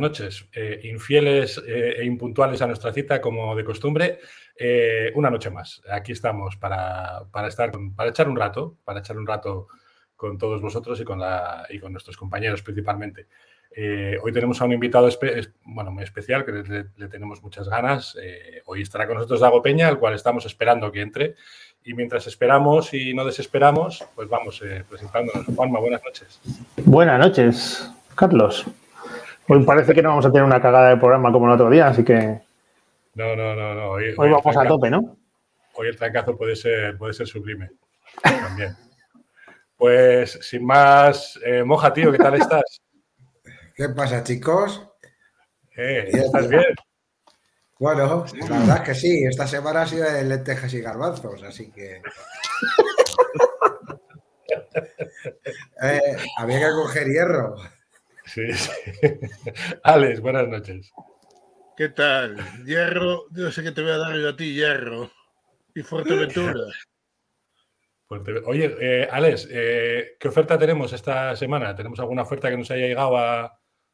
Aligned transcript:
Noches, 0.00 0.48
eh, 0.52 0.80
infieles 0.84 1.62
eh, 1.66 1.96
e 1.98 2.04
impuntuales 2.04 2.60
a 2.62 2.66
nuestra 2.66 2.92
cita, 2.92 3.20
como 3.20 3.54
de 3.54 3.64
costumbre. 3.64 4.18
Eh, 4.56 5.10
una 5.14 5.30
noche 5.30 5.50
más. 5.50 5.82
Aquí 5.90 6.12
estamos 6.12 6.56
para, 6.56 7.24
para, 7.30 7.48
estar, 7.48 7.72
para 7.94 8.10
echar 8.10 8.28
un 8.28 8.36
rato, 8.36 8.76
para 8.84 9.00
echar 9.00 9.16
un 9.18 9.26
rato 9.26 9.68
con 10.16 10.38
todos 10.38 10.60
vosotros 10.60 11.00
y 11.00 11.04
con, 11.04 11.18
la, 11.18 11.66
y 11.70 11.78
con 11.78 11.92
nuestros 11.92 12.16
compañeros 12.16 12.62
principalmente. 12.62 13.26
hoy 14.22 14.32
tenemos 14.32 14.60
a 14.60 14.64
un 14.64 14.72
invitado 14.72 15.08
bueno, 15.64 15.90
muy 15.90 16.04
especial 16.04 16.44
que 16.44 16.52
le, 16.52 16.86
le 16.96 17.08
tenemos 17.08 17.42
muchas 17.42 17.68
ganas. 17.68 18.16
hoy 18.66 18.82
estará 18.82 19.06
con 19.06 19.16
nosotros 19.16 19.40
Dago 19.40 19.60
Peña, 19.60 19.88
al 19.88 19.98
cual 19.98 20.14
estamos 20.14 20.46
esperando 20.46 20.92
que 20.92 21.00
entre. 21.00 21.34
Y 21.82 21.94
mientras 21.94 22.26
esperamos 22.26 22.94
y 22.94 23.12
no 23.12 23.24
desesperamos, 23.24 24.04
pues 24.14 24.28
vamos 24.28 24.62
presentándonos. 24.88 25.46
Juanma, 25.56 25.80
buenas 25.80 26.02
noches. 26.04 26.40
Buenas 26.84 27.18
noches, 27.18 27.90
Carlos. 28.14 28.64
Hoy 29.46 29.62
parece 29.64 29.92
que 29.92 30.02
no 30.02 30.08
vamos 30.10 30.24
a 30.24 30.32
tener 30.32 30.44
una 30.44 30.60
cagada 30.60 30.90
de 30.90 30.96
programa 30.96 31.30
como 31.30 31.46
el 31.46 31.52
otro 31.52 31.68
día, 31.68 31.88
así 31.88 32.02
que. 32.02 32.40
No, 33.14 33.36
no, 33.36 33.54
no, 33.54 33.74
no. 33.74 33.90
Hoy, 33.90 34.14
vamos 34.16 34.56
a 34.56 34.66
tope, 34.66 34.90
¿no? 34.90 35.16
Hoy 35.74 35.88
el 35.88 35.96
trancazo 35.96 36.36
puede 36.36 36.56
ser, 36.56 36.96
puede 36.96 37.12
ser 37.12 37.26
sublime. 37.26 37.70
También. 38.22 38.76
Pues 39.76 40.38
sin 40.40 40.64
más, 40.64 41.38
eh, 41.44 41.62
Moja, 41.62 41.92
tío, 41.92 42.10
¿qué 42.10 42.18
tal 42.18 42.34
estás? 42.34 42.80
¿Qué 43.74 43.88
pasa, 43.90 44.22
chicos? 44.22 44.88
Eh, 45.76 46.08
¿Estás 46.10 46.48
bien? 46.48 46.74
Bueno, 47.78 48.24
la 48.48 48.58
verdad 48.60 48.76
es 48.76 48.82
que 48.82 48.94
sí, 48.94 49.24
esta 49.24 49.46
semana 49.46 49.82
ha 49.82 49.86
sido 49.86 50.10
de 50.10 50.24
lentejas 50.24 50.72
y 50.72 50.80
garbanzos, 50.80 51.42
así 51.42 51.70
que. 51.70 52.00
Eh, 55.82 56.16
había 56.38 56.60
que 56.60 56.74
coger 56.74 57.06
hierro. 57.08 57.56
Sí, 58.26 58.52
sí. 58.52 58.70
Alex, 59.82 60.20
buenas 60.20 60.48
noches. 60.48 60.92
¿Qué 61.76 61.88
tal? 61.88 62.36
Hierro, 62.64 63.24
yo 63.32 63.50
sé 63.50 63.62
que 63.62 63.72
te 63.72 63.82
voy 63.82 63.90
a 63.90 63.98
dar 63.98 64.16
yo 64.16 64.28
a 64.28 64.36
ti, 64.36 64.54
hierro. 64.54 65.10
Y 65.74 65.82
Fuerteventura. 65.82 66.64
Oye, 68.46 68.76
eh, 68.80 69.08
Alex, 69.10 69.48
eh, 69.50 70.16
¿qué 70.20 70.28
oferta 70.28 70.56
tenemos 70.56 70.92
esta 70.92 71.34
semana? 71.34 71.74
¿Tenemos 71.74 71.98
alguna 71.98 72.22
oferta 72.22 72.48
que 72.48 72.56
nos 72.56 72.70
haya 72.70 72.86
llegado 72.86 73.16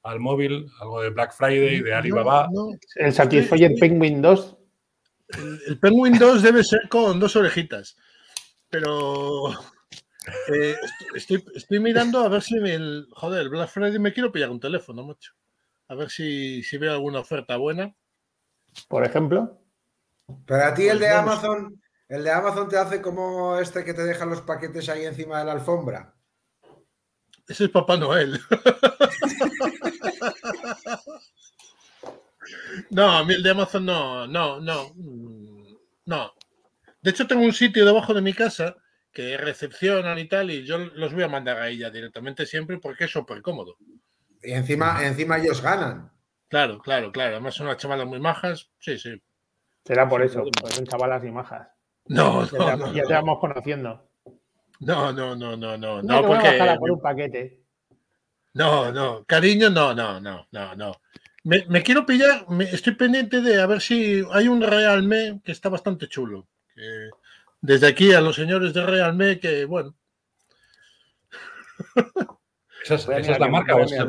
al 0.02 0.20
móvil? 0.20 0.66
¿Algo 0.80 1.00
de 1.00 1.10
Black 1.10 1.32
Friday, 1.32 1.80
de 1.80 1.94
Alibaba? 1.94 2.48
¿El 2.96 3.12
Satisfyer 3.14 3.72
Penguin 3.80 4.20
2? 4.20 4.56
El, 5.28 5.60
el 5.68 5.78
Penguin 5.78 6.18
2 6.18 6.42
debe 6.42 6.62
ser 6.62 6.88
con 6.90 7.18
dos 7.18 7.34
orejitas. 7.36 7.96
Pero 8.68 9.54
eh, 10.52 10.76
estoy, 11.14 11.44
estoy, 11.54 11.80
mirando 11.80 12.20
a 12.20 12.28
ver 12.28 12.42
si 12.42 12.56
el. 12.56 13.08
Joder, 13.12 13.42
el 13.42 13.48
Black 13.48 13.70
Friday 13.70 13.98
me 13.98 14.12
quiero 14.12 14.32
pillar 14.32 14.50
un 14.50 14.60
teléfono, 14.60 15.02
mucho. 15.02 15.32
A 15.88 15.94
ver 15.94 16.10
si, 16.10 16.62
si 16.62 16.76
veo 16.78 16.92
alguna 16.92 17.20
oferta 17.20 17.56
buena. 17.56 17.94
Por 18.88 19.04
ejemplo. 19.04 19.60
Pero 20.46 20.64
a 20.64 20.74
ti 20.74 20.82
el 20.82 20.98
pues 20.98 21.00
de 21.00 21.10
Amazon, 21.10 21.82
el 22.08 22.24
de 22.24 22.30
Amazon 22.30 22.68
te 22.68 22.78
hace 22.78 23.02
como 23.02 23.58
este 23.58 23.84
que 23.84 23.94
te 23.94 24.04
deja 24.04 24.24
los 24.24 24.42
paquetes 24.42 24.88
ahí 24.88 25.04
encima 25.04 25.40
de 25.40 25.46
la 25.46 25.52
alfombra. 25.52 26.14
Ese 27.48 27.64
es 27.64 27.70
Papá 27.70 27.96
Noel. 27.96 28.40
no, 32.90 33.10
a 33.10 33.24
mí 33.24 33.34
el 33.34 33.42
de 33.42 33.50
Amazon 33.50 33.84
no, 33.84 34.28
no, 34.28 34.60
no. 34.60 34.94
No. 36.06 36.32
De 37.02 37.10
hecho, 37.10 37.26
tengo 37.26 37.42
un 37.42 37.52
sitio 37.52 37.84
debajo 37.84 38.14
de 38.14 38.22
mi 38.22 38.32
casa 38.32 38.76
que 39.12 39.36
recepcionan 39.36 40.18
y 40.18 40.28
tal, 40.28 40.50
y 40.50 40.64
yo 40.64 40.78
los 40.78 41.12
voy 41.12 41.24
a 41.24 41.28
mandar 41.28 41.58
a 41.58 41.68
ella 41.68 41.90
directamente 41.90 42.46
siempre 42.46 42.78
porque 42.78 43.04
es 43.04 43.10
súper 43.10 43.42
cómodo. 43.42 43.76
Y 44.42 44.52
encima, 44.52 45.04
encima 45.04 45.38
ellos 45.38 45.60
ganan. 45.60 46.10
Claro, 46.48 46.80
claro, 46.80 47.12
claro. 47.12 47.32
Además 47.36 47.54
son 47.54 47.66
unas 47.66 47.78
chavalas 47.78 48.06
muy 48.06 48.20
majas. 48.20 48.70
Sí, 48.78 48.98
sí. 48.98 49.20
Será 49.84 50.08
por 50.08 50.22
eso, 50.22 50.42
porque 50.42 50.74
son 50.74 50.86
chavalas 50.86 51.24
y 51.24 51.30
majas. 51.30 51.68
No, 52.06 52.44
ya, 52.50 52.76
no, 52.76 52.90
te, 52.90 52.98
ya 52.98 53.04
te 53.04 53.12
vamos 53.12 53.38
conociendo. 53.38 54.10
No, 54.80 55.12
no, 55.12 55.36
no, 55.36 55.56
no, 55.56 55.76
no. 55.76 56.02
No, 56.02 56.02
no 56.02 56.26
porque... 56.26 56.76
por 56.78 56.90
un 56.90 57.00
paquete. 57.00 57.60
No, 58.54 58.90
no. 58.90 59.24
Cariño, 59.24 59.70
no, 59.70 59.94
no, 59.94 60.20
no, 60.20 60.46
no, 60.50 60.74
no. 60.74 61.00
Me, 61.44 61.64
me 61.68 61.82
quiero 61.82 62.04
pillar, 62.04 62.48
me, 62.48 62.64
estoy 62.64 62.94
pendiente 62.94 63.40
de 63.40 63.60
a 63.60 63.66
ver 63.66 63.80
si 63.80 64.22
hay 64.32 64.48
un 64.48 64.60
Realme 64.60 65.40
que 65.44 65.52
está 65.52 65.68
bastante 65.68 66.08
chulo. 66.08 66.48
Que 66.74 67.10
desde 67.60 67.86
aquí 67.86 68.12
a 68.12 68.20
los 68.20 68.36
señores 68.36 68.72
de 68.72 68.84
Realme 68.84 69.38
que, 69.38 69.64
bueno. 69.64 69.94
¿Esa 72.84 72.94
es, 72.94 73.08
esa 73.08 73.32
es 73.32 73.38
la 73.38 73.48
marca 73.48 73.76
o 73.76 73.80
es 73.80 73.92
el 73.92 74.08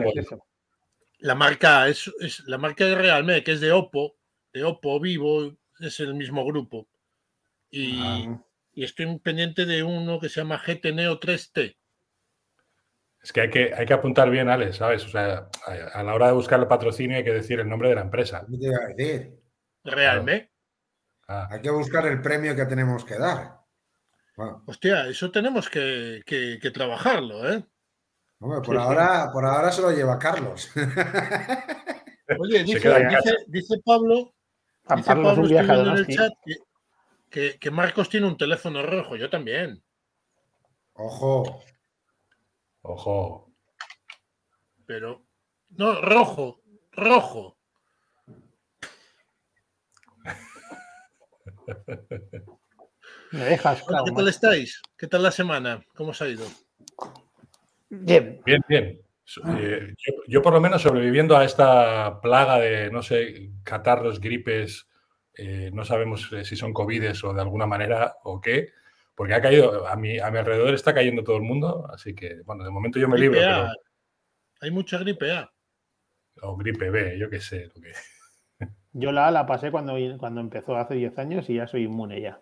La 1.20 1.36
marca 1.36 1.88
es, 1.88 2.12
es, 2.20 2.40
la 2.48 2.58
marca 2.58 2.86
de 2.86 2.96
Realme, 2.96 3.44
que 3.44 3.54
es 3.54 3.62
de 3.62 3.72
Oppo, 3.72 4.16
de 4.54 4.64
Oppo 4.64 5.00
Vivo, 5.00 5.54
es 5.80 6.00
el 6.00 6.16
mismo 6.16 6.46
grupo. 6.46 6.88
Y, 7.70 8.00
ah. 8.02 8.44
y 8.74 8.84
estoy 8.84 9.20
pendiente 9.20 9.66
de 9.66 9.84
uno 9.84 10.20
que 10.20 10.30
se 10.30 10.42
llama 10.42 10.62
GT 10.66 10.94
Neo 10.94 11.20
3T. 11.20 11.76
Es 13.24 13.32
que 13.32 13.42
hay, 13.42 13.50
que 13.50 13.74
hay 13.74 13.86
que 13.86 13.94
apuntar 13.94 14.30
bien, 14.32 14.50
Alex, 14.50 14.78
¿sabes? 14.78 15.06
O 15.06 15.10
sea, 15.10 15.48
a 15.94 16.04
la 16.04 16.14
hora 16.14 16.28
de 16.28 16.34
buscar 16.34 16.60
el 16.60 16.68
patrocinio 16.68 17.18
hay 17.18 17.24
que 17.24 17.34
decir 17.34 17.60
el 17.60 17.70
nombre 17.70 17.90
de 17.90 17.96
la 17.96 18.02
empresa. 18.02 18.46
¿Qué 18.50 18.58
te 18.58 18.66
iba 18.66 18.78
a 18.78 18.88
decir? 18.88 19.40
Realme. 19.84 20.51
Ah. 21.32 21.48
Hay 21.50 21.62
que 21.62 21.70
buscar 21.70 22.06
el 22.08 22.22
premio 22.22 22.54
que 22.54 22.66
tenemos 22.66 23.06
que 23.06 23.18
dar. 23.18 23.62
Bueno. 24.36 24.64
Hostia, 24.68 25.08
eso 25.08 25.32
tenemos 25.32 25.70
que, 25.70 26.22
que, 26.26 26.60
que 26.62 26.72
trabajarlo, 26.72 27.50
¿eh? 27.50 27.66
Hombre, 28.40 28.60
por, 28.62 28.76
sí, 28.76 28.82
ahora, 28.82 29.24
sí. 29.24 29.30
por 29.32 29.46
ahora 29.46 29.72
se 29.72 29.82
lo 29.82 29.92
lleva 29.92 30.20
Carlos. 30.20 30.70
Oye, 32.40 32.64
dice, 32.64 32.80
dice, 32.80 33.36
dice 33.48 33.76
Pablo, 33.86 34.34
dice 34.96 35.04
Pablo 35.06 35.34
un 35.36 35.48
viaje 35.48 35.74
en 35.74 35.88
el 35.88 36.08
chat 36.08 36.34
que, 36.44 36.56
que, 37.30 37.60
que, 37.60 37.72
Marcos 37.72 38.10
tiene 38.10 38.28
un 38.28 38.38
teléfono 38.38 38.82
rojo, 38.84 39.16
yo 39.16 39.30
también. 39.30 39.82
Ojo. 40.94 41.64
Ojo. 42.82 43.54
Pero, 44.86 45.24
no, 45.70 46.02
rojo, 46.02 46.62
rojo. 46.92 47.61
Me 53.32 53.46
dejas, 53.46 53.84
claro, 53.84 54.06
¿Qué 54.06 54.12
tal 54.12 54.28
estáis? 54.28 54.82
¿Qué 54.98 55.08
tal 55.08 55.24
la 55.24 55.32
semana? 55.32 55.84
¿Cómo 55.96 56.12
os 56.12 56.22
ha 56.22 56.28
ido? 56.28 56.46
Bien. 57.90 58.42
Bien, 58.46 58.62
bien. 58.68 59.02
Eh, 59.58 59.94
yo, 59.98 60.14
yo, 60.28 60.42
por 60.42 60.54
lo 60.54 60.60
menos 60.60 60.82
sobreviviendo 60.82 61.38
a 61.38 61.46
esta 61.46 62.20
plaga 62.22 62.60
de, 62.60 62.92
no 62.92 63.02
sé, 63.02 63.52
catarros, 63.64 64.20
gripes, 64.20 64.88
eh, 65.36 65.72
no 65.74 65.86
sabemos 65.86 66.30
eh, 66.34 66.44
si 66.44 66.56
son 66.56 66.74
covides 66.74 67.24
o 67.24 67.34
de 67.34 67.42
alguna 67.42 67.66
manera 67.66 68.16
o 68.24 68.42
qué, 68.42 68.70
porque 69.16 69.34
ha 69.34 69.42
caído, 69.42 69.88
a 69.88 69.96
mi, 69.96 70.20
a 70.20 70.30
mi 70.32 70.38
alrededor 70.40 70.74
está 70.74 70.94
cayendo 70.94 71.24
todo 71.24 71.38
el 71.38 71.44
mundo, 71.44 71.88
así 71.92 72.14
que, 72.14 72.42
bueno, 72.44 72.66
de 72.66 72.72
momento 72.72 73.00
yo 73.00 73.08
me 73.08 73.18
libro. 73.18 73.40
Pero... 73.40 73.68
Hay 74.62 74.72
mucha 74.72 74.98
gripe 75.00 75.32
A. 75.32 75.52
O 76.42 76.56
gripe 76.58 76.90
B, 76.90 77.18
yo 77.18 77.30
qué 77.30 77.40
sé. 77.40 77.68
Lo 77.74 77.82
que... 77.82 77.92
Yo 78.94 79.12
la 79.12 79.28
A 79.28 79.32
la 79.32 79.46
pasé 79.46 79.72
cuando, 79.72 79.94
cuando 80.20 80.42
empezó 80.42 80.76
hace 80.76 80.96
10 80.96 81.18
años 81.20 81.50
y 81.50 81.56
ya 81.56 81.68
soy 81.68 81.84
inmune 81.84 82.22
ya. 82.22 82.42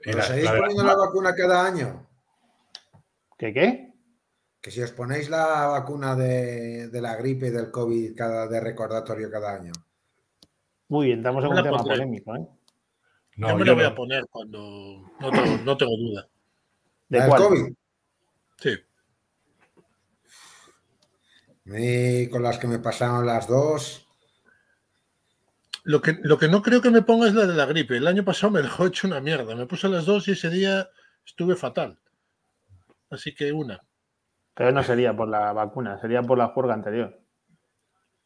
¿Pero 0.00 0.22
seguís 0.22 0.50
poniendo 0.50 0.84
la 0.84 0.96
vacuna 0.96 1.34
cada 1.34 1.64
año? 1.66 2.06
¿Qué 3.38 3.52
qué? 3.52 3.92
Que 4.60 4.70
si 4.70 4.82
os 4.82 4.92
ponéis 4.92 5.30
la 5.30 5.66
vacuna 5.66 6.16
de, 6.16 6.88
de 6.88 7.00
la 7.00 7.14
gripe 7.16 7.48
y 7.48 7.50
del 7.50 7.70
COVID 7.70 8.16
cada, 8.16 8.46
de 8.48 8.60
recordatorio 8.60 9.30
cada 9.30 9.54
año. 9.54 9.72
Muy 10.88 11.06
bien, 11.06 11.18
estamos 11.18 11.44
en 11.44 11.50
un 11.50 11.62
tema 11.62 11.78
pondré. 11.78 11.94
polémico, 11.96 12.34
¿eh? 12.36 12.46
No, 13.36 13.48
yo 13.48 13.56
me 13.56 13.64
lo 13.64 13.74
voy 13.74 13.84
no. 13.84 13.88
a 13.90 13.94
poner 13.94 14.26
cuando 14.30 15.12
no 15.20 15.30
tengo, 15.30 15.56
no 15.64 15.76
tengo 15.76 15.96
duda. 15.96 16.28
¿De 17.08 17.18
¿El 17.18 17.34
COVID? 17.34 17.72
Sí. 18.58 18.70
Y 21.66 22.28
con 22.30 22.42
las 22.42 22.58
que 22.58 22.66
me 22.66 22.78
pasaron 22.78 23.26
las 23.26 23.46
dos. 23.46 24.05
Lo 25.86 26.02
que, 26.02 26.18
lo 26.20 26.36
que 26.36 26.48
no 26.48 26.62
creo 26.62 26.82
que 26.82 26.90
me 26.90 27.02
ponga 27.02 27.28
es 27.28 27.34
la 27.34 27.46
de 27.46 27.54
la 27.54 27.64
gripe. 27.64 27.96
El 27.96 28.08
año 28.08 28.24
pasado 28.24 28.50
me 28.50 28.60
dejó 28.60 28.86
hecho 28.86 29.06
una 29.06 29.20
mierda. 29.20 29.54
Me 29.54 29.66
puse 29.66 29.88
las 29.88 30.04
dos 30.04 30.26
y 30.26 30.32
ese 30.32 30.50
día 30.50 30.90
estuve 31.24 31.54
fatal. 31.54 31.96
Así 33.08 33.32
que 33.32 33.52
una. 33.52 33.80
Pero 34.52 34.72
no 34.72 34.82
sería 34.82 35.16
por 35.16 35.28
la 35.28 35.52
vacuna, 35.52 35.96
sería 36.00 36.22
por 36.22 36.38
la 36.38 36.48
juerga 36.48 36.74
anterior. 36.74 37.16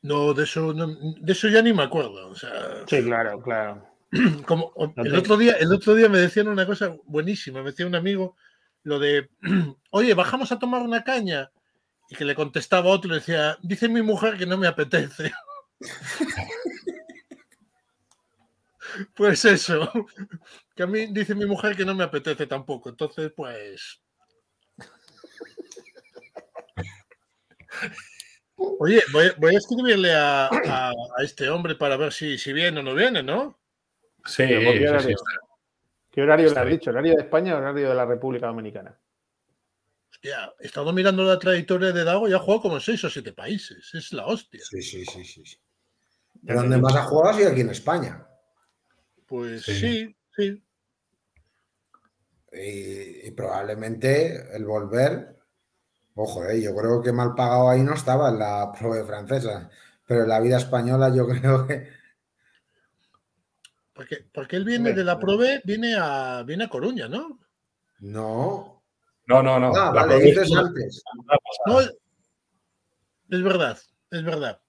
No, 0.01 0.33
de 0.33 0.45
eso, 0.45 0.73
no, 0.73 0.87
de 0.87 1.33
eso 1.33 1.49
ya 1.49 1.61
ni 1.61 1.75
me 1.75 1.83
acuerdo. 1.83 2.29
O 2.29 2.35
sea, 2.35 2.51
sí, 2.87 3.05
claro, 3.05 3.43
claro. 3.43 3.87
Como 4.47 4.73
el 4.97 5.15
otro 5.15 5.37
día, 5.37 5.53
el 5.61 5.71
otro 5.71 5.95
día 5.95 6.09
me 6.09 6.17
decían 6.17 6.49
una 6.49 6.65
cosa 6.65 6.97
buenísima. 7.05 7.61
Me 7.61 7.73
decía 7.73 7.87
un 7.87 7.95
amigo 7.95 8.37
lo 8.85 8.99
de, 8.99 9.29
oye, 9.91 10.15
bajamos 10.15 10.51
a 10.51 10.59
tomar 10.59 10.81
una 10.81 11.05
caña. 11.05 11.51
Y 12.09 12.17
que 12.17 12.25
le 12.25 12.35
contestaba 12.35 12.89
otro 12.89 13.09
y 13.09 13.11
le 13.11 13.19
decía, 13.19 13.59
dice 13.61 13.87
mi 13.87 14.01
mujer 14.01 14.39
que 14.39 14.47
no 14.47 14.57
me 14.57 14.67
apetece. 14.67 15.31
Pues 19.15 19.45
eso, 19.45 19.91
que 20.75 20.83
a 20.83 20.87
mí 20.87 21.07
dice 21.13 21.35
mi 21.35 21.47
mujer 21.47 21.77
que 21.77 21.85
no 21.85 21.95
me 21.95 22.05
apetece 22.05 22.47
tampoco, 22.47 22.89
entonces 22.91 23.33
pues... 23.35 24.01
Oye, 28.57 29.03
voy, 29.13 29.31
voy 29.39 29.55
a 29.55 29.59
escribirle 29.59 30.13
a, 30.15 30.47
a- 30.47 30.91
a 30.91 31.23
este 31.23 31.49
hombre 31.49 31.75
para 31.77 31.97
ver 31.97 32.13
si, 32.13 32.37
si 32.39 32.53
viene 32.53 32.81
o 32.81 32.83
no 32.83 32.95
viene, 32.95 33.23
¿no? 33.23 33.59
Sí, 34.27 34.45
Pero 34.47 34.65
¿por 34.65 34.75
qué 34.75 34.81
sí, 34.81 34.87
horario? 34.87 35.17
sí. 35.19 35.25
¿Qué 36.11 36.23
horario 36.23 36.47
Está 36.49 36.61
le 36.61 36.63
has 36.63 36.67
bien. 36.67 36.79
dicho? 36.79 36.91
¿Horario 36.91 37.15
de 37.15 37.23
España 37.23 37.55
o 37.55 37.59
horario 37.59 37.89
de 37.89 37.95
la 37.95 38.05
República 38.05 38.49
Dominicana? 38.49 38.99
Hostia, 40.11 40.53
he 40.59 40.67
estado 40.67 40.93
mirando 40.93 41.23
la 41.25 41.39
trayectoria 41.39 41.93
de 41.93 42.05
Dago 42.05 42.29
y 42.29 42.35
ha 42.35 42.39
jugado 42.39 42.63
como 42.63 42.75
en 42.75 42.81
seis 42.83 43.03
o 43.05 43.11
siete 43.11 43.33
países. 43.33 43.95
Es 43.95 44.13
la 44.13 44.27
hostia. 44.27 44.61
Sí, 44.63 44.83
sí, 44.83 45.05
sí, 45.07 45.25
sí. 45.25 45.47
sí. 45.47 45.57
Pero 46.45 46.61
donde 46.61 46.79
más 46.79 46.95
ha 46.97 47.03
jugado 47.05 47.31
ha 47.31 47.35
sido 47.39 47.51
aquí 47.51 47.61
en 47.61 47.71
España. 47.71 48.27
Pues 49.31 49.63
Sí. 49.63 49.75
sí, 49.75 50.17
sí. 50.37 50.63
Y, 52.53 53.29
y 53.29 53.31
probablemente 53.31 54.57
el 54.57 54.65
volver, 54.65 55.37
ojo, 56.15 56.45
eh, 56.47 56.61
yo 56.61 56.75
creo 56.75 57.01
que 57.01 57.13
mal 57.13 57.37
pagado 57.37 57.71
ahí 57.71 57.81
no 57.81 57.95
estaba 57.95 58.31
en 58.31 58.41
la 58.41 58.73
prueba 58.77 59.07
francesa, 59.07 59.71
pero 60.05 60.25
en 60.25 60.29
la 60.31 60.41
vida 60.41 60.57
española 60.57 61.15
yo 61.15 61.29
creo 61.29 61.65
que 61.69 61.89
Porque, 63.93 64.27
porque 64.35 64.57
él 64.57 64.65
viene 64.65 64.93
de 64.95 65.05
la 65.05 65.13
hombre. 65.15 65.27
Prove, 65.27 65.63
viene 65.65 65.95
a, 65.97 66.43
viene 66.43 66.65
a 66.65 66.69
Coruña, 66.69 67.09
¿no? 67.09 67.39
no. 68.01 68.77
No, 69.27 69.45
no, 69.45 69.61
no. 69.61 69.69
Ah, 69.77 69.93
La 69.95 70.03
vale, 70.07 70.15
provincia- 70.17 70.43
dices 70.43 70.59
antes. 70.59 71.03
No, 71.67 71.81
es 71.81 71.93
es 73.31 73.43
verdad, 73.45 73.79
es 74.11 74.25
verdad. 74.25 74.61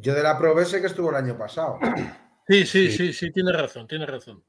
Yo 0.00 0.14
de 0.14 0.22
la 0.22 0.38
Probe 0.38 0.64
sé 0.64 0.80
que 0.80 0.86
estuvo 0.86 1.10
el 1.10 1.16
año 1.16 1.36
pasado. 1.38 1.78
Sí, 2.48 2.66
sí, 2.66 2.90
Sí. 2.90 2.96
sí, 2.96 3.12
sí, 3.12 3.30
tiene 3.30 3.52
razón, 3.52 3.86
tiene 3.86 4.06
razón. 4.06 4.42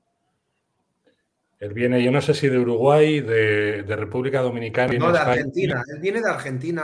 Él 1.59 1.71
viene, 1.71 2.03
yo 2.03 2.12
no 2.12 2.19
sé 2.19 2.33
si 2.33 2.50
de 2.50 2.57
Uruguay, 2.57 3.19
de, 3.21 3.83
de 3.83 3.95
República 3.95 4.42
Dominicana. 4.42 4.92
No, 4.98 5.12
de 5.12 5.19
España. 5.19 5.31
Argentina. 5.33 5.83
Él 5.88 6.00
viene 6.01 6.19
de 6.21 6.30
Argentina 6.30 6.81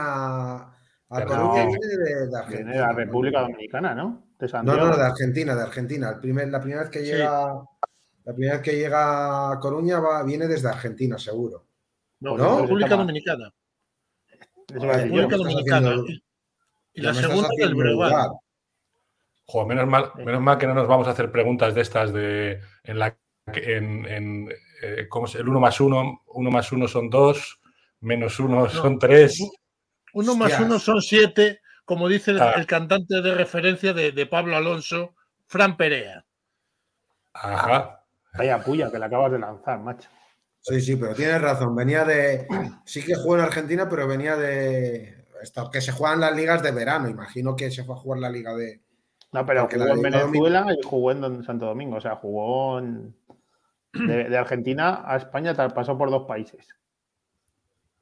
a 1.10 1.24
Coruña, 1.24 1.64
no. 1.64 1.70
viene 1.72 1.86
de, 1.88 2.26
de 2.28 2.36
Argentina. 2.38 2.46
Viene 2.70 2.72
de 2.72 2.78
la 2.78 2.92
República 2.92 3.40
Dominicana, 3.40 3.94
¿no? 3.96 4.28
De 4.38 4.46
No, 4.62 4.76
no, 4.76 4.96
de 4.96 5.02
Argentina, 5.02 5.56
de 5.56 5.62
Argentina. 5.62 6.10
El 6.10 6.20
primer, 6.20 6.48
la 6.50 6.60
primera 6.60 6.82
vez 6.82 6.90
que 6.90 7.00
Sí. 7.00 7.06
llega, 7.06 7.54
la 8.24 8.32
primera 8.32 8.52
vez 8.54 8.62
que 8.62 8.76
llega 8.78 9.50
a 9.50 9.58
Coruña 9.58 9.98
va, 9.98 10.22
viene 10.22 10.46
desde 10.46 10.68
Argentina, 10.68 11.18
seguro. 11.18 11.66
No, 12.20 12.36
¿No? 12.38 12.60
República 12.60 12.94
Dominicana. 12.94 13.52
República 14.68 15.36
Dominicana. 15.36 15.88
haciendo- 15.88 16.06
Y, 16.92 17.00
la 17.00 17.14
segunda 17.14 17.48
del 17.48 17.72
haciendo 17.72 17.76
Breogán. 17.76 18.30
Jo, 19.50 19.66
menos 19.66 19.86
mal, 19.86 20.12
menos 20.16 20.42
mal 20.42 20.58
que 20.58 20.66
no 20.66 20.74
nos 20.74 20.86
vamos 20.86 21.08
a 21.08 21.12
hacer 21.12 21.32
preguntas 21.32 21.74
de 21.74 21.80
estas 21.80 22.12
de 22.12 22.60
en 22.84 22.98
la 22.98 23.16
en, 23.46 24.04
en, 24.04 24.48
eh, 24.82 25.06
¿cómo 25.08 25.26
se- 25.26 25.38
el 25.38 25.48
1 25.48 25.58
más 25.58 25.80
1, 25.80 26.22
1 26.26 26.50
más 26.50 26.70
1 26.70 26.86
son 26.86 27.08
2, 27.08 27.58
menos 28.00 28.38
1 28.38 28.68
son 28.68 28.98
3. 28.98 29.40
Uno 30.12 30.34
más 30.36 30.50
Hostias. 30.52 30.68
uno 30.68 30.78
son 30.78 31.00
siete, 31.00 31.60
como 31.86 32.08
dice 32.08 32.32
el, 32.32 32.40
Ah. 32.42 32.52
el 32.56 32.66
cantante 32.66 33.22
de 33.22 33.34
referencia 33.34 33.94
de, 33.94 34.12
de 34.12 34.26
Pablo 34.26 34.54
Alonso, 34.54 35.14
Fran 35.46 35.78
Perea. 35.78 36.26
Ajá. 37.32 38.04
Vaya 38.36 38.62
puya 38.62 38.90
que 38.90 38.98
la 38.98 39.06
acabas 39.06 39.32
de 39.32 39.38
lanzar, 39.38 39.78
macho. 39.80 40.08
Sí, 40.60 40.80
sí, 40.82 40.96
pero 40.96 41.14
tienes 41.14 41.40
razón. 41.40 41.74
Venía 41.74 42.04
de. 42.04 42.46
Sí 42.84 43.02
que 43.02 43.14
jugó 43.14 43.36
en 43.36 43.42
Argentina, 43.44 43.88
pero 43.88 44.06
venía 44.06 44.36
de. 44.36 45.24
Esto, 45.42 45.70
que 45.70 45.80
se 45.80 45.92
juegan 45.92 46.20
las 46.20 46.36
ligas 46.36 46.62
de 46.62 46.72
verano. 46.72 47.08
Imagino 47.08 47.54
que 47.56 47.70
se 47.70 47.84
fue 47.84 47.94
a 47.94 47.98
jugar 47.98 48.20
la 48.20 48.28
liga 48.28 48.54
de. 48.54 48.80
No, 49.32 49.44
pero 49.44 49.62
Porque 49.62 49.76
jugó 49.78 49.94
en 49.94 50.02
Venezuela 50.02 50.66
y 50.78 50.86
jugó 50.86 51.12
en 51.12 51.44
Santo 51.44 51.66
Domingo. 51.66 51.96
O 51.96 52.00
sea, 52.00 52.16
jugó 52.16 52.78
en- 52.78 53.14
de, 53.92 54.24
de 54.28 54.38
Argentina 54.38 55.02
a 55.04 55.16
España, 55.16 55.54
pasó 55.74 55.96
por 55.98 56.10
dos 56.10 56.26
países. 56.26 56.66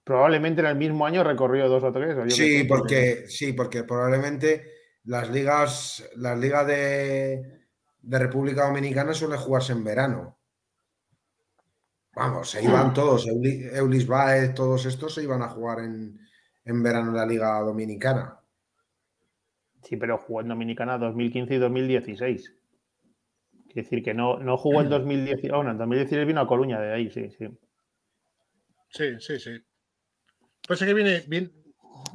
Probablemente 0.04 0.60
en 0.60 0.66
el 0.68 0.76
mismo 0.76 1.04
año 1.06 1.24
recorrió 1.24 1.68
dos 1.68 1.82
o 1.82 1.90
tres. 1.92 2.16
o 2.16 2.28
Sí, 2.30 2.64
porque, 2.64 3.24
sí, 3.28 3.52
porque 3.52 3.82
probablemente 3.84 4.70
las 5.04 5.30
ligas, 5.30 6.08
las 6.16 6.38
ligas 6.38 6.66
de, 6.66 7.60
de 8.02 8.18
República 8.18 8.66
Dominicana 8.66 9.12
suelen 9.14 9.38
jugarse 9.38 9.72
en 9.72 9.82
verano. 9.84 10.36
Vamos, 12.14 12.50
se 12.50 12.64
iban 12.64 12.94
todos, 12.94 13.26
Euli- 13.26 13.68
Eulis 13.74 14.06
Baez, 14.06 14.54
todos 14.54 14.86
estos 14.86 15.12
se 15.14 15.22
iban 15.22 15.42
a 15.42 15.48
jugar 15.48 15.80
en, 15.80 16.18
en 16.64 16.82
verano 16.82 17.10
en 17.10 17.16
la 17.16 17.26
Liga 17.26 17.60
Dominicana. 17.60 18.40
Sí, 19.86 19.96
pero 19.96 20.18
jugó 20.18 20.40
en 20.40 20.48
Dominicana 20.48 20.98
2015 20.98 21.54
y 21.54 21.58
2016. 21.58 22.52
Quiere 23.66 23.82
decir 23.82 24.02
que 24.02 24.14
no, 24.14 24.38
no 24.38 24.56
jugó 24.56 24.80
en 24.80 24.88
2016. 24.88 25.52
Bueno, 25.52 25.70
en 25.70 25.78
2016 25.78 26.26
vino 26.26 26.40
a 26.40 26.46
Coruña 26.48 26.80
de 26.80 26.92
ahí, 26.92 27.08
sí, 27.10 27.30
sí. 27.30 27.46
Sí, 28.90 29.20
sí, 29.20 29.38
sí. 29.38 29.60
Pasa 30.66 30.86
que 30.86 30.94
viene, 30.94 31.22
bien, 31.28 31.52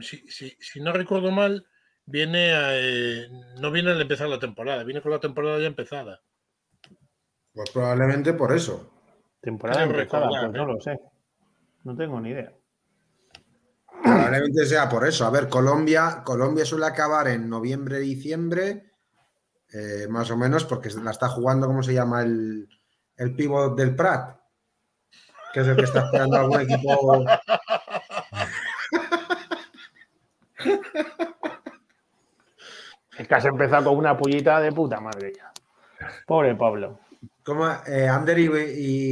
si, 0.01 0.17
si- 0.27 0.55
si 0.59 0.81
no 0.81 0.91
recuerdo 0.91 1.31
mal, 1.31 1.65
viene 2.05 2.51
a, 2.51 2.77
eh, 2.77 3.27
no 3.61 3.71
viene 3.71 3.91
al 3.91 4.01
empezar 4.01 4.27
la 4.27 4.39
temporada, 4.39 4.83
viene 4.83 5.01
con 5.01 5.11
la 5.11 5.19
temporada 5.19 5.59
ya 5.59 5.67
empezada. 5.67 6.19
Pues 7.53 7.69
probablemente 7.71 8.33
por 8.33 8.53
eso. 8.53 8.91
Temporada 9.41 9.83
empezada, 9.83 10.25
recordar, 10.25 10.51
pues 10.51 10.57
no 10.57 10.63
¿eh? 10.63 10.73
lo 10.73 10.81
sé. 10.81 10.99
No 11.85 11.95
tengo 11.95 12.19
ni 12.19 12.31
idea. 12.31 12.51
Probablemente 14.03 14.65
sea 14.65 14.89
por 14.89 15.05
eso. 15.07 15.25
A 15.25 15.29
ver, 15.29 15.47
Colombia, 15.49 16.21
Colombia 16.23 16.65
suele 16.65 16.85
acabar 16.85 17.27
en 17.27 17.49
noviembre, 17.49 17.99
diciembre, 17.99 18.91
eh, 19.73 20.07
más 20.09 20.29
o 20.31 20.37
menos, 20.37 20.65
porque 20.65 20.89
la 20.89 21.11
está 21.11 21.29
jugando, 21.29 21.67
¿cómo 21.67 21.83
se 21.83 21.93
llama? 21.93 22.21
El, 22.23 22.67
el 23.17 23.35
pívot 23.35 23.77
del 23.77 23.95
Prat, 23.95 24.37
que 25.53 25.61
es 25.61 25.67
el 25.67 25.75
que 25.75 25.83
está 25.83 26.01
esperando 26.05 26.37
algún 26.37 26.61
equipo. 26.61 27.23
Es 33.17 33.27
que 33.27 33.35
has 33.35 33.45
empezado 33.45 33.89
con 33.89 33.97
una 33.97 34.17
pullita 34.17 34.59
de 34.61 34.71
puta 34.71 34.99
madre 34.99 35.33
ya. 35.35 35.51
Pobre 36.25 36.55
Pablo. 36.55 36.99
¿Cómo? 37.43 37.67
Eh, 37.87 38.07
Ander 38.07 38.39
y, 38.39 38.49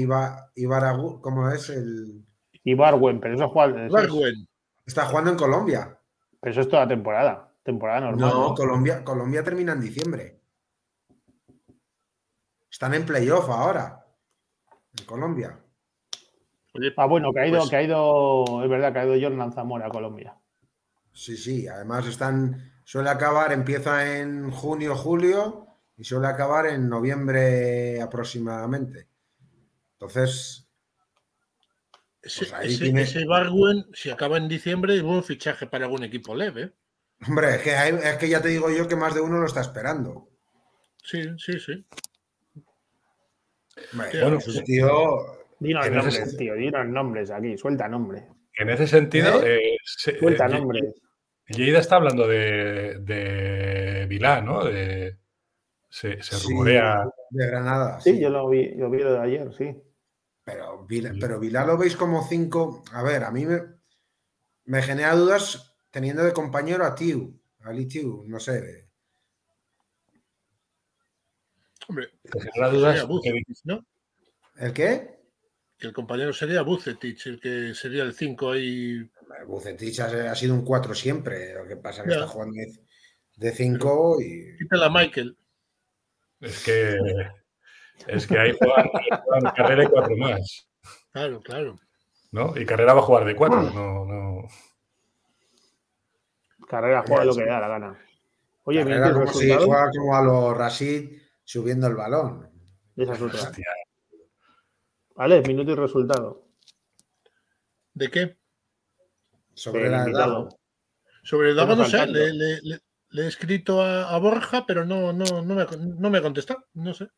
y, 0.02 0.06
Ba- 0.06 0.50
y 0.56 0.66
Baragu- 0.66 1.20
¿cómo 1.22 1.50
es? 1.50 1.70
El, 1.70 2.24
Y 2.64 2.74
Barwen, 2.76 3.20
pero 3.20 3.36
eso, 3.36 3.46
es, 3.46 3.92
Barwen. 3.92 4.48
Está 4.90 5.06
jugando 5.06 5.32
en 5.32 5.38
Colombia. 5.38 5.98
pero 6.42 6.52
eso 6.52 6.62
es 6.62 6.70
toda 6.70 6.88
temporada. 6.88 7.54
Temporada 7.64 8.00
normal. 8.02 8.30
No, 8.30 8.50
¿no? 8.50 8.56
Colombia, 8.56 9.04
Colombia 9.04 9.44
termina 9.44 9.74
en 9.74 9.82
diciembre. 9.82 10.40
Están 12.72 12.94
en 12.94 13.06
playoff 13.06 13.50
ahora. 13.50 14.06
En 14.98 15.06
Colombia. 15.06 15.60
Oye, 16.74 16.94
Ah, 16.98 17.06
bueno, 17.08 17.34
que 17.34 17.40
ha 17.42 17.48
ido, 17.48 17.58
Pues- 17.60 17.70
que 17.70 17.76
ha 17.76 17.84
ido, 17.84 18.64
es 18.64 18.70
verdad 18.70 18.94
que 18.94 19.00
ha 19.00 19.06
ido 19.06 19.30
Jordan 19.30 19.52
Zamora 19.52 19.88
a 19.88 19.90
Colombia. 19.90 20.38
Sí, 21.12 21.36
sí, 21.36 21.68
además 21.68 22.06
están, 22.08 22.72
suele 22.84 23.10
acabar, 23.10 23.52
empieza 23.52 24.18
en 24.20 24.52
junio, 24.52 24.96
julio 24.96 25.68
y 25.98 26.04
suele 26.04 26.28
acabar 26.28 26.68
en 26.68 26.88
noviembre 26.88 28.02
aproximadamente. 28.02 29.08
Entonces, 29.94 30.69
ese, 32.22 32.40
pues 32.46 32.54
ahí 32.54 32.68
ese- 32.74 32.84
tiene- 32.86 33.02
ese 33.04 33.26
Barwen, 33.26 33.86
si 33.94 34.10
acaba 34.10 34.38
en 34.38 34.48
diciembre, 34.48 34.96
es 34.96 35.02
buen 35.04 35.24
fichaje 35.24 35.68
para 35.68 35.86
algún 35.86 36.04
equipo 36.04 36.36
leve. 36.36 36.74
hombre, 37.28 37.56
es 37.56 37.62
que, 37.62 37.72
hay- 37.76 37.96
es 38.02 38.18
que 38.18 38.30
ya 38.30 38.42
te 38.42 38.48
digo 38.50 38.70
yo 38.70 38.88
que 38.88 38.96
más 38.96 39.14
de 39.14 39.22
uno 39.22 39.40
lo 39.40 39.46
está 39.46 39.62
esperando. 39.62 40.30
Sí, 41.04 41.22
sí, 41.38 41.60
sí. 41.60 41.86
Bueno, 43.94 44.40
pues- 44.44 44.64
tío, 44.64 44.90
Dinos 45.60 45.86
ese 45.86 45.96
nombres, 45.96 46.38
tío, 46.38 46.54
dinos 46.56 46.88
nombres 46.88 47.32
aquí, 47.32 47.58
suelta 47.58 47.88
nombres. 47.88 48.24
En 48.58 48.70
ese 48.70 48.88
sentido, 48.88 49.42
eh, 49.46 49.78
se- 49.84 50.18
Suelta 50.18 50.46
eh, 50.46 50.50
nombres. 50.50 50.94
Lleida 51.48 51.80
está 51.80 51.96
hablando 51.98 52.28
de, 52.28 53.00
de 53.02 54.06
Vilá, 54.08 54.42
¿no? 54.42 54.64
De- 54.64 55.18
se, 55.90 56.22
se 56.22 56.36
Sí. 56.36 56.48
rumorea. 56.50 57.06
de 57.32 57.46
Granada. 57.48 58.00
Sí, 58.00 58.14
sí. 58.14 58.20
yo 58.22 58.30
lo 58.30 58.48
vi, 58.50 58.70
lo 58.76 58.90
vi 58.90 59.00
de 59.00 59.20
ayer, 59.20 59.54
sí. 59.54 59.76
Pero, 60.50 60.88
pero 61.20 61.40
Vilá 61.40 61.66
lo 61.66 61.78
veis 61.78 61.96
como 61.96 62.28
cinco. 62.28 62.84
A 62.94 63.04
ver, 63.04 63.24
a 63.24 63.32
mí 63.32 63.46
me, 63.46 63.62
me 64.66 64.82
genera 64.82 65.16
dudas 65.16 65.76
teniendo 65.92 66.24
de 66.24 66.34
compañero 66.34 66.86
a 66.86 66.96
Tiu, 66.96 67.40
a 67.62 67.72
Lee 67.72 67.88
Tiu, 67.88 68.24
no 68.28 68.40
sé. 68.40 68.88
Hombre, 71.88 72.10
te 72.24 72.40
genera 72.42 72.70
dudas 72.70 73.08
¿no? 73.64 73.86
¿El 74.58 74.74
qué? 74.74 75.20
Que 75.78 75.88
el 75.88 75.94
compañero 75.94 76.34
sería 76.34 76.62
Bucetich, 76.62 77.26
el 77.28 77.40
que 77.40 77.74
sería 77.74 78.04
el 78.04 78.14
5 78.14 78.52
ahí. 78.52 79.10
Bucetich 79.48 80.00
ha, 80.02 80.32
ha 80.32 80.36
sido 80.36 80.54
un 80.54 80.64
4 80.66 80.94
siempre. 80.94 81.54
Lo 81.54 81.66
que 81.66 81.78
pasa 81.78 82.02
es 82.02 82.08
que 82.08 82.14
Ya. 82.14 82.20
está 82.20 82.28
jugando 82.28 82.56
de- 82.56 82.80
de 83.38 83.52
5 83.54 84.18
y. 84.22 84.58
Quítala 84.58 84.88
a 84.88 84.90
Michael. 84.90 85.38
Es 86.42 86.64
que, 86.64 86.98
es 88.08 88.28
que 88.28 88.38
ahí 88.40 88.56
juegan, 88.58 88.90
juegan 89.24 89.54
carrera 89.56 89.84
y 89.84 89.88
cuatro 89.88 90.16
más, 90.18 90.68
Claro, 91.12 91.42
claro. 91.42 91.76
¿no? 92.32 92.54
Y 92.58 92.66
carrera 92.66 92.94
va 92.94 93.00
a 93.02 93.04
jugar 93.04 93.26
de 93.26 93.36
cuatro, 93.36 93.62
no, 93.62 94.06
no. 94.06 94.48
Carrera 96.68 97.04
juega 97.08 97.26
lo 97.26 97.34
que 97.36 97.42
le 97.42 97.50
da 97.50 97.60
la 97.60 97.68
gana. 97.68 98.00
Oye, 98.64 98.84
Carrera 98.84 99.08
minuto 99.08 99.22
y 99.24 99.26
como 99.26 99.40
si 99.40 99.66
juega 99.66 99.90
como 99.98 100.16
a 100.16 100.22
los 100.22 100.58
Rashid 100.58 101.20
subiendo 101.44 101.88
el 101.88 101.96
balón. 101.96 102.50
Esa 102.96 103.14
es 103.14 103.22
otra. 103.22 103.40
Hostia. 103.42 103.66
Vale, 105.16 105.42
minuto 105.42 105.72
y 105.72 105.76
resultado. 105.76 106.46
¿De 107.94 108.10
qué? 108.12 108.38
Sobre 109.56 109.88
edad. 109.88 110.06
invitado. 110.06 110.50
Sobre 111.24 111.54
Dago 111.54 111.70
Pero 111.70 111.84
no 111.84 111.90
sé, 111.90 112.08
le, 112.08 112.34
le- 112.34 112.62
le- 112.62 112.80
le 113.12 113.24
he 113.24 113.28
escrito 113.28 113.82
a, 113.82 114.14
a 114.14 114.20
Borja, 114.20 114.66
pero 114.68 114.86
no, 114.86 115.12
no, 115.12 115.26
no, 115.42 115.56
me, 115.56 115.66
no 115.78 116.10
me 116.10 116.18
ha 116.20 116.22
contestado. 116.22 116.64
No 116.76 116.94
sé. 116.94 117.10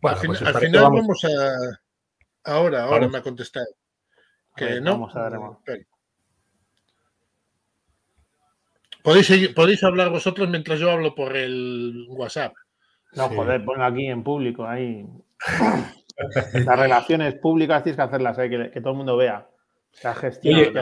Bueno, 0.00 0.16
al 0.16 0.20
fin- 0.20 0.28
pues 0.28 0.42
al 0.42 0.54
final 0.60 0.82
vamos- 0.82 1.00
vamos, 1.00 1.24
a. 1.24 2.50
Ahora, 2.52 2.82
ahora 2.84 2.96
Vamos. 3.00 3.12
me 3.12 3.18
ha 3.18 3.22
contestado. 3.22 3.66
Que 4.56 4.64
ver, 4.66 4.82
no. 4.82 4.92
vamos 4.92 5.16
a 5.16 5.20
dar. 5.30 5.38
Podéis, 9.02 9.26
seguir- 9.26 9.54
podéis 9.54 9.82
hablar 9.82 10.10
vosotros 10.10 10.48
mientras 10.48 10.78
yo 10.78 10.90
hablo 10.90 11.14
por 11.14 11.36
el 11.36 12.06
WhatsApp. 12.10 12.52
No, 13.12 13.28
Sí. 13.28 13.34
joder, 13.36 13.64
ponlo 13.64 13.84
aquí 13.84 14.06
en 14.06 14.22
público. 14.22 14.66
Ahí. 14.66 15.06
Las 16.52 16.78
relaciones 16.78 17.34
públicas 17.36 17.82
tienes 17.82 17.96
que 17.96 18.02
hacerlas, 18.02 18.38
ahí, 18.38 18.50
que, 18.50 18.70
que 18.70 18.80
todo 18.80 18.90
el 18.92 18.96
mundo 18.98 19.16
vea. 19.16 19.48
La 20.02 20.14
gestión. 20.14 20.60
Oye. 20.60 20.72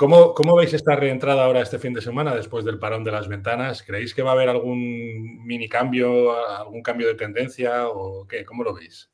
¿Cómo, 0.00 0.32
¿Cómo 0.32 0.56
veis 0.56 0.72
esta 0.72 0.96
reentrada 0.96 1.44
ahora 1.44 1.60
este 1.60 1.78
fin 1.78 1.92
de 1.92 2.00
semana 2.00 2.34
después 2.34 2.64
del 2.64 2.78
parón 2.78 3.04
de 3.04 3.10
las 3.10 3.28
ventanas? 3.28 3.82
¿Creéis 3.82 4.14
que 4.14 4.22
va 4.22 4.30
a 4.30 4.32
haber 4.32 4.48
algún 4.48 5.44
mini 5.44 5.68
cambio, 5.68 6.34
algún 6.56 6.82
cambio 6.82 7.06
de 7.06 7.16
tendencia 7.16 7.86
o 7.86 8.26
qué? 8.26 8.42
¿Cómo 8.46 8.64
lo 8.64 8.72
veis? 8.72 9.10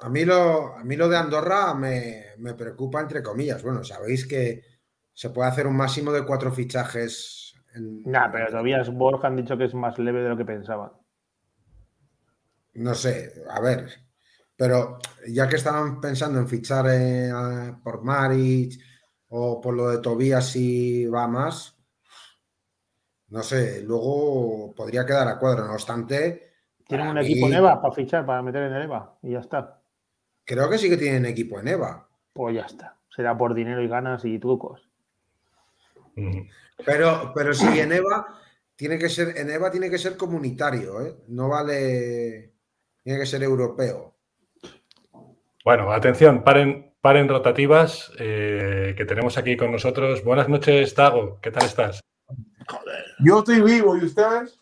A 0.00 0.10
mí 0.10 0.26
lo, 0.26 0.76
a 0.76 0.84
mí 0.84 0.96
lo 0.96 1.08
de 1.08 1.16
Andorra 1.16 1.72
me, 1.72 2.26
me 2.36 2.52
preocupa, 2.52 3.00
entre 3.00 3.22
comillas. 3.22 3.62
Bueno, 3.62 3.82
sabéis 3.84 4.26
que 4.26 4.60
se 5.14 5.30
puede 5.30 5.48
hacer 5.48 5.66
un 5.66 5.78
máximo 5.78 6.12
de 6.12 6.26
cuatro 6.26 6.52
fichajes. 6.52 7.54
En, 7.74 8.02
Nah, 8.02 8.30
pero 8.30 8.48
todavía 8.48 8.82
Borja 8.92 9.28
han 9.28 9.36
dicho 9.36 9.56
que 9.56 9.64
es 9.64 9.72
más 9.72 9.98
leve 9.98 10.22
de 10.22 10.28
lo 10.28 10.36
que 10.36 10.44
pensaban. 10.44 10.90
No 12.74 12.94
sé, 12.94 13.32
a 13.48 13.62
ver. 13.62 13.88
Pero 14.56 14.98
ya 15.26 15.48
que 15.48 15.56
estaban 15.56 16.02
pensando 16.02 16.38
en 16.38 16.48
fichar 16.48 16.84
eh, 16.90 17.32
por 17.82 18.04
Maric 18.04 18.78
o 19.38 19.60
por 19.60 19.74
lo 19.74 19.90
de 19.90 19.98
Tobías 19.98 20.46
si 20.46 21.06
va 21.06 21.28
más, 21.28 21.76
no 23.28 23.42
sé, 23.42 23.82
luego 23.82 24.72
podría 24.74 25.04
quedar 25.04 25.28
a 25.28 25.38
cuadro. 25.38 25.66
No 25.66 25.74
obstante, 25.74 26.52
Tienen 26.86 27.08
un 27.08 27.18
equipo 27.18 27.46
en 27.48 27.54
EVA 27.54 27.82
para 27.82 27.94
fichar, 27.94 28.24
para 28.24 28.40
meter 28.42 28.62
en 28.62 28.72
el 28.72 28.82
EVA. 28.82 29.18
Y 29.22 29.32
ya 29.32 29.40
está. 29.40 29.80
Creo 30.44 30.70
que 30.70 30.78
sí 30.78 30.88
que 30.88 30.96
tienen 30.96 31.26
equipo 31.26 31.58
en 31.58 31.68
EVA. 31.68 32.08
Pues 32.32 32.54
ya 32.54 32.62
está. 32.62 32.96
Será 33.14 33.36
por 33.36 33.54
dinero 33.54 33.82
y 33.82 33.88
ganas 33.88 34.24
y 34.24 34.38
trucos. 34.38 34.88
Pero, 36.84 37.32
pero 37.34 37.52
sí, 37.52 37.78
en 37.78 37.92
EVA 37.92 38.26
tiene 38.74 38.98
que 38.98 39.08
ser, 39.08 39.36
en 39.36 39.50
EVA 39.50 39.70
tiene 39.70 39.90
que 39.90 39.98
ser 39.98 40.16
comunitario, 40.16 41.02
¿eh? 41.02 41.16
No 41.28 41.48
vale. 41.48 42.52
Tiene 43.02 43.18
que 43.18 43.26
ser 43.26 43.42
europeo. 43.42 44.14
Bueno, 45.64 45.92
atención, 45.92 46.44
paren, 46.44 46.85
paren 47.06 47.28
rotativas 47.28 48.10
eh, 48.18 48.92
que 48.96 49.04
tenemos 49.04 49.38
aquí 49.38 49.56
con 49.56 49.70
nosotros. 49.70 50.24
Buenas 50.24 50.48
noches, 50.48 50.92
Tago. 50.92 51.38
¿Qué 51.40 51.52
tal 51.52 51.64
estás? 51.64 52.00
Joder. 52.66 53.04
Yo 53.20 53.38
estoy 53.38 53.60
vivo, 53.60 53.96
¿y 53.96 54.06
ustedes? 54.06 54.58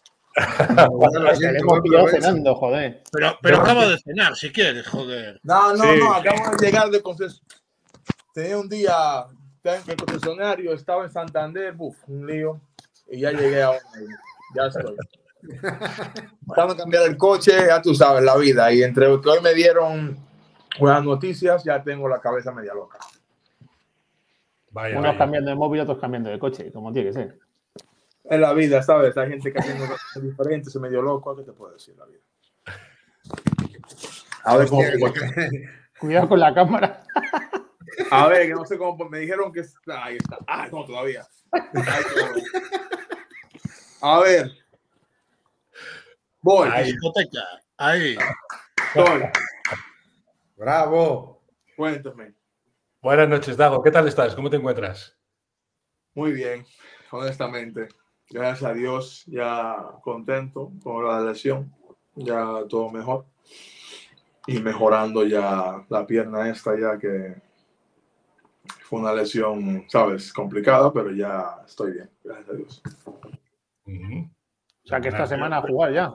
Bueno, 0.90 1.34
siento, 1.36 1.62
hemos 1.62 1.80
pillado 1.80 2.04
provecho. 2.04 2.20
cenando, 2.20 2.54
joder. 2.54 3.02
Pero, 3.10 3.38
pero 3.40 3.64
sí. 3.64 3.90
de 3.92 3.98
cenar, 3.98 4.36
si 4.36 4.52
quieres, 4.52 4.86
joder. 4.86 5.40
No, 5.42 5.74
no, 5.74 5.84
Sí. 5.84 5.98
no, 5.98 6.12
acabo 6.12 6.54
de 6.54 6.66
llegar 6.66 6.90
de 6.90 7.00
concesionario. 7.00 7.62
Tenía 8.34 8.58
un 8.58 8.68
día 8.68 9.24
en 9.64 9.90
el 9.90 9.96
concesionario, 9.96 10.74
estaba 10.74 11.04
en 11.04 11.10
Santander, 11.10 11.72
buf, 11.72 11.96
un 12.08 12.26
lío, 12.26 12.60
y 13.08 13.20
ya 13.20 13.32
llegué 13.32 13.62
ahora. 13.62 13.80
Ya 14.54 14.66
estoy. 14.66 14.96
Estaba 16.46 16.74
a 16.74 16.76
cambiar 16.76 17.04
el 17.04 17.16
coche, 17.16 17.52
ya 17.68 17.80
tú 17.80 17.94
sabes, 17.94 18.22
la 18.22 18.36
vida. 18.36 18.70
Y 18.70 18.82
entre 18.82 19.06
que 19.22 19.30
hoy 19.30 19.40
me 19.40 19.54
dieron 19.54 20.33
buenas 20.78 21.04
noticias, 21.04 21.64
ya 21.64 21.82
tengo 21.82 22.08
la 22.08 22.20
cabeza 22.20 22.52
media 22.52 22.74
loca. 22.74 22.98
Vaya, 24.70 24.98
Unos 24.98 25.08
vaya. 25.08 25.18
cambiando 25.18 25.50
de 25.50 25.56
móvil, 25.56 25.80
otros 25.80 25.98
cambiando 25.98 26.30
de 26.30 26.38
coche, 26.38 26.72
como 26.72 26.92
tiene 26.92 27.08
que 27.08 27.14
ser. 27.14 27.38
En 28.24 28.40
la 28.40 28.52
vida, 28.54 28.82
¿sabes? 28.82 29.16
Hay 29.16 29.30
gente 29.30 29.52
que 29.52 29.58
haciendo 29.58 29.86
cosas 29.86 30.22
diferentes, 30.22 30.72
se 30.72 30.80
medio 30.80 31.02
loco, 31.02 31.36
¿qué 31.36 31.42
te 31.42 31.52
puedo 31.52 31.72
decir 31.72 31.94
la 31.96 32.06
vida? 32.06 32.20
A 34.44 34.56
ver 34.56 34.68
cómo 34.68 34.82
Cuidado 35.98 36.28
con 36.28 36.40
la 36.40 36.52
cámara. 36.52 37.02
A 38.10 38.26
ver, 38.26 38.48
que 38.48 38.54
no 38.54 38.64
sé 38.64 38.76
cómo, 38.76 39.08
me 39.08 39.20
dijeron 39.20 39.52
que. 39.52 39.62
Ahí 39.86 40.16
está. 40.16 40.38
Ah, 40.46 40.68
no, 40.70 40.84
todavía. 40.84 41.26
A 44.02 44.20
ver. 44.20 44.50
Voy. 46.42 46.68
Ahí. 46.70 46.92
Ahí. 47.78 48.16
Voy. 48.94 49.22
Bravo. 50.56 51.42
Cuéntame. 51.76 52.34
Buenas 53.02 53.28
noches, 53.28 53.56
Dago. 53.56 53.82
¿Qué 53.82 53.90
tal 53.90 54.06
estás? 54.06 54.34
¿Cómo 54.34 54.48
te 54.48 54.56
encuentras? 54.56 55.16
Muy 56.14 56.32
bien, 56.32 56.64
honestamente. 57.10 57.88
Gracias 58.30 58.70
a 58.70 58.72
Dios, 58.72 59.24
ya 59.26 59.76
contento 60.02 60.72
con 60.82 61.06
la 61.06 61.20
lesión. 61.20 61.72
Ya 62.14 62.62
todo 62.68 62.90
mejor. 62.90 63.26
Y 64.46 64.60
mejorando 64.60 65.24
ya 65.24 65.84
la 65.88 66.06
pierna 66.06 66.48
esta, 66.48 66.78
ya 66.78 66.98
que 66.98 67.34
fue 68.82 69.00
una 69.00 69.12
lesión, 69.12 69.84
sabes, 69.88 70.32
complicada, 70.32 70.92
pero 70.92 71.10
ya 71.10 71.62
estoy 71.66 71.92
bien. 71.92 72.10
Gracias 72.22 72.48
a 72.48 72.52
Dios. 72.52 72.82
O 73.86 74.86
sea 74.86 75.00
que 75.00 75.08
esta 75.08 75.26
semana 75.26 75.58
a 75.58 75.62
jugar 75.62 75.92
ya. 75.92 76.12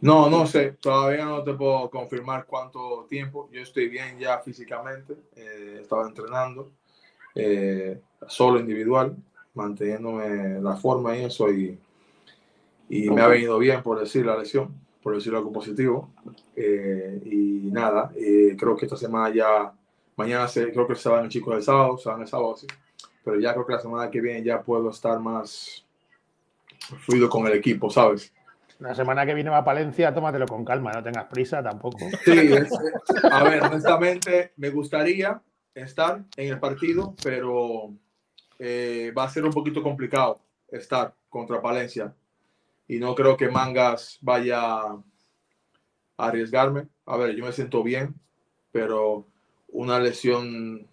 No, 0.00 0.28
no 0.28 0.46
sé, 0.46 0.72
todavía 0.80 1.24
no 1.24 1.42
te 1.42 1.54
puedo 1.54 1.88
confirmar 1.90 2.44
cuánto 2.46 3.06
tiempo. 3.08 3.48
Yo 3.50 3.62
estoy 3.62 3.88
bien 3.88 4.18
ya 4.18 4.38
físicamente, 4.40 5.14
eh, 5.34 5.78
estaba 5.80 6.06
entrenando 6.06 6.70
eh, 7.34 8.00
solo 8.28 8.60
individual, 8.60 9.16
manteniéndome 9.54 10.60
la 10.60 10.76
forma 10.76 11.16
y 11.16 11.24
eso, 11.24 11.50
y, 11.50 11.78
y 12.90 13.10
me 13.10 13.22
ha 13.22 13.26
venido 13.28 13.58
bien, 13.58 13.82
por 13.82 13.98
decir 13.98 14.26
la 14.26 14.36
lesión, 14.36 14.74
por 15.02 15.14
decir 15.14 15.34
algo 15.34 15.50
positivo. 15.50 16.10
Eh, 16.54 17.20
y 17.24 17.70
nada, 17.72 18.12
eh, 18.16 18.54
creo 18.58 18.76
que 18.76 18.84
esta 18.84 18.96
semana 18.96 19.34
ya, 19.34 19.72
mañana 20.14 20.46
se, 20.46 20.72
creo 20.72 20.86
que 20.86 20.94
se 20.94 21.08
van 21.08 21.24
los 21.24 21.32
chicos 21.32 21.56
el 21.56 21.62
sábado, 21.62 21.96
se 21.96 22.08
van 22.08 22.20
el 22.20 22.28
sábado, 22.28 22.54
sí, 22.56 22.66
pero 23.24 23.40
ya 23.40 23.54
creo 23.54 23.66
que 23.66 23.72
la 23.72 23.80
semana 23.80 24.10
que 24.10 24.20
viene 24.20 24.42
ya 24.42 24.62
puedo 24.62 24.90
estar 24.90 25.18
más 25.20 25.84
fluido 27.00 27.28
con 27.28 27.46
el 27.46 27.54
equipo, 27.54 27.90
¿sabes? 27.90 28.32
La 28.78 28.94
semana 28.94 29.24
que 29.24 29.34
viene 29.34 29.50
va 29.50 29.58
a 29.58 29.64
Palencia, 29.64 30.12
tómatelo 30.12 30.46
con 30.46 30.64
calma, 30.64 30.92
no 30.92 31.02
tengas 31.02 31.24
prisa 31.26 31.62
tampoco. 31.62 31.98
Sí, 32.24 32.52
es- 32.52 32.70
a 33.30 33.42
ver, 33.44 33.62
honestamente 33.62 34.52
me 34.56 34.70
gustaría 34.70 35.40
estar 35.74 36.22
en 36.36 36.48
el 36.52 36.60
partido, 36.60 37.14
pero 37.22 37.94
eh, 38.58 39.12
va 39.16 39.24
a 39.24 39.28
ser 39.30 39.44
un 39.44 39.52
poquito 39.52 39.82
complicado 39.82 40.40
estar 40.68 41.14
contra 41.28 41.60
Palencia. 41.62 42.14
Y 42.88 42.98
no 42.98 43.14
creo 43.14 43.36
que 43.36 43.48
Mangas 43.48 44.18
vaya 44.20 44.60
a 44.80 45.02
arriesgarme. 46.18 46.88
A 47.06 47.16
ver, 47.16 47.34
yo 47.34 47.44
me 47.44 47.52
siento 47.52 47.82
bien, 47.82 48.14
pero 48.72 49.26
una 49.68 49.98
lesión 49.98 50.86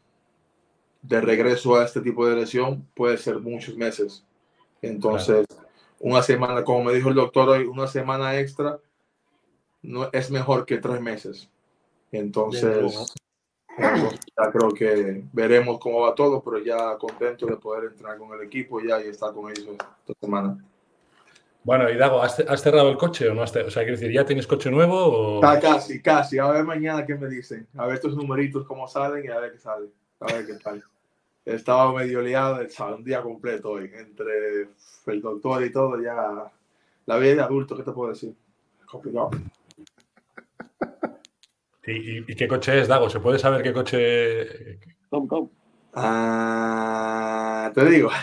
de 1.02 1.22
regreso 1.22 1.76
a 1.76 1.86
este 1.86 2.02
tipo 2.02 2.26
de 2.28 2.36
lesión 2.36 2.88
puede 2.94 3.18
ser 3.18 3.40
muchos 3.40 3.76
meses. 3.78 4.26
Entonces, 4.82 5.46
una 6.04 6.22
semana, 6.22 6.66
como 6.66 6.84
me 6.84 6.94
dijo 6.94 7.08
el 7.08 7.16
doctor 7.16 7.48
hoy, 7.48 7.64
una 7.64 7.88
semana 7.88 8.38
extra 8.38 8.78
no 9.82 10.10
es 10.12 10.30
mejor 10.32 10.66
que 10.66 10.78
tres 10.78 11.00
meses. 11.00 11.50
Entonces, 12.12 12.94
ya 13.78 14.52
creo 14.52 14.70
que 14.72 15.24
veremos 15.32 15.80
cómo 15.80 16.02
va 16.02 16.14
todo, 16.14 16.44
pero 16.44 16.60
ya 16.60 16.98
contento 16.98 17.46
de 17.46 17.56
poder 17.56 17.92
entrar 17.92 18.18
con 18.18 18.38
el 18.38 18.46
equipo 18.46 18.82
ya 18.82 19.02
y 19.02 19.08
estar 19.08 19.34
con 19.34 19.50
ellos 19.50 19.66
esta 19.70 20.14
semana. 20.20 20.58
Bueno, 21.64 21.90
y 21.90 21.96
Dago, 21.96 22.22
¿has, 22.22 22.38
has 22.42 22.62
cerrado 22.62 22.90
el 22.90 22.98
coche 22.98 23.30
o 23.30 23.34
no 23.34 23.42
has 23.42 23.56
O 23.56 23.72
sea, 23.72 23.84
quiero 23.84 23.98
decir, 23.98 24.12
¿ya 24.12 24.26
tienes 24.26 24.46
coche 24.46 24.70
nuevo 24.70 24.98
o...? 24.98 25.36
Está 25.36 25.58
casi, 25.62 26.02
casi. 26.02 26.38
A 26.38 26.48
ver 26.50 26.66
mañana 26.66 27.06
qué 27.06 27.16
me 27.16 27.30
dicen. 27.30 27.66
A 27.78 27.86
ver 27.86 27.96
estos 27.96 28.18
numeritos 28.18 28.68
cómo 28.68 28.90
salen 28.90 29.24
y 29.24 29.30
a 29.30 29.40
ver 29.40 29.54
qué 29.54 29.60
sale. 29.60 29.88
A 30.20 30.34
ver 30.34 30.46
qué 30.46 30.56
tal. 30.56 30.84
Estaba 31.46 31.94
medio 31.94 32.22
liado, 32.22 32.58
¿sabes? 32.70 32.98
un 32.98 33.04
día 33.04 33.22
completo 33.22 33.72
hoy. 33.72 33.92
Entre 33.94 34.70
el 35.08 35.22
doctor 35.22 35.64
y 35.64 35.72
todo, 35.72 36.02
ya 36.02 36.52
la 37.06 37.18
vida 37.18 37.36
de 37.36 37.42
adulto, 37.42 37.76
¿qué 37.76 37.84
te 37.84 37.92
puedo 37.92 38.12
decir? 38.12 38.34
Complicado. 38.86 39.32
¿Y, 41.86 42.36
qué 42.36 42.48
coche 42.48 42.80
es, 42.80 42.88
Dago? 42.88 43.10
¿Se 43.10 43.20
puede 43.20 43.40
saber 43.40 43.62
qué 43.62 43.74
coche...? 43.74 44.80
Tom, 45.10 45.28
Tom. 45.28 45.50
Ah, 45.94 47.72
te 47.74 47.86
digo. 47.86 48.10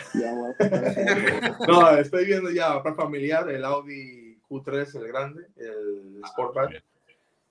No, 1.68 1.90
estoy 1.96 2.24
viendo 2.24 2.50
ya 2.50 2.82
plan 2.82 2.96
familiar, 2.96 3.48
el 3.50 3.64
Audi 3.64 4.38
Q3, 4.48 4.96
el 4.96 5.08
grande, 5.08 5.46
el 5.56 6.22
Sportback. 6.26 6.82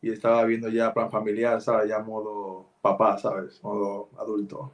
Y 0.01 0.11
estaba 0.11 0.45
viendo 0.45 0.69
ya 0.69 0.93
plan 0.93 1.11
familiar, 1.11 1.61
¿sabes? 1.61 1.89
Ya 1.89 1.99
modo 1.99 2.69
papá, 2.81 3.17
¿sabes? 3.17 3.61
Modo 3.63 4.09
adulto. 4.17 4.71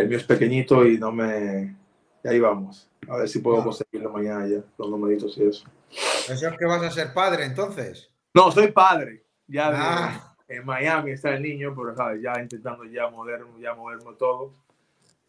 El 0.00 0.08
mío 0.08 0.18
es 0.18 0.24
pequeñito 0.24 0.84
y 0.86 0.98
no 0.98 1.12
me... 1.12 1.76
Y 2.24 2.28
ahí 2.28 2.40
vamos. 2.40 2.88
A 3.08 3.16
ver 3.16 3.28
si 3.28 3.38
puedo 3.40 3.60
Ah. 3.60 3.64
conseguirlo 3.64 4.10
mañana 4.10 4.46
ya, 4.46 4.62
los 4.78 4.90
numeritos 4.90 5.36
y 5.38 5.44
eso. 5.44 5.64
¿Eso 5.90 6.48
es 6.48 6.58
que 6.58 6.64
vas 6.66 6.82
a 6.82 6.90
ser 6.90 7.12
padre 7.14 7.44
entonces? 7.44 8.10
No, 8.34 8.50
soy 8.52 8.70
padre. 8.72 9.24
Ya 9.46 9.70
de- 9.70 9.76
Ah. 9.78 10.34
en 10.48 10.64
Miami 10.64 11.12
está 11.12 11.30
el 11.34 11.42
niño, 11.42 11.74
pero 11.76 11.94
¿sabes? 11.96 12.20
ya 12.22 12.40
intentando 12.40 12.84
ya 12.84 13.08
moverme, 13.08 13.60
ya 13.60 13.74
moverme 13.74 14.12
todo. 14.18 14.52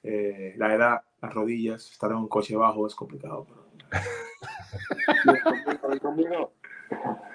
eh, 0.04 0.56
la 0.58 0.74
edad, 0.74 1.02
las 1.22 1.32
rodillas, 1.34 1.92
estar 1.92 2.10
en 2.10 2.18
un 2.18 2.28
coche 2.28 2.56
bajo 2.56 2.88
es 2.88 2.96
complicado. 2.96 3.46
Pero... 3.48 3.62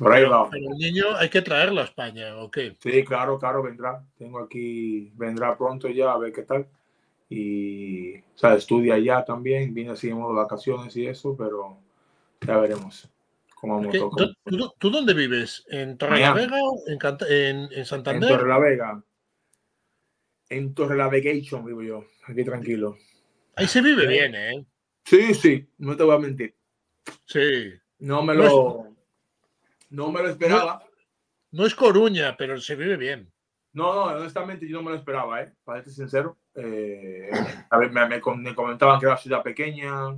Por 0.00 0.14
ahí 0.14 0.24
va. 0.24 0.48
Pero 0.48 0.64
el 0.72 0.78
niño 0.78 1.14
hay 1.14 1.28
que 1.28 1.42
traerlo 1.42 1.82
a 1.82 1.84
España, 1.84 2.34
¿ok? 2.38 2.56
Sí, 2.78 3.04
claro, 3.04 3.38
claro, 3.38 3.62
vendrá. 3.62 4.02
Tengo 4.16 4.38
aquí, 4.38 5.12
vendrá 5.14 5.58
pronto 5.58 5.88
ya 5.88 6.12
a 6.12 6.16
ver 6.18 6.32
qué 6.32 6.42
tal. 6.42 6.66
Y, 7.28 8.16
o 8.18 8.22
sea, 8.34 8.54
estudia 8.54 8.96
ya 8.98 9.22
también, 9.26 9.74
viene 9.74 9.90
así 9.90 10.08
en 10.08 10.16
modo 10.16 10.32
vacaciones 10.32 10.96
y 10.96 11.06
eso, 11.06 11.36
pero 11.36 11.76
ya 12.40 12.56
veremos 12.56 13.10
cómo 13.54 13.74
vamos 13.76 13.94
Porque, 13.98 14.22
a 14.22 14.26
¿tú, 14.26 14.56
tú- 14.56 14.74
tú 14.78 14.90
dónde 14.90 15.12
vives? 15.12 15.66
¿En 15.68 15.98
Torrelavega 15.98 16.56
o 16.62 16.78
en, 16.88 16.98
en, 17.28 17.56
en 17.64 17.72
En 17.72 17.84
Santander? 17.84 18.30
Torrelavega. 18.38 19.04
En 20.48 20.72
Torrelavegation 20.74 21.62
vivo 21.62 21.82
yo, 21.82 22.04
aquí 22.26 22.42
tranquilo. 22.42 22.96
Ahí 23.54 23.66
se 23.68 23.82
vive 23.82 24.06
bien, 24.06 24.34
¿eh? 24.34 24.64
Sí, 25.04 25.34
sí, 25.34 25.68
no 25.76 25.94
te 25.94 26.04
voy 26.04 26.16
a 26.16 26.18
mentir. 26.18 26.56
Sí. 27.26 27.74
No 27.98 28.22
me 28.22 28.34
No 28.34 28.42
lo, 28.44 28.89
no 29.90 30.10
me 30.10 30.22
lo 30.22 30.28
esperaba. 30.30 30.82
No 31.52 31.66
es 31.66 31.74
Coruña, 31.74 32.36
pero 32.36 32.58
se 32.60 32.76
vive 32.76 32.96
bien. 32.96 33.30
No, 33.72 33.94
no, 33.94 34.02
honestamente 34.16 34.66
yo 34.68 34.78
no 34.78 34.82
me 34.84 34.90
lo 34.90 34.96
esperaba, 34.96 35.42
¿eh? 35.42 35.52
Para 35.64 35.82
ser 35.82 35.92
sincero. 35.92 36.36
Eh, 36.54 37.30
a 37.70 37.78
ver, 37.78 37.92
me, 37.92 38.06
me 38.08 38.20
com- 38.20 38.40
me 38.40 38.54
comentaban 38.54 38.98
que 38.98 39.06
era 39.06 39.14
una 39.14 39.20
ciudad 39.20 39.42
pequeña, 39.42 40.16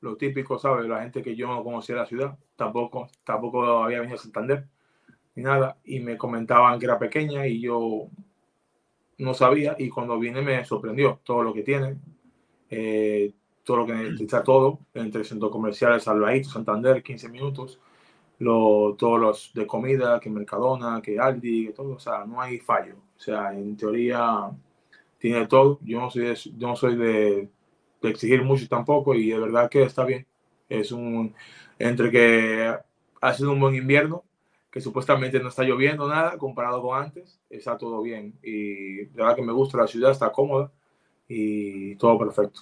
lo 0.00 0.16
típico, 0.16 0.58
¿sabes? 0.58 0.88
La 0.88 1.02
gente 1.02 1.22
que 1.22 1.36
yo 1.36 1.46
no 1.46 1.62
conocía 1.62 1.96
la 1.96 2.06
ciudad, 2.06 2.36
tampoco, 2.56 3.08
tampoco 3.24 3.84
había 3.84 4.00
venido 4.00 4.16
a 4.18 4.22
Santander, 4.22 4.66
ni 5.34 5.42
nada, 5.44 5.78
y 5.84 6.00
me 6.00 6.16
comentaban 6.16 6.78
que 6.78 6.86
era 6.86 6.98
pequeña 6.98 7.46
y 7.46 7.60
yo 7.60 8.08
no 9.18 9.34
sabía, 9.34 9.74
y 9.78 9.88
cuando 9.88 10.18
vine 10.18 10.42
me 10.42 10.64
sorprendió 10.64 11.20
todo 11.24 11.42
lo 11.42 11.52
que 11.52 11.62
tiene, 11.62 11.96
eh, 12.70 13.32
todo 13.64 13.78
lo 13.78 13.86
que 13.86 13.92
necesita 13.94 14.42
todo, 14.42 14.80
entre 14.94 15.24
centros 15.24 15.50
comerciales, 15.50 16.02
Salvadito, 16.04 16.48
Santander, 16.50 17.02
15 17.02 17.28
minutos, 17.28 17.80
lo, 18.38 18.94
todos 18.98 19.20
los 19.20 19.52
de 19.54 19.66
comida, 19.66 20.20
que 20.20 20.30
Mercadona, 20.30 21.00
que 21.02 21.18
Aldi, 21.18 21.66
que 21.66 21.72
todo, 21.72 21.94
o 21.96 21.98
sea, 21.98 22.24
no 22.24 22.40
hay 22.40 22.58
fallo. 22.60 22.96
O 23.16 23.20
sea, 23.20 23.52
en 23.52 23.76
teoría 23.76 24.50
tiene 25.18 25.46
todo. 25.46 25.78
Yo 25.82 26.00
no 26.00 26.10
soy 26.10 26.24
de, 26.26 26.34
yo 26.56 26.68
no 26.68 26.76
soy 26.76 26.96
de, 26.96 27.48
de 28.02 28.08
exigir 28.10 28.42
mucho 28.42 28.68
tampoco 28.68 29.14
y 29.14 29.30
de 29.30 29.38
verdad 29.38 29.68
que 29.70 29.82
está 29.82 30.04
bien. 30.04 30.26
Es 30.68 30.92
un, 30.92 31.34
entre 31.78 32.10
que 32.10 32.74
ha 33.20 33.32
sido 33.34 33.52
un 33.52 33.60
buen 33.60 33.74
invierno, 33.74 34.24
que 34.70 34.80
supuestamente 34.80 35.40
no 35.40 35.48
está 35.48 35.64
lloviendo 35.64 36.06
nada 36.08 36.36
comparado 36.38 36.82
con 36.82 37.00
antes, 37.02 37.40
está 37.50 37.76
todo 37.78 38.02
bien. 38.02 38.34
Y 38.42 38.96
de 39.06 39.10
verdad 39.14 39.34
que 39.36 39.42
me 39.42 39.52
gusta 39.52 39.78
la 39.78 39.86
ciudad, 39.88 40.12
está 40.12 40.30
cómoda 40.30 40.70
y 41.26 41.96
todo 41.96 42.18
perfecto. 42.18 42.60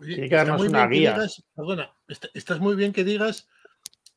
Oye, 0.00 0.14
Tiene 0.14 0.28
que 0.28 0.34
está 0.34 0.44
darnos 0.50 0.60
muy 0.60 0.68
una 0.68 0.78
bien 0.86 0.90
que 0.90 0.98
guía. 0.98 1.10
digas- 1.14 1.44
perdona, 1.54 1.94
está- 2.08 2.28
estás 2.34 2.60
muy 2.60 2.74
bien 2.74 2.92
que 2.92 3.04
digas 3.04 3.48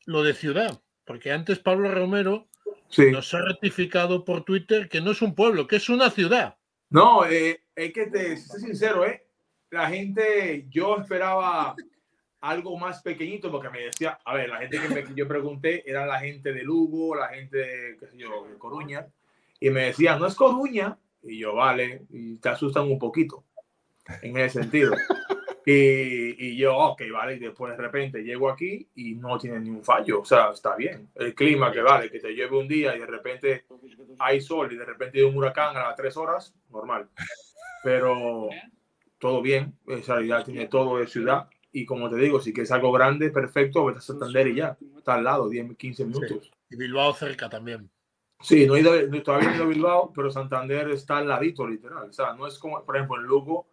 lo 0.05 0.23
de 0.23 0.33
ciudad, 0.33 0.81
porque 1.05 1.31
antes 1.31 1.59
Pablo 1.59 1.91
Romero 1.91 2.47
Sí. 2.89 3.11
nos 3.11 3.33
ha 3.33 3.41
rectificado 3.41 4.23
por 4.23 4.43
Twitter 4.43 4.87
que 4.87 5.01
no 5.01 5.11
es 5.11 5.21
un 5.21 5.33
pueblo, 5.35 5.67
que 5.67 5.77
es 5.77 5.89
una 5.89 6.09
ciudad. 6.11 6.55
No, 6.89 7.25
eh, 7.25 7.61
es 7.75 7.91
que 7.93 8.05
te 8.07 8.37
soy 8.37 8.61
sincero, 8.61 9.05
¿eh? 9.05 9.25
La 9.71 9.89
gente, 9.89 10.65
yo 10.69 10.97
esperaba 10.97 11.75
algo 12.41 12.77
más 12.77 13.01
pequeñito 13.01 13.51
porque 13.51 13.69
me 13.71 13.81
decía, 13.85 14.19
a 14.23 14.35
ver, 14.35 14.49
la 14.49 14.59
gente 14.59 14.79
que, 14.79 14.87
me- 14.89 15.15
yo 15.15 15.27
pregunté 15.27 15.89
era 15.89 16.05
la 16.05 16.19
gente 16.19 16.53
de 16.53 16.63
Lugo, 16.63 17.15
la 17.15 17.29
gente 17.29 17.57
de, 17.57 17.97
qué 17.99 18.07
sé 18.07 18.17
yo, 18.17 18.47
de 18.47 18.57
Coruña, 18.59 19.07
y 19.59 19.71
me 19.71 19.85
decía, 19.85 20.15
no 20.17 20.27
es 20.27 20.35
Coruña, 20.35 20.95
y 21.23 21.39
yo, 21.39 21.55
vale, 21.55 22.03
y 22.11 22.35
te 22.37 22.49
asustan 22.49 22.83
un 22.83 22.99
poquito, 22.99 23.43
en 24.21 24.37
ese 24.37 24.61
sentido. 24.61 24.93
Y, 25.65 25.71
y 26.47 26.57
yo, 26.57 26.77
ok, 26.77 27.01
vale, 27.11 27.35
y 27.35 27.39
después 27.39 27.75
de 27.75 27.81
repente 27.81 28.23
llego 28.23 28.49
aquí 28.49 28.87
y 28.95 29.15
no 29.15 29.37
tiene 29.39 29.59
ni 29.59 29.69
un 29.71 29.83
fallo, 29.83 30.21
o 30.21 30.25
sea, 30.25 30.51
está 30.51 30.75
bien. 30.75 31.09
El 31.15 31.33
clima 31.33 31.71
que 31.71 31.81
vale, 31.81 32.11
que 32.11 32.19
te 32.19 32.29
llueve 32.35 32.57
un 32.57 32.67
día 32.67 32.95
y 32.95 32.99
de 32.99 33.05
repente 33.07 33.65
hay 34.19 34.41
sol 34.41 34.71
y 34.71 34.77
de 34.77 34.85
repente 34.85 35.17
hay 35.17 35.23
un 35.23 35.35
huracán 35.35 35.75
a 35.75 35.87
las 35.87 35.95
tres 35.95 36.15
horas, 36.17 36.53
normal. 36.69 37.09
Pero 37.83 38.49
todo 39.17 39.41
bien, 39.41 39.73
o 39.87 39.97
sea, 39.97 40.21
ya 40.21 40.43
tiene 40.43 40.67
todo 40.67 40.97
de 40.99 41.07
ciudad. 41.07 41.49
Y 41.71 41.85
como 41.85 42.09
te 42.09 42.15
digo, 42.17 42.39
si 42.39 42.53
quieres 42.53 42.71
algo 42.71 42.91
grande, 42.91 43.31
perfecto, 43.31 43.85
vete 43.85 43.99
a 43.99 44.01
Santander 44.01 44.47
y 44.47 44.55
ya, 44.55 44.77
está 44.97 45.15
al 45.15 45.23
lado, 45.23 45.49
10, 45.49 45.75
15 45.75 46.05
minutos. 46.05 46.51
Y 46.69 46.75
Bilbao 46.77 47.13
cerca 47.13 47.49
también. 47.49 47.89
Sí, 48.39 48.65
no 48.67 48.75
he 48.75 48.81
ido, 48.81 48.93
no- 49.07 49.23
todavía 49.23 49.47
no 49.49 49.53
he 49.53 49.57
ido 49.57 49.65
a 49.65 49.67
Bilbao, 49.67 50.13
pero 50.13 50.29
Santander 50.31 50.89
está 50.91 51.17
al 51.17 51.27
ladito, 51.27 51.67
literal. 51.67 52.09
O 52.09 52.13
sea, 52.13 52.33
no 52.33 52.47
es 52.47 52.59
como, 52.59 52.83
por 52.85 52.95
ejemplo, 52.95 53.17
en 53.17 53.23
Lugo, 53.23 53.67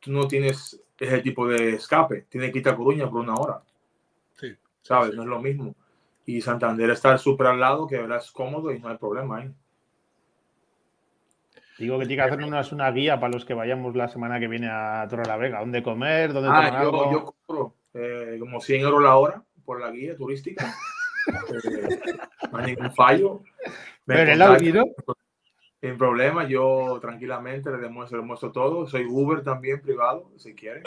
tú 0.00 0.12
no 0.12 0.26
tienes 0.28 0.80
ese 0.98 1.20
tipo 1.20 1.46
de 1.46 1.74
escape, 1.74 2.26
tienes 2.28 2.52
que 2.52 2.58
irte 2.58 2.70
a 2.70 2.76
Coruña 2.76 3.08
por 3.10 3.20
una 3.20 3.34
hora, 3.34 3.60
Sí. 4.34 4.54
¿sabes? 4.82 5.10
Sí. 5.10 5.16
No 5.16 5.22
es 5.22 5.28
lo 5.28 5.40
mismo. 5.40 5.74
Y 6.24 6.40
Santander 6.40 6.90
está 6.90 7.16
súper 7.18 7.48
al 7.48 7.60
lado, 7.60 7.86
que 7.86 7.98
verdad 7.98 8.18
es 8.18 8.30
cómodo 8.32 8.72
y 8.72 8.80
no 8.80 8.88
hay 8.88 8.96
problema 8.96 9.38
ahí. 9.38 9.50
Digo 11.78 11.98
que 11.98 12.06
tiene 12.06 12.22
que 12.22 12.28
hacernos 12.28 12.72
una 12.72 12.90
guía 12.90 13.20
para 13.20 13.34
los 13.34 13.44
que 13.44 13.52
vayamos 13.54 13.94
la 13.94 14.08
semana 14.08 14.40
que 14.40 14.48
viene 14.48 14.68
a 14.70 15.06
Torre 15.10 15.26
la 15.26 15.36
Vega. 15.36 15.60
¿Dónde 15.60 15.82
comer? 15.82 16.32
¿Dónde 16.32 16.48
tomar 16.48 16.74
Ah, 16.74 16.80
algo? 16.80 17.04
yo, 17.04 17.12
yo 17.12 17.34
cobro 17.46 17.74
eh, 17.92 18.36
como 18.40 18.60
100 18.60 18.80
euros 18.80 19.02
la 19.02 19.16
hora 19.16 19.42
por 19.64 19.80
la 19.80 19.90
guía 19.90 20.16
turística. 20.16 20.74
Eh, 21.28 21.98
no 22.52 22.58
hay 22.58 22.66
ningún 22.66 22.94
fallo. 22.94 23.42
Me 24.06 24.14
Pero 24.14 24.20
en 24.22 24.28
el 24.28 24.38
contactan, 24.38 24.54
Audi, 24.54 24.72
¿no? 24.72 24.84
Sin 25.88 25.98
problema, 25.98 26.46
yo 26.48 26.98
tranquilamente 27.00 27.70
le 27.70 27.78
demuestro, 27.78 28.18
le 28.18 28.24
muestro 28.24 28.50
todo. 28.52 28.86
Soy 28.86 29.06
Uber 29.08 29.42
también 29.42 29.80
privado, 29.80 30.30
si 30.36 30.54
quieren. 30.54 30.82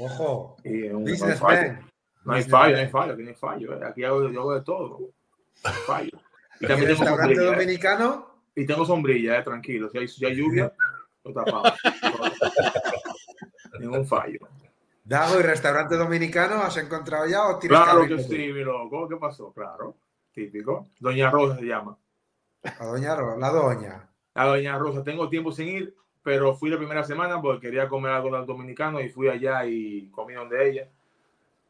Ojo, 0.00 0.56
Y 0.64 0.88
un- 0.88 1.04
no 1.04 1.10
hay 1.10 1.16
fallo, 1.34 1.78
no 2.24 2.32
hay 2.34 2.42
fallo, 2.42 2.72
no 2.76 2.82
hay 2.82 2.88
fallo, 2.88 3.12
aquí 3.14 3.22
no 3.22 3.28
hay 3.30 3.34
fallo. 3.34 3.74
eh. 3.74 3.86
Aquí 3.86 4.04
hago, 4.04 4.28
yo 4.30 4.40
hago 4.40 4.54
de 4.54 4.60
todo. 4.62 4.98
No 4.98 5.70
hay 5.70 5.72
fallo. 5.86 6.10
Y 6.60 6.64
¿Y 6.64 6.68
también 6.68 6.88
tengo 6.90 7.00
restaurante 7.00 7.34
sombrilla. 7.34 7.42
eh. 7.42 7.50
dominicano? 7.56 8.30
Y 8.54 8.66
tengo 8.66 8.84
sombrilla, 8.84 9.38
eh, 9.38 9.42
tranquilo. 9.42 9.88
Si 9.90 9.98
hay, 9.98 10.08
si 10.08 10.24
hay 10.26 10.34
lluvia, 10.36 10.72
lo 11.24 11.32
tapamos. 11.32 11.72
Ningún 13.80 14.06
fallo. 14.06 14.38
Dago, 15.04 15.40
¿y 15.40 15.42
restaurante 15.42 15.96
dominicano 15.96 16.56
has 16.62 16.76
encontrado 16.76 17.26
ya 17.26 17.48
o 17.48 17.58
Claro 17.58 18.06
que 18.06 18.18
sí, 18.22 18.52
mi 18.52 18.62
loco. 18.62 19.08
¿Qué 19.08 19.16
pasó? 19.16 19.52
Claro. 19.52 19.96
Típico. 20.32 20.86
Doña 21.00 21.30
Rosa 21.30 21.56
se 21.58 21.64
llama. 21.64 21.96
La 22.62 22.86
doña, 22.86 23.16
Ro- 23.16 23.38
la 23.38 23.48
doña. 23.50 24.09
A 24.34 24.46
Doña 24.46 24.78
Rosa, 24.78 25.02
tengo 25.02 25.28
tiempo 25.28 25.52
sin 25.52 25.68
ir, 25.68 25.94
pero 26.22 26.54
fui 26.54 26.70
la 26.70 26.78
primera 26.78 27.04
semana 27.04 27.40
porque 27.40 27.66
quería 27.66 27.88
comer 27.88 28.12
algo 28.12 28.36
del 28.36 28.46
dominicano 28.46 29.00
y 29.00 29.08
fui 29.08 29.28
allá 29.28 29.66
y 29.66 30.08
comí 30.10 30.34
donde 30.34 30.70
ella. 30.70 30.88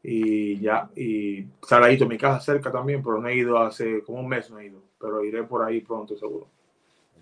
Y 0.03 0.59
ya, 0.59 0.89
y 0.95 1.45
Saladito, 1.61 2.07
mi 2.07 2.17
casa 2.17 2.39
cerca 2.39 2.71
también, 2.71 3.03
pero 3.03 3.21
no 3.21 3.27
he 3.27 3.35
ido 3.35 3.57
hace 3.59 4.01
como 4.03 4.19
un 4.19 4.27
mes, 4.27 4.49
no 4.49 4.59
he 4.59 4.65
ido, 4.65 4.81
pero 4.99 5.23
iré 5.23 5.43
por 5.43 5.63
ahí 5.63 5.81
pronto 5.81 6.15
seguro. 6.17 6.47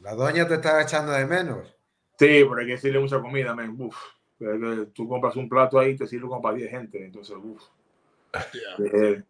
La 0.02 0.16
doña 0.16 0.48
te 0.48 0.56
estaba 0.56 0.82
echando 0.82 1.12
de 1.12 1.26
menos. 1.26 1.76
Sí, 2.18 2.44
pero 2.48 2.58
hay 2.58 2.66
que 2.66 2.72
decirle 2.74 3.00
mucha 3.00 3.20
comida, 3.20 3.54
men. 3.54 3.76
Uf. 3.80 3.98
Que 4.38 4.88
Tú 4.94 5.08
compras 5.08 5.36
un 5.36 5.50
plato 5.50 5.78
ahí 5.78 5.92
y 5.92 5.96
te 5.98 6.08
sirve 6.08 6.28
como 6.28 6.42
para 6.42 6.56
10 6.56 6.70
gente, 6.72 7.04
entonces, 7.04 7.36
uf. 7.36 7.62
Eh, 8.94 9.22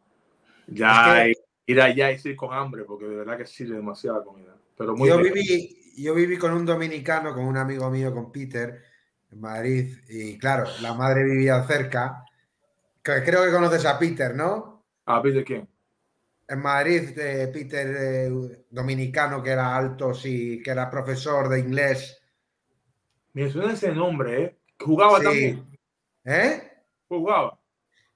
ya 0.68 1.26
Es 1.26 1.38
ir 1.66 1.82
allá 1.82 2.12
y 2.12 2.18
ir 2.24 2.36
con 2.36 2.54
hambre, 2.54 2.84
porque 2.84 3.06
de 3.06 3.16
verdad 3.16 3.38
que 3.38 3.46
sirve 3.46 3.76
demasiada 3.76 4.24
comida. 4.24 4.56
Pero 4.78 4.96
muy 4.96 5.10
Yo 5.10 5.18
bien. 5.18 5.34
viví, 5.34 5.79
yo 6.04 6.14
viví 6.14 6.38
con 6.38 6.54
un 6.54 6.66
dominicano, 6.66 7.34
con 7.34 7.46
un 7.46 7.58
amigo 7.58 7.90
mío, 7.90 8.14
con 8.14 8.32
Peter, 8.32 8.84
en 9.32 9.40
Madrid, 9.40 9.98
y 10.08 10.38
claro, 10.38 10.66
la 10.82 10.94
madre 10.94 11.24
vivía 11.24 11.64
cerca. 11.64 12.24
Creo 13.02 13.44
que 13.44 13.52
conoces 13.52 13.86
a 13.86 13.98
Peter, 13.98 14.36
¿no? 14.36 14.86
¿A 15.06 15.22
de 15.22 15.44
quién? 15.44 15.68
En 16.48 16.60
Madrid, 16.60 17.18
eh, 17.18 17.50
Peter, 17.54 17.96
eh, 18.00 18.66
dominicano, 18.70 19.42
que 19.42 19.52
era 19.52 19.76
alto, 19.76 20.14
sí, 20.14 20.62
que 20.64 20.72
era 20.72 20.90
profesor 20.90 21.50
de 21.50 21.60
inglés. 21.60 22.22
Me 23.34 23.50
suena 23.50 23.74
ese 23.74 23.92
nombre, 23.92 24.44
¿eh? 24.44 24.58
Jugaba 24.80 25.20
Sí. 25.20 25.24
también. 25.24 25.78
¿Eh? 26.26 26.72
Jugaba. 27.08 27.60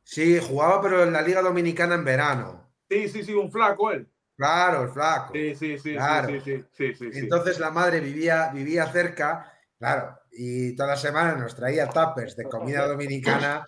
Sí, 0.03 0.39
jugaba, 0.39 0.81
pero 0.81 1.03
en 1.03 1.13
la 1.13 1.21
Liga 1.21 1.41
Dominicana 1.41 1.95
en 1.95 2.05
verano. 2.05 2.69
Sí, 2.89 3.07
sí, 3.07 3.23
sí, 3.23 3.33
un 3.33 3.51
flaco 3.51 3.91
él. 3.91 4.07
Claro, 4.43 4.83
el 4.83 4.89
flaco. 4.89 5.33
Sí, 5.33 5.55
sí, 5.55 5.77
sí, 5.79 5.93
Claro. 5.93 6.27
sí, 6.27 6.41
sí, 6.73 6.93
sí, 6.93 6.93
sí. 7.13 7.19
Entonces 7.19 7.59
la 7.59 7.71
madre 7.71 8.01
vivía, 8.01 8.49
vivía 8.53 8.85
cerca, 8.87 9.53
claro, 9.79 10.19
y 10.33 10.75
toda 10.75 10.89
la 10.89 10.95
semana 10.97 11.35
nos 11.35 11.55
traía 11.55 11.87
tuppers 11.87 12.35
de 12.35 12.43
comida 12.49 12.85
dominicana. 12.85 13.63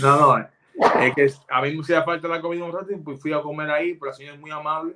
No, 0.00 0.36
no, 0.36 0.38
es 1.00 1.14
que 1.16 1.28
a 1.48 1.60
mí 1.62 1.74
me 1.74 1.80
hacía 1.82 2.04
falta 2.04 2.28
la 2.28 2.40
comida 2.40 2.64
un 2.64 2.72
rato 2.72 2.92
y 2.92 2.96
pues 2.98 3.20
fui 3.20 3.32
a 3.32 3.40
comer 3.40 3.68
ahí, 3.70 3.94
pero 3.94 4.12
la 4.12 4.16
señora 4.16 4.34
es 4.36 4.40
muy 4.40 4.52
amable. 4.52 4.94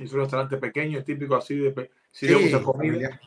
Es 0.00 0.12
un 0.12 0.18
restaurante 0.20 0.56
pequeño, 0.56 1.04
típico 1.04 1.36
así 1.36 1.54
de, 1.56 1.70
pe- 1.70 1.90
sí 2.10 2.26
mucha 2.34 2.60
comida. 2.60 2.92
familiar. 2.92 3.20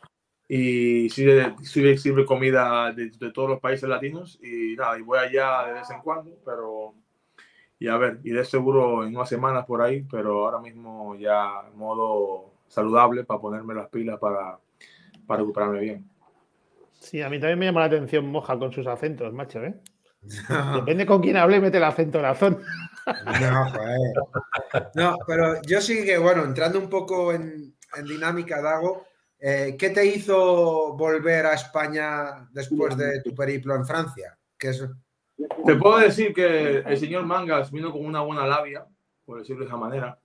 Y 0.46 1.04
de- 1.04 1.54
sirve, 1.64 1.96
sirve 1.96 2.26
comida 2.26 2.92
de, 2.92 3.08
de 3.10 3.32
todos 3.32 3.48
los 3.48 3.60
países 3.60 3.88
latinos 3.88 4.38
y 4.42 4.76
nada, 4.76 4.98
y 4.98 5.02
voy 5.02 5.18
allá 5.20 5.68
de 5.68 5.72
vez 5.72 5.88
en 5.90 6.00
cuando, 6.02 6.36
pero 6.44 6.94
y 7.78 7.88
a 7.88 7.96
ver, 7.96 8.20
iré 8.24 8.44
seguro 8.44 9.04
en 9.04 9.14
unas 9.14 9.28
semanas 9.28 9.66
por 9.66 9.82
ahí, 9.82 10.02
pero 10.10 10.44
ahora 10.44 10.58
mismo 10.58 11.14
ya 11.16 11.62
modo 11.74 12.54
saludable 12.68 13.24
para 13.24 13.40
ponerme 13.40 13.74
las 13.74 13.88
pilas 13.88 14.18
para, 14.18 14.58
para 15.26 15.40
recuperarme 15.40 15.80
bien. 15.80 16.10
Sí, 16.98 17.22
a 17.22 17.28
mí 17.28 17.38
también 17.38 17.58
me 17.58 17.66
llama 17.66 17.80
la 17.80 17.86
atención 17.86 18.26
Moja 18.30 18.58
con 18.58 18.72
sus 18.72 18.86
acentos, 18.86 19.32
macho, 19.32 19.62
¿eh? 19.62 19.74
Depende 20.74 21.06
con 21.06 21.20
quién 21.20 21.36
hable, 21.36 21.60
mete 21.60 21.76
el 21.76 21.84
acento 21.84 22.18
en 22.18 22.22
la 22.22 22.34
zona. 22.34 22.58
No, 23.40 23.70
joder. 23.70 24.90
No, 24.94 25.16
pero 25.26 25.62
yo 25.62 25.80
sí 25.80 26.04
que, 26.04 26.18
bueno, 26.18 26.44
entrando 26.44 26.80
un 26.80 26.88
poco 26.88 27.32
en, 27.32 27.76
en 27.96 28.04
dinámica, 28.04 28.60
Dago, 28.60 29.06
eh, 29.38 29.76
¿qué 29.78 29.90
te 29.90 30.04
hizo 30.04 30.94
volver 30.96 31.46
a 31.46 31.54
España 31.54 32.48
después 32.50 32.96
de 32.96 33.22
tu 33.22 33.34
periplo 33.34 33.76
en 33.76 33.86
Francia? 33.86 34.36
¿Qué 34.58 34.70
es? 34.70 34.84
Te 35.36 35.74
puedo 35.76 35.98
decir 35.98 36.32
que 36.32 36.78
el 36.78 36.96
señor 36.96 37.26
Mangas 37.26 37.70
vino 37.70 37.92
con 37.92 38.04
una 38.04 38.22
buena 38.22 38.46
labia, 38.46 38.86
por 39.24 39.38
decirlo 39.38 39.62
de 39.62 39.68
esa 39.68 39.76
manera. 39.76 40.18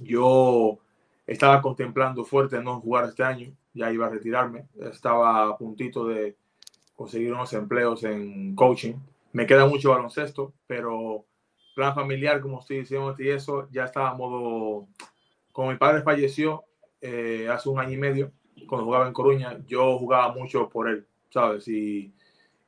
Yo 0.00 0.78
estaba 1.26 1.62
contemplando 1.62 2.24
fuerte 2.24 2.62
no 2.62 2.80
jugar 2.80 3.06
este 3.06 3.24
año, 3.24 3.52
ya 3.72 3.90
iba 3.90 4.06
a 4.06 4.10
retirarme, 4.10 4.66
estaba 4.78 5.48
a 5.48 5.56
puntito 5.56 6.06
de 6.06 6.36
conseguir 6.94 7.32
unos 7.32 7.52
empleos 7.54 8.04
en 8.04 8.54
coaching. 8.54 8.94
Me 9.32 9.46
queda 9.46 9.66
mucho 9.66 9.90
baloncesto, 9.90 10.52
pero 10.66 11.24
plan 11.74 11.94
familiar, 11.94 12.40
como 12.40 12.60
estoy 12.60 12.80
diciendo 12.80 13.14
y 13.18 13.28
eso, 13.30 13.68
ya 13.70 13.84
estaba 13.84 14.10
a 14.10 14.14
modo... 14.14 14.86
Como 15.50 15.70
mi 15.70 15.76
padre 15.76 16.02
falleció 16.02 16.64
eh, 17.00 17.48
hace 17.50 17.68
un 17.68 17.78
año 17.78 17.92
y 17.92 17.96
medio, 17.96 18.32
cuando 18.66 18.84
jugaba 18.84 19.06
en 19.06 19.12
Coruña, 19.12 19.58
yo 19.66 19.98
jugaba 19.98 20.34
mucho 20.34 20.68
por 20.68 20.88
él, 20.88 21.06
¿sabes? 21.30 21.68
Y, 21.68 22.12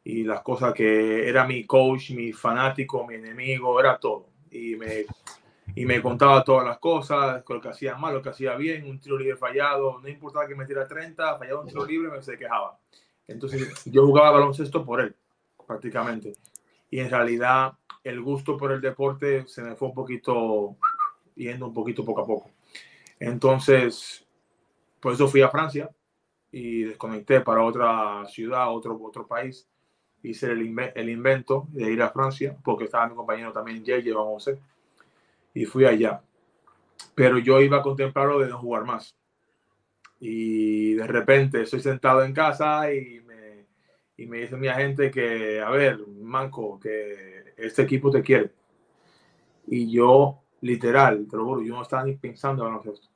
y 0.09 0.23
las 0.23 0.41
cosas 0.43 0.73
que 0.73 1.29
era 1.29 1.45
mi 1.45 1.65
coach, 1.65 2.13
mi 2.13 2.33
fanático, 2.33 3.05
mi 3.05 3.17
enemigo, 3.17 3.81
era 3.81 3.99
todo. 3.99 4.29
Y 4.53 4.77
me, 4.77 5.05
y 5.75 5.85
me 5.85 6.01
contaba 6.01 6.45
todas 6.45 6.65
las 6.65 6.79
cosas, 6.79 7.43
lo 7.49 7.61
que 7.61 7.71
hacía 7.71 7.97
mal, 7.97 8.15
lo 8.15 8.23
que 8.23 8.29
hacía 8.29 8.55
bien, 8.55 8.89
un 8.89 9.01
tiro 9.01 9.19
libre 9.19 9.37
fallado, 9.37 9.99
no 9.99 10.09
importaba 10.09 10.47
que 10.47 10.55
metiera 10.55 10.87
30, 10.87 11.39
fallaba 11.39 11.61
un 11.61 11.67
tiro 11.67 11.85
libre, 11.85 12.09
me 12.09 12.23
se 12.23 12.39
quejaba. 12.39 12.79
Entonces 13.27 13.85
yo 13.87 14.07
jugaba 14.07 14.31
baloncesto 14.31 14.85
por 14.85 15.01
él, 15.01 15.17
prácticamente. 15.67 16.35
Y 16.89 17.01
en 17.01 17.11
realidad 17.11 17.73
el 18.05 18.21
gusto 18.23 18.57
por 18.57 18.71
el 18.71 18.81
deporte 18.81 19.45
se 19.49 19.61
me 19.61 19.75
fue 19.75 19.89
un 19.89 19.95
poquito 19.95 20.77
yendo 21.35 21.67
un 21.67 21.75
poquito 21.75 22.05
poco 22.05 22.21
a 22.21 22.27
poco. 22.27 22.53
Entonces, 23.19 24.25
por 25.01 25.15
eso 25.15 25.27
fui 25.27 25.43
a 25.43 25.51
Francia 25.51 25.91
y 26.53 26.85
desconecté 26.85 27.41
para 27.41 27.65
otra 27.65 28.25
ciudad, 28.29 28.73
otro, 28.73 28.97
otro 29.03 29.27
país. 29.27 29.69
Hice 30.27 30.51
el, 30.51 30.61
inve- 30.63 30.93
el 30.97 31.09
invento 31.09 31.69
de 31.71 31.93
ir 31.93 32.03
a 32.03 32.11
Francia 32.11 32.57
porque 32.65 32.85
estaba 32.85 33.09
mi 33.09 33.15
compañero 33.15 33.53
también, 33.53 33.85
vamos 34.13 34.49
a 34.49 34.51
ver. 34.51 34.61
Y 35.55 35.65
fui 35.67 35.85
allá. 35.85 36.21
Pero 37.15 37.39
yo 37.39 37.61
iba 37.61 37.79
a 37.79 37.83
contemplarlo 37.83 38.41
de 38.41 38.49
no 38.49 38.59
jugar 38.59 38.85
más. 38.85 39.17
Y 40.19 40.95
de 40.95 41.07
repente 41.07 41.63
estoy 41.63 41.79
sentado 41.81 42.25
en 42.25 42.33
casa 42.33 42.93
y 42.93 43.21
me, 43.21 43.67
y 44.17 44.27
me 44.27 44.39
dice 44.39 44.57
mi 44.57 44.67
agente 44.67 45.13
que, 45.13 45.61
a 45.61 45.71
ver, 45.71 46.01
Manco, 46.09 46.81
que 46.81 47.55
este 47.57 47.83
equipo 47.83 48.11
te 48.11 48.23
quiere. 48.23 48.51
Y 49.69 49.89
yo, 49.93 50.41
literal, 50.61 51.29
te 51.31 51.37
lo 51.37 51.45
juro, 51.45 51.63
yo 51.63 51.75
no 51.77 51.83
estaba 51.83 52.03
ni 52.05 52.15
pensando 52.17 52.67
en 52.67 52.75
esto. 52.93 53.09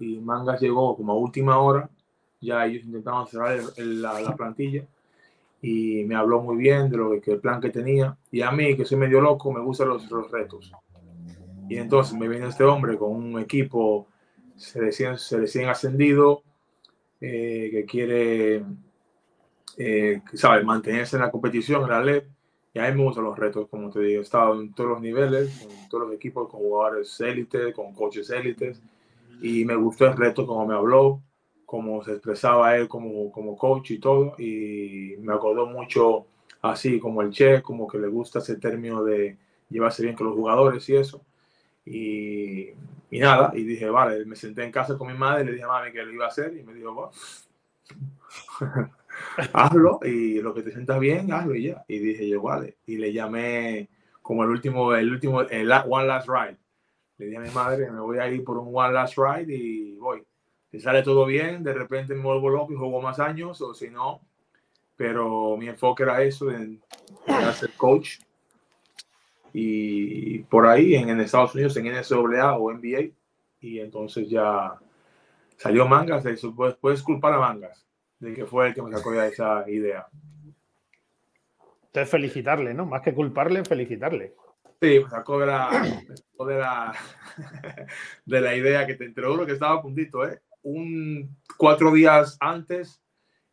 Y 0.00 0.18
Mangas 0.18 0.60
llegó 0.60 0.96
como 0.96 1.12
a 1.12 1.16
última 1.16 1.58
hora, 1.58 1.88
ya 2.40 2.66
ellos 2.66 2.84
intentaban 2.84 3.28
cerrar 3.28 3.52
el- 3.52 3.68
el- 3.76 4.02
la, 4.02 4.20
la 4.20 4.34
plantilla 4.34 4.84
y 5.60 6.04
me 6.04 6.14
habló 6.14 6.40
muy 6.40 6.56
bien 6.56 6.88
de 6.88 6.96
lo 6.96 7.20
que 7.20 7.32
el 7.32 7.40
plan 7.40 7.60
que 7.60 7.70
tenía. 7.70 8.16
Y 8.30 8.42
a 8.42 8.50
mí, 8.50 8.76
que 8.76 8.84
soy 8.84 8.98
medio 8.98 9.20
loco, 9.20 9.52
me 9.52 9.60
gustan 9.60 9.88
los, 9.88 10.08
retos. 10.30 10.72
Y 11.68 11.76
entonces 11.76 12.16
me 12.16 12.28
viene 12.28 12.48
este 12.48 12.64
hombre 12.64 12.96
con 12.96 13.10
un 13.10 13.38
equipo 13.40 14.06
recién, 14.74 15.18
se 15.18 15.38
recién 15.38 15.68
ascendido, 15.68 16.42
eh, 17.20 17.68
que 17.72 17.84
quiere, 17.84 18.64
eh, 19.76 20.22
¿sabes? 20.34 20.64
mantenerse 20.64 21.16
en 21.16 21.22
la 21.22 21.30
competición, 21.30 21.82
en 21.82 21.90
la 21.90 22.02
LEP. 22.02 22.26
Y 22.74 22.78
a 22.78 22.90
mí 22.90 22.96
me 22.96 23.04
gustan 23.04 23.24
los 23.24 23.38
retos, 23.38 23.68
como 23.68 23.90
te 23.90 24.00
digo. 24.00 24.20
He 24.20 24.24
estado 24.24 24.60
en 24.60 24.72
todos 24.72 24.90
los 24.90 25.00
niveles, 25.00 25.62
en 25.62 25.88
todos 25.88 26.06
los 26.06 26.14
equipos, 26.14 26.48
con 26.48 26.60
jugadores 26.60 27.20
élites, 27.20 27.74
con 27.74 27.92
coaches 27.92 28.30
élites. 28.30 28.80
Y 29.42 29.64
me 29.64 29.74
gustó 29.74 30.06
el 30.06 30.16
reto, 30.16 30.46
como 30.46 30.66
me 30.66 30.74
habló, 30.74 31.22
cómo 31.68 32.02
se 32.02 32.12
expresaba 32.12 32.74
él 32.78 32.88
como, 32.88 33.30
como 33.30 33.54
coach 33.54 33.90
y 33.90 33.98
todo. 33.98 34.34
Y 34.38 35.16
me 35.20 35.34
acordó 35.34 35.66
mucho 35.66 36.26
así 36.62 36.98
como 36.98 37.20
el 37.20 37.30
Che, 37.30 37.60
como 37.62 37.86
que 37.86 37.98
le 37.98 38.08
gusta 38.08 38.38
ese 38.38 38.56
término 38.56 39.04
de 39.04 39.36
llevarse 39.68 40.02
bien 40.02 40.16
con 40.16 40.28
los 40.28 40.36
jugadores 40.36 40.88
y 40.88 40.96
eso. 40.96 41.20
Y, 41.84 42.70
y 43.10 43.18
nada, 43.20 43.52
y 43.54 43.64
dije, 43.64 43.90
vale, 43.90 44.24
me 44.24 44.34
senté 44.34 44.64
en 44.64 44.72
casa 44.72 44.96
con 44.96 45.08
mi 45.08 45.14
madre, 45.14 45.44
le 45.44 45.52
dije 45.52 45.64
a 45.64 45.68
mami 45.68 45.92
que 45.92 46.02
lo 46.02 46.12
iba 46.12 46.24
a 46.24 46.28
hacer 46.28 46.56
y 46.56 46.62
me 46.62 46.72
dijo, 46.72 46.94
"Bueno, 46.94 47.12
hazlo 49.52 50.00
y 50.04 50.40
lo 50.40 50.54
que 50.54 50.62
te 50.62 50.72
sientas 50.72 50.98
bien, 51.00 51.30
hazlo 51.32 51.54
y 51.54 51.64
ya. 51.64 51.84
Y 51.86 51.98
dije 51.98 52.28
yo, 52.28 52.40
vale. 52.40 52.78
Y 52.86 52.96
le 52.96 53.12
llamé 53.12 53.90
como 54.22 54.42
el 54.44 54.50
último, 54.50 54.94
el 54.94 55.12
último, 55.12 55.42
el 55.42 55.70
One 55.70 56.06
Last 56.06 56.28
Ride. 56.28 56.58
Le 57.18 57.26
dije 57.26 57.38
a 57.38 57.42
mi 57.42 57.50
madre, 57.50 57.90
me 57.90 58.00
voy 58.00 58.18
a 58.18 58.28
ir 58.28 58.42
por 58.44 58.58
un 58.58 58.70
One 58.72 58.94
Last 58.94 59.18
Ride 59.18 59.54
y 59.54 59.96
voy. 59.96 60.24
Si 60.78 60.84
sale 60.84 61.02
todo 61.02 61.26
bien, 61.26 61.64
de 61.64 61.72
repente 61.72 62.14
me 62.14 62.22
vuelvo 62.22 62.50
loco 62.50 62.72
y 62.72 62.76
juego 62.76 63.00
más 63.00 63.18
años, 63.18 63.60
o 63.62 63.74
si 63.74 63.90
no. 63.90 64.20
Pero 64.94 65.56
mi 65.56 65.66
enfoque 65.66 66.04
era 66.04 66.22
eso, 66.22 66.46
de 66.46 66.78
ser 67.52 67.72
coach. 67.76 68.20
Y 69.52 70.38
por 70.44 70.68
ahí 70.68 70.94
en, 70.94 71.08
en 71.08 71.18
Estados 71.18 71.52
Unidos, 71.56 71.76
en 71.76 71.86
NCAA 71.86 72.56
o 72.56 72.72
NBA. 72.72 73.10
Y 73.60 73.80
entonces 73.80 74.30
ya 74.30 74.78
salió 75.56 75.88
Mangas, 75.88 76.22
de 76.22 76.34
eso, 76.34 76.54
puedes, 76.80 77.02
culpar 77.02 77.32
a 77.32 77.40
Mangas 77.40 77.84
de 78.20 78.34
que 78.34 78.46
fue 78.46 78.68
el 78.68 78.74
que 78.74 78.82
me 78.82 78.92
sacó 78.92 79.12
ya 79.12 79.26
esa 79.26 79.68
idea. 79.68 80.06
Entonces 81.86 82.08
felicitarle, 82.08 82.72
¿no? 82.72 82.86
Más 82.86 83.02
que 83.02 83.14
culparle, 83.14 83.64
felicitarle. 83.64 84.36
Sí, 84.80 85.00
me 85.00 85.10
sacó 85.10 85.40
de 85.40 85.46
la, 85.46 85.70
de 86.38 86.56
la, 86.56 86.94
de 88.26 88.40
la 88.40 88.54
idea 88.54 88.86
que 88.86 88.94
te, 88.94 89.08
te 89.10 89.20
lo 89.20 89.32
juro 89.32 89.44
que 89.44 89.54
estaba 89.54 89.74
a 89.74 89.82
puntito, 89.82 90.24
¿eh? 90.24 90.40
Un 90.62 91.36
cuatro 91.56 91.92
días 91.92 92.36
antes 92.40 93.00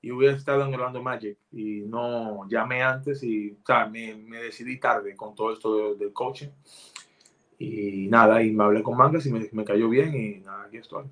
y 0.01 0.11
hubiera 0.11 0.35
estado 0.35 0.65
en 0.65 0.73
Orlando 0.73 1.01
Magic 1.01 1.37
y 1.51 1.81
no 1.81 2.47
llamé 2.49 2.83
antes 2.83 3.23
y 3.23 3.51
o 3.51 3.65
sea, 3.65 3.87
me, 3.87 4.15
me 4.15 4.37
decidí 4.41 4.79
tarde 4.79 5.15
con 5.15 5.33
todo 5.33 5.51
esto 5.53 5.75
de- 5.93 5.95
del 5.97 6.13
coaching 6.13 6.49
y 7.57 8.07
nada, 8.09 8.43
y 8.43 8.51
me 8.51 8.63
hablé 8.65 8.83
con 8.83 8.97
Mangas 8.97 9.25
y 9.25 9.31
me, 9.31 9.47
me 9.51 9.63
cayó 9.63 9.87
bien 9.89 10.13
y 10.13 10.39
nada, 10.41 10.65
aquí 10.65 10.77
estoy. 10.77 11.05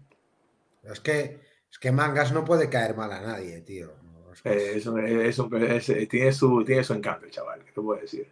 Es 0.83 0.99
que, 0.99 1.39
es 1.71 1.79
que 1.79 1.91
Mangas 1.91 2.33
no 2.33 2.43
puede 2.43 2.69
caer 2.69 2.95
mal 2.97 3.11
a 3.13 3.21
nadie, 3.21 3.61
tío. 3.61 3.91
Es 4.33 4.41
que- 4.41 4.49
Eh, 4.51 4.75
eso, 4.77 4.97
eso, 4.97 5.49
es- 5.55 6.09
tiene, 6.09 6.31
su, 6.33 6.63
tiene 6.65 6.83
su 6.83 6.93
encanto, 6.93 7.27
chaval, 7.29 7.63
¿qué 7.63 7.71
te 7.71 7.81
puedo 7.81 7.99
decir? 8.01 8.27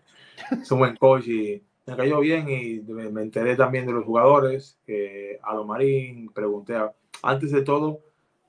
Es 0.52 0.69
un 0.71 0.80
buen 0.80 0.95
coach 0.97 1.28
y 1.28 1.63
me 1.88 1.95
cayó 1.95 2.19
bien 2.19 2.50
y 2.50 2.82
me, 2.82 3.10
me 3.10 3.21
enteré 3.21 3.56
también 3.56 3.86
de 3.86 3.93
los 3.93 4.04
jugadores, 4.06 4.78
que 4.86 5.39
a 5.41 5.54
lo 5.56 5.63
Marín, 5.65 6.30
pregunté, 6.34 6.76
a- 6.76 6.93
antes 7.23 7.51
de 7.51 7.62
todo, 7.62 7.99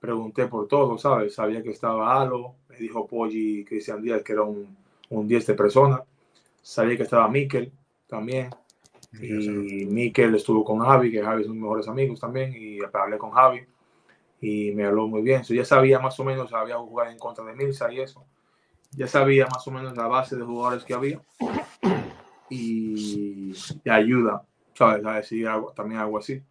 pregunté 0.00 0.46
por 0.46 0.68
todo, 0.68 0.98
¿sabes? 0.98 1.34
Sabía 1.34 1.62
que 1.62 1.70
estaba 1.70 2.20
Alo, 2.20 2.56
me 2.68 2.76
dijo 2.76 3.06
Poggi 3.06 3.64
Cristian 3.64 4.02
Díaz, 4.02 4.22
que 4.22 4.32
era 4.32 4.42
un, 4.42 4.76
un 5.10 5.28
10 5.28 5.46
de 5.46 5.54
persona, 5.54 6.02
sabía 6.60 6.96
que 6.96 7.04
estaba 7.04 7.28
Mikel 7.28 7.72
también, 8.06 8.50
y 9.20 9.84
Mikel 9.86 10.34
estuvo 10.34 10.64
con 10.64 10.78
Javi, 10.80 11.10
que 11.10 11.22
Javi 11.22 11.42
es 11.42 11.48
uno 11.48 11.54
de 11.54 11.58
mis 11.58 11.62
mejores 11.62 11.88
amigos 11.88 12.20
también, 12.20 12.54
y 12.56 12.78
hablé 12.92 13.18
con 13.18 13.30
Javi 13.30 13.66
y 14.40 14.72
me 14.72 14.86
habló 14.86 15.06
muy 15.06 15.22
bien. 15.22 15.44
So, 15.44 15.54
ya 15.54 15.64
sabía 15.64 15.98
más 16.00 16.18
o 16.18 16.24
menos, 16.24 16.52
había 16.52 16.76
jugado 16.76 17.10
en 17.10 17.18
contra 17.18 17.44
de 17.44 17.54
Milsa 17.54 17.92
y 17.92 18.00
eso. 18.00 18.24
Ya 18.90 19.06
sabía 19.06 19.46
más 19.46 19.66
o 19.66 19.70
menos 19.70 19.96
la 19.96 20.06
base 20.06 20.36
de 20.36 20.42
jugadores 20.42 20.84
que 20.84 20.94
había 20.94 21.20
y, 22.50 23.52
y 23.84 23.90
ayuda, 23.90 24.44
¿sabes? 24.74 25.06
A 25.06 25.12
decir 25.12 25.46
algo, 25.46 25.72
también 25.72 26.00
algo 26.00 26.18
así. 26.18 26.42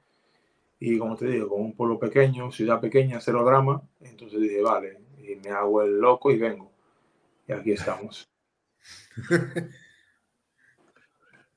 Y 0.84 0.98
como 0.98 1.16
te 1.16 1.28
digo, 1.28 1.48
con 1.48 1.62
un 1.62 1.76
pueblo 1.76 2.00
pequeño, 2.00 2.52
ciudad 2.52 2.82
pequeña, 2.82 3.22
cero 3.22 3.46
drama, 3.46 3.84
entonces 4.00 4.42
dije, 4.42 4.64
vale, 4.64 4.98
y 5.20 5.36
me 5.36 5.52
hago 5.52 5.84
el 5.84 6.00
loco 6.00 6.32
y 6.32 6.38
vengo. 6.38 6.72
Y 7.48 7.54
aquí 7.54 7.72
estamos. 7.74 8.28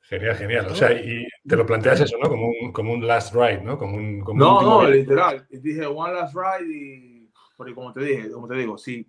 Genial, 0.02 0.36
genial. 0.36 0.66
O 0.66 0.74
sea, 0.74 0.92
y 0.92 1.26
te 1.48 1.56
lo 1.56 1.64
planteas 1.64 2.02
eso, 2.02 2.18
¿no? 2.22 2.28
Como 2.28 2.48
un, 2.48 2.72
como 2.72 2.92
un 2.92 3.06
last 3.06 3.34
ride, 3.34 3.62
¿no? 3.62 3.78
Como 3.78 3.96
un, 3.96 4.20
como 4.20 4.34
un 4.34 4.38
No, 4.38 4.54
último 4.58 4.82
no, 4.82 4.90
literal. 4.90 5.46
Dije 5.48 5.86
one 5.86 6.12
last 6.12 6.36
ride 6.36 6.70
y 6.70 7.30
porque 7.56 7.74
como 7.74 7.90
te 7.90 8.00
dije, 8.00 8.30
como 8.30 8.46
te 8.46 8.54
digo, 8.54 8.76
si 8.76 9.08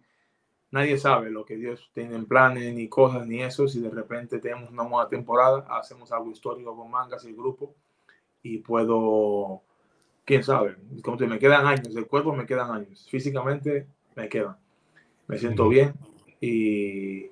nadie 0.71 0.97
sabe 0.97 1.31
lo 1.31 1.43
que 1.43 1.57
Dios 1.57 1.91
tiene 1.93 2.15
en 2.15 2.25
planes 2.25 2.73
ni 2.73 2.87
cosas 2.87 3.27
ni 3.27 3.43
eso, 3.43 3.67
si 3.67 3.81
de 3.81 3.89
repente 3.89 4.39
tenemos 4.39 4.71
una 4.71 4.83
nueva 4.83 5.09
temporada, 5.09 5.67
hacemos 5.69 6.13
algo 6.13 6.31
histórico 6.31 6.73
con 6.77 6.89
mangas 6.89 7.25
y 7.25 7.27
el 7.27 7.35
grupo 7.35 7.75
y 8.41 8.59
puedo, 8.59 9.63
quién 10.25 10.43
sabe, 10.43 10.75
como 11.03 11.17
te 11.17 11.27
me 11.27 11.39
quedan 11.39 11.65
años, 11.65 11.93
del 11.93 12.07
cuerpo 12.07 12.33
me 12.33 12.45
quedan 12.45 12.71
años, 12.71 13.07
físicamente 13.09 13.87
me 14.15 14.27
quedan, 14.27 14.57
me 15.27 15.37
siento 15.37 15.69
bien 15.69 15.93
y 16.41 17.29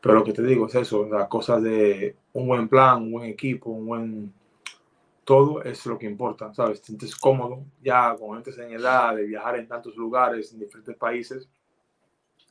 pero 0.00 0.14
lo 0.14 0.24
que 0.24 0.32
te 0.32 0.42
digo 0.42 0.66
es 0.66 0.74
eso, 0.74 1.06
las 1.06 1.28
cosas 1.28 1.62
de 1.62 2.16
un 2.32 2.48
buen 2.48 2.68
plan, 2.68 3.02
un 3.02 3.12
buen 3.12 3.30
equipo, 3.30 3.70
un 3.70 3.86
buen 3.86 4.34
todo 5.24 5.62
es 5.62 5.86
lo 5.86 5.96
que 5.96 6.06
importa, 6.06 6.52
¿sabes? 6.52 6.80
Te 6.80 6.86
sientes 6.86 7.14
cómodo, 7.14 7.64
ya 7.80 8.16
con 8.16 8.34
gente 8.34 8.50
en 8.60 8.72
edad 8.72 9.14
de 9.14 9.24
viajar 9.24 9.56
en 9.56 9.68
tantos 9.68 9.94
lugares, 9.94 10.52
en 10.52 10.58
diferentes 10.58 10.96
países, 10.96 11.48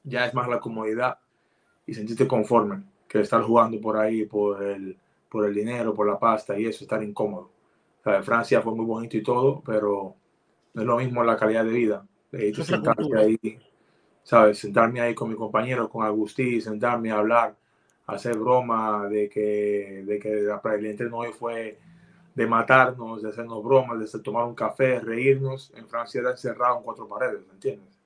ya 0.04 0.26
es 0.26 0.34
más 0.34 0.48
la 0.48 0.62
comodidad 0.62 1.20
y 1.86 1.94
sentirte 1.94 2.26
conforme 2.26 2.84
que 3.08 3.20
estar 3.20 3.42
jugando 3.42 3.82
por 3.82 3.98
ahí 3.98 4.26
por 4.26 4.64
el, 4.64 4.98
por 5.30 5.46
el 5.46 5.54
dinero, 5.54 5.94
por 5.94 6.08
la 6.08 6.18
pasta 6.18 6.58
y 6.58 6.66
eso, 6.66 6.86
estar 6.86 7.04
incómodo. 7.04 7.52
Sea, 8.04 8.24
Francia 8.24 8.62
fue 8.62 8.74
muy 8.74 8.86
bonito 8.86 9.18
y 9.18 9.24
todo, 9.24 9.62
pero 9.66 10.16
no 10.74 10.82
es 10.82 10.88
lo 10.88 10.98
mismo 10.98 11.24
la 11.24 11.38
calidad 11.38 11.64
de 11.66 11.72
vida. 11.72 12.06
De 12.32 12.52
la 12.52 12.64
sentarme 12.64 13.20
ahí, 13.20 13.60
¿sabes? 14.24 14.60
Sentarme 14.60 15.02
ahí 15.02 15.14
con 15.14 15.30
mi 15.30 15.36
compañero, 15.36 15.90
con 15.90 16.06
Agustí, 16.06 16.62
sentarme 16.62 17.12
a 17.12 17.18
hablar, 17.20 17.56
hacer 18.08 18.38
broma 18.38 19.08
de 19.10 19.30
que, 19.30 20.04
de 20.06 20.20
que 20.20 20.30
la- 20.42 20.62
el 20.76 20.86
entreno 20.86 21.18
hoy 21.18 21.32
fue 21.34 21.78
de 22.34 22.48
matarnos, 22.48 23.22
de 23.22 23.30
hacernos 23.30 23.64
bromas, 23.64 24.00
de 24.00 24.20
tomar 24.20 24.46
un 24.46 24.56
café, 24.56 25.00
reírnos. 25.00 25.72
En 25.76 25.88
Francia 25.88 26.22
era 26.22 26.32
encerrado 26.32 26.78
en 26.78 26.84
cuatro 26.84 27.08
paredes, 27.08 27.46
¿me 27.48 27.54
entiendes? 27.54 28.00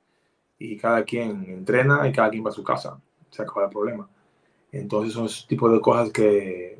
Y 0.60 0.78
cada 0.78 1.04
quien 1.04 1.44
entrena 1.48 2.08
y 2.08 2.12
cada 2.12 2.30
quien 2.30 2.46
va 2.46 2.50
a 2.50 2.54
su 2.54 2.64
casa. 2.64 3.00
Se 3.30 3.42
acaba 3.44 3.66
el 3.66 3.72
problema. 3.72 4.10
Entonces 4.72 5.14
son 5.14 5.26
ese 5.26 5.48
tipo 5.48 5.70
de 5.70 5.80
cosas 5.80 6.12
que 6.12 6.78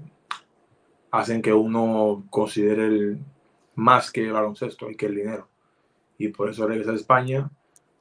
hacen 1.18 1.42
que 1.42 1.54
uno 1.54 2.26
considere 2.30 2.86
el, 2.86 3.20
más 3.76 4.12
que 4.12 4.26
el 4.26 4.34
baloncesto 4.34 4.90
y 4.90 4.96
que 4.96 5.06
el 5.08 5.16
dinero. 5.16 5.50
Y 6.18 6.30
por 6.30 6.50
eso 6.50 6.68
regresé 6.68 6.92
a 6.92 6.96
España, 6.96 7.50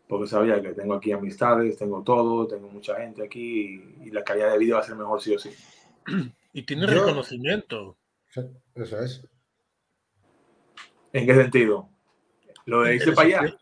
porque 0.09 0.27
sabía 0.29 0.61
que 0.63 0.73
tengo 0.73 0.95
aquí 0.95 1.13
amistades, 1.13 1.77
tengo 1.79 2.03
todo, 2.03 2.47
tengo 2.47 2.69
mucha 2.69 2.97
gente 2.97 3.25
aquí 3.25 3.95
y, 4.03 4.09
y 4.09 4.11
la 4.11 4.23
calidad 4.23 4.53
de 4.53 4.59
vida 4.59 4.75
va 4.77 4.81
a 4.81 4.85
ser 4.85 4.97
mejor 4.97 5.21
sí 5.21 5.35
o 5.35 5.39
sí. 5.39 5.51
Y 6.53 6.63
tiene 6.63 6.87
Yo- 6.87 6.93
reconocimiento. 7.05 7.97
Eso 8.75 9.01
es. 9.01 9.27
¿En 11.13 11.27
qué 11.27 11.35
sentido? 11.35 11.89
Lo 12.67 12.83
de 12.83 12.97
irse 12.97 13.13
para 13.13 13.41
allá. 13.41 13.57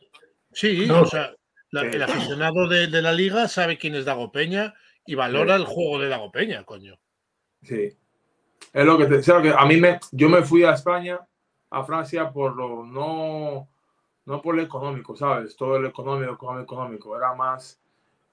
Sí, 0.53 0.87
No. 0.87 1.03
o 1.03 1.07
sea, 1.07 1.35
la- 1.71 1.83
Sí. 1.83 1.89
el 1.97 2.03
aficionado 2.03 2.69
de, 2.69 2.87
de 2.89 3.03
la 3.03 3.13
liga 3.13 3.49
sabe 3.49 3.79
quién 3.79 3.95
es 3.95 4.05
Dago 4.05 4.33
Peña 4.33 4.75
y 5.07 5.15
valora 5.15 5.57
el 5.57 5.65
juego 5.65 5.99
de 5.99 6.09
Dago 6.09 6.31
Peña, 6.31 6.65
coño. 6.65 6.99
Sí. 7.63 7.97
Es 8.73 8.85
lo 8.87 8.97
que 8.99 9.07
te 9.07 9.17
decía, 9.17 9.41
que 9.43 9.51
a 9.51 9.65
mí 9.67 9.77
me, 9.79 9.99
yo 10.13 10.29
me 10.29 10.43
fui 10.43 10.65
a 10.65 10.73
España, 10.73 11.21
a 11.71 11.85
Francia, 11.85 12.31
por 12.31 12.57
lo 12.57 12.85
no, 12.87 13.69
no 14.27 14.43
por 14.43 14.55
lo 14.57 14.63
económico, 14.63 15.17
¿sabes? 15.17 15.57
Todo 15.57 15.79
lo 15.79 15.89
económico, 15.89 16.33
económico, 16.35 16.63
económico. 16.75 17.17
Era 17.17 17.35
más 17.35 17.81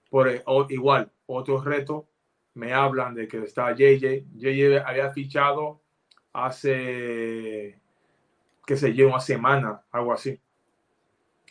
por 0.10 0.28
el- 0.30 0.44
o- 0.46 0.68
igual, 0.70 1.12
otro 1.28 1.62
reto. 1.62 2.08
Me 2.56 2.74
hablan 2.74 3.16
de 3.16 3.28
que 3.28 3.40
está 3.44 3.74
JJ. 3.76 4.26
JJ 4.38 4.84
había 4.86 5.12
fichado 5.12 5.82
hace, 6.34 7.80
qué 8.68 8.78
sé 8.78 8.94
yo, 8.94 9.08
una 9.10 9.20
semana, 9.22 9.82
algo 9.92 10.14
así. 10.14 10.40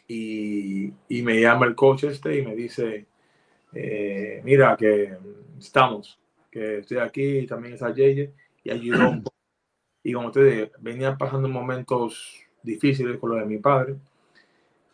Y, 0.06 0.92
y 1.08 1.22
me 1.22 1.40
llama 1.40 1.66
el 1.66 1.74
coach 1.74 2.04
este 2.04 2.38
y 2.38 2.42
me 2.42 2.54
dice, 2.54 3.06
eh, 3.74 4.40
mira, 4.44 4.76
que 4.76 5.16
estamos, 5.58 6.18
que 6.50 6.78
estoy 6.78 6.98
aquí, 6.98 7.46
también 7.46 7.74
está 7.74 7.92
JJ, 7.94 8.32
y 8.68 8.70
ayudó. 8.70 9.22
Y 10.02 10.12
como 10.12 10.28
ustedes 10.28 10.70
venían 10.80 11.18
pasando 11.18 11.48
momentos 11.48 12.44
difíciles 12.62 13.18
con 13.18 13.30
lo 13.30 13.36
de 13.36 13.46
mi 13.46 13.58
padre. 13.58 13.96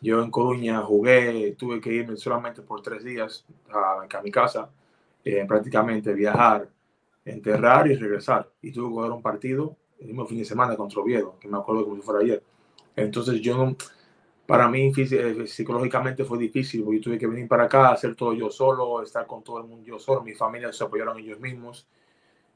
Yo 0.01 0.21
en 0.21 0.31
Coruña 0.31 0.81
jugué, 0.81 1.55
tuve 1.57 1.81
que 1.81 1.91
irme 1.91 2.15
solamente 2.17 2.61
por 2.61 2.81
tres 2.81 3.03
días 3.03 3.45
a, 3.71 4.07
a 4.11 4.21
mi 4.21 4.31
casa, 4.31 4.69
eh, 5.23 5.45
prácticamente 5.47 6.13
viajar, 6.13 6.69
enterrar 7.23 7.87
y 7.87 7.95
regresar. 7.95 8.49
Y 8.61 8.71
tuve 8.71 8.87
que 8.87 8.93
jugar 8.93 9.11
un 9.11 9.21
partido 9.21 9.75
el 9.99 10.07
mismo 10.07 10.25
fin 10.25 10.39
de 10.39 10.45
semana 10.45 10.75
contra 10.75 11.01
Oviedo, 11.01 11.37
que 11.39 11.47
me 11.47 11.57
acuerdo 11.57 11.85
como 11.85 11.95
si 11.95 12.01
fuera 12.01 12.21
ayer. 12.21 12.43
Entonces 12.95 13.41
yo 13.41 13.57
no, 13.57 13.75
para 14.45 14.67
mí 14.67 14.91
eh, 14.95 15.47
psicológicamente 15.47 16.23
fue 16.23 16.37
difícil, 16.37 16.83
porque 16.83 16.97
yo 16.99 17.03
tuve 17.03 17.17
que 17.17 17.27
venir 17.27 17.47
para 17.47 17.63
acá, 17.63 17.91
hacer 17.91 18.15
todo 18.15 18.33
yo 18.33 18.49
solo, 18.49 19.01
estar 19.01 19.25
con 19.25 19.43
todo 19.43 19.59
el 19.59 19.65
mundo 19.65 19.85
yo 19.85 19.97
solo, 19.97 20.21
mi 20.21 20.33
familia 20.33 20.71
se 20.71 20.83
apoyaron 20.83 21.17
ellos 21.17 21.39
mismos, 21.39 21.87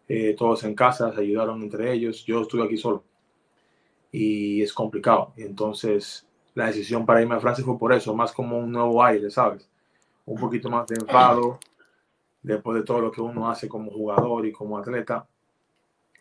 eh, 0.09 0.35
todos 0.35 0.63
en 0.63 0.73
casa, 0.73 1.13
se 1.13 1.21
ayudaron 1.21 1.61
entre 1.61 1.93
ellos, 1.93 2.25
yo 2.25 2.41
estuve 2.41 2.63
aquí 2.63 2.77
solo. 2.77 3.03
Y 4.11 4.63
es 4.63 4.73
complicado. 4.73 5.33
Entonces 5.37 6.27
la 6.55 6.65
decisión 6.65 7.05
para 7.05 7.21
irme 7.21 7.35
a 7.35 7.39
Francia 7.39 7.63
fue 7.63 7.77
por 7.77 7.93
eso, 7.93 8.13
más 8.15 8.31
como 8.31 8.57
un 8.57 8.71
nuevo 8.71 9.03
aire, 9.03 9.29
¿sabes? 9.29 9.69
Un 10.25 10.39
poquito 10.39 10.69
más 10.69 10.87
de 10.87 10.95
enfado, 10.95 11.59
después 12.41 12.79
de 12.79 12.83
todo 12.83 13.01
lo 13.01 13.11
que 13.11 13.21
uno 13.21 13.49
hace 13.49 13.69
como 13.69 13.91
jugador 13.91 14.45
y 14.45 14.51
como 14.51 14.77
atleta, 14.77 15.27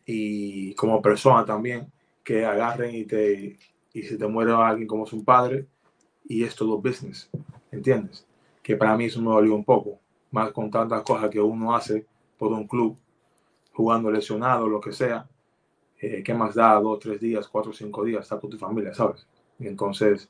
y 0.05 0.75
como 0.75 1.03
persona 1.03 1.45
también, 1.45 1.91
que 2.23 2.45
agarren 2.45 2.95
y 2.95 3.05
te 3.05 3.59
y 3.95 4.03
si 4.03 4.19
te 4.19 4.27
muere 4.27 4.53
alguien 4.53 4.87
como 4.87 5.05
es 5.05 5.13
un 5.13 5.25
padre, 5.25 5.67
y 6.25 6.45
es 6.45 6.55
todo 6.55 6.79
business, 6.79 7.31
¿entiendes? 7.73 8.27
Que 8.63 8.77
para 8.77 8.97
mí 8.97 9.07
eso 9.07 9.21
me 9.21 9.31
dolió 9.31 9.55
un 9.55 9.65
poco, 9.65 9.99
más 10.31 10.53
con 10.53 10.71
tantas 10.71 11.03
cosas 11.03 11.31
que 11.31 11.41
uno 11.41 11.75
hace 11.75 12.07
por 12.37 12.53
un 12.53 12.69
club, 12.69 12.97
jugando 13.79 14.11
lesionado, 14.11 14.69
lo 14.69 14.81
que 14.81 14.91
sea, 14.91 15.25
eh, 16.01 16.21
¿qué 16.25 16.35
más 16.35 16.57
da? 16.57 16.81
Dos, 16.81 16.99
tres 16.99 17.21
días, 17.21 17.47
cuatro, 17.47 17.73
cinco 17.73 18.03
días, 18.03 18.23
estar 18.25 18.41
con 18.41 18.51
tu 18.51 18.59
familia, 18.59 18.93
¿sabes? 18.93 19.25
Y 19.57 19.69
entonces 19.69 20.29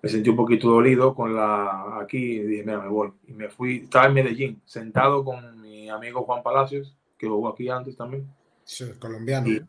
me 0.00 0.08
sentí 0.08 0.30
un 0.30 0.36
poquito 0.36 0.68
dolido 0.70 1.12
con 1.12 1.34
la 1.34 1.98
aquí 2.00 2.18
y 2.36 2.42
dije, 2.44 2.62
mira, 2.62 2.78
me 2.78 2.88
voy. 2.88 3.10
Y 3.26 3.32
me 3.32 3.48
fui, 3.48 3.78
estaba 3.78 4.06
en 4.06 4.14
Medellín, 4.14 4.62
sentado 4.64 5.24
con 5.24 5.60
mi 5.60 5.90
amigo 5.90 6.22
Juan 6.22 6.44
Palacios, 6.44 6.96
que 7.18 7.26
jugó 7.26 7.48
aquí 7.48 7.68
antes 7.68 7.96
también. 7.96 8.28
Sí, 8.62 8.84
colombiano. 9.00 9.48
Y- 9.48 9.60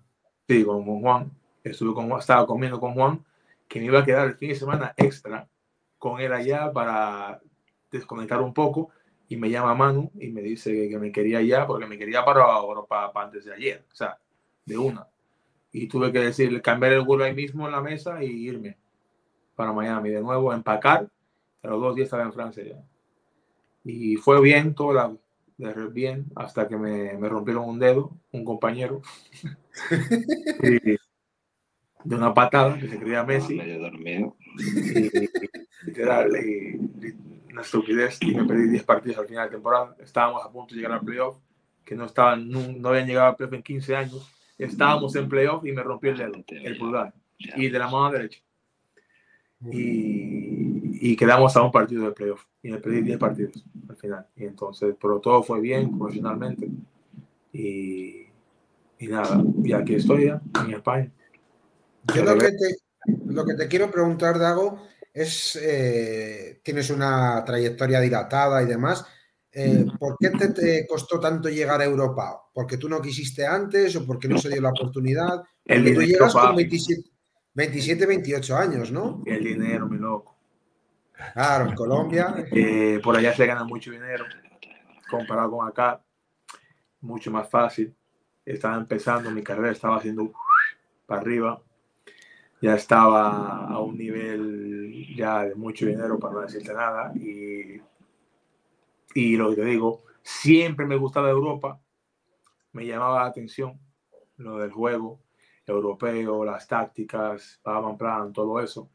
Sí, 0.48 0.64
con, 0.64 0.86
con 0.86 1.02
Juan. 1.02 1.32
Estuve 1.64 1.96
con 1.96 2.08
Juan, 2.08 2.20
estaba 2.20 2.46
comiendo 2.46 2.80
con 2.80 2.94
Juan, 2.94 3.26
que 3.68 3.80
me 3.80 3.88
iba 3.88 4.02
a 4.02 4.06
quedar 4.06 4.28
el 4.28 4.36
fin 4.36 4.50
de 4.50 4.56
semana 4.56 4.94
extra 4.98 5.48
con 5.98 6.22
él 6.22 6.32
allá 6.32 6.72
para 6.72 7.42
desconectar 7.90 8.40
un 8.44 8.54
poco. 8.54 8.92
Y 9.28 9.38
me 9.38 9.50
llama 9.50 9.74
Manu 9.74 10.12
y 10.20 10.28
me 10.30 10.42
dice 10.42 10.72
que, 10.72 10.90
que 10.90 11.00
me 11.00 11.12
quería 11.12 11.40
allá 11.40 11.66
porque 11.66 11.88
me 11.88 11.98
quería 11.98 12.24
para, 12.24 12.46
para, 12.88 13.12
para 13.12 13.26
antes 13.26 13.46
de 13.46 13.54
ayer, 13.54 13.84
o 13.92 13.96
sea, 13.96 14.18
de 14.66 14.78
una. 14.78 15.08
Y 15.72 15.88
tuve 15.88 16.12
que 16.12 16.20
decirle, 16.20 16.62
cambiar 16.62 16.94
el 16.94 17.02
vuelo 17.02 17.24
ahí 17.26 17.34
mismo 17.34 17.66
en 17.66 17.72
la 17.72 17.82
mesa 17.82 18.24
y 18.24 18.28
irme 18.28 18.78
para 19.56 19.74
Miami 19.74 20.10
de 20.10 20.22
nuevo, 20.22 20.54
empacar. 20.54 21.10
A 21.64 21.68
los 21.68 21.82
dos 21.82 21.96
días 21.96 22.06
estaba 22.06 22.24
en 22.24 22.34
Francia 22.34 22.64
ya. 22.64 22.84
Y 23.84 24.16
fue 24.18 24.42
bien, 24.42 24.74
todo 24.76 24.94
la, 24.94 25.16
bien, 25.92 26.26
hasta 26.36 26.68
que 26.68 26.78
me, 26.78 27.14
me 27.18 27.30
rompieron 27.30 27.68
un 27.70 27.80
dedo, 27.80 28.12
un 28.32 28.46
compañero. 28.46 29.02
Y- 30.64 30.98
de 32.06 32.16
una 32.16 32.34
patada 32.34 32.78
que 32.78 32.88
se 32.88 33.00
creía 33.00 33.24
Messi. 33.24 33.56
medio 33.56 33.80
dormido. 33.80 34.36
Y, 34.60 35.10
literal, 35.88 36.32
y, 36.38 36.76
y 37.08 37.35
una 37.56 37.62
estupidez. 37.62 38.18
Y 38.22 38.36
me 38.36 38.44
perdí 38.44 38.68
10 38.70 38.84
partidos 38.84 39.20
al 39.20 39.28
final 39.28 39.46
de 39.46 39.56
temporada. 39.56 39.96
Estábamos 40.00 40.44
a 40.44 40.52
punto 40.52 40.76
de 40.76 40.82
llegar 40.82 41.00
al 41.00 41.06
playoff, 41.06 41.38
que 41.84 41.96
no, 41.96 42.06
estaban, 42.06 42.50
no, 42.50 42.60
no 42.74 42.90
habían 42.90 43.08
llegado 43.08 43.30
al 43.30 43.36
playoff 43.36 43.54
en 43.54 43.64
15 43.64 43.96
años. 43.96 44.32
Estábamos 44.58 45.16
en 45.16 45.28
playoff 45.28 45.66
y 45.66 45.72
me 45.72 45.84
rompí 45.84 46.10
el 46.10 46.18
dedo, 46.18 46.34
el 46.48 46.78
pulgar, 46.78 47.14
y 47.38 47.70
de 47.70 47.80
la 47.80 47.90
mano 47.90 48.12
derecha. 48.12 48.40
Y, 49.72 51.12
y 51.12 51.16
quedamos 51.16 51.56
a 51.56 51.64
un 51.64 51.72
partido 51.72 52.04
del 52.04 52.14
playoff. 52.14 52.46
Y 52.62 52.70
me 52.70 52.78
perdí 52.78 53.02
10 53.02 53.18
partidos 53.18 53.66
al 53.90 53.96
final. 53.96 54.28
Y 54.36 54.46
entonces, 54.46 54.96
pero 55.02 55.20
todo 55.20 55.44
fue 55.44 55.62
bien 55.62 55.98
profesionalmente. 55.98 56.68
Y, 57.54 58.28
y 59.00 59.08
nada, 59.08 59.42
y 59.64 59.72
aquí 59.72 59.96
estoy 59.96 60.26
ya, 60.26 60.42
en 60.66 60.74
España. 60.74 61.12
Yo 62.14 62.24
lo 62.24 62.38
que 62.38 62.52
te, 62.52 62.78
lo 63.26 63.46
que 63.46 63.54
te 63.56 63.68
quiero 63.68 63.90
preguntar, 63.90 64.38
Dago, 64.40 64.80
es, 65.16 65.58
eh, 65.62 66.60
tienes 66.62 66.90
una 66.90 67.42
trayectoria 67.46 68.02
dilatada 68.02 68.62
y 68.62 68.66
demás, 68.66 69.06
eh, 69.50 69.86
¿por 69.98 70.18
qué 70.20 70.32
te, 70.32 70.50
te 70.50 70.86
costó 70.86 71.22
tanto 71.22 71.48
llegar 71.48 71.80
a 71.80 71.86
Europa? 71.86 72.44
¿Porque 72.54 72.76
tú 72.76 72.90
no 72.90 73.02
quisiste 73.02 73.48
antes 73.48 73.96
o 73.96 74.06
porque 74.06 74.28
no 74.28 74.38
se 74.38 74.50
dio 74.50 74.62
la 74.62 74.72
oportunidad? 74.72 75.42
El 75.64 75.78
Porque 75.84 75.94
tú 75.94 76.00
dinero, 76.02 76.02
llegas 76.02 76.34
con 76.34 76.42
papi. 76.42 76.56
27, 76.58 77.10
27, 77.54 78.06
28 78.06 78.58
años, 78.58 78.92
¿no? 78.92 79.24
El 79.26 79.42
dinero, 79.42 79.88
mi 79.88 79.98
loco. 79.98 80.36
Claro, 81.34 81.70
en 81.70 81.76
Colombia. 81.76 82.36
Eh, 82.52 83.00
por 83.02 83.16
allá 83.16 83.34
se 83.34 83.46
gana 83.46 83.64
mucho 83.64 83.92
dinero 83.92 84.26
comparado 85.10 85.52
con 85.52 85.66
acá, 85.66 86.04
mucho 87.00 87.32
más 87.32 87.50
fácil. 87.50 87.96
Estaba 88.46 88.76
empezando 88.76 89.32
mi 89.32 89.42
carrera, 89.42 89.72
estaba 89.72 89.96
haciendo 89.96 90.34
para 91.06 91.22
arriba. 91.22 91.62
Ya 92.66 92.74
estaba 92.74 93.68
a 93.68 93.80
un 93.80 93.96
nivel 93.96 95.16
ya 95.16 95.44
de 95.44 95.54
mucho 95.54 95.86
dinero, 95.86 96.18
para 96.18 96.34
no 96.34 96.42
decirte 96.42 96.74
nada. 96.74 97.12
Y, 97.16 97.80
y 99.14 99.38
lo 99.38 99.52
que 99.52 99.58
te 99.58 99.66
digo, 99.66 100.06
siempre 100.24 100.88
me 100.88 100.96
gustaba 100.98 101.30
Europa, 101.30 101.80
me 102.72 102.88
llamaba 102.88 103.20
la 103.20 103.28
atención 103.28 103.80
lo 104.38 104.58
del 104.58 104.72
juego 104.72 105.20
europeo, 105.68 106.44
las 106.44 106.68
tácticas, 106.68 107.60
plan, 107.64 107.96
plan, 108.00 108.34
todo 108.34 108.60
eso. 108.60 108.90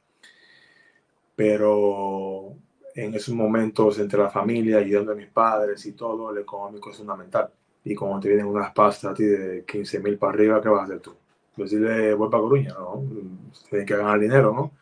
Pero 1.36 2.56
en 2.96 3.14
esos 3.14 3.36
momentos 3.36 4.00
entre 4.00 4.18
la 4.20 4.30
familia, 4.30 4.78
ayudando 4.78 5.12
a 5.12 5.14
mis 5.14 5.28
padres 5.28 5.86
y 5.86 5.92
todo, 5.92 6.32
el 6.32 6.38
económico 6.38 6.90
es 6.90 6.96
fundamental. 6.96 7.52
Y 7.84 7.94
como 7.94 8.18
te 8.18 8.30
vienen 8.30 8.46
unas 8.46 8.72
pastas 8.72 9.12
a 9.12 9.14
ti 9.14 9.26
de 9.26 9.64
15 9.64 10.00
mil 10.00 10.18
para 10.18 10.32
arriba, 10.32 10.60
¿qué 10.60 10.68
vas 10.68 10.80
a 10.80 10.84
hacer 10.86 10.98
tú? 10.98 11.19
Decirle, 11.64 12.14
voy 12.14 12.28
para 12.30 12.42
Coruña, 12.42 12.74
¿no? 12.78 13.02
Tienes 13.68 13.86
que 13.86 13.96
ganar 13.96 14.18
dinero, 14.20 14.52
¿no? 14.52 14.72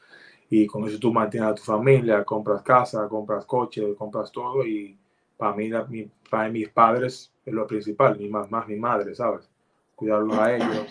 Y 0.50 0.66
con 0.66 0.86
eso 0.88 0.98
tú 0.98 1.12
mantienes 1.12 1.50
a 1.50 1.54
tu 1.54 1.62
familia, 1.62 2.24
compras 2.24 2.62
casa, 2.62 3.08
compras 3.08 3.44
coche, 3.46 3.94
compras 3.96 4.32
todo 4.32 4.66
y 4.66 4.96
para 5.36 5.54
mí, 5.56 5.68
la- 5.68 5.84
mi- 5.86 6.10
para 6.30 6.48
mis 6.50 6.68
padres 6.70 7.32
es 7.44 7.54
lo 7.54 7.66
principal, 7.66 8.18
mi, 8.18 8.28
más, 8.28 8.50
más 8.50 8.68
mi 8.68 8.76
madre, 8.76 9.14
¿sabes? 9.14 9.48
Cuidarlos 9.96 10.38
a 10.38 10.56
ellos, 10.56 10.86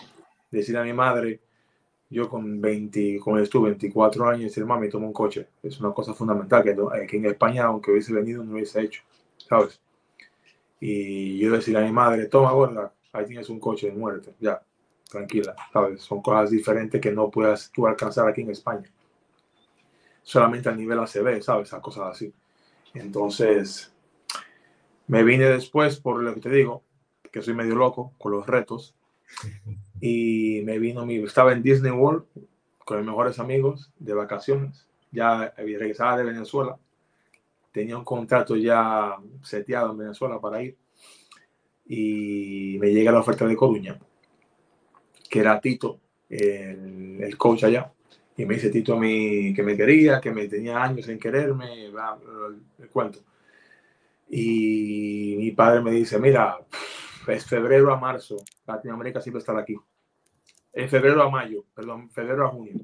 decir 0.50 0.76
a 0.78 0.84
mi 0.84 0.92
madre, 0.92 1.40
yo 2.10 2.28
con 2.28 2.60
20, 2.60 3.18
como 3.20 3.38
eres 3.38 3.50
tú, 3.50 3.62
24 3.62 4.26
años, 4.28 4.44
decir, 4.44 4.64
mami, 4.66 4.88
toma 4.88 5.06
un 5.06 5.12
coche. 5.12 5.48
Es 5.62 5.80
una 5.80 5.92
cosa 5.92 6.14
fundamental 6.14 6.62
que 6.64 6.74
no- 6.74 6.90
aquí 6.90 7.16
en 7.18 7.26
España, 7.26 7.64
aunque 7.66 7.90
hubiese 7.92 8.12
venido, 8.14 8.44
no 8.44 8.54
hubiese 8.54 8.82
hecho, 8.82 9.02
¿sabes? 9.38 9.80
Y 10.80 11.38
yo 11.38 11.52
decir 11.52 11.76
a 11.76 11.82
mi 11.82 11.92
madre, 11.92 12.26
toma, 12.26 12.52
gorda, 12.52 12.92
ahí 13.12 13.26
tienes 13.26 13.48
un 13.48 13.58
coche 13.60 13.88
de 13.90 13.96
muerte, 13.96 14.34
ya, 14.40 14.62
tranquila, 15.08 15.56
¿sabes? 15.72 16.02
Son 16.02 16.22
cosas 16.22 16.50
diferentes 16.50 17.00
que 17.00 17.12
no 17.12 17.30
puedas 17.30 17.72
tú 17.72 17.86
alcanzar 17.86 18.28
aquí 18.28 18.42
en 18.42 18.50
España. 18.50 18.90
Solamente 20.22 20.68
a 20.68 20.74
nivel 20.74 20.98
ACB, 20.98 21.42
¿sabes? 21.42 21.72
A 21.72 21.80
cosas 21.80 22.10
así. 22.12 22.32
Entonces, 22.94 23.92
me 25.06 25.24
vine 25.24 25.46
después, 25.46 25.98
por 25.98 26.22
lo 26.22 26.34
que 26.34 26.40
te 26.40 26.50
digo, 26.50 26.82
que 27.32 27.42
soy 27.42 27.54
medio 27.54 27.74
loco 27.74 28.12
con 28.18 28.32
los 28.32 28.46
retos. 28.46 28.94
Y 30.00 30.62
me 30.64 30.78
vino 30.78 31.04
mi. 31.04 31.16
Estaba 31.16 31.52
en 31.52 31.62
Disney 31.62 31.90
World 31.90 32.24
con 32.84 32.98
mis 32.98 33.06
mejores 33.06 33.38
amigos 33.38 33.90
de 33.98 34.14
vacaciones. 34.14 34.86
Ya 35.10 35.52
regresaba 35.56 36.18
de 36.18 36.24
Venezuela. 36.24 36.78
Tenía 37.72 37.96
un 37.96 38.04
contrato 38.04 38.56
ya 38.56 39.16
seteado 39.42 39.92
en 39.92 39.98
Venezuela 39.98 40.40
para 40.40 40.62
ir. 40.62 40.76
Y 41.86 42.76
me 42.80 42.92
llega 42.92 43.12
la 43.12 43.20
oferta 43.20 43.46
de 43.46 43.56
Coruña, 43.56 43.98
que 45.28 45.40
era 45.40 45.60
Tito, 45.60 46.00
el, 46.28 47.18
el 47.22 47.36
coach 47.38 47.64
allá. 47.64 47.92
Y 48.36 48.46
me 48.46 48.54
dice 48.54 48.70
Tito 48.70 48.94
a 48.94 49.00
mí 49.00 49.52
que 49.54 49.62
me 49.62 49.76
quería, 49.76 50.20
que 50.20 50.30
me 50.30 50.46
tenía 50.48 50.82
años 50.82 51.06
sin 51.06 51.18
quererme, 51.18 51.90
bla, 51.90 52.14
bla, 52.14 52.32
bla, 52.48 52.56
el 52.78 52.88
cuento. 52.88 53.20
Y 54.30 55.34
mi 55.38 55.50
padre 55.52 55.80
me 55.80 55.90
dice, 55.90 56.18
mira, 56.18 56.58
es 57.26 57.44
febrero 57.46 57.92
a 57.92 57.96
marzo, 57.98 58.36
Latinoamérica 58.66 59.20
siempre 59.20 59.38
está 59.40 59.58
aquí. 59.58 59.76
En 60.72 60.88
febrero 60.88 61.22
a 61.22 61.30
mayo, 61.30 61.64
perdón, 61.74 62.10
febrero 62.10 62.46
a 62.46 62.50
junio. 62.50 62.74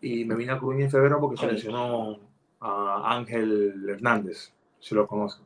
Y 0.00 0.24
me 0.24 0.34
vine 0.34 0.52
a 0.52 0.58
Coruña 0.58 0.84
en 0.84 0.90
febrero 0.90 1.20
porque 1.20 1.36
seleccionó 1.36 2.18
a 2.60 3.14
Ángel 3.16 3.86
Hernández, 3.88 4.52
si 4.78 4.94
lo 4.94 5.06
conozco. 5.06 5.44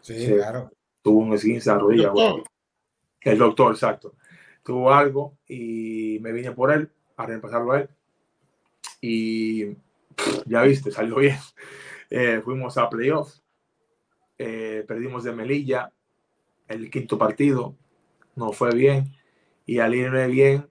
Sí, 0.00 0.26
Sí. 0.26 0.32
claro. 0.34 0.70
Tuvo 1.02 1.20
un 1.20 1.32
esguince 1.32 1.70
la 1.70 1.78
rodilla. 1.78 2.08
Doctor. 2.08 2.44
El 3.20 3.38
doctor, 3.38 3.72
exacto. 3.72 4.14
Tuvo 4.66 4.92
algo 4.92 5.38
y 5.46 6.18
me 6.22 6.32
vine 6.32 6.50
por 6.50 6.72
él 6.72 6.90
a 7.16 7.24
reemplazarlo 7.24 7.70
a 7.70 7.80
él. 7.82 7.88
Y 9.00 9.76
ya 10.44 10.62
viste, 10.62 10.90
salió 10.90 11.14
bien. 11.20 11.36
Eh, 12.10 12.40
fuimos 12.44 12.76
a 12.76 12.90
playoffs. 12.90 13.44
Eh, 14.36 14.84
perdimos 14.88 15.22
de 15.22 15.32
Melilla 15.32 15.92
el 16.66 16.90
quinto 16.90 17.16
partido. 17.16 17.76
No 18.34 18.50
fue 18.50 18.74
bien. 18.74 19.14
Y 19.66 19.78
al 19.78 19.94
irme 19.94 20.26
bien, 20.26 20.66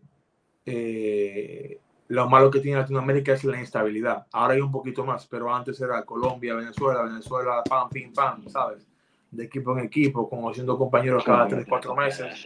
eh, 0.65 1.79
lo 2.09 2.29
malo 2.29 2.51
que 2.51 2.59
tiene 2.59 2.81
Latinoamérica 2.81 3.31
es 3.31 3.45
la 3.45 3.61
instabilidad. 3.61 4.27
Ahora 4.33 4.55
hay 4.55 4.59
un 4.59 4.73
poquito 4.73 5.05
más, 5.05 5.25
pero 5.25 5.55
antes 5.55 5.79
era 5.79 6.03
Colombia, 6.03 6.53
Venezuela, 6.55 7.01
Venezuela, 7.03 7.63
pam, 7.63 7.87
pim, 7.87 8.11
pam, 8.11 8.45
¿sabes? 8.49 8.85
De 9.35 9.43
equipo 9.43 9.77
en 9.77 9.85
equipo, 9.85 10.29
conociendo 10.29 10.77
compañeros 10.77 11.23
cada 11.25 11.47
3, 11.47 11.65
4 11.67 11.95
meses. 11.95 12.45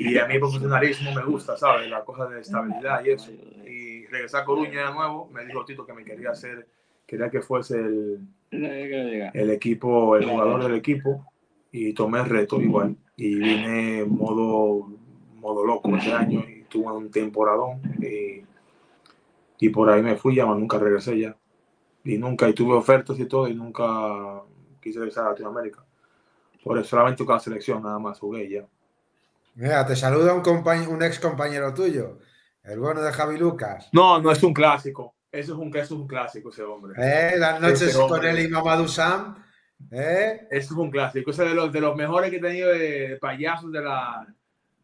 Y 0.00 0.18
a 0.18 0.26
mí 0.26 0.34
el 0.34 0.40
profesionalismo 0.40 1.12
me 1.14 1.22
gusta, 1.22 1.56
¿sabes? 1.56 1.88
La 1.88 2.04
cosa 2.04 2.26
de 2.26 2.40
estabilidad 2.40 3.04
y 3.04 3.10
eso. 3.10 3.30
Y 3.30 4.06
regresar 4.06 4.42
a 4.42 4.44
Coruña 4.44 4.88
de 4.88 4.94
nuevo, 4.94 5.30
me 5.32 5.44
dijo 5.44 5.64
Tito 5.64 5.86
que 5.86 5.92
me 5.92 6.04
quería 6.04 6.30
hacer, 6.30 6.66
quería 7.06 7.30
que 7.30 7.42
fuese 7.42 7.78
el, 7.78 8.26
el 8.50 9.50
equipo, 9.50 10.16
el 10.16 10.28
jugador 10.28 10.64
del 10.64 10.74
equipo. 10.74 11.26
Y 11.70 11.92
tomé 11.92 12.20
el 12.20 12.28
reto 12.28 12.60
igual. 12.60 12.96
Y 13.16 13.36
vine 13.36 14.04
modo, 14.04 14.90
modo 15.36 15.64
loco 15.64 15.96
ese 15.96 16.12
año 16.12 16.40
y 16.40 16.64
tuve 16.68 16.92
un 16.92 17.10
temporadón. 17.10 17.80
Y, 18.00 18.42
y 19.64 19.68
por 19.68 19.90
ahí 19.90 20.02
me 20.02 20.16
fui, 20.16 20.34
ya 20.34 20.44
más 20.46 20.58
nunca 20.58 20.78
regresé 20.78 21.20
ya. 21.20 21.36
Y 22.02 22.18
nunca, 22.18 22.48
y 22.48 22.52
tuve 22.52 22.74
ofertas 22.74 23.18
y 23.20 23.26
todo, 23.26 23.48
y 23.48 23.54
nunca 23.54 24.42
quise 24.84 24.98
regresar 25.00 25.26
a 25.26 25.30
Latinoamérica. 25.30 25.84
Por 26.62 26.78
eso 26.78 26.88
solamente 26.90 27.24
con 27.24 27.34
la 27.34 27.40
selección 27.40 27.82
nada 27.82 27.98
más 27.98 28.18
jugué 28.18 28.48
ya. 28.48 28.64
Mira, 29.56 29.84
te 29.86 29.96
saluda 29.96 30.32
un, 30.34 30.42
compañ- 30.42 30.86
un 30.88 31.02
ex 31.02 31.18
compañero 31.20 31.72
tuyo, 31.74 32.18
el 32.62 32.78
bueno 32.80 33.02
de 33.02 33.12
Javi 33.12 33.36
Lucas. 33.38 33.88
No, 33.92 34.20
no 34.20 34.30
es 34.30 34.42
un 34.42 34.52
clásico. 34.54 35.14
Eso 35.30 35.52
es 35.54 35.58
un, 35.58 35.68
eso 35.76 35.82
es 35.94 36.00
un 36.00 36.06
clásico 36.06 36.50
ese 36.50 36.62
hombre. 36.62 36.94
¿Eh? 36.96 37.34
Las 37.38 37.60
noches 37.60 37.82
Ese 37.82 37.98
con 37.98 38.12
hombre. 38.12 38.30
él 38.30 38.40
y 38.46 38.48
Mamadou 38.48 38.86
Sam. 38.88 39.36
¿Eh? 39.90 40.46
Eso 40.50 40.74
es 40.74 40.78
un 40.78 40.90
clásico. 40.90 41.30
Es 41.32 41.36
de 41.36 41.54
los, 41.54 41.72
de 41.72 41.80
los 41.80 41.96
mejores 41.96 42.30
que 42.30 42.36
he 42.36 42.40
tenido 42.40 42.70
de 42.70 43.18
payasos 43.20 43.70
de 43.72 43.80
la, 43.82 44.26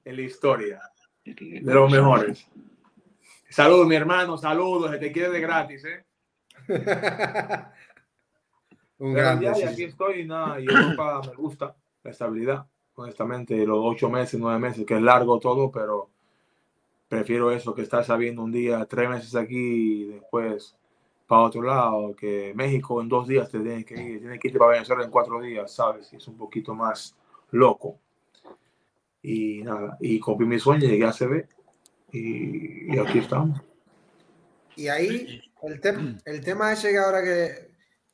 en 0.04 0.16
la 0.16 0.22
historia. 0.22 0.80
De 1.24 1.60
los 1.62 1.90
mejores. 1.90 2.46
Saludos, 3.48 3.86
mi 3.86 3.94
hermano. 3.96 4.36
Saludos. 4.36 4.90
Se 4.90 4.98
te 4.98 5.12
quiere 5.12 5.30
de 5.30 5.40
gratis, 5.40 5.84
¿eh? 5.84 6.04
un 9.00 9.12
Pero 9.14 9.22
grande. 9.22 9.46
ya, 9.46 9.52
y 9.52 9.54
sí, 9.56 9.62
aquí 9.64 9.76
sí. 9.76 9.84
estoy. 9.84 10.20
y 10.20 10.24
Nada, 10.26 10.60
y 10.60 10.66
Europa 10.66 11.22
me 11.26 11.34
gusta. 11.34 11.76
La 12.04 12.10
estabilidad. 12.12 12.66
Honestamente, 12.94 13.66
los 13.66 13.78
ocho 13.82 14.10
meses, 14.10 14.38
nueve 14.40 14.58
meses, 14.58 14.84
que 14.86 14.94
es 14.96 15.02
largo 15.02 15.38
todo, 15.40 15.70
pero 15.70 16.10
prefiero 17.08 17.50
eso 17.50 17.74
que 17.74 17.82
estar 17.82 18.04
sabiendo 18.04 18.42
un 18.42 18.52
día, 18.52 18.84
tres 18.86 19.08
meses 19.08 19.34
aquí 19.34 19.56
y 19.56 20.04
después 20.06 20.76
para 21.26 21.42
otro 21.42 21.62
lado, 21.62 22.14
que 22.16 22.52
México 22.56 23.00
en 23.00 23.08
dos 23.08 23.28
días 23.28 23.48
te 23.50 23.60
tienes 23.60 23.84
que 23.86 23.94
ir, 23.94 24.20
tienes 24.20 24.40
que 24.40 24.48
irte 24.48 24.58
para 24.58 24.72
Venezuela 24.72 25.04
en 25.04 25.10
cuatro 25.10 25.40
días, 25.40 25.72
¿sabes? 25.72 26.12
Y 26.12 26.16
es 26.16 26.26
un 26.28 26.36
poquito 26.36 26.74
más 26.74 27.16
loco. 27.52 27.98
Y 29.22 29.62
nada, 29.62 29.96
y 30.00 30.18
cumplí 30.20 30.46
mi 30.46 30.58
sueño, 30.58 30.88
llegué 30.88 31.04
a 31.04 31.12
CB 31.12 31.46
y, 32.12 32.94
y 32.94 32.98
aquí 32.98 33.18
estamos. 33.18 33.60
Y 34.76 34.88
ahí, 34.88 35.42
el, 35.62 35.80
tem- 35.80 36.20
el 36.24 36.40
tema 36.44 36.72
ese 36.72 36.90
que 36.90 36.98
ahora 36.98 37.22
que. 37.22 37.69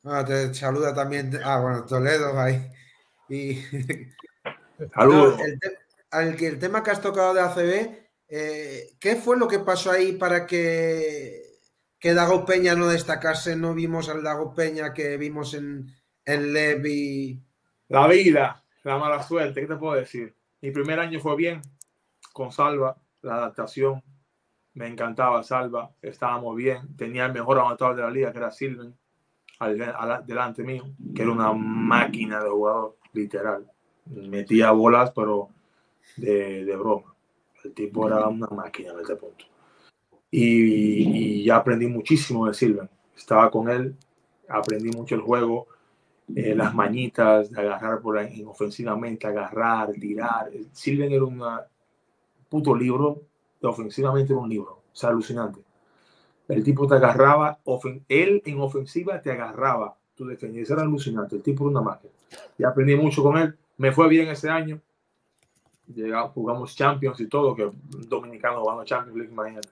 Bueno, 0.07 0.23
te 0.23 0.53
saluda 0.53 0.93
también. 0.93 1.37
Ah, 1.43 1.59
bueno, 1.59 1.85
Toledo 1.85 2.39
ahí. 2.39 2.71
Y. 3.27 3.55
Saludos. 4.95 5.37
No, 5.37 5.43
el, 5.45 5.59
te- 5.59 5.77
al 6.11 6.37
que 6.37 6.47
el 6.47 6.59
tema 6.59 6.81
que 6.81 6.91
has 6.91 7.01
tocado 7.01 7.33
de 7.33 7.41
ACB, 7.41 8.07
eh, 8.29 8.95
¿qué 9.01 9.17
fue 9.17 9.37
lo 9.37 9.49
que 9.49 9.59
pasó 9.59 9.91
ahí 9.91 10.13
para 10.13 10.45
que, 10.47 11.41
que 11.99 12.13
Dago 12.13 12.45
Peña 12.45 12.73
no 12.73 12.87
destacase? 12.87 13.57
No 13.57 13.73
vimos 13.73 14.07
al 14.07 14.23
Dago 14.23 14.53
Peña 14.55 14.93
que 14.93 15.17
vimos 15.17 15.53
en, 15.55 15.93
en 16.23 16.53
Levi. 16.53 17.43
La 17.89 18.07
vida, 18.07 18.63
la 18.83 18.97
mala 18.97 19.21
suerte, 19.21 19.59
¿qué 19.59 19.67
te 19.67 19.75
puedo 19.75 19.95
decir? 19.95 20.33
Mi 20.61 20.71
primer 20.71 21.01
año 21.01 21.19
fue 21.19 21.35
bien 21.35 21.61
con 22.31 22.53
Salva, 22.53 22.95
la 23.23 23.35
adaptación, 23.35 24.01
me 24.73 24.87
encantaba 24.87 25.43
Salva, 25.43 25.91
estábamos 26.01 26.55
bien, 26.55 26.95
tenía 26.95 27.25
el 27.25 27.33
mejor 27.33 27.59
anotador 27.59 27.97
de 27.97 28.03
la 28.03 28.09
liga, 28.11 28.31
que 28.31 28.37
era 28.37 28.51
Silven, 28.51 28.97
al, 29.59 29.81
al- 29.81 30.25
delante 30.25 30.63
mío, 30.63 30.83
que 31.15 31.21
era 31.23 31.31
una 31.31 31.53
máquina 31.53 32.43
de 32.43 32.49
jugador, 32.49 32.97
literal. 33.13 33.69
Metía 34.05 34.71
bolas, 34.71 35.11
pero 35.15 35.49
de, 36.17 36.65
de 36.65 36.75
broma. 36.77 37.15
El 37.63 37.73
tipo 37.73 38.07
era 38.07 38.27
una 38.27 38.47
máquina 38.47 38.93
en 38.93 38.99
este 39.01 39.15
punto. 39.15 39.45
Y, 40.31 41.39
y 41.41 41.45
ya 41.45 41.57
aprendí 41.57 41.87
muchísimo 41.87 42.47
de 42.47 42.53
Silven. 42.53 42.89
Estaba 43.15 43.49
con 43.51 43.69
él, 43.69 43.95
aprendí 44.49 44.89
mucho 44.91 45.15
el 45.15 45.21
juego, 45.21 45.67
eh, 46.35 46.55
las 46.55 46.73
mañitas, 46.75 47.51
de 47.51 47.61
agarrar 47.61 48.01
por 48.01 48.17
ahí 48.17 48.43
ofensivamente, 48.45 49.27
agarrar, 49.27 49.91
tirar. 49.93 50.51
Silven 50.73 51.11
era 51.11 51.25
un 51.25 51.41
puto 52.49 52.75
libro, 52.75 53.21
ofensivamente 53.61 54.33
era 54.33 54.41
un 54.41 54.49
libro, 54.49 54.71
o 54.91 54.95
sea, 54.95 55.09
alucinante. 55.09 55.61
El 56.47 56.63
tipo 56.63 56.87
te 56.87 56.95
agarraba, 56.95 57.59
ofen- 57.65 58.03
él 58.07 58.41
en 58.45 58.59
ofensiva 58.61 59.21
te 59.21 59.31
agarraba, 59.31 59.95
tu 60.15 60.25
defensa 60.25 60.73
era 60.73 60.83
alucinante, 60.83 61.35
el 61.35 61.41
tipo 61.43 61.65
era 61.65 61.71
una 61.71 61.81
máquina. 61.81 62.13
Y 62.57 62.63
aprendí 62.63 62.95
mucho 62.95 63.21
con 63.23 63.37
él, 63.37 63.57
me 63.77 63.91
fue 63.91 64.07
bien 64.07 64.29
ese 64.29 64.49
año, 64.49 64.81
Llegamos, 65.87 66.31
jugamos 66.33 66.75
Champions 66.75 67.19
y 67.21 67.27
todo, 67.27 67.55
que 67.55 67.65
un 67.65 67.77
dominicano 68.09 68.59
jugando 68.61 68.83
Champions 68.83 69.17
League, 69.17 69.31
imagínate. 69.31 69.69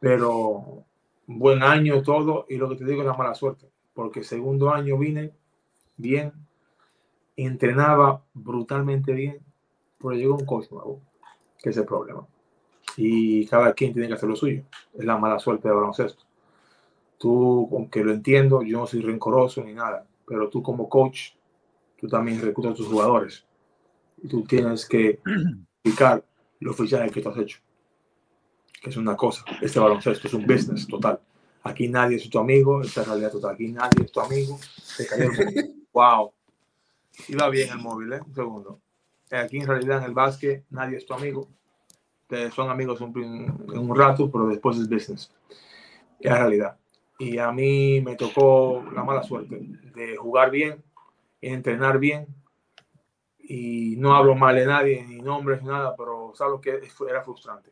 Pero 0.00 0.84
buen 1.26 1.62
año 1.62 2.02
todo, 2.02 2.46
y 2.48 2.56
lo 2.56 2.68
que 2.68 2.76
te 2.76 2.84
digo 2.84 3.02
es 3.02 3.06
la 3.06 3.14
mala 3.14 3.34
suerte, 3.34 3.68
porque 3.94 4.24
segundo 4.24 4.70
año 4.70 4.98
vine 4.98 5.32
bien, 5.96 6.32
entrenaba 7.36 8.22
brutalmente 8.34 9.12
bien, 9.12 9.38
pero 9.98 10.12
llegó 10.12 10.34
un 10.36 10.46
coach 10.46 10.70
nuevo, 10.70 11.00
que 11.62 11.70
es 11.70 11.76
el 11.76 11.86
problema. 11.86 12.26
Y 12.96 13.46
cada 13.46 13.72
quien 13.72 13.92
tiene 13.92 14.08
que 14.08 14.14
hacer 14.14 14.28
lo 14.28 14.36
suyo. 14.36 14.62
Es 14.94 15.04
la 15.04 15.16
mala 15.16 15.38
suerte 15.38 15.68
de 15.68 15.74
baloncesto. 15.74 16.24
Tú, 17.18 17.68
aunque 17.72 18.02
lo 18.02 18.12
entiendo, 18.12 18.62
yo 18.62 18.78
no 18.78 18.86
soy 18.86 19.00
rencoroso 19.00 19.62
ni 19.62 19.72
nada, 19.72 20.06
pero 20.26 20.48
tú 20.48 20.62
como 20.62 20.88
coach, 20.88 21.30
tú 21.96 22.08
también 22.08 22.40
reclutas 22.40 22.72
a 22.72 22.74
tus 22.74 22.88
jugadores. 22.88 23.46
Y 24.22 24.28
tú 24.28 24.42
tienes 24.44 24.86
que 24.86 25.20
explicar 25.84 26.24
los 26.60 26.76
fichajes 26.76 27.12
que 27.12 27.20
tú 27.20 27.28
has 27.28 27.38
hecho. 27.38 27.58
Que 28.80 28.90
es 28.90 28.96
una 28.96 29.16
cosa. 29.16 29.44
Este 29.60 29.78
baloncesto 29.78 30.26
es 30.26 30.34
un 30.34 30.46
business 30.46 30.86
total. 30.86 31.20
Aquí 31.64 31.88
nadie 31.88 32.16
es 32.16 32.28
tu 32.28 32.38
amigo, 32.38 32.82
esta 32.82 33.02
es 33.02 33.08
realidad 33.08 33.30
total. 33.30 33.54
Aquí 33.54 33.68
nadie 33.70 34.04
es 34.04 34.10
tu 34.10 34.20
amigo. 34.20 34.58
Te 34.96 35.06
cayó 35.06 35.30
el. 35.30 35.86
Wow. 35.92 36.32
Iba 37.28 37.48
bien 37.50 37.70
el 37.70 37.78
móvil, 37.78 38.12
¿eh? 38.14 38.20
Un 38.26 38.34
segundo. 38.34 38.80
Aquí 39.30 39.58
en 39.58 39.66
realidad 39.66 39.98
en 39.98 40.04
el 40.04 40.12
básquet 40.12 40.64
nadie 40.70 40.96
es 40.96 41.06
tu 41.06 41.14
amigo. 41.14 41.48
Son 42.54 42.70
amigos 42.70 43.00
un, 43.00 43.12
un 43.74 43.96
rato, 43.96 44.30
pero 44.30 44.46
después 44.46 44.78
es 44.78 44.88
business. 44.88 45.32
Es 46.20 46.30
la 46.30 46.38
realidad. 46.38 46.76
Y 47.18 47.38
a 47.38 47.52
mí 47.52 48.00
me 48.00 48.16
tocó 48.16 48.84
la 48.92 49.04
mala 49.04 49.22
suerte 49.22 49.60
de 49.94 50.16
jugar 50.16 50.50
bien, 50.50 50.82
entrenar 51.40 51.98
bien. 51.98 52.26
Y 53.38 53.96
no 53.98 54.14
hablo 54.14 54.34
mal 54.34 54.56
de 54.56 54.66
nadie, 54.66 55.04
ni 55.04 55.20
nombres, 55.20 55.62
ni 55.62 55.68
nada, 55.68 55.94
pero 55.96 56.32
sabes 56.34 56.52
lo 56.52 56.60
que 56.60 56.80
era 57.08 57.22
frustrante. 57.22 57.70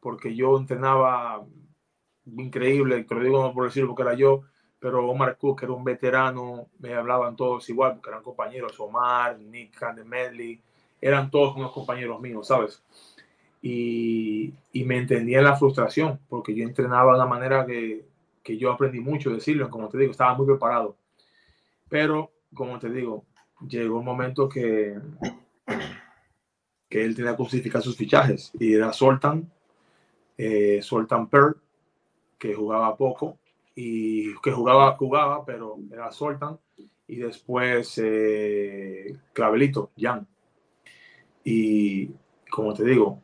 Porque 0.00 0.34
yo 0.34 0.56
entrenaba 0.56 1.44
increíble, 2.36 3.04
te 3.04 3.14
lo 3.14 3.22
digo 3.22 3.42
no 3.42 3.52
por 3.52 3.64
decirlo 3.64 3.90
porque 3.90 4.02
era 4.02 4.14
yo, 4.14 4.42
pero 4.78 5.08
Omar 5.08 5.36
Cook 5.36 5.62
era 5.62 5.72
un 5.72 5.84
veterano, 5.84 6.68
me 6.78 6.94
hablaban 6.94 7.36
todos 7.36 7.68
igual, 7.68 7.94
porque 7.94 8.10
eran 8.10 8.22
compañeros, 8.22 8.78
Omar, 8.78 9.38
Nick 9.38 9.80
Medley, 10.04 10.62
eran 11.00 11.30
todos 11.30 11.56
unos 11.56 11.72
compañeros 11.72 12.20
míos, 12.20 12.46
¿sabes? 12.46 12.82
Y, 13.60 14.54
y 14.72 14.84
me 14.84 14.98
entendía 14.98 15.42
la 15.42 15.56
frustración, 15.56 16.20
porque 16.28 16.54
yo 16.54 16.62
entrenaba 16.62 17.12
de 17.12 17.18
una 17.18 17.26
manera 17.26 17.66
que, 17.66 18.04
que 18.42 18.56
yo 18.56 18.70
aprendí 18.72 19.00
mucho 19.00 19.30
de 19.30 19.40
Silvio, 19.40 19.68
como 19.68 19.88
te 19.88 19.98
digo, 19.98 20.12
estaba 20.12 20.34
muy 20.34 20.46
preparado. 20.46 20.96
Pero, 21.88 22.30
como 22.54 22.78
te 22.78 22.88
digo, 22.88 23.24
llegó 23.68 23.98
un 23.98 24.04
momento 24.04 24.48
que, 24.48 24.96
que 26.88 27.04
él 27.04 27.14
tenía 27.14 27.32
que 27.32 27.42
justificar 27.42 27.82
sus 27.82 27.96
fichajes, 27.96 28.52
y 28.58 28.74
era 28.74 28.92
Soltan, 28.92 29.50
eh, 30.36 30.80
Soltan 30.82 31.28
Pearl, 31.28 31.56
que 32.38 32.54
jugaba 32.54 32.96
poco, 32.96 33.38
y 33.74 34.34
que 34.40 34.52
jugaba, 34.52 34.96
jugaba, 34.96 35.44
pero 35.44 35.76
era 35.92 36.10
Soltan, 36.12 36.58
y 37.06 37.16
después 37.16 38.00
eh, 38.02 39.16
Clavelito, 39.32 39.90
Jan. 39.98 40.26
Y 41.42 42.10
como 42.50 42.74
te 42.74 42.84
digo, 42.84 43.20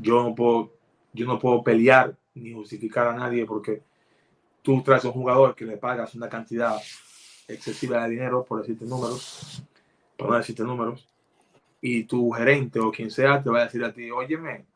yo 0.00 0.22
no 0.22 0.34
puedo, 0.34 0.72
yo 1.12 1.26
no 1.26 1.38
puedo 1.38 1.62
pelear 1.62 2.16
ni 2.34 2.52
justificar 2.52 3.08
a 3.08 3.14
nadie 3.14 3.44
porque 3.46 3.82
tú 4.62 4.82
traes 4.82 5.04
a 5.04 5.08
un 5.08 5.14
jugador 5.14 5.54
que 5.54 5.64
le 5.64 5.76
pagas 5.76 6.14
una 6.14 6.28
cantidad 6.28 6.76
excesiva 7.48 8.02
de 8.04 8.10
dinero, 8.10 8.44
por 8.44 8.60
decirte 8.60 8.84
números, 8.84 9.62
por 10.16 10.30
no 10.30 10.36
decirte 10.36 10.64
números, 10.64 11.08
y 11.80 12.04
tu 12.04 12.30
gerente 12.30 12.80
o 12.80 12.90
quien 12.90 13.10
sea 13.10 13.42
te 13.42 13.50
va 13.50 13.60
a 13.60 13.64
decir 13.64 13.84
a 13.84 13.92
ti, 13.92 14.10
óyeme, 14.10 14.66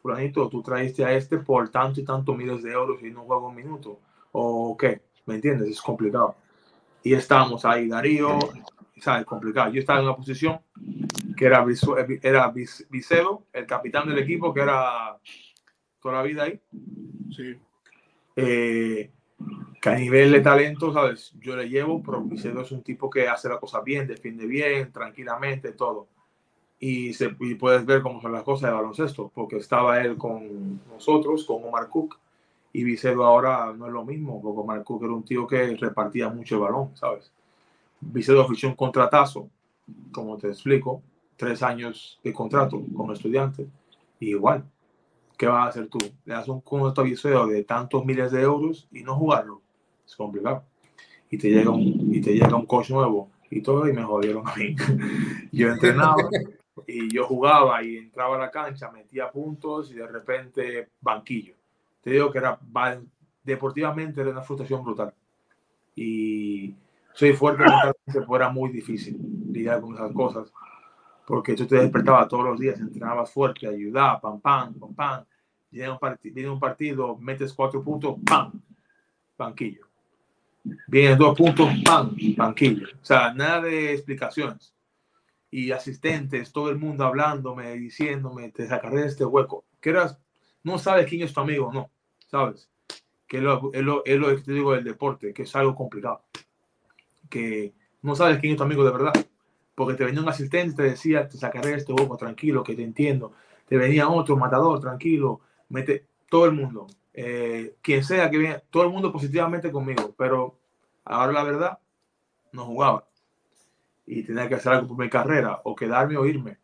fulanito, 0.00 0.48
tú 0.48 0.62
traiste 0.62 1.04
a 1.04 1.12
este 1.12 1.38
por 1.38 1.68
tanto 1.68 2.00
y 2.00 2.04
tanto 2.04 2.34
miles 2.34 2.62
de 2.62 2.72
euros 2.72 3.02
y 3.02 3.10
no 3.10 3.24
juega 3.24 3.46
un 3.46 3.54
minuto, 3.54 4.00
o 4.32 4.76
qué, 4.76 5.02
¿me 5.26 5.34
entiendes? 5.34 5.68
Es 5.68 5.80
complicado. 5.82 6.36
Y 7.02 7.14
estamos 7.14 7.64
ahí, 7.64 7.88
Darío, 7.88 8.38
¿sabes? 9.00 9.24
Complicado. 9.24 9.72
Yo 9.72 9.80
estaba 9.80 10.00
en 10.00 10.06
una 10.06 10.16
posición 10.16 10.60
que 11.38 11.44
era, 11.46 11.64
Visu- 11.64 12.18
era 12.22 12.52
Vicedo, 12.90 13.44
el 13.52 13.64
capitán 13.66 14.08
del 14.08 14.18
equipo, 14.18 14.52
que 14.52 14.60
era 14.60 15.16
toda 16.02 16.16
la 16.16 16.22
vida 16.22 16.42
ahí. 16.42 16.60
Sí. 17.30 17.56
Eh, 18.34 19.10
que 19.80 19.88
a 19.88 19.94
nivel 19.94 20.32
de 20.32 20.40
talento, 20.40 20.92
¿sabes? 20.92 21.32
Yo 21.40 21.54
le 21.54 21.68
llevo, 21.68 22.02
pero 22.02 22.20
Vicedo 22.22 22.62
es 22.62 22.72
un 22.72 22.82
tipo 22.82 23.08
que 23.08 23.28
hace 23.28 23.48
la 23.48 23.60
cosa 23.60 23.80
bien, 23.80 24.08
defiende 24.08 24.46
bien, 24.46 24.90
tranquilamente, 24.90 25.72
todo. 25.72 26.08
Y, 26.80 27.14
se, 27.14 27.36
y 27.40 27.54
puedes 27.54 27.86
ver 27.86 28.02
cómo 28.02 28.20
son 28.20 28.32
las 28.32 28.42
cosas 28.42 28.70
de 28.70 28.76
baloncesto, 28.76 29.30
porque 29.32 29.56
estaba 29.58 30.00
él 30.00 30.16
con 30.16 30.80
nosotros, 30.88 31.44
con 31.44 31.64
Omar 31.64 31.88
Cook, 31.88 32.18
y 32.72 32.82
Vicedo 32.82 33.24
ahora 33.24 33.72
no 33.72 33.86
es 33.86 33.92
lo 33.92 34.04
mismo, 34.04 34.42
porque 34.42 34.60
Omar 34.60 34.82
Cook 34.84 35.04
era 35.04 35.12
un 35.12 35.24
tío 35.24 35.46
que 35.46 35.76
repartía 35.76 36.28
mucho 36.28 36.56
el 36.56 36.62
balón, 36.62 36.96
¿sabes? 36.96 37.32
Vicedo 38.00 38.44
ofició 38.44 38.68
un 38.68 38.74
contratazo, 38.76 39.48
como 40.12 40.36
te 40.36 40.48
explico, 40.48 41.02
tres 41.38 41.62
años 41.62 42.20
de 42.22 42.32
contrato 42.34 42.84
como 42.94 43.14
estudiante, 43.14 43.66
y 44.20 44.30
igual, 44.30 44.64
¿qué 45.38 45.46
vas 45.46 45.64
a 45.66 45.68
hacer 45.68 45.86
tú? 45.88 45.98
Le 46.24 46.34
das 46.34 46.48
un 46.48 46.60
contrato 46.60 47.00
a 47.00 47.04
Vicedo 47.04 47.46
de 47.46 47.64
tantos 47.64 48.04
miles 48.04 48.32
de 48.32 48.42
euros 48.42 48.88
y 48.92 49.02
no 49.02 49.14
jugarlo, 49.16 49.62
es 50.04 50.14
complicado. 50.16 50.64
Y 51.30 51.38
te 51.38 51.48
llega 51.50 51.70
un, 51.70 52.12
y 52.12 52.20
te 52.20 52.32
llega 52.32 52.56
un 52.56 52.66
coach 52.66 52.90
nuevo 52.90 53.30
y 53.50 53.62
todo, 53.62 53.88
y 53.88 53.92
me 53.92 54.02
jodieron 54.02 54.46
a 54.46 54.54
mí. 54.56 54.74
yo 55.52 55.70
entrenaba 55.70 56.16
y 56.86 57.08
yo 57.12 57.24
jugaba 57.24 57.82
y 57.82 57.96
entraba 57.96 58.36
a 58.36 58.40
la 58.40 58.50
cancha, 58.50 58.90
metía 58.90 59.30
puntos 59.30 59.90
y 59.92 59.94
de 59.94 60.06
repente 60.06 60.88
banquillo. 61.00 61.54
Te 62.02 62.10
digo 62.10 62.30
que 62.30 62.38
era 62.38 62.58
va- 62.76 63.00
deportivamente 63.44 64.20
era 64.20 64.30
una 64.30 64.42
frustración 64.42 64.82
brutal. 64.84 65.14
Y 65.94 66.74
soy 67.12 67.32
fuerte 67.32 67.64
pero 68.06 68.36
era 68.36 68.48
muy 68.48 68.70
difícil 68.70 69.18
lidiar 69.52 69.80
con 69.80 69.94
esas 69.94 70.12
cosas. 70.12 70.52
Porque 71.28 71.54
tú 71.54 71.66
te 71.66 71.76
despertabas 71.76 72.26
todos 72.26 72.42
los 72.42 72.58
días, 72.58 72.80
entrenabas 72.80 73.30
fuerte, 73.30 73.68
ayudaba, 73.68 74.18
pam, 74.18 74.40
pam, 74.40 74.72
pam, 74.72 74.94
pam. 74.94 75.24
Viene 75.70 75.90
un, 75.90 75.98
parti- 75.98 76.30
viene 76.30 76.48
un 76.48 76.58
partido, 76.58 77.18
metes 77.18 77.52
cuatro 77.52 77.84
puntos, 77.84 78.16
pam, 78.24 78.50
banquillo. 79.36 79.86
Vienen 80.86 81.18
dos 81.18 81.36
puntos, 81.36 81.68
pam, 81.84 82.16
banquillo. 82.34 82.86
O 83.02 83.04
sea, 83.04 83.34
nada 83.34 83.60
de 83.60 83.92
explicaciones. 83.92 84.72
Y 85.50 85.70
asistentes, 85.70 86.50
todo 86.50 86.70
el 86.70 86.78
mundo 86.78 87.04
hablándome, 87.04 87.74
diciéndome, 87.74 88.50
te 88.50 88.66
sacaré 88.66 89.02
de 89.02 89.08
este 89.08 89.26
hueco. 89.26 89.66
Que 89.82 89.90
eras, 89.90 90.18
no 90.64 90.78
sabes 90.78 91.04
quién 91.06 91.20
es 91.20 91.34
tu 91.34 91.40
amigo, 91.40 91.70
no, 91.70 91.90
¿sabes? 92.26 92.70
Que 93.26 93.36
es 93.36 93.42
lo, 93.42 93.70
es 93.74 93.82
lo, 93.82 94.02
es 94.06 94.18
lo 94.18 94.28
que 94.34 94.40
te 94.40 94.52
digo 94.54 94.72
del 94.72 94.84
deporte, 94.84 95.34
que 95.34 95.42
es 95.42 95.54
algo 95.54 95.74
complicado. 95.74 96.22
Que 97.28 97.74
no 98.00 98.16
sabes 98.16 98.38
quién 98.38 98.52
es 98.52 98.56
tu 98.56 98.64
amigo 98.64 98.82
de 98.82 98.92
verdad. 98.92 99.12
Porque 99.78 99.94
te 99.94 100.04
venía 100.04 100.20
un 100.20 100.28
asistente 100.28 100.74
te 100.74 100.90
decía, 100.90 101.28
te 101.28 101.38
sacaré 101.38 101.74
este 101.74 101.92
hueco, 101.92 102.16
tranquilo, 102.16 102.64
que 102.64 102.74
te 102.74 102.82
entiendo. 102.82 103.32
Te 103.68 103.76
venía 103.76 104.08
otro 104.08 104.36
matador, 104.36 104.80
tranquilo, 104.80 105.40
mete 105.68 106.04
todo 106.28 106.46
el 106.46 106.52
mundo. 106.52 106.88
eh, 107.14 107.76
quien 107.80 108.02
sea 108.02 108.28
que 108.28 108.38
venga, 108.38 108.60
todo 108.70 108.82
el 108.82 108.90
mundo 108.90 109.12
positivamente 109.12 109.70
conmigo. 109.70 110.12
Pero 110.18 110.58
ahora 111.04 111.32
la 111.32 111.44
verdad, 111.44 111.78
no 112.52 112.64
jugaba. 112.66 113.06
Y 114.04 114.24
tenía 114.24 114.48
que 114.48 114.56
hacer 114.56 114.72
algo 114.72 114.88
por 114.88 114.98
mi 114.98 115.08
carrera, 115.08 115.60
o 115.62 115.76
quedarme 115.76 116.16
o 116.16 116.26
irme. 116.26 116.58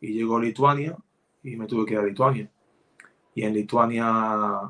Y 0.00 0.12
llegó 0.12 0.38
Lituania 0.38 0.96
y 1.42 1.56
me 1.56 1.66
tuve 1.66 1.84
que 1.84 1.94
ir 1.94 1.98
a 1.98 2.04
Lituania. 2.04 2.48
Y 3.34 3.42
en 3.42 3.54
Lituania 3.54 4.06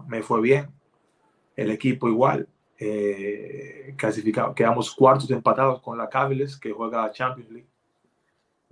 me 0.08 0.22
fue 0.22 0.40
bien. 0.40 0.70
El 1.56 1.70
equipo 1.70 2.08
igual. 2.08 2.48
Eh, 2.78 3.94
clasificado. 3.98 4.54
Quedamos 4.54 4.94
cuartos 4.94 5.30
empatados 5.30 5.82
con 5.82 5.98
la 5.98 6.08
Caviles, 6.08 6.56
que 6.56 6.72
juega 6.72 7.12
Champions 7.12 7.50
League. 7.50 7.71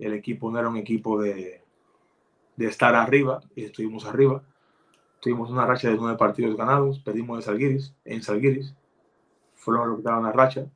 El 0.01 0.13
equipo 0.13 0.51
no 0.51 0.59
era 0.59 0.67
un 0.67 0.77
equipo 0.77 1.21
de, 1.21 1.63
de 2.55 2.65
estar 2.65 2.95
arriba, 2.95 3.41
y 3.55 3.65
estuvimos 3.65 4.05
arriba. 4.05 4.43
Tuvimos 5.21 5.51
una 5.51 5.65
racha 5.65 5.89
de 5.89 5.95
nueve 5.95 6.17
partidos 6.17 6.57
ganados, 6.57 6.99
perdimos 6.99 7.37
de 7.37 7.43
Salguiris, 7.43 7.93
en 8.05 8.23
Salguiris. 8.23 8.75
Fueron 9.55 9.91
lo 9.91 9.97
que 9.97 10.01
daban 10.01 10.23
la 10.23 10.31
racha. 10.31 10.67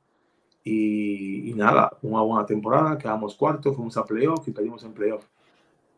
Y, 0.63 1.49
y 1.49 1.53
nada, 1.53 1.97
una 2.01 2.21
buena 2.21 2.45
temporada, 2.45 2.97
quedamos 2.97 3.35
cuartos, 3.35 3.75
fuimos 3.75 3.97
a 3.97 4.05
playoff 4.05 4.47
y 4.47 4.51
perdimos 4.51 4.83
en 4.83 4.93
playoff. 4.93 5.25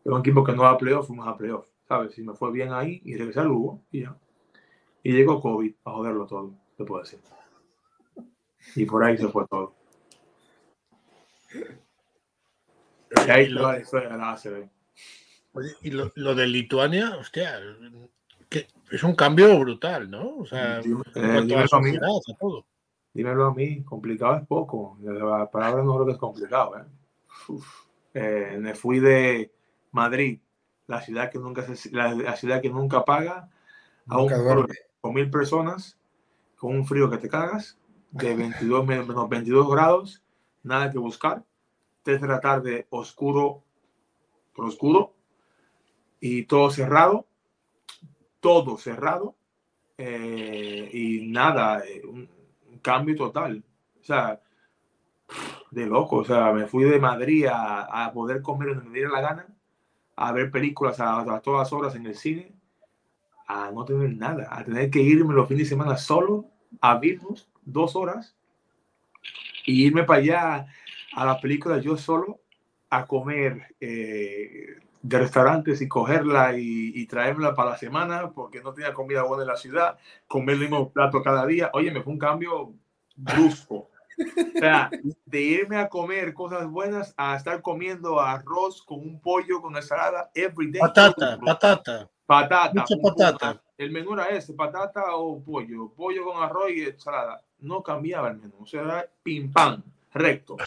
Pero 0.04 0.16
un 0.16 0.22
equipo 0.22 0.44
que 0.44 0.54
no 0.54 0.66
a 0.66 0.78
playoff, 0.78 1.08
fuimos 1.08 1.28
a 1.28 1.36
playoff, 1.36 1.68
¿sabes? 1.88 2.18
Y 2.18 2.24
me 2.24 2.34
fue 2.34 2.52
bien 2.52 2.72
ahí 2.72 3.02
y 3.04 3.16
regresé 3.18 3.42
al 3.42 3.48
Lugo 3.48 3.82
y 3.92 4.02
ya. 4.02 4.18
Y 5.04 5.12
llegó 5.12 5.42
COVID 5.42 5.74
a 5.84 5.92
joderlo 5.92 6.26
todo, 6.26 6.54
te 6.78 6.86
puedo 6.86 7.02
decir. 7.04 7.20
Y 8.76 8.86
por 8.86 9.04
ahí 9.04 9.18
se 9.18 9.28
fue 9.28 9.46
todo. 9.48 9.74
Y 13.26 13.30
ahí 13.30 13.48
lo, 13.50 13.68
de 13.70 13.86
la 14.10 14.38
oye, 15.54 15.70
y 15.82 15.92
lo- 15.92 16.12
lo 16.16 16.36
de 16.36 16.48
Lituania, 16.48 17.16
hostia, 17.18 17.60
que 18.50 18.68
es 18.92 19.04
un 19.04 19.16
cambio 19.16 19.58
brutal, 19.60 20.10
¿no? 20.10 20.38
O 20.38 20.46
sea, 20.46 20.80
Dime- 20.82 21.04
eh, 21.16 21.20
a 21.38 21.42
dímelo 21.42 21.68
a 21.72 21.82
mí. 21.82 21.96
a 21.98 22.38
todo. 22.38 22.66
Dímelo 23.14 23.46
a 23.46 23.54
mí, 23.54 23.84
complicado 23.84 24.36
es 24.38 24.46
poco. 24.48 24.98
La 25.02 25.50
palabra 25.50 25.84
no 25.84 25.96
creo 25.96 26.06
que 26.06 26.12
es 26.14 26.18
complicado. 26.18 26.78
¿eh? 26.78 26.84
Eh, 28.14 28.58
me 28.60 28.76
fui 28.76 29.00
de 29.00 29.52
Madrid, 29.92 30.40
la 30.88 31.02
ciudad 31.02 31.30
que 31.32 31.40
nunca, 31.40 31.64
se- 31.76 31.92
la, 31.92 32.14
la 32.14 32.36
ciudad 32.36 32.62
que 32.62 32.70
nunca 32.70 33.04
paga, 33.06 33.50
a 34.08 34.16
un 34.18 34.24
Nunca 34.24 34.36
pueblo 34.36 34.54
duerme. 34.62 34.76
con 35.02 35.14
mil 35.14 35.30
personas, 35.30 35.98
con 36.58 36.76
un 36.76 36.86
frío 36.86 37.10
que 37.10 37.18
te 37.18 37.30
cagas, 37.30 37.78
de 38.12 38.36
22, 38.76 38.86
menos 38.86 39.30
22 39.30 39.70
grados, 39.70 40.24
nada 40.64 40.92
que 40.92 40.98
buscar, 40.98 41.44
3 42.08 42.22
de 42.22 42.28
la 42.30 42.40
tarde, 42.40 42.88
oscuro, 42.92 43.66
por 44.56 44.64
oscuro, 44.64 45.14
y 46.22 46.44
todo 46.44 46.70
cerrado, 46.72 47.28
todo 48.40 48.78
cerrado, 48.78 49.36
eh, 49.98 50.90
y 50.94 51.28
nada, 51.28 51.84
eh, 51.86 52.02
un, 52.06 52.30
un 52.72 52.80
cambio 52.80 53.14
total. 53.18 53.62
O 54.00 54.04
sea, 54.06 54.40
de 55.70 55.86
loco. 55.86 56.20
O 56.20 56.24
sea, 56.24 56.54
me 56.54 56.66
fui 56.66 56.86
de 56.86 56.98
Madrid 56.98 57.46
a, 57.48 58.06
a 58.06 58.14
poder 58.14 58.42
comer 58.42 58.70
donde 58.70 58.86
me 58.86 58.94
diera 58.94 59.12
la 59.12 59.20
gana, 59.20 59.48
a 60.16 60.32
ver 60.32 60.50
películas 60.50 61.02
a, 61.02 61.20
a 61.20 61.42
todas 61.42 61.74
horas 61.74 61.94
en 61.96 62.06
el 62.06 62.16
cine, 62.16 62.56
a 63.48 63.70
no 63.70 63.84
tener 63.84 64.16
nada, 64.16 64.48
a 64.50 64.64
tener 64.64 64.90
que 64.90 65.02
irme 65.02 65.34
los 65.34 65.50
fines 65.50 65.66
de 65.66 65.76
semana 65.76 65.98
solo 65.98 66.46
a 66.80 66.98
Vilnius, 66.98 67.50
dos 67.66 67.98
horas, 67.98 68.34
y 69.66 69.86
irme 69.86 70.04
para 70.04 70.22
allá 70.22 70.68
a 71.18 71.26
la 71.26 71.42
película 71.42 71.80
yo 71.80 71.98
solo 71.98 72.42
a 72.92 73.08
comer 73.08 73.76
eh, 73.80 74.78
de 75.02 75.20
restaurantes 75.20 75.82
y 75.82 75.88
cogerla 75.88 76.56
y, 76.56 76.92
y 76.94 77.08
traérmela 77.08 77.56
para 77.56 77.72
la 77.72 77.78
semana 77.78 78.30
porque 78.30 78.62
no 78.62 78.72
tenía 78.72 78.94
comida 78.94 79.24
buena 79.24 79.42
en 79.42 79.50
la 79.50 79.58
ciudad, 79.58 79.98
comer 80.28 80.56
el 80.56 80.62
mismo 80.62 80.92
plato 80.92 81.24
cada 81.24 81.44
día. 81.48 81.72
Oye, 81.74 81.90
me 81.90 82.04
fue 82.04 82.14
un 82.14 82.20
cambio 82.20 82.72
brusco. 83.16 83.90
O 84.56 84.60
sea, 84.60 84.92
de 85.26 85.42
irme 85.42 85.78
a 85.78 85.90
comer 85.90 86.36
cosas 86.36 86.68
buenas 86.70 87.16
a 87.18 87.36
estar 87.36 87.64
comiendo 87.64 88.20
arroz 88.20 88.84
con 88.84 89.00
un 89.00 89.20
pollo 89.20 89.60
con 89.60 89.76
ensalada 89.76 90.30
every 90.36 90.72
day. 90.72 90.82
Patata, 90.82 91.40
patata. 91.44 92.10
Patata. 92.28 92.74
Mucha 92.74 92.96
patata. 93.02 93.64
El 93.76 93.92
menú 93.92 94.14
era 94.14 94.26
ese, 94.26 94.54
patata 94.54 95.16
o 95.16 95.44
pollo, 95.44 95.92
pollo 95.96 96.26
con 96.26 96.44
arroz 96.44 96.70
y 96.72 96.82
ensalada. 96.84 97.42
No 97.60 97.82
cambiaba 97.82 98.30
el 98.30 98.38
menú, 98.38 98.56
o 98.60 98.66
sea, 98.68 98.82
era 98.82 99.10
pim 99.24 99.52
pam, 99.52 99.84
recto. 100.14 100.58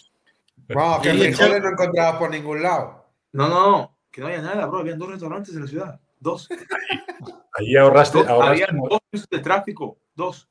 Vamos, 0.74 1.00
que 1.02 1.14
Y 1.14 1.18
frijoles 1.18 1.62
no 1.62 1.70
encontraba 1.70 2.18
por 2.18 2.30
ningún 2.30 2.62
lado. 2.62 3.06
No, 3.32 3.48
no, 3.48 3.70
no, 3.70 3.96
que 4.10 4.20
no 4.20 4.26
había 4.28 4.42
nada, 4.42 4.66
bro. 4.66 4.80
Habían 4.80 4.98
dos 4.98 5.10
restaurantes 5.10 5.54
en 5.54 5.60
la 5.62 5.66
ciudad, 5.66 6.00
dos. 6.18 6.48
Allí 7.58 7.76
ahorraste, 7.76 8.18
Dos, 8.18 8.28
ahorraste 8.28 8.64
había 8.64 8.78
mo- 8.78 8.88
dos 8.88 9.28
de 9.30 9.38
tráfico, 9.40 9.98
dos 10.14 10.48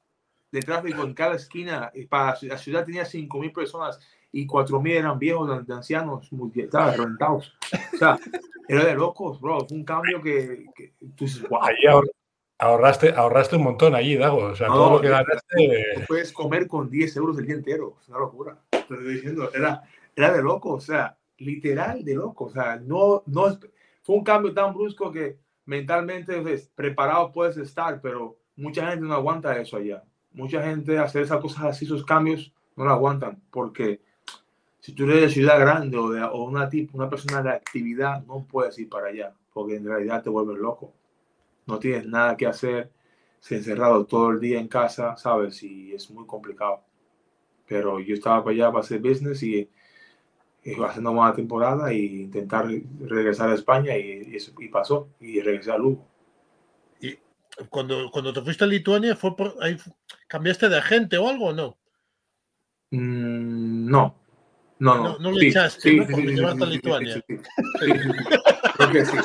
de 0.51 0.61
tráfico 0.61 1.03
en 1.03 1.13
cada 1.13 1.35
esquina. 1.35 1.91
Y 1.93 2.05
para 2.05 2.37
la 2.41 2.57
ciudad 2.57 2.85
tenía 2.85 3.05
5 3.05 3.39
mil 3.39 3.51
personas 3.51 3.99
y 4.31 4.45
4 4.45 4.79
mil 4.81 4.93
eran 4.97 5.17
viejos, 5.19 5.65
de 5.67 5.73
ancianos, 5.73 6.31
muy, 6.31 6.51
estaban 6.55 6.95
reventados. 6.97 7.55
O 7.93 7.97
sea, 7.97 8.17
era 8.67 8.83
de 8.85 8.93
locos, 8.95 9.39
bro. 9.41 9.65
Fue 9.67 9.77
un 9.77 9.83
cambio 9.85 10.21
que, 10.21 10.65
que 10.75 10.93
tú 11.15 11.25
dices, 11.25 11.47
wow. 11.49 11.63
allí 11.63 11.85
ahor- 11.87 12.11
ahorraste, 12.59 13.13
ahorraste 13.13 13.55
un 13.55 13.63
montón 13.63 13.95
allí, 13.95 14.15
Dago. 14.17 14.37
O 14.51 14.55
sea, 14.55 14.67
No, 14.67 14.73
todo 14.75 14.89
lo 14.93 15.01
que 15.01 15.09
ganaste. 15.09 16.05
Puedes 16.07 16.31
comer 16.33 16.67
con 16.67 16.89
10 16.89 17.15
euros 17.17 17.37
el 17.39 17.45
día 17.45 17.55
entero. 17.55 17.97
Es 18.01 18.09
una 18.09 18.19
locura. 18.19 18.57
Te 18.69 18.77
estoy 18.79 19.13
diciendo, 19.13 19.49
era, 19.53 19.81
era 20.15 20.33
de 20.33 20.41
loco, 20.41 20.73
o 20.73 20.79
sea, 20.79 21.17
literal 21.39 22.03
de 22.03 22.15
loco. 22.15 22.45
O 22.45 22.49
sea, 22.49 22.77
no, 22.77 23.23
no 23.25 23.57
fue 24.01 24.15
un 24.15 24.23
cambio 24.23 24.53
tan 24.53 24.73
brusco 24.73 25.11
que 25.11 25.37
mentalmente 25.65 26.41
pues, 26.41 26.69
preparado 26.75 27.31
puedes 27.31 27.57
estar, 27.57 28.01
pero 28.01 28.37
mucha 28.55 28.89
gente 28.89 29.05
no 29.05 29.13
aguanta 29.13 29.57
eso 29.57 29.77
allá. 29.77 30.03
Mucha 30.31 30.61
gente 30.61 30.97
hacer 30.99 31.23
esas 31.23 31.39
cosas 31.41 31.63
así, 31.65 31.85
esos 31.85 32.05
cambios, 32.05 32.53
no 32.75 32.85
lo 32.85 32.91
aguantan, 32.91 33.41
porque 33.51 34.01
si 34.79 34.93
tú 34.93 35.03
eres 35.03 35.21
de 35.21 35.29
ciudad 35.29 35.59
grande 35.59 35.97
o, 35.97 36.09
de, 36.09 36.23
o 36.23 36.43
una, 36.43 36.69
tipo, 36.69 36.97
una 36.97 37.09
persona 37.09 37.41
de 37.41 37.49
actividad, 37.49 38.23
no 38.25 38.45
puedes 38.45 38.77
ir 38.79 38.89
para 38.89 39.07
allá, 39.07 39.33
porque 39.53 39.75
en 39.75 39.85
realidad 39.85 40.23
te 40.23 40.29
vuelves 40.29 40.57
loco. 40.57 40.93
No 41.65 41.79
tienes 41.79 42.05
nada 42.05 42.37
que 42.37 42.47
hacer, 42.47 42.91
se 43.39 43.57
encerrado 43.57 44.05
todo 44.05 44.29
el 44.31 44.39
día 44.39 44.59
en 44.59 44.67
casa, 44.67 45.17
¿sabes? 45.17 45.61
Y 45.63 45.93
es 45.93 46.09
muy 46.09 46.25
complicado. 46.25 46.81
Pero 47.67 47.99
yo 47.99 48.15
estaba 48.15 48.43
para 48.43 48.53
allá 48.53 48.71
para 48.71 48.79
hacer 48.79 48.99
business 48.99 49.43
y, 49.43 49.69
y 50.63 50.73
haciendo 50.83 51.11
una 51.11 51.33
temporada 51.33 51.93
y 51.93 52.23
intentar 52.23 52.67
regresar 53.01 53.49
a 53.49 53.55
España 53.55 53.97
y, 53.97 54.35
y 54.35 54.63
y 54.63 54.67
pasó. 54.67 55.09
Y 55.19 55.41
regresé 55.41 55.71
a 55.71 55.77
Lugo. 55.77 56.05
Cuando, 57.69 58.09
cuando 58.11 58.31
te 58.31 58.41
fuiste 58.41 58.63
a 58.63 58.67
Lituania, 58.67 59.15
fue 59.17 59.35
por, 59.35 59.55
ahí 59.61 59.75
¿cambiaste 60.27 60.69
de 60.69 60.77
agente 60.77 61.17
o 61.17 61.27
algo 61.27 61.47
o 61.47 61.53
no? 61.53 61.77
Mm, 62.91 63.89
no. 63.89 64.15
No, 64.79 64.95
no. 64.95 65.03
No- 65.03 65.19
no 65.19 65.31
le 65.31 65.49
echaste, 65.49 65.93
¿no? 65.93 66.07
Porque 66.07 66.27
llevaste 66.27 66.63
a 66.63 66.67
Lituania. 66.67 67.13
sí, 67.15 67.23
sí, 67.27 67.37
sí, 67.79 67.91
sí, 67.93 67.99
sí. 67.99 68.09
Creo 68.77 68.91
que 68.91 69.05
sí. 69.05 69.17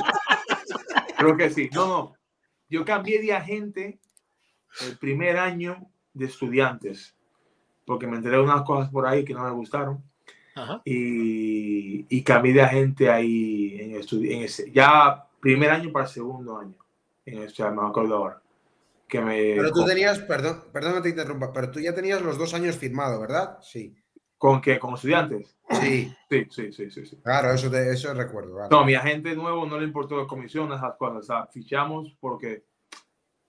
Creo 1.17 1.37
que 1.37 1.51
sí. 1.51 1.71
No, 1.73 1.87
no. 1.87 2.17
Yo 2.69 2.85
cambié 2.85 3.21
de 3.23 3.33
agente 3.33 4.01
el 4.81 4.99
primer 4.99 5.37
año 5.37 5.89
de 6.13 6.27
estudiantes 6.27 7.15
porque 7.87 8.07
me 8.07 8.17
enteré 8.17 8.37
de 8.37 8.43
unas 8.43 8.63
cosas 8.63 8.91
por 8.91 9.07
ahí 9.07 9.25
que 9.25 9.35
no 9.35 9.45
me 9.45 9.51
gustaron. 9.51 10.03
Y, 10.85 12.07
y 12.09 12.23
cambié 12.23 12.53
de 12.53 12.63
agente 12.63 13.11
ahí 13.11 13.77
en, 13.81 13.93
estudi- 14.01 14.33
en 14.33 14.43
ese, 14.43 14.71
ya 14.71 15.27
primer 15.41 15.71
año 15.71 15.91
para 15.93 16.07
segundo 16.07 16.59
año. 16.59 16.77
En 17.27 17.43
este, 17.43 17.69
me 17.71 17.83
acuerdo 17.87 18.17
ahora. 18.17 18.41
Que 19.09 19.21
me, 19.21 19.35
Pero 19.57 19.71
tú 19.73 19.85
tenías, 19.85 20.19
perdón, 20.21 20.65
perdón 20.73 20.95
que 20.95 21.01
te 21.03 21.09
interrumpa, 21.11 21.53
pero 21.53 21.71
tú 21.71 21.81
ya 21.81 21.95
tenías 21.95 22.23
los 22.23 22.39
dos 22.39 22.55
años 22.55 22.77
firmado, 22.77 23.21
¿verdad? 23.21 23.59
Sí. 23.63 23.95
¿Con 24.39 24.61
qué? 24.61 24.79
¿Con 24.79 24.95
estudiantes? 24.95 25.57
Sí, 25.81 26.13
Sí, 26.31 26.47
sí, 26.51 26.73
sí, 26.73 26.91
sí. 26.91 27.07
sí. 27.07 27.17
claro, 27.23 27.53
eso, 27.53 27.71
te- 27.71 27.91
eso 27.93 28.13
recuerdo. 28.15 28.55
vale. 28.55 28.69
No, 28.71 28.85
mi 28.85 28.95
agente 28.95 29.35
nuevo 29.35 29.67
no 29.67 29.79
le 29.79 29.85
importó 29.87 30.17
la 30.21 30.27
comisión, 30.27 30.73
esas 30.73 30.97
cosas. 30.97 31.19
O 31.19 31.23
sea, 31.23 31.47
fichamos 31.47 32.17
porque 32.21 32.65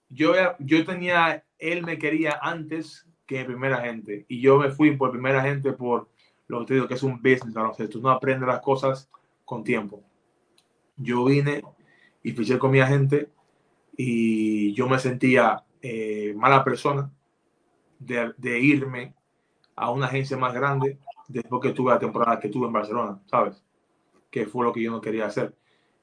yo, 0.08 0.32
yo 0.58 0.84
tenía, 0.84 1.44
él 1.58 1.82
me 1.84 1.98
quería 1.98 2.38
antes 2.40 3.06
que 3.26 3.40
el 3.40 3.46
primer 3.46 3.72
agente. 3.72 4.24
Y 4.28 4.40
yo 4.40 4.56
me 4.58 4.70
fui 4.70 4.96
por 4.96 5.08
el 5.08 5.12
primer 5.12 5.36
agente 5.36 5.72
por 5.72 6.08
lo 6.48 6.60
que 6.60 6.66
te 6.66 6.74
digo 6.74 6.88
que 6.88 6.94
es 6.94 7.02
un 7.02 7.16
business, 7.16 7.52
baloncesto. 7.52 7.98
Tú 7.98 8.02
no 8.02 8.10
aprendes 8.10 8.46
las 8.48 8.60
cosas 8.60 9.10
con 9.44 9.64
tiempo. 9.64 10.02
Yo 10.96 11.24
vine 11.24 11.62
y 12.22 12.32
fiché 12.32 12.58
con 12.58 12.70
mi 12.70 12.80
agente 12.80 13.30
y 13.96 14.72
yo 14.74 14.88
me 14.88 14.98
sentía 14.98 15.64
eh, 15.82 16.34
mala 16.36 16.64
persona 16.64 17.10
de, 17.98 18.32
de 18.36 18.60
irme 18.60 19.14
a 19.74 19.90
una 19.90 20.06
agencia 20.06 20.36
más 20.36 20.54
grande 20.54 20.98
después 21.28 21.60
que 21.62 21.72
tuve 21.72 21.92
la 21.92 21.98
temporada 21.98 22.38
que 22.38 22.48
tuve 22.48 22.66
en 22.66 22.72
Barcelona, 22.72 23.20
¿sabes? 23.26 23.62
Que 24.30 24.46
fue 24.46 24.64
lo 24.64 24.72
que 24.72 24.82
yo 24.82 24.90
no 24.90 25.00
quería 25.00 25.26
hacer. 25.26 25.54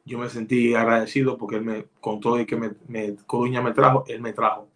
Yo 0.06 0.20
me 0.20 0.30
sentí 0.30 0.76
agradecido 0.76 1.38
porque 1.38 1.58
él 1.58 1.64
me, 1.64 1.86
con 2.00 2.20
todo 2.20 2.40
y 2.40 2.46
que 2.46 2.56
me, 2.56 2.72
me, 2.88 3.16
Coruña 3.26 3.62
me 3.62 3.72
trajo, 3.72 4.04
él 4.08 4.22
me 4.22 4.34
trajo. 4.34 4.68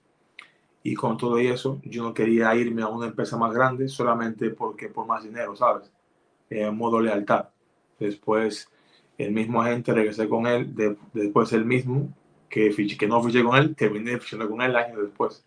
Y 0.90 0.94
con 0.96 1.18
todo 1.18 1.38
y 1.38 1.48
eso, 1.48 1.82
yo 1.84 2.02
no 2.02 2.14
quería 2.14 2.56
irme 2.56 2.82
a 2.82 2.88
una 2.88 3.08
empresa 3.08 3.36
más 3.36 3.54
grande 3.54 3.90
solamente 3.90 4.52
porque 4.52 4.88
por 4.88 5.06
más 5.06 5.22
dinero, 5.22 5.54
¿sabes? 5.54 5.92
En 6.50 6.78
modo 6.78 7.02
lealtad. 7.02 7.50
Después, 8.00 8.70
el 9.18 9.34
mismo 9.34 9.62
agente, 9.62 9.94
regresé 9.94 10.30
con 10.30 10.48
él, 10.48 10.74
de- 10.74 10.96
después 11.12 11.52
el 11.52 11.66
mismo, 11.66 12.08
que, 12.48 12.72
fiché- 12.72 12.96
que 12.98 13.06
no 13.06 13.22
fiché 13.22 13.44
con 13.44 13.58
él, 13.58 13.76
terminé 13.76 14.18
fichando 14.18 14.50
con 14.50 14.62
él 14.62 14.74
años 14.78 15.02
después, 15.02 15.44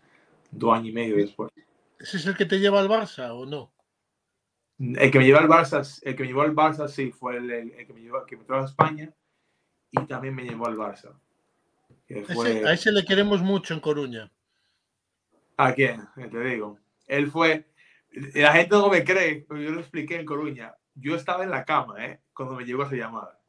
dos 0.51 0.75
años 0.75 0.89
y 0.89 0.91
medio 0.91 1.15
después. 1.15 1.49
¿Ese 1.97 2.17
es 2.17 2.27
el 2.27 2.37
que 2.37 2.45
te 2.45 2.59
lleva 2.59 2.79
al 2.79 2.87
Barça 2.87 3.31
o 3.31 3.47
no? 3.47 3.71
El 4.77 5.09
que 5.09 5.17
me 5.17 5.25
llevó 5.25 5.39
al 5.39 5.49
Barça, 5.49 5.81
el 6.03 6.15
que 6.15 6.21
me 6.21 6.27
llevó 6.29 6.43
al 6.43 6.55
Barça 6.55 6.87
sí 6.87 7.11
fue 7.11 7.37
el, 7.37 7.49
el- 7.49 7.71
el 7.71 7.87
que 7.87 7.93
me 7.93 8.01
llevó, 8.01 8.23
que 8.27 8.37
me 8.37 8.43
trajo 8.43 8.61
a 8.61 8.67
España 8.67 9.11
y 9.89 10.05
también 10.05 10.35
me 10.35 10.43
llevó 10.43 10.67
al 10.67 10.77
Barça. 10.77 11.13
Fue, 12.31 12.63
a 12.63 12.73
ese 12.73 12.91
le 12.91 13.03
queremos 13.03 13.41
mucho 13.41 13.73
en 13.73 13.79
Coruña. 13.79 14.31
¿A 15.63 15.73
quién? 15.75 16.01
Te 16.15 16.39
digo. 16.39 16.79
Él 17.07 17.29
fue. 17.29 17.67
La 18.33 18.53
gente 18.53 18.75
no 18.75 18.89
me 18.89 19.03
cree, 19.03 19.45
pero 19.47 19.61
yo 19.61 19.71
lo 19.71 19.79
expliqué 19.79 20.15
en 20.19 20.25
Coruña. 20.25 20.75
Yo 20.95 21.15
estaba 21.15 21.43
en 21.43 21.51
la 21.51 21.63
cama, 21.63 22.03
¿eh? 22.03 22.19
Cuando 22.33 22.55
me 22.55 22.65
llegó 22.65 22.83
esa 22.83 22.95
llamada. 22.95 23.39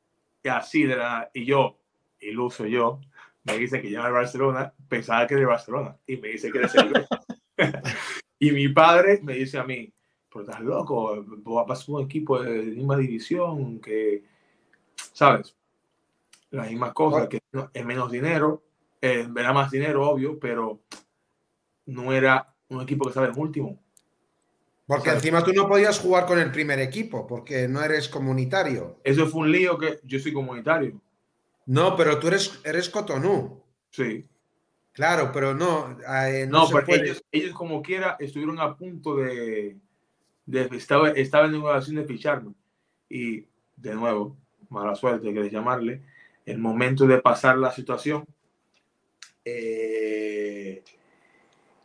Y 0.42 0.48
así 0.48 0.84
de 0.84 0.96
la. 0.96 1.30
Y 1.32 1.46
yo, 1.46 1.78
iluso 2.20 2.66
yo, 2.66 3.00
me 3.44 3.56
dice 3.56 3.80
que 3.80 3.90
llama 3.90 4.08
a 4.08 4.10
Barcelona, 4.10 4.74
pensaba 4.88 5.26
que 5.26 5.34
era 5.34 5.40
de 5.40 5.46
Barcelona. 5.46 5.96
Y 6.06 6.18
me 6.18 6.28
dice 6.28 6.52
que 6.52 6.58
era 6.58 6.68
Sevilla. 6.68 7.06
y 8.38 8.52
mi 8.52 8.68
padre 8.68 9.20
me 9.22 9.32
dice 9.32 9.58
a 9.58 9.64
mí, 9.64 9.92
pero 10.30 10.44
estás 10.44 10.60
loco, 10.60 11.24
va 11.26 11.62
a 11.62 11.78
un 11.88 12.02
equipo 12.02 12.42
de 12.42 12.62
misma 12.62 12.96
división 12.96 13.80
que, 13.80 14.22
¿sabes? 14.96 15.56
Las 16.50 16.68
mismas 16.68 16.92
cosas, 16.92 17.28
que 17.28 17.40
es 17.72 17.84
menos 17.84 18.12
dinero, 18.12 18.62
eh, 19.00 19.26
verá 19.28 19.52
más 19.52 19.70
dinero, 19.70 20.08
obvio, 20.08 20.38
pero 20.38 20.80
no 21.92 22.12
era 22.12 22.54
un 22.68 22.82
equipo 22.82 23.04
que 23.04 23.10
estaba 23.10 23.26
en 23.28 23.38
último. 23.38 23.78
Porque 24.86 25.02
o 25.10 25.12
sea- 25.12 25.14
encima 25.14 25.44
tú 25.44 25.52
no 25.52 25.68
podías 25.68 25.98
jugar 26.00 26.26
con 26.26 26.38
el 26.38 26.50
primer 26.50 26.80
equipo, 26.80 27.26
porque 27.26 27.68
no 27.68 27.82
eres 27.82 28.08
comunitario. 28.08 29.00
Eso 29.04 29.26
fue 29.28 29.42
un 29.42 29.52
lío 29.52 29.78
que 29.78 30.00
yo 30.04 30.18
soy 30.18 30.32
comunitario. 30.32 31.00
No, 31.66 31.96
pero 31.96 32.18
tú 32.18 32.28
eres, 32.28 32.60
eres 32.64 32.88
Cotonú. 32.90 33.62
Sí. 33.90 34.26
Claro, 34.92 35.30
pero 35.32 35.54
no. 35.54 35.96
eh, 36.26 36.46
no, 36.48 36.64
No, 36.64 36.68
pero 36.70 36.84
puede. 36.86 37.04
ellos, 37.04 37.24
ellos 37.30 37.52
como 37.54 37.80
quiera 37.80 38.16
estuvieron 38.18 38.58
a 38.60 38.76
punto 38.76 39.16
de, 39.16 39.76
de 40.44 40.68
estaba, 40.76 41.10
estaba 41.10 41.46
en 41.46 41.52
negociación 41.52 41.96
de 41.96 42.04
ficharme. 42.04 42.52
Y 43.08 43.46
de 43.76 43.94
nuevo, 43.94 44.36
mala 44.68 44.94
suerte, 44.94 45.32
que 45.32 45.50
llamarle, 45.50 46.02
el 46.44 46.58
momento 46.58 47.06
de 47.06 47.18
pasar 47.22 47.56
la 47.56 47.70
situación, 47.72 48.26
eh, 49.44 50.82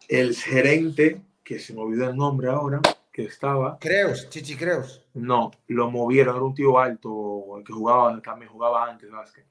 el 0.07 0.35
gerente, 0.35 1.21
que 1.43 1.59
se 1.59 1.73
me 1.73 1.81
olvidó 1.81 2.09
el 2.09 2.15
nombre 2.17 2.49
ahora, 2.49 2.81
que 3.11 3.23
estaba, 3.25 3.77
Creos, 3.79 4.29
Chichi 4.29 4.55
Creos. 4.55 5.03
no, 5.13 5.51
lo 5.67 5.89
movieron, 5.89 6.35
era 6.35 6.43
un 6.45 6.53
tío 6.53 6.77
alto 6.79 7.61
que 7.65 7.73
jugaba, 7.73 8.21
también 8.21 8.51
jugaba 8.51 8.89
antes 8.89 9.09
básquet. 9.09 9.45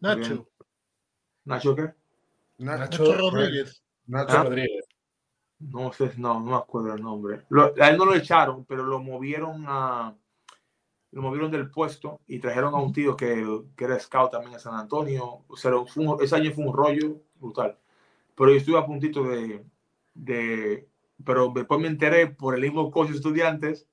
Nacho, 0.00 0.46
¿Nacho 1.44 1.74
qué? 1.74 1.92
Na- 2.58 2.76
Nacho, 2.76 3.02
Nacho 3.04 3.18
Rodríguez. 3.30 3.82
Nacho- 4.06 4.36
Ah. 4.38 4.42
Rodríguez. 4.44 4.84
No 5.60 5.92
sé, 5.92 6.12
no, 6.16 6.34
no 6.40 6.50
me 6.50 6.56
acuerdo 6.56 6.94
el 6.94 7.02
nombre. 7.02 7.42
Lo- 7.50 7.74
a 7.78 7.88
él 7.90 7.96
no 7.98 8.06
lo 8.06 8.14
echaron, 8.14 8.64
pero 8.64 8.82
lo 8.82 8.98
movieron 9.00 9.64
a. 9.68 10.14
Lo 11.12 11.22
movieron 11.22 11.50
del 11.50 11.70
puesto 11.70 12.20
y 12.28 12.38
trajeron 12.38 12.72
a 12.74 12.78
un 12.78 12.92
tío 12.92 13.16
que, 13.16 13.44
que 13.76 13.84
era 13.84 13.98
scout 13.98 14.30
también 14.30 14.54
en 14.54 14.60
San 14.60 14.74
Antonio. 14.74 15.42
O 15.48 15.56
sea, 15.56 15.72
fue 15.86 16.06
un- 16.06 16.22
ese 16.22 16.36
año 16.36 16.52
fue 16.52 16.64
un 16.64 16.72
rollo 16.74 17.16
brutal. 17.34 17.76
Pero 18.36 18.50
yo 18.52 18.56
estuve 18.56 18.78
a 18.78 18.86
puntito 18.86 19.24
de. 19.24 19.62
De 20.14 20.88
pero 21.24 21.52
después 21.54 21.80
me 21.80 21.88
enteré 21.88 22.28
por 22.28 22.54
el 22.54 22.62
mismo 22.62 22.90
coach 22.90 23.10
de 23.10 23.16
estudiantes 23.16 23.86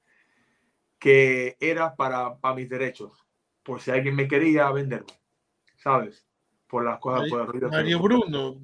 que 0.99 1.57
era 1.59 1.95
para, 1.95 2.37
para 2.39 2.55
mis 2.55 2.69
derechos, 2.69 3.25
por 3.63 3.81
si 3.81 3.91
alguien 3.91 4.15
me 4.15 4.27
quería 4.27 4.71
venderme, 4.71 5.07
¿sabes? 5.77 6.25
Por 6.67 6.83
las 6.85 6.99
cosas, 6.99 7.29
por 7.29 7.41
el 7.41 7.47
ruido 7.47 7.69
que- 7.69 7.75
Mario 7.75 7.99
Bruno. 7.99 8.55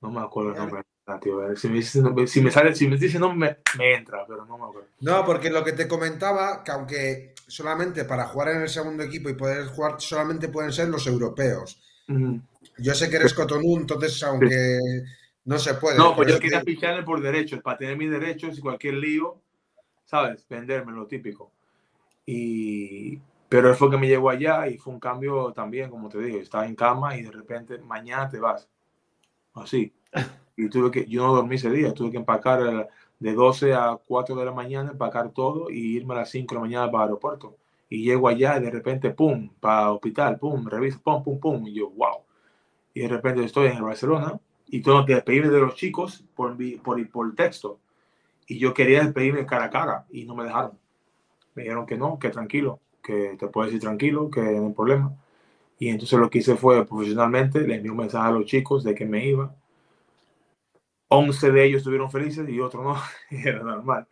No 0.00 0.10
me 0.12 0.20
acuerdo 0.20 0.52
el 0.52 0.58
nombre. 0.58 0.82
tío, 1.20 1.56
Si 1.56 1.68
me, 1.68 1.74
dice, 1.76 2.02
si 2.26 2.40
me 2.40 2.50
sale, 2.50 2.74
si 2.74 2.86
me 2.86 2.96
dice 2.96 3.18
nombre, 3.18 3.58
me, 3.74 3.78
me 3.78 3.94
entra, 3.94 4.24
pero 4.26 4.44
no 4.44 4.56
me 4.58 4.64
acuerdo. 4.64 4.88
No, 5.00 5.24
porque 5.24 5.50
lo 5.50 5.64
que 5.64 5.72
te 5.72 5.88
comentaba, 5.88 6.62
que 6.62 6.70
aunque 6.70 7.34
solamente 7.46 8.04
para 8.04 8.26
jugar 8.26 8.50
en 8.50 8.62
el 8.62 8.68
segundo 8.68 9.02
equipo 9.02 9.28
y 9.28 9.34
poder 9.34 9.66
jugar 9.66 9.96
solamente 10.00 10.48
pueden 10.48 10.72
ser 10.72 10.88
los 10.88 11.06
europeos. 11.06 11.82
Ujú. 12.08 12.40
Yo 12.78 12.94
sé 12.94 13.10
que 13.10 13.16
eres 13.16 13.34
Cotonú, 13.34 13.76
entonces 13.78 14.22
aunque 14.22 14.78
no 15.48 15.58
se 15.58 15.72
puede. 15.74 15.96
No, 15.96 16.14
pues 16.14 16.30
yo 16.30 16.38
quería 16.38 16.60
ficharme 16.60 17.02
por 17.04 17.22
derechos, 17.22 17.62
para 17.62 17.78
tener 17.78 17.96
mis 17.96 18.10
derechos 18.10 18.58
y 18.58 18.60
cualquier 18.60 18.94
lío, 18.94 19.40
¿sabes? 20.04 20.46
Venderme, 20.46 20.92
lo 20.92 21.06
típico. 21.06 21.50
Y, 22.26 23.18
pero 23.48 23.74
fue 23.74 23.90
que 23.90 23.96
me 23.96 24.08
llegó 24.08 24.28
allá 24.28 24.68
y 24.68 24.76
fue 24.76 24.92
un 24.92 25.00
cambio 25.00 25.50
también, 25.54 25.88
como 25.88 26.10
te 26.10 26.18
digo, 26.18 26.38
estaba 26.38 26.66
en 26.66 26.74
cama 26.76 27.16
y 27.16 27.22
de 27.22 27.30
repente 27.30 27.78
mañana 27.78 28.28
te 28.28 28.38
vas. 28.38 28.68
Así. 29.54 29.90
Y 30.54 30.68
tuve 30.68 30.90
que, 30.90 31.06
yo 31.06 31.26
no 31.26 31.34
dormí 31.34 31.54
ese 31.54 31.70
día, 31.70 31.94
tuve 31.94 32.10
que 32.10 32.18
empacar 32.18 32.60
la- 32.60 32.88
de 33.18 33.32
12 33.32 33.72
a 33.72 33.98
4 34.06 34.36
de 34.36 34.44
la 34.44 34.52
mañana, 34.52 34.90
empacar 34.90 35.30
todo 35.30 35.70
y 35.70 35.96
irme 35.96 36.12
a 36.12 36.18
las 36.18 36.30
5 36.30 36.54
de 36.54 36.56
la 36.56 36.60
mañana 36.60 36.90
para 36.90 37.04
el 37.04 37.08
aeropuerto. 37.08 37.56
Y 37.88 38.04
llego 38.04 38.28
allá 38.28 38.58
y 38.58 38.64
de 38.64 38.70
repente, 38.70 39.10
pum, 39.10 39.48
para 39.60 39.92
hospital, 39.92 40.38
pum, 40.38 40.66
reviso, 40.66 41.00
pum, 41.02 41.22
pum, 41.22 41.40
pum. 41.40 41.66
Y 41.66 41.72
yo, 41.72 41.88
wow. 41.88 42.18
Y 42.92 43.00
de 43.00 43.08
repente 43.08 43.42
estoy 43.44 43.68
en 43.68 43.82
Barcelona 43.82 44.38
y 44.70 44.82
tengo 44.82 45.04
que 45.04 45.14
despedirme 45.14 45.48
de 45.48 45.60
los 45.60 45.74
chicos 45.74 46.24
por, 46.34 46.56
por, 46.82 47.34
texto. 47.34 47.80
Y 48.46 48.58
yo 48.58 48.74
quería 48.74 49.02
despedirme 49.02 49.46
cara 49.46 49.64
a 49.64 49.70
cara 49.70 50.06
y 50.10 50.24
no 50.24 50.34
me 50.34 50.44
dejaron. 50.44 50.78
Me 51.54 51.62
dijeron 51.62 51.86
que 51.86 51.96
no, 51.96 52.18
que 52.18 52.30
tranquilo, 52.30 52.80
que 53.02 53.36
te 53.38 53.48
puedes 53.48 53.72
ir 53.74 53.80
tranquilo, 53.80 54.30
que 54.30 54.40
no 54.40 54.66
hay 54.66 54.72
problema. 54.72 55.14
Y 55.78 55.88
entonces 55.88 56.18
lo 56.18 56.30
que 56.30 56.38
hice 56.38 56.56
fue 56.56 56.86
profesionalmente, 56.86 57.60
le 57.60 57.76
envié 57.76 57.90
un 57.90 57.98
mensaje 57.98 58.28
a 58.28 58.32
los 58.32 58.46
chicos 58.46 58.84
de 58.84 58.94
que 58.94 59.06
me 59.06 59.26
iba. 59.26 59.54
11 61.08 61.50
de 61.52 61.64
ellos 61.64 61.78
estuvieron 61.78 62.10
felices 62.10 62.48
y 62.48 62.60
otros 62.60 62.84
no, 62.84 62.96
era 63.30 63.62
normal. 63.62 64.06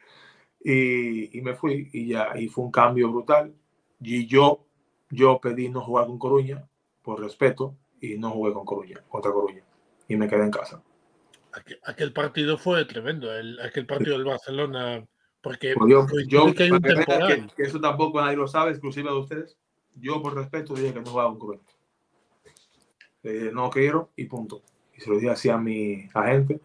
Y, 0.65 1.39
y 1.39 1.43
me 1.43 1.55
fui 1.55 1.91
y 1.93 2.09
ya, 2.09 2.39
y 2.39 2.49
fue 2.49 2.65
un 2.65 2.71
cambio 2.71 3.11
brutal. 3.13 3.55
Y 4.01 4.27
yo, 4.27 4.65
yo 5.11 5.41
pedí 5.41 5.69
no 5.69 5.83
jugar 5.83 6.07
con 6.07 6.19
Coruña 6.19 6.67
por 7.03 7.21
respeto 7.21 7.77
y 8.01 8.19
no 8.19 8.31
jugué 8.31 8.53
con 8.53 8.65
Coruña, 8.65 9.03
contra 9.09 9.33
Coruña. 9.33 9.66
Y 10.09 10.17
me 10.17 10.29
quedé 10.29 10.45
en 10.45 10.51
casa. 10.51 10.83
Aquel, 11.53 11.81
aquel 11.85 12.13
partido 12.13 12.59
fue 12.59 12.85
tremendo, 12.85 13.33
el, 13.35 13.59
aquel 13.61 13.87
partido 13.87 14.13
del 14.17 14.27
Barcelona, 14.27 15.05
porque 15.41 15.75
Pues 15.75 15.91
yo, 15.91 16.07
yo 16.27 16.55
que 16.55 16.65
hay 16.65 16.71
un 16.71 16.83
temporal. 16.83 17.47
que, 17.49 17.55
que 17.55 17.63
eso 17.63 17.81
tampoco 17.81 18.21
nadie 18.21 18.37
lo 18.37 18.47
sabe, 18.47 18.71
exclusiva 18.73 19.11
de 19.13 19.19
ustedes. 19.19 19.57
Yo 19.95 20.21
por 20.21 20.35
respeto 20.35 20.75
dije 20.75 20.93
que 20.93 21.01
no 21.01 21.11
jugaba 21.11 21.31
con 21.31 21.39
Coruña. 21.39 21.63
Le 23.23 23.33
dije, 23.33 23.53
no 23.53 23.71
quiero 23.71 24.11
y 24.17 24.27
punto. 24.27 24.63
Y 24.95 25.01
se 25.01 25.09
lo 25.11 25.17
dije 25.17 25.31
así 25.31 25.49
a 25.49 25.57
mi 25.57 26.09
agente, 26.15 26.61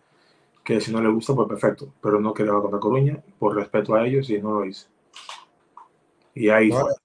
que 0.63 0.81
si 0.81 0.91
no 0.91 1.01
le 1.01 1.09
gusta, 1.09 1.33
pues 1.33 1.47
perfecto. 1.47 1.93
Pero 2.01 2.19
no 2.19 2.33
quería 2.33 2.51
contra 2.53 2.79
Coruña, 2.79 3.23
por 3.39 3.55
respeto 3.55 3.95
a 3.95 4.05
ellos, 4.05 4.29
y 4.29 4.41
no 4.41 4.59
lo 4.59 4.65
hice. 4.65 4.87
Y 6.35 6.49
ahí 6.49 6.69
Bueno, 6.69 6.87
fue. 6.87 6.95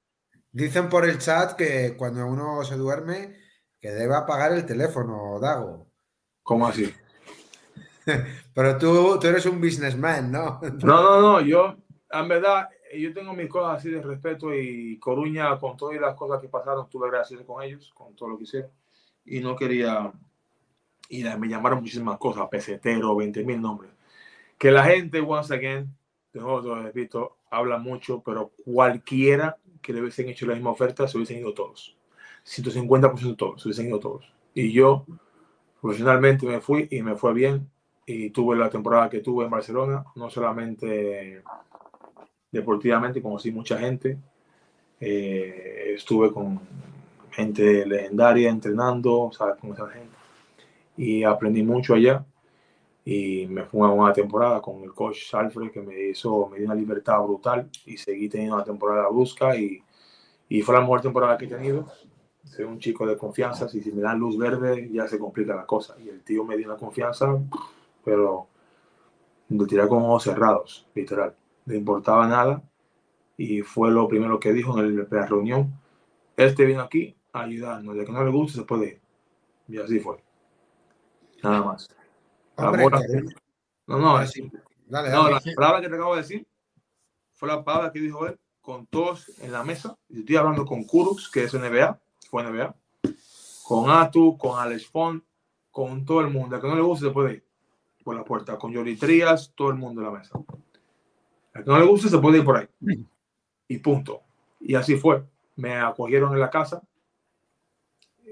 Dicen 0.53 0.89
por 0.89 1.05
el 1.05 1.19
chat 1.19 1.53
que 1.57 1.95
cuando 1.97 2.27
uno 2.27 2.65
se 2.65 2.77
duerme, 2.77 3.37
que 3.81 3.91
debe 3.91 4.15
apagar 4.17 4.53
el 4.53 4.65
teléfono, 4.67 5.39
Dago. 5.41 5.86
¿Cómo 6.47 6.69
así? 6.69 6.95
Pero 8.55 8.79
tú, 8.79 9.19
tú 9.21 9.27
eres 9.27 9.45
un 9.47 9.61
businessman, 9.61 10.31
¿no? 10.31 10.61
No, 10.63 11.03
no, 11.03 11.21
no, 11.21 11.41
yo, 11.41 11.75
en 12.09 12.29
verdad, 12.29 12.69
yo 12.97 13.13
tengo 13.13 13.35
mis 13.35 13.49
cosas 13.49 13.81
así 13.81 13.91
de 13.91 14.01
respeto 14.01 14.55
y 14.55 14.97
Coruña, 15.01 15.59
con 15.59 15.77
todas 15.77 16.01
las 16.01 16.15
cosas 16.15 16.41
que 16.41 16.47
pasaron, 16.47 16.85
estuve 16.85 17.09
agradecido 17.09 17.45
con 17.45 17.65
ellos, 17.65 17.93
con 17.97 18.15
todo 18.15 18.29
lo 18.29 18.39
que 18.39 18.45
hicieron. 18.45 18.71
Y 19.25 19.41
no 19.41 19.57
quería, 19.57 20.13
y 21.09 21.25
me 21.25 21.49
llamaron 21.49 21.81
muchísimas 21.81 22.17
cosas, 22.17 22.47
pesetero, 22.49 23.17
20 23.17 23.43
mil 23.45 23.61
nombres. 23.61 23.91
Que 24.57 24.71
la 24.71 24.85
gente, 24.85 25.21
once 25.21 25.53
again, 25.53 25.93
de 26.33 26.41
lo 26.41 26.81
repito, 26.81 27.39
habla 27.51 27.79
mucho, 27.79 28.23
pero 28.25 28.53
cualquiera 28.65 29.57
que 29.83 29.93
le 29.93 30.01
hubiesen 30.01 30.29
hecho 30.29 30.47
la 30.47 30.55
misma 30.55 30.71
oferta, 30.71 31.09
se 31.09 31.17
hubiesen 31.17 31.39
ido 31.39 31.53
todos. 31.53 31.97
150% 32.45 33.37
todos, 33.37 33.61
se 33.61 33.67
hubiesen 33.67 33.89
ido 33.89 33.99
todos. 33.99 34.33
Y 34.55 34.71
yo, 34.73 35.05
profesionalmente, 35.87 36.47
me 36.47 36.61
fui 36.61 36.89
y 36.91 37.01
me 37.01 37.15
fue 37.15 37.33
bien. 37.33 37.71
Y 38.05 38.31
tuve 38.31 38.57
la 38.57 38.69
temporada 38.69 39.09
que 39.09 39.21
tuve 39.21 39.45
en 39.45 39.51
Barcelona, 39.51 40.05
no 40.17 40.29
solamente 40.31 41.43
deportivamente, 42.51 43.23
conocí 43.23 43.51
mucha 43.53 43.79
gente, 43.79 44.19
eh, 45.01 45.93
estuve 45.95 46.33
con 46.33 46.61
gente 47.31 47.85
legendaria 47.85 48.49
entrenando, 48.49 49.31
¿sabes? 49.33 49.57
con 49.61 49.73
esa 49.73 49.89
gente, 49.89 50.17
y 50.97 51.25
aprendí 51.25 51.63
mucho 51.63 51.95
allá, 51.95 52.25
y 53.05 53.47
me 53.49 53.65
fue 53.65 53.81
una 53.81 53.95
buena 53.95 54.13
temporada 54.13 54.61
con 54.61 54.83
el 54.83 54.93
coach 54.93 55.35
Alfred, 55.35 55.71
que 55.71 55.83
me 55.83 56.09
hizo, 56.11 56.49
me 56.49 56.59
dio 56.59 56.67
una 56.67 56.77
libertad 56.77 57.21
brutal, 57.23 57.69
y 57.85 57.97
seguí 57.97 58.29
teniendo 58.29 58.55
una 58.55 58.65
temporada 58.65 59.09
brusca, 59.09 59.57
y, 59.57 59.83
y 60.49 60.63
fue 60.63 60.75
la 60.77 60.81
mejor 60.81 61.01
temporada 61.01 61.37
que 61.37 61.47
he 61.47 61.49
tenido, 61.49 61.87
soy 62.47 62.65
un 62.65 62.79
chico 62.79 63.07
de 63.07 63.17
confianza, 63.17 63.67
y 63.73 63.81
si 63.83 63.93
me 63.93 64.01
dan 64.03 64.19
luz 64.19 64.39
verde 64.39 64.89
ya 64.93 65.07
se 65.07 65.19
complica 65.19 65.55
la 65.55 65.67
cosa, 65.67 65.97
y 66.01 66.09
el 66.09 66.23
tío 66.23 66.45
me 66.45 66.57
dio 66.57 66.67
una 66.67 66.77
confianza 66.77 67.39
pero 68.05 68.47
lo 69.49 69.67
tiré 69.67 69.87
con 69.89 70.03
ojos 70.05 70.23
cerrados, 70.25 70.87
literal. 70.95 71.35
No 71.65 71.75
importaba 71.75 72.27
nada 72.29 72.63
y 73.37 73.63
fue 73.63 73.91
lo 73.91 74.07
primero 74.07 74.39
que 74.39 74.53
dijo 74.53 74.79
en 74.79 74.85
el- 74.87 75.09
la 75.11 75.27
reunión. 75.27 75.73
Este 76.37 76.65
vino 76.65 76.83
aquí 76.83 77.17
a 77.33 77.43
ayudarnos, 77.43 77.97
de 77.97 78.05
que 78.05 78.13
no 78.13 78.25
le 78.25 78.31
guste 78.31 78.59
se 78.61 78.65
puede 78.65 78.87
ir. 78.87 79.01
Y 79.69 79.79
así 79.79 79.99
fue. 79.99 80.23
Nada 81.43 81.63
más. 81.63 81.89
Hombre, 82.57 82.85
Coruña. 82.85 83.07
no, 83.87 83.99
no, 83.99 84.23
es- 84.23 84.31
sí. 84.31 84.51
Dale, 84.87 85.11
no, 85.11 85.25
dale. 85.25 85.41
la 85.45 85.55
palabra 85.57 85.81
que 85.81 85.89
te 85.89 85.95
acabo 85.97 86.15
de 86.15 86.23
decir 86.23 86.47
fue 87.35 87.49
la 87.49 87.65
palabra 87.65 87.91
que 87.93 87.99
dijo 88.01 88.27
él 88.27 88.39
con 88.61 88.87
todos 88.87 89.33
en 89.41 89.51
la 89.53 89.65
mesa. 89.65 89.97
Estoy 90.09 90.37
hablando 90.37 90.65
con 90.65 90.85
Kurux, 90.85 91.29
que 91.29 91.45
es 91.45 91.55
NBA, 91.55 91.99
fue 92.29 92.43
NBA, 92.43 92.75
con 93.65 93.91
Atu, 93.91 94.37
con 94.37 94.59
Alex 94.59 94.87
Font, 94.87 95.23
con 95.71 96.05
todo 96.05 96.21
el 96.21 96.29
mundo. 96.29 96.61
Que 96.61 96.69
no 96.69 96.77
le 96.77 96.83
guste 96.83 97.07
se 97.07 97.13
puede 97.13 97.45
por 98.05 98.15
la 98.15 98.25
puerta, 98.25 98.57
con 98.57 98.73
Yoli 98.73 98.97
todo 99.55 99.71
el 99.71 99.77
mundo 99.77 100.01
en 100.01 100.07
la 100.07 100.19
mesa. 100.19 100.39
Que 101.53 101.65
no 101.65 101.79
le 101.79 101.87
guste 101.87 102.09
se 102.09 102.19
puede 102.19 102.39
ir 102.39 102.45
por 102.45 102.59
ahí. 102.59 102.69
Y 103.69 103.79
punto. 103.79 104.23
Y 104.61 104.75
así 104.75 104.97
fue. 104.97 105.25
Me 105.57 105.75
acogieron 105.77 106.33
en 106.33 106.41
la 106.41 106.51
casa. 106.51 106.83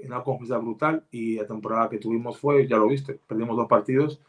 Una 0.03 0.23
confianza 0.23 0.57
brutal. 0.57 1.05
Y 1.11 1.35
la 1.35 1.47
temporada 1.47 1.89
que 1.89 1.97
tuvimos 1.97 2.37
fue, 2.37 2.67
ya 2.67 2.77
lo 2.77 2.87
viste, 2.87 3.19
perdimos 3.27 3.57
dos 3.57 3.67
partidos. 3.67 4.21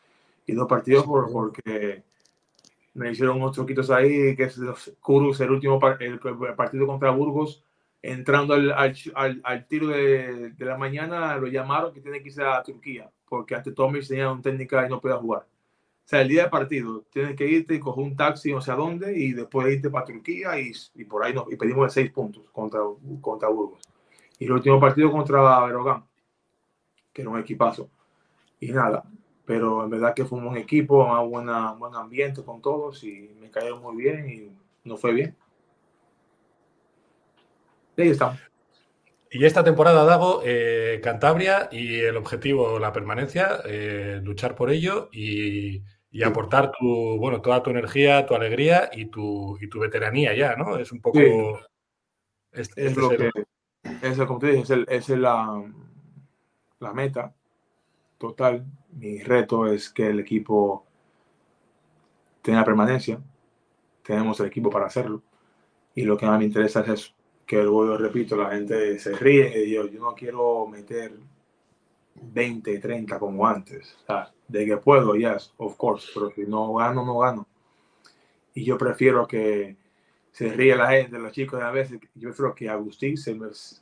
Y 0.46 0.52
dos 0.52 0.66
partidos 0.66 1.04
por, 1.04 1.30
porque 1.30 2.02
me 2.96 3.10
hicieron 3.12 3.36
unos 3.36 3.52
truquitos 3.52 3.90
ahí, 3.90 4.34
que 4.34 4.44
es 4.44 4.58
el 4.58 5.50
último 5.50 5.78
partido 5.78 6.86
contra 6.86 7.10
Burgos, 7.10 7.62
entrando 8.12 8.54
al, 8.54 8.72
al, 8.72 9.40
al- 9.44 9.66
tiro 9.68 9.88
de, 9.88 10.50
de 10.52 10.64
la 10.64 10.76
mañana, 10.78 11.36
lo 11.36 11.46
llamaron 11.48 11.92
que 11.92 12.00
tiene 12.00 12.20
que 12.22 12.28
irse 12.28 12.42
a 12.44 12.62
Turquía, 12.62 13.10
porque 13.28 13.54
ante 13.54 13.72
Tomic 13.72 14.06
tenía 14.06 14.30
un 14.30 14.42
técnica 14.42 14.86
y 14.86 14.90
no 14.90 15.00
podía 15.00 15.16
jugar. 15.16 15.42
O 15.42 16.08
sea, 16.08 16.22
el 16.22 16.28
día 16.28 16.42
del 16.42 16.50
partido, 16.50 17.04
tienes 17.10 17.36
que 17.36 17.48
irte 17.48 17.74
y 17.74 17.80
coger 17.80 18.04
un 18.04 18.16
taxi 18.16 18.52
no 18.52 18.60
sé 18.60 18.72
a 18.72 18.76
dónde 18.76 19.18
y 19.18 19.32
después 19.32 19.72
irte 19.74 19.90
para 19.90 20.04
Turquía 20.06 20.58
y, 20.60 20.72
y 20.96 21.04
por 21.04 21.24
ahí 21.24 21.34
nos, 21.34 21.52
y 21.52 21.56
pedimos 21.56 21.92
seis 21.92 22.10
puntos 22.12 22.44
contra, 22.52 22.80
contra 23.20 23.48
Burgos. 23.48 23.80
Y 24.38 24.46
el 24.46 24.52
último 24.52 24.80
partido 24.80 25.12
contra 25.12 25.66
Verogán, 25.66 26.04
que 27.12 27.22
era 27.22 27.30
un 27.30 27.38
equipazo. 27.40 27.88
Y 28.60 28.72
nada, 28.72 29.04
pero 29.46 29.84
en 29.84 29.90
verdad 29.90 30.14
que 30.14 30.24
fue 30.24 30.38
un 30.38 30.46
buen 30.46 30.58
equipo, 30.58 31.04
un 31.22 31.30
buen 31.78 31.96
ambiente 31.96 32.44
con 32.44 32.62
todos 32.62 33.04
y 33.04 33.36
me 33.40 33.50
cayeron 33.50 33.82
muy 33.82 33.96
bien 33.96 34.28
y 34.30 34.88
no 34.88 34.96
fue 34.96 35.12
bien. 35.14 35.36
Y 37.96 38.02
ahí 38.02 38.08
estamos. 38.10 38.38
Y 39.30 39.44
esta 39.44 39.64
temporada, 39.64 40.04
Dago, 40.04 40.40
eh, 40.44 41.00
Cantabria 41.02 41.68
y 41.72 42.00
el 42.00 42.16
objetivo, 42.16 42.78
la 42.78 42.92
permanencia, 42.92 43.60
eh, 43.64 44.20
luchar 44.22 44.54
por 44.54 44.70
ello 44.70 45.08
y, 45.12 45.82
y 46.10 46.22
aportar 46.22 46.72
tu, 46.78 47.16
bueno, 47.18 47.42
toda 47.42 47.62
tu 47.62 47.70
energía, 47.70 48.24
tu 48.24 48.34
alegría 48.34 48.88
y 48.92 49.06
tu, 49.06 49.58
y 49.60 49.68
tu 49.68 49.80
veteranía 49.80 50.34
ya, 50.34 50.54
¿no? 50.56 50.76
Es 50.78 50.92
un 50.92 51.00
poco... 51.00 51.18
Sí. 51.18 51.26
este- 52.52 52.86
Es 52.86 52.96
lo 52.96 53.10
es 53.12 53.18
que, 53.18 53.24
el- 53.34 53.98
es 54.02 54.18
como 54.18 54.38
te 54.38 54.46
dije, 54.48 54.62
es, 54.62 54.70
el- 54.70 54.86
es 54.88 55.08
la, 55.10 55.64
la 56.78 56.92
meta 56.92 57.34
total. 58.18 58.64
Mi 58.92 59.18
reto 59.18 59.66
es 59.66 59.90
que 59.90 60.08
el 60.08 60.20
equipo 60.20 60.86
tenga 62.42 62.64
permanencia. 62.64 63.20
Tenemos 64.02 64.38
el 64.40 64.46
equipo 64.46 64.70
para 64.70 64.86
hacerlo. 64.86 65.22
Y 65.94 66.02
lo 66.04 66.16
que 66.16 66.26
más 66.26 66.38
me 66.38 66.44
interesa 66.44 66.80
es 66.80 66.88
eso. 66.88 67.12
Que 67.46 67.62
luego, 67.62 67.96
repito, 67.96 68.36
la 68.36 68.50
gente 68.50 68.98
se 68.98 69.14
ríe 69.16 69.64
y 69.64 69.72
yo, 69.72 69.86
yo 69.86 70.00
no 70.00 70.14
quiero 70.14 70.66
meter 70.66 71.12
20, 72.20 72.78
30 72.78 73.18
como 73.18 73.46
antes. 73.46 73.96
O 74.02 74.06
sea, 74.06 74.32
de 74.48 74.66
que 74.66 74.76
puedo, 74.78 75.14
yes, 75.14 75.52
of 75.56 75.76
course, 75.76 76.08
pero 76.12 76.30
si 76.30 76.42
no 76.42 76.74
gano, 76.74 77.04
no 77.04 77.18
gano. 77.18 77.46
Y 78.54 78.64
yo 78.64 78.76
prefiero 78.78 79.26
que 79.26 79.76
se 80.32 80.52
ríe 80.52 80.76
la 80.76 80.90
gente, 80.90 81.18
los 81.18 81.32
chicos 81.32 81.62
a 81.62 81.70
veces. 81.70 82.00
Yo 82.14 82.32
creo 82.34 82.54
que 82.54 82.68
Agustín, 82.68 83.16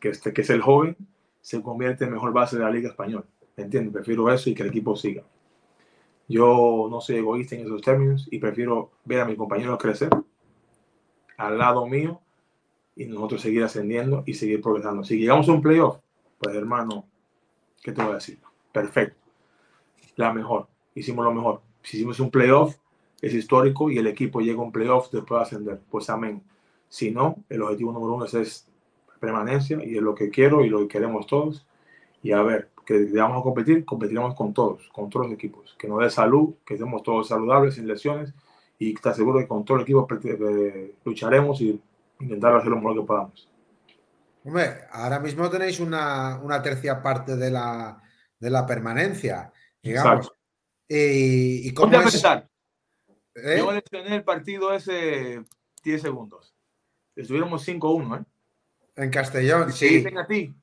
que, 0.00 0.08
este, 0.08 0.32
que 0.32 0.42
es 0.42 0.50
el 0.50 0.60
joven, 0.62 0.96
se 1.40 1.62
convierte 1.62 2.04
en 2.04 2.12
mejor 2.12 2.32
base 2.32 2.56
de 2.56 2.64
la 2.64 2.70
Liga 2.70 2.90
Española. 2.90 3.24
¿Me 3.56 3.64
entiendes? 3.64 3.92
Prefiero 3.92 4.32
eso 4.32 4.50
y 4.50 4.54
que 4.54 4.62
el 4.62 4.68
equipo 4.68 4.96
siga. 4.96 5.22
Yo 6.28 6.88
no 6.90 7.00
soy 7.00 7.16
egoísta 7.16 7.54
en 7.54 7.66
esos 7.66 7.82
términos 7.82 8.26
y 8.30 8.38
prefiero 8.38 8.92
ver 9.04 9.20
a 9.20 9.24
mis 9.26 9.36
compañeros 9.36 9.78
crecer 9.78 10.10
al 11.36 11.58
lado 11.58 11.86
mío 11.86 12.20
y 12.97 13.07
nosotros 13.07 13.40
seguir 13.40 13.64
ascendiendo 13.64 14.22
y 14.26 14.34
seguir 14.34 14.61
progresando. 14.61 15.05
Si 15.05 15.18
llegamos 15.18 15.49
a 15.49 15.53
un 15.53 15.62
playoff, 15.62 15.99
pues 16.38 16.55
hermano, 16.55 17.07
¿qué 17.82 17.92
te 17.92 18.03
voy 18.03 18.12
a 18.12 18.16
decir? 18.16 18.38
Perfecto. 18.72 19.20
La 20.16 20.32
mejor. 20.32 20.68
Hicimos 20.95 21.24
lo 21.24 21.32
mejor. 21.32 21.61
Si 21.82 21.97
hicimos 21.97 22.20
un 22.20 22.30
playoff, 22.30 22.76
es 23.20 23.34
histórico 23.34 23.90
y 23.90 23.99
el 23.99 24.07
equipo 24.07 24.40
llega 24.40 24.61
a 24.61 24.64
un 24.64 24.72
playoff 24.72 25.11
después 25.11 25.38
de 25.38 25.42
ascender. 25.42 25.80
Pues 25.90 26.09
amén. 26.11 26.42
Si 26.88 27.11
no, 27.11 27.36
el 27.49 27.62
objetivo 27.62 27.92
número 27.92 28.14
uno 28.14 28.24
es, 28.24 28.34
es 28.34 28.68
permanencia 29.18 29.84
y 29.84 29.97
es 29.97 30.03
lo 30.03 30.14
que 30.14 30.30
quiero 30.30 30.64
y 30.64 30.68
lo 30.68 30.80
que 30.80 30.88
queremos 30.88 31.26
todos. 31.26 31.66
Y 32.22 32.32
a 32.32 32.42
ver, 32.42 32.70
que 32.86 33.07
vamos 33.12 33.40
a 33.40 33.42
competir, 33.42 33.84
competiremos 33.84 34.34
con 34.34 34.55
todos, 34.55 34.88
con 34.92 35.11
todos 35.11 35.26
los 35.26 35.34
equipos. 35.34 35.74
Que 35.78 35.88
nos 35.88 36.01
dé 36.01 36.11
salud, 36.11 36.55
que 36.64 36.74
estemos 36.74 37.03
todos 37.03 37.28
saludables, 37.28 37.74
sin 37.74 37.88
lesiones 37.88 38.32
y 38.78 38.92
está 38.92 39.14
seguro 39.14 39.38
que 39.38 39.47
con 39.49 39.64
todo 39.64 39.78
el 39.78 39.82
equipo 39.84 40.07
eh, 40.24 40.95
lucharemos 41.05 41.61
y 41.61 41.80
intentar 42.20 42.56
hacer 42.56 42.70
lo 42.70 42.76
mejor 42.76 42.94
que 43.00 43.06
podamos. 43.06 43.48
Hombre, 44.44 44.80
ahora 44.92 45.20
mismo 45.20 45.48
tenéis 45.48 45.80
una, 45.80 46.38
una 46.42 46.60
tercia 46.60 47.02
parte 47.02 47.36
de 47.36 47.50
la, 47.50 48.02
de 48.38 48.50
la 48.50 48.66
permanencia, 48.66 49.52
digamos. 49.82 50.26
Exacto. 50.26 50.38
Y, 50.88 51.68
y 51.68 51.74
¿Cómo 51.74 51.96
a 51.96 52.00
es, 52.00 52.06
empezar? 52.06 52.48
¿eh? 53.34 53.56
Yo 53.58 53.72
lesioné 53.72 54.16
el 54.16 54.24
partido 54.24 54.74
ese 54.74 55.42
10 55.82 56.02
segundos. 56.02 56.54
Estuviéramos 57.16 57.66
5-1, 57.66 58.20
¿eh? 58.20 58.24
En 58.96 59.10
Castellón, 59.10 59.72
Si 59.72 59.88
sí. 59.88 59.94
dicen 59.96 60.18
a 60.18 60.26
ti 60.26 60.54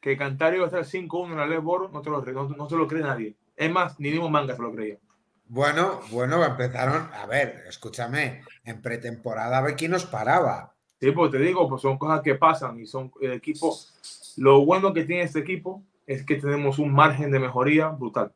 que 0.00 0.16
Cantario 0.16 0.60
va 0.60 0.66
a 0.66 0.80
estar 0.80 0.84
5-1 0.84 1.32
en 1.32 1.36
la 1.36 1.46
Ley 1.46 1.58
Boro, 1.58 1.88
no 1.88 2.00
te 2.00 2.10
lo, 2.10 2.22
no, 2.22 2.48
no 2.48 2.68
se 2.68 2.76
lo 2.76 2.86
cree 2.88 3.02
nadie. 3.02 3.36
Es 3.54 3.70
más, 3.70 3.98
ni 3.98 4.10
mismo 4.10 4.28
Manga 4.28 4.54
se 4.56 4.62
lo 4.62 4.72
creía. 4.72 4.98
Bueno, 5.48 6.00
bueno, 6.10 6.44
empezaron, 6.44 7.10
a 7.12 7.26
ver, 7.26 7.64
escúchame, 7.68 8.42
en 8.64 8.82
pretemporada 8.82 9.58
a 9.58 9.62
ver 9.62 9.76
quién 9.76 9.92
nos 9.92 10.04
paraba. 10.06 10.75
Sí, 11.00 11.10
porque 11.12 11.38
te 11.38 11.44
digo, 11.44 11.68
pues 11.68 11.82
son 11.82 11.98
cosas 11.98 12.22
que 12.22 12.34
pasan 12.36 12.80
y 12.80 12.86
son 12.86 13.12
el 13.20 13.32
equipo. 13.32 13.76
Lo 14.36 14.64
bueno 14.64 14.92
que 14.92 15.04
tiene 15.04 15.22
este 15.22 15.40
equipo 15.40 15.82
es 16.06 16.24
que 16.24 16.36
tenemos 16.36 16.78
un 16.78 16.92
margen 16.92 17.30
de 17.30 17.38
mejoría 17.38 17.88
brutal. 17.88 18.32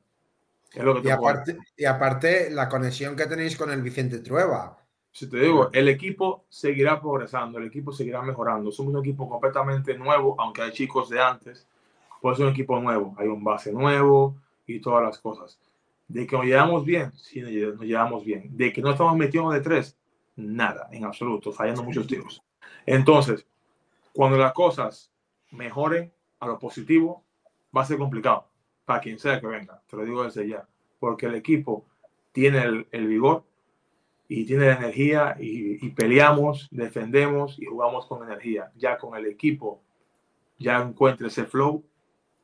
Es 0.73 0.85
lo 0.85 1.01
que 1.01 1.09
Y 1.09 1.11
aparte, 1.11 1.59
y 1.77 1.85
aparte 1.85 2.51
la 2.51 2.69
conexión 2.69 3.17
que 3.17 3.27
tenéis 3.27 3.57
con 3.57 3.71
el 3.71 3.83
Vicente 3.83 4.19
Trueba. 4.19 4.79
Si 5.13 5.29
te 5.29 5.39
digo, 5.39 5.71
el 5.73 5.89
equipo 5.89 6.45
seguirá 6.49 7.01
progresando, 7.01 7.59
el 7.59 7.67
equipo 7.67 7.93
seguirá 7.93 8.23
mejorando. 8.23 8.71
Somos 8.71 8.95
un 8.95 9.01
equipo 9.01 9.29
completamente 9.29 9.97
nuevo, 9.97 10.37
aunque 10.39 10.63
hay 10.63 10.73
chicos 10.73 11.09
de 11.09 11.21
antes, 11.21 11.67
pues 12.21 12.39
es 12.39 12.45
un 12.45 12.51
equipo 12.51 12.79
nuevo. 12.79 13.15
Hay 13.19 13.27
un 13.27 13.43
base 13.43 13.73
nuevo 13.73 14.37
y 14.67 14.81
todas 14.81 15.03
las 15.03 15.19
cosas. 15.19 15.59
De 16.07 16.27
que 16.27 16.37
nos 16.37 16.45
llevamos 16.45 16.85
bien, 16.85 17.13
sí, 17.17 17.41
nos 17.41 17.81
llevamos 17.81 18.25
bien. 18.25 18.57
De 18.57 18.73
que 18.73 18.83
no 18.83 18.91
estamos 18.91 19.17
metidos 19.17 19.53
de 19.53 19.61
tres, 19.61 19.97
nada, 20.37 20.89
en 20.93 21.05
absoluto, 21.05 21.51
fallando 21.53 21.83
muchos 21.83 22.07
tiros. 22.07 22.43
Entonces, 22.87 23.47
cuando 24.13 24.37
las 24.37 24.53
cosas 24.53 25.11
mejoren 25.51 26.13
a 26.39 26.47
lo 26.47 26.59
positivo, 26.59 27.25
va 27.77 27.83
a 27.83 27.87
ser 27.87 27.99
complicado 27.99 28.47
para 28.85 29.01
quien 29.01 29.19
sea 29.19 29.41
que 29.41 29.47
venga. 29.47 29.81
Te 29.89 29.97
lo 29.97 30.05
digo 30.05 30.25
desde 30.25 30.49
ya. 30.49 30.67
Porque 30.99 31.27
el 31.27 31.35
equipo 31.35 31.85
tiene 32.33 32.87
el, 32.91 33.07
vigor 33.07 33.45
y 34.29 34.45
tiene 34.45 34.67
la 34.67 34.77
energía 34.77 35.37
y, 35.39 35.89
peleamos, 35.91 36.69
defendemos 36.71 37.57
y 37.59 37.67
jugamos 37.67 38.07
con 38.07 38.25
energía. 38.25 38.73
Ya 38.77 38.99
con 38.99 39.17
el 39.17 39.27
equipo, 39.27 39.81
ya 40.59 40.83
encuentre 40.83 41.29
ese 41.29 41.45
flow 41.45 41.85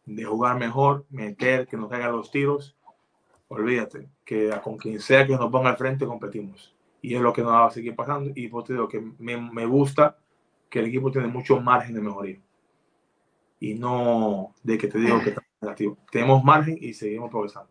de 0.04 0.24
jugar 0.24 0.56
mejor, 0.56 1.04
meter, 1.10 1.66
que 1.66 1.76
nos 1.76 1.90
caigan 1.90 2.12
los 2.12 2.30
tiros. 2.30 2.76
Olvídate, 3.48 4.08
que 4.24 4.50
con 4.62 4.76
quien 4.76 5.00
sea 5.00 5.26
que 5.26 5.36
nos 5.36 5.50
ponga 5.50 5.70
al 5.70 5.76
frente 5.76 6.06
competimos. 6.06 6.75
Y 7.06 7.14
es 7.14 7.20
lo 7.20 7.32
que 7.32 7.40
nos 7.40 7.52
va 7.52 7.66
a 7.66 7.70
seguir 7.70 7.94
pasando. 7.94 8.32
Y 8.34 8.48
pues 8.48 8.64
te 8.64 8.72
digo 8.72 8.88
que 8.88 9.00
me, 9.18 9.36
me 9.36 9.64
gusta 9.64 10.18
que 10.68 10.80
el 10.80 10.86
equipo 10.86 11.08
tiene 11.12 11.28
mucho 11.28 11.60
margen 11.60 11.94
de 11.94 12.00
mejoría. 12.00 12.40
Y 13.60 13.74
no 13.74 14.52
de 14.64 14.76
que 14.76 14.88
te 14.88 14.98
digo 14.98 15.20
que 15.22 15.28
está 15.30 15.42
negativo. 15.60 15.96
Tenemos 16.10 16.42
margen 16.42 16.76
y 16.80 16.92
seguimos 16.94 17.30
progresando. 17.30 17.70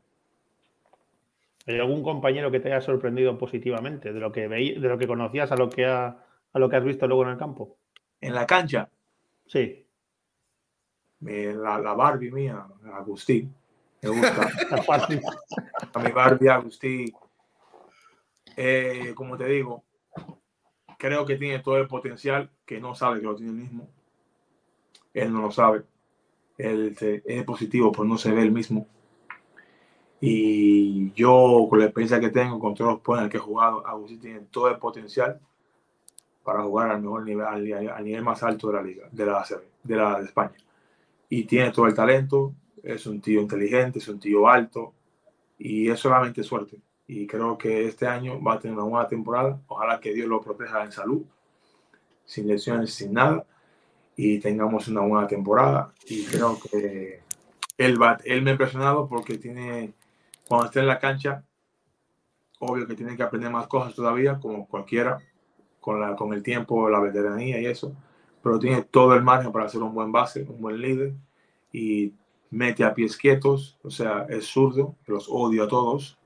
¿Hay 1.67 1.77
algún 1.77 2.01
compañero 2.01 2.49
que 2.49 2.61
te 2.61 2.71
haya 2.71 2.79
sorprendido 2.79 3.37
positivamente 3.37 4.13
de 4.13 4.19
lo 4.21 4.31
que 4.31 4.47
veí, 4.47 4.79
de 4.79 4.87
lo 4.87 4.97
que 4.97 5.05
conocías 5.05 5.51
a 5.51 5.57
lo 5.57 5.69
que 5.69 5.85
ha- 5.85 6.17
a 6.53 6.57
lo 6.59 6.69
que 6.69 6.77
has 6.77 6.85
visto 6.85 7.05
luego 7.05 7.23
en 7.23 7.29
el 7.31 7.37
campo? 7.37 7.75
En 8.21 8.33
la 8.33 8.47
cancha, 8.47 8.89
Sí, 9.47 9.85
la, 11.19 11.77
la 11.77 11.93
Barbie 11.93 12.31
mía, 12.31 12.65
Agustín, 12.93 13.53
me 14.01 14.09
gusta. 14.09 14.47
a 15.93 15.99
mi 15.99 16.11
Barbie, 16.11 16.47
Agustín. 16.47 17.13
Eh, 18.55 19.13
como 19.15 19.37
te 19.37 19.45
digo, 19.45 19.83
creo 20.97 21.25
que 21.25 21.35
tiene 21.35 21.59
todo 21.59 21.77
el 21.77 21.87
potencial 21.87 22.49
que 22.65 22.79
no 22.79 22.95
sabe 22.95 23.19
que 23.19 23.25
lo 23.25 23.35
tiene 23.35 23.51
mismo. 23.51 23.89
Él 25.13 25.31
no 25.31 25.41
lo 25.41 25.51
sabe. 25.51 25.83
Él 26.57 26.95
es 27.25 27.43
positivo, 27.43 27.91
pero 27.91 28.05
no 28.05 28.17
se 28.17 28.31
ve 28.31 28.41
el 28.41 28.51
mismo. 28.51 28.87
Y 30.21 31.11
yo, 31.13 31.67
con 31.69 31.79
la 31.79 31.85
experiencia 31.85 32.19
que 32.19 32.29
tengo, 32.29 32.59
con 32.59 32.73
todos 32.73 32.93
los 32.93 33.01
juegos 33.03 33.19
en 33.19 33.25
el 33.25 33.31
que 33.31 33.37
he 33.37 33.41
jugado, 33.41 33.85
Agustín 33.85 34.19
tiene 34.19 34.39
todo 34.49 34.69
el 34.69 34.77
potencial 34.77 35.39
para 36.43 36.63
jugar 36.63 36.91
al 36.91 37.01
mejor 37.01 37.23
nivel, 37.23 37.45
al, 37.45 37.89
al 37.89 38.03
nivel 38.03 38.23
más 38.23 38.41
alto 38.43 38.67
de 38.67 38.73
la 38.73 38.81
liga, 38.81 39.09
de 39.11 39.25
la 39.25 39.45
de 39.83 39.95
la 39.95 40.19
de 40.19 40.25
España. 40.25 40.55
Y 41.29 41.43
tiene 41.43 41.71
todo 41.71 41.87
el 41.87 41.93
talento, 41.93 42.53
es 42.81 43.05
un 43.07 43.19
tío 43.19 43.41
inteligente, 43.41 43.99
es 43.99 44.07
un 44.07 44.19
tío 44.19 44.47
alto, 44.47 44.93
y 45.57 45.89
es 45.89 45.99
solamente 45.99 46.43
suerte. 46.43 46.79
Y 47.07 47.27
creo 47.27 47.57
que 47.57 47.85
este 47.87 48.07
año 48.07 48.41
va 48.41 48.53
a 48.53 48.59
tener 48.59 48.77
una 48.77 48.87
buena 48.87 49.07
temporada. 49.07 49.61
Ojalá 49.67 49.99
que 49.99 50.13
Dios 50.13 50.27
lo 50.27 50.41
proteja 50.41 50.83
en 50.83 50.91
salud, 50.91 51.23
sin 52.25 52.47
lesiones, 52.47 52.93
sin 52.93 53.13
nada, 53.13 53.45
y 54.15 54.39
tengamos 54.39 54.87
una 54.87 55.01
buena 55.01 55.27
temporada. 55.27 55.93
Y 56.07 56.25
creo 56.25 56.57
que 56.59 57.21
él, 57.77 58.01
va, 58.01 58.17
él 58.23 58.41
me 58.41 58.51
ha 58.51 58.53
impresionado 58.53 59.07
porque 59.07 59.37
tiene, 59.37 59.93
cuando 60.47 60.67
esté 60.67 60.79
en 60.79 60.87
la 60.87 60.99
cancha, 60.99 61.43
obvio 62.59 62.87
que 62.87 62.95
tiene 62.95 63.15
que 63.15 63.23
aprender 63.23 63.51
más 63.51 63.67
cosas 63.67 63.93
todavía, 63.93 64.39
como 64.39 64.67
cualquiera, 64.67 65.19
con, 65.79 65.99
la, 65.99 66.15
con 66.15 66.33
el 66.33 66.41
tiempo, 66.41 66.89
la 66.89 66.99
veteranía 66.99 67.61
y 67.61 67.67
eso, 67.67 67.95
pero 68.41 68.59
tiene 68.59 68.81
todo 68.83 69.13
el 69.13 69.23
margen 69.23 69.51
para 69.51 69.69
ser 69.69 69.81
un 69.81 69.93
buen 69.93 70.11
base, 70.11 70.43
un 70.49 70.61
buen 70.61 70.81
líder, 70.81 71.13
y 71.71 72.13
mete 72.49 72.83
a 72.83 72.93
pies 72.93 73.17
quietos, 73.17 73.77
o 73.83 73.89
sea, 73.89 74.25
es 74.29 74.45
zurdo, 74.45 74.95
los 75.05 75.27
odio 75.29 75.65
a 75.65 75.67
todos, 75.67 76.17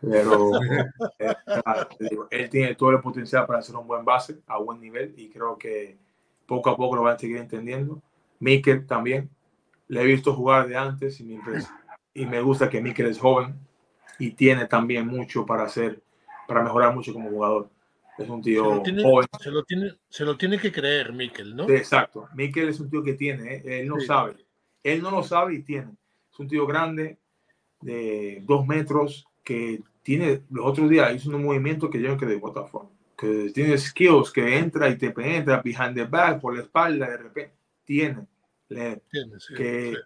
pero 0.00 0.50
eh, 1.18 1.34
digo, 1.98 2.28
él 2.30 2.48
tiene 2.50 2.74
todo 2.74 2.90
el 2.90 3.00
potencial 3.00 3.46
para 3.46 3.62
ser 3.62 3.76
un 3.76 3.86
buen 3.86 4.04
base 4.04 4.38
a 4.46 4.58
buen 4.58 4.80
nivel 4.80 5.14
y 5.16 5.28
creo 5.28 5.56
que 5.58 5.96
poco 6.46 6.70
a 6.70 6.76
poco 6.76 6.96
lo 6.96 7.02
van 7.02 7.16
a 7.16 7.18
seguir 7.18 7.36
entendiendo. 7.38 8.00
Mikel 8.40 8.86
también, 8.86 9.28
le 9.88 10.02
he 10.02 10.06
visto 10.06 10.34
jugar 10.34 10.68
de 10.68 10.76
antes 10.76 11.20
y, 11.20 11.24
mientras, 11.24 11.70
y 12.14 12.26
me 12.26 12.40
gusta 12.40 12.68
que 12.68 12.80
Mikel 12.80 13.06
es 13.06 13.18
joven 13.18 13.54
y 14.18 14.32
tiene 14.32 14.66
también 14.66 15.06
mucho 15.06 15.44
para 15.46 15.64
hacer, 15.64 16.00
para 16.46 16.62
mejorar 16.62 16.94
mucho 16.94 17.12
como 17.12 17.30
jugador. 17.30 17.68
Es 18.18 18.28
un 18.28 18.42
Se 18.42 18.50
tío 18.50 18.74
lo, 18.74 18.82
tiene, 18.82 19.02
joven. 19.02 19.28
se, 19.40 19.50
lo 19.50 19.62
tiene, 19.64 19.92
se 20.08 20.24
lo 20.24 20.36
tiene 20.36 20.58
que 20.58 20.72
creer, 20.72 21.12
Miquel, 21.12 21.54
¿no? 21.54 21.66
Sí, 21.66 21.72
exacto. 21.74 22.28
Mikel 22.34 22.68
es 22.68 22.80
un 22.80 22.90
tío 22.90 23.02
que 23.02 23.14
tiene, 23.14 23.54
¿eh? 23.56 23.80
él 23.80 23.88
no 23.88 24.00
Sí. 24.00 24.06
sabe. 24.06 24.36
Él 24.82 25.02
no 25.02 25.10
lo 25.12 25.22
sabe 25.22 25.54
y 25.54 25.62
tiene. 25.62 25.92
Es 26.32 26.38
un 26.38 26.48
tío 26.48 26.66
grande, 26.66 27.18
de 27.80 28.42
dos 28.44 28.66
metros, 28.66 29.27
que 29.44 29.82
tiene, 30.02 30.42
los 30.50 30.66
otros 30.66 30.88
días 30.90 31.14
hizo 31.14 31.30
un 31.30 31.44
movimiento 31.44 31.90
que 31.90 32.00
yo 32.00 32.16
quedé, 32.16 32.36
what 32.36 32.52
the 32.54 32.70
fuck? 32.70 32.90
Que 33.16 33.50
tiene 33.52 33.76
skills, 33.78 34.30
que 34.30 34.58
entra 34.58 34.88
y 34.88 34.96
te 34.96 35.10
penetra 35.10 35.60
behind 35.62 35.94
the 35.94 36.04
back, 36.04 36.40
por 36.40 36.54
la 36.56 36.62
espalda, 36.62 37.08
de 37.10 37.16
repente. 37.16 37.54
Tiene. 37.84 38.26
Le- 38.68 39.02
Tiene, 39.10 39.40
sí, 39.40 39.54
que, 39.54 39.92
sí. 39.92 39.96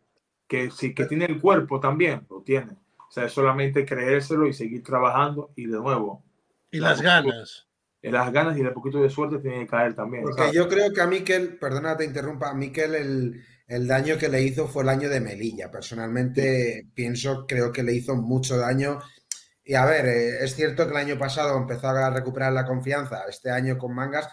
que 0.49 0.71
sí, 0.71 0.95
que 0.95 1.05
tiene 1.07 1.25
el 1.27 1.41
cuerpo 1.41 1.81
también, 1.81 2.27
lo 2.31 2.41
tiene. 2.43 2.73
O 2.97 3.11
sea, 3.13 3.25
es 3.27 3.33
solamente 3.33 3.85
creérselo 3.85 4.47
y 4.47 4.53
seguir 4.55 4.83
trabajando 4.83 5.53
y 5.57 5.67
de 5.67 5.77
nuevo, 5.79 6.25
Y 6.71 6.79
la- 6.79 6.91
las 6.91 7.03
ganas. 7.03 7.69
las 8.01 8.33
ganas 8.33 8.57
y 8.57 8.61
el 8.63 8.73
poquito 8.73 9.01
de 9.03 9.11
suerte 9.11 9.39
tiene 9.39 9.61
que 9.61 9.67
caer 9.67 9.95
también. 9.95 10.23
Porque 10.23 10.39
¿sabes? 10.43 10.55
yo 10.55 10.69
creo 10.69 10.93
que 10.93 11.01
a 11.01 11.07
Miquel, 11.07 11.59
perdona 11.59 11.97
te 11.97 12.05
interrumpa, 12.05 12.51
a 12.51 12.55
Miquel 12.55 12.95
el, 12.95 13.45
el 13.67 13.87
daño 13.87 14.17
que 14.19 14.29
le 14.29 14.43
hizo 14.43 14.67
fue 14.69 14.83
el 14.85 14.89
año 14.89 15.09
de 15.11 15.21
Melilla. 15.21 15.71
Personalmente 15.71 16.87
pienso, 16.95 17.47
creo 17.47 17.71
que 17.73 17.83
le 17.83 17.95
hizo 17.95 18.17
mucho 18.17 18.57
daño. 18.57 19.01
Y 19.65 19.75
a 19.75 19.85
ver, 19.85 20.07
eh, 20.07 20.45
es 20.45 20.55
cierto 20.57 20.85
que 20.85 20.91
el 20.91 20.97
año 20.97 21.19
pasado 21.19 21.57
empezó 21.57 21.89
a 21.89 22.11
recuperar 22.11 22.53
la 22.53 22.67
confianza, 22.67 23.25
este 23.29 23.51
año 23.51 23.79
con 23.79 23.95
Mangas, 23.95 24.29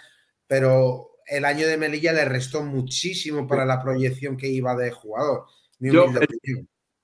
pero 0.48 1.12
el 1.28 1.46
año 1.46 1.68
de 1.68 1.78
Melilla 1.78 2.14
le 2.14 2.26
restó 2.26 2.64
muchísimo 2.64 3.48
para 3.48 3.66
la 3.66 3.82
proyección 3.82 4.38
que 4.38 4.48
iba 4.48 4.76
de 4.76 4.92
jugador. 4.92 5.46
Yo- 5.94 6.06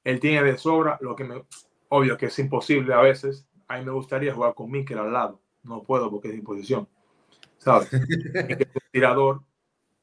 él 0.04 0.20
tiene 0.20 0.44
de 0.44 0.58
sobra, 0.58 0.98
lo 1.02 1.16
que 1.16 1.24
me, 1.24 1.44
obvio 1.90 2.18
que 2.18 2.28
es 2.28 2.40
imposible 2.40 2.94
a 2.94 3.02
veces. 3.02 3.48
A 3.68 3.78
mí 3.78 3.86
me 3.86 3.92
gustaría 3.92 4.34
jugar 4.34 4.54
con 4.54 4.70
Mikel 4.72 5.00
al 5.00 5.12
lado. 5.14 5.42
No 5.64 5.84
puedo 5.84 6.10
porque 6.12 6.30
es 6.30 6.36
imposición. 6.36 6.88
¿sabes? 7.58 7.90
Es 8.50 8.68
un 8.76 8.82
tirador 8.92 9.42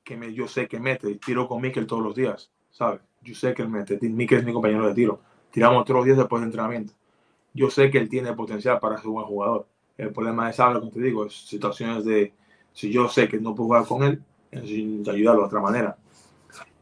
que 0.05 0.17
me, 0.17 0.33
yo 0.35 0.49
sé 0.49 0.69
que 0.69 0.81
mete, 0.81 1.17
tiro 1.25 1.49
con 1.49 1.61
Mikel 1.63 1.87
todos 1.87 2.03
los 2.03 2.15
días, 2.15 2.51
¿sabes? 2.71 3.01
Yo 3.23 3.35
sé 3.35 3.55
que 3.55 3.63
él 3.63 3.69
mete, 3.69 3.99
Mikel 4.03 4.39
es 4.41 4.45
mi 4.45 4.53
compañero 4.53 4.89
de 4.89 4.95
tiro, 4.95 5.21
tiramos 5.51 5.85
todos 5.85 5.99
los 5.99 6.07
días 6.07 6.19
después 6.19 6.41
de 6.41 6.47
entrenamiento. 6.47 6.93
Yo 7.55 7.71
sé 7.71 7.91
que 7.91 7.99
él 7.99 8.09
tiene 8.09 8.33
potencial 8.35 8.79
para 8.81 8.97
ser 8.99 9.09
un 9.09 9.15
buen 9.15 9.27
jugador. 9.27 9.67
El 9.99 10.13
problema 10.13 10.51
es, 10.51 10.57
¿sabes? 10.57 10.79
Como 10.79 10.91
te 10.91 11.01
digo, 11.01 11.27
es 11.27 11.35
situaciones 11.47 12.05
de, 12.05 12.33
si 12.73 12.91
yo 12.91 13.09
sé 13.09 13.29
que 13.29 13.39
no 13.41 13.55
puedo 13.55 13.69
jugar 13.69 13.87
con 13.87 14.03
él, 14.05 14.23
necesito 14.51 15.11
ayudarlo 15.11 15.43
de 15.43 15.47
otra 15.47 15.61
manera. 15.61 15.99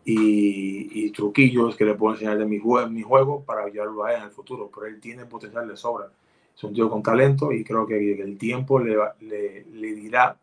Y, 0.05 1.07
y 1.07 1.11
truquillos 1.13 1.77
que 1.77 1.85
le 1.85 1.95
puedo 1.95 2.15
enseñar 2.15 2.39
de 2.39 2.47
mi, 2.47 2.59
jue- 2.59 2.89
mi 2.91 3.03
juego 3.03 3.45
para 3.45 3.65
ayudarlo 3.65 4.05
a 4.05 4.13
él 4.13 4.19
en 4.21 4.25
el 4.25 4.31
futuro. 4.31 4.71
Pero 4.75 4.87
él 4.87 5.01
tiene 5.01 5.27
potencial 5.27 5.69
de 5.69 5.77
sobra. 5.77 6.11
Es 6.57 6.65
un 6.65 6.75
tío 6.75 6.91
con 6.91 7.03
talento 7.03 7.53
y 7.53 7.65
creo 7.65 7.87
que 7.87 8.21
el 8.23 8.39
tiempo 8.39 8.79
le, 8.81 8.97
le, 9.21 9.65
le 9.65 9.95
dirá. 9.95 10.39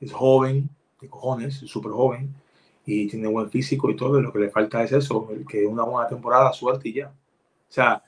Es 0.00 0.12
joven, 0.12 0.68
de 1.00 1.08
cojones, 1.08 1.62
es 1.62 1.70
súper 1.70 1.92
joven 1.92 2.34
y 2.84 3.06
tiene 3.08 3.28
buen 3.28 3.50
físico 3.50 3.90
y 3.90 3.96
todo. 3.96 4.18
y 4.18 4.22
Lo 4.22 4.32
que 4.32 4.40
le 4.40 4.50
falta 4.50 4.82
es 4.82 4.92
eso, 4.92 5.28
que 5.48 5.66
una 5.66 5.84
buena 5.84 6.08
temporada, 6.08 6.52
suerte 6.52 6.88
y 6.88 6.94
ya. 6.94 7.08
O 7.08 7.72
sea, 7.72 8.02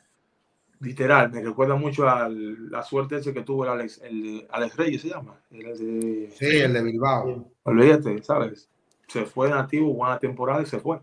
literal, 0.80 1.30
me 1.30 1.42
recuerda 1.42 1.74
mucho 1.74 2.08
a 2.08 2.28
la 2.28 2.82
suerte 2.82 3.16
ese 3.16 3.32
que 3.32 3.42
tuvo 3.42 3.64
el 3.64 3.70
Alex, 3.70 4.00
el 4.02 4.46
Alex 4.50 4.76
Reyes, 4.76 5.02
se 5.02 5.08
llama. 5.08 5.40
El 5.50 5.78
de, 5.78 6.30
Sí, 6.30 6.58
el 6.58 6.72
de 6.72 6.82
Bilbao. 6.82 7.50
Olvídate, 7.64 8.22
¿sabes? 8.22 8.68
Se 9.08 9.24
fue 9.24 9.50
nativo, 9.50 9.92
buena 9.92 10.18
temporada 10.18 10.62
y 10.62 10.66
se 10.66 10.78
fue. 10.78 11.00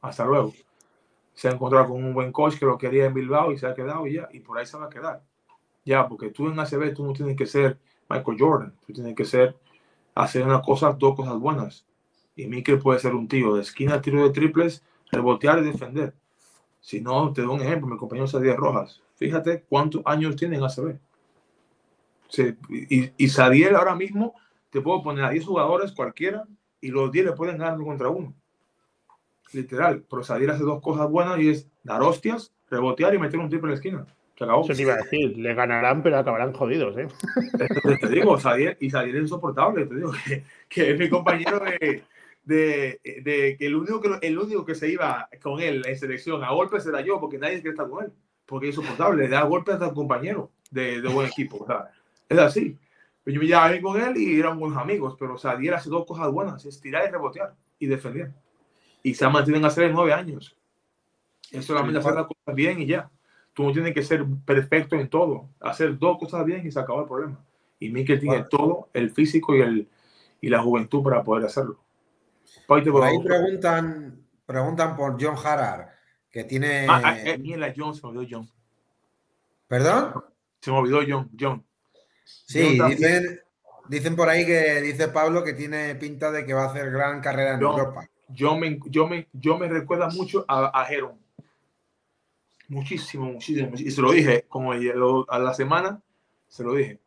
Hasta 0.00 0.24
luego. 0.24 0.52
Se 1.32 1.48
ha 1.48 1.52
encontrado 1.52 1.88
con 1.88 2.04
un 2.04 2.14
buen 2.14 2.30
coach 2.30 2.58
que 2.58 2.66
lo 2.66 2.78
quería 2.78 3.06
en 3.06 3.14
Bilbao 3.14 3.52
y 3.52 3.58
se 3.58 3.66
ha 3.66 3.74
quedado 3.74 4.06
y 4.06 4.14
ya, 4.14 4.28
y 4.32 4.40
por 4.40 4.58
ahí 4.58 4.66
se 4.66 4.76
va 4.76 4.86
a 4.86 4.90
quedar. 4.90 5.22
Ya, 5.84 6.06
porque 6.08 6.30
tú 6.30 6.48
en 6.48 6.58
ACB 6.58 6.94
tú 6.94 7.04
no 7.04 7.12
tienes 7.12 7.36
que 7.36 7.46
ser 7.46 7.78
Michael 8.08 8.36
Jordan, 8.38 8.74
tú 8.86 8.92
tienes 8.92 9.14
que 9.14 9.24
ser, 9.24 9.56
hacer 10.14 10.44
una 10.44 10.62
cosa, 10.62 10.92
dos 10.92 11.16
cosas 11.16 11.38
buenas. 11.38 11.84
Y 12.36 12.46
Mikel 12.46 12.78
puede 12.78 13.00
ser 13.00 13.14
un 13.14 13.28
tío 13.28 13.54
de 13.54 13.62
esquina, 13.62 14.00
tiro 14.00 14.22
de 14.22 14.30
triples, 14.30 14.84
rebotear 15.10 15.58
y 15.60 15.64
defender. 15.64 16.14
Si 16.80 17.00
no, 17.00 17.32
te 17.32 17.42
doy 17.42 17.54
un 17.54 17.62
ejemplo, 17.62 17.88
mi 17.88 17.96
compañero 17.96 18.26
Sadier 18.26 18.56
Rojas. 18.56 19.03
Fíjate 19.14 19.64
cuántos 19.68 20.02
años 20.04 20.36
tiene 20.36 20.56
en 20.56 20.64
ACB. 20.64 20.98
Sí, 22.28 22.56
y, 22.68 23.12
y 23.16 23.28
Sadiel 23.28 23.76
ahora 23.76 23.94
mismo 23.94 24.34
te 24.70 24.80
puedo 24.80 25.02
poner 25.02 25.24
a 25.24 25.30
10 25.30 25.44
jugadores 25.44 25.92
cualquiera 25.92 26.44
y 26.80 26.88
los 26.88 27.12
10 27.12 27.26
le 27.26 27.32
pueden 27.32 27.58
ganar 27.58 27.76
uno 27.76 27.84
contra 27.86 28.08
uno. 28.08 28.34
Literal. 29.52 30.04
Pero 30.10 30.24
Sadiel 30.24 30.50
hace 30.50 30.64
dos 30.64 30.82
cosas 30.82 31.08
buenas 31.08 31.38
y 31.38 31.48
es 31.48 31.68
dar 31.84 32.02
hostias, 32.02 32.52
rebotear 32.68 33.14
y 33.14 33.18
meter 33.18 33.38
un 33.38 33.48
triple 33.48 33.68
en 33.68 33.70
la 33.70 33.76
esquina. 33.76 34.06
Se 34.36 34.42
acabó. 34.42 34.64
Eso 34.64 34.74
te 34.74 34.82
iba 34.82 34.94
a 34.94 34.96
decir, 34.96 35.38
le 35.38 35.54
ganarán, 35.54 36.02
pero 36.02 36.18
acabarán 36.18 36.52
jodidos, 36.52 36.98
¿eh? 36.98 37.06
Te, 37.56 37.96
te 37.98 38.08
digo, 38.08 38.38
Sadiel, 38.40 38.76
y 38.80 38.90
Sadiel 38.90 39.16
es 39.16 39.22
insoportable. 39.22 39.86
Te 39.86 39.94
digo 39.94 40.10
que, 40.26 40.44
que 40.68 40.90
es 40.90 40.98
mi 40.98 41.08
compañero 41.08 41.60
de, 41.60 42.02
de, 42.44 43.00
de 43.22 43.56
que 43.56 43.66
el 43.66 43.76
único 43.76 44.00
que, 44.00 44.18
el 44.26 44.36
único 44.36 44.64
que 44.64 44.74
se 44.74 44.88
iba 44.88 45.28
con 45.40 45.60
él 45.60 45.84
en 45.86 45.96
selección 45.96 46.42
a 46.42 46.50
golpes 46.50 46.84
era 46.84 47.00
yo, 47.00 47.20
porque 47.20 47.38
nadie 47.38 47.60
quiere 47.60 47.70
estar 47.70 47.88
con 47.88 48.06
él. 48.06 48.12
Porque 48.46 48.68
es 48.68 48.76
insoportable, 48.76 49.24
le 49.24 49.28
da 49.28 49.42
golpes 49.44 49.76
a 49.76 49.88
tu 49.88 49.94
compañero 49.94 50.50
de, 50.70 51.00
de 51.00 51.08
buen 51.08 51.26
equipo. 51.26 51.58
O 51.64 51.66
sea, 51.66 51.90
es 52.28 52.38
así. 52.38 52.78
Yo 53.26 53.40
me 53.40 53.46
llevaba 53.46 53.70
bien 53.70 53.82
con 53.82 54.00
él 54.00 54.16
y 54.18 54.38
eran 54.38 54.58
buenos 54.58 54.76
amigos, 54.76 55.16
pero 55.18 55.38
Sadiel 55.38 55.74
hace 55.74 55.88
dos 55.88 56.04
cosas 56.06 56.30
buenas, 56.30 56.64
es 56.66 56.78
tirar 56.80 57.08
y 57.08 57.10
rebotear 57.10 57.54
y 57.78 57.86
defender. 57.86 58.32
Y 59.02 59.14
se 59.14 59.26
mantienen 59.28 59.64
a 59.64 59.68
hacer 59.68 59.90
nueve 59.92 60.12
años. 60.12 60.56
Es 61.50 61.64
solamente 61.64 62.00
hacer 62.00 62.14
las 62.14 62.26
cosas 62.26 62.54
bien 62.54 62.80
y 62.82 62.86
ya. 62.86 63.10
Tú 63.54 63.62
no 63.62 63.72
tienes 63.72 63.94
que 63.94 64.02
ser 64.02 64.24
perfecto 64.44 64.96
en 64.96 65.08
todo. 65.08 65.48
Hacer 65.60 65.98
dos 65.98 66.18
cosas 66.18 66.44
bien 66.44 66.66
y 66.66 66.70
se 66.70 66.80
acaba 66.80 67.02
el 67.02 67.08
problema. 67.08 67.38
Y 67.78 67.90
Mikel 67.90 68.20
tiene 68.20 68.44
todo, 68.50 68.88
el 68.92 69.10
físico 69.10 69.54
y, 69.54 69.60
el, 69.60 69.88
y 70.40 70.48
la 70.48 70.62
juventud 70.62 71.02
para 71.02 71.22
poder 71.22 71.46
hacerlo. 71.46 71.78
Por 72.66 72.78
ahí 73.04 73.18
preguntan, 73.22 74.18
preguntan 74.46 74.96
por 74.96 75.22
John 75.22 75.36
Harar, 75.42 75.93
que 76.34 76.42
tiene. 76.42 76.84
Ah, 76.88 77.00
ah, 77.04 77.16
eh, 77.16 77.74
John, 77.76 77.94
se 77.94 78.02
me 78.02 78.08
olvidó 78.08 78.26
John. 78.28 78.50
¿Perdón? 79.68 80.24
Se 80.60 80.72
me 80.72 80.78
olvidó 80.78 81.00
John. 81.08 81.30
John. 81.38 81.64
Sí, 82.24 82.76
John 82.76 82.90
dicen, 82.90 83.40
dicen 83.88 84.16
por 84.16 84.28
ahí 84.28 84.44
que 84.44 84.80
dice 84.80 85.06
Pablo 85.06 85.44
que 85.44 85.52
tiene 85.52 85.94
pinta 85.94 86.32
de 86.32 86.44
que 86.44 86.52
va 86.52 86.64
a 86.64 86.70
hacer 86.70 86.90
gran 86.90 87.20
carrera 87.20 87.54
en 87.54 87.62
John. 87.62 87.78
Europa. 87.78 88.08
Yo 88.30 88.56
me, 88.56 88.80
yo 88.86 89.06
me, 89.06 89.28
yo 89.32 89.56
me 89.56 89.68
recuerda 89.68 90.08
mucho 90.08 90.44
a, 90.48 90.82
a 90.82 90.92
Heron. 90.92 91.16
Muchísimo, 92.66 93.26
muchísimo, 93.26 93.70
muchísimo. 93.70 93.88
Y 93.88 93.92
se 93.92 94.02
lo 94.02 94.10
dije, 94.10 94.44
como 94.48 94.72
a 94.72 95.38
la 95.38 95.54
semana, 95.54 96.02
se 96.48 96.64
lo 96.64 96.74
dije. 96.74 96.98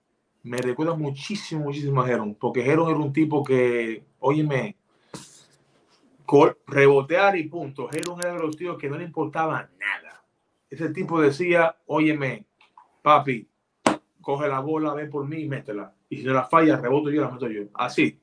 Me 0.44 0.60
recuerda 0.60 0.94
muchísimo, 0.94 1.66
muchísimo 1.66 2.02
a 2.02 2.10
Heron, 2.10 2.34
porque 2.36 2.66
Heron 2.66 2.90
era 2.92 2.98
un 3.00 3.12
tipo 3.12 3.44
que, 3.44 4.06
óyeme, 4.20 4.77
rebotear 6.68 7.38
y 7.38 7.48
punto. 7.48 7.90
Heron 7.92 8.20
era 8.20 8.34
de 8.34 8.40
los 8.40 8.56
tíos 8.58 8.78
que 8.78 8.90
no 8.90 8.98
le 8.98 9.04
importaba 9.06 9.70
nada. 9.80 10.24
Ese 10.70 10.90
tipo 10.90 11.22
decía, 11.22 11.76
óyeme, 11.86 12.46
papi, 13.02 13.48
coge 14.22 14.48
la 14.48 14.60
bola, 14.60 14.94
ve 14.94 15.06
por 15.08 15.26
mí 15.28 15.42
y 15.44 15.48
métela. 15.48 15.94
Y 16.10 16.18
si 16.18 16.24
no 16.24 16.34
la 16.34 16.46
falla, 16.46 16.78
reboto 16.78 17.10
yo, 17.10 17.22
la 17.22 17.30
meto 17.32 17.48
yo. 17.48 17.64
Así, 17.74 18.20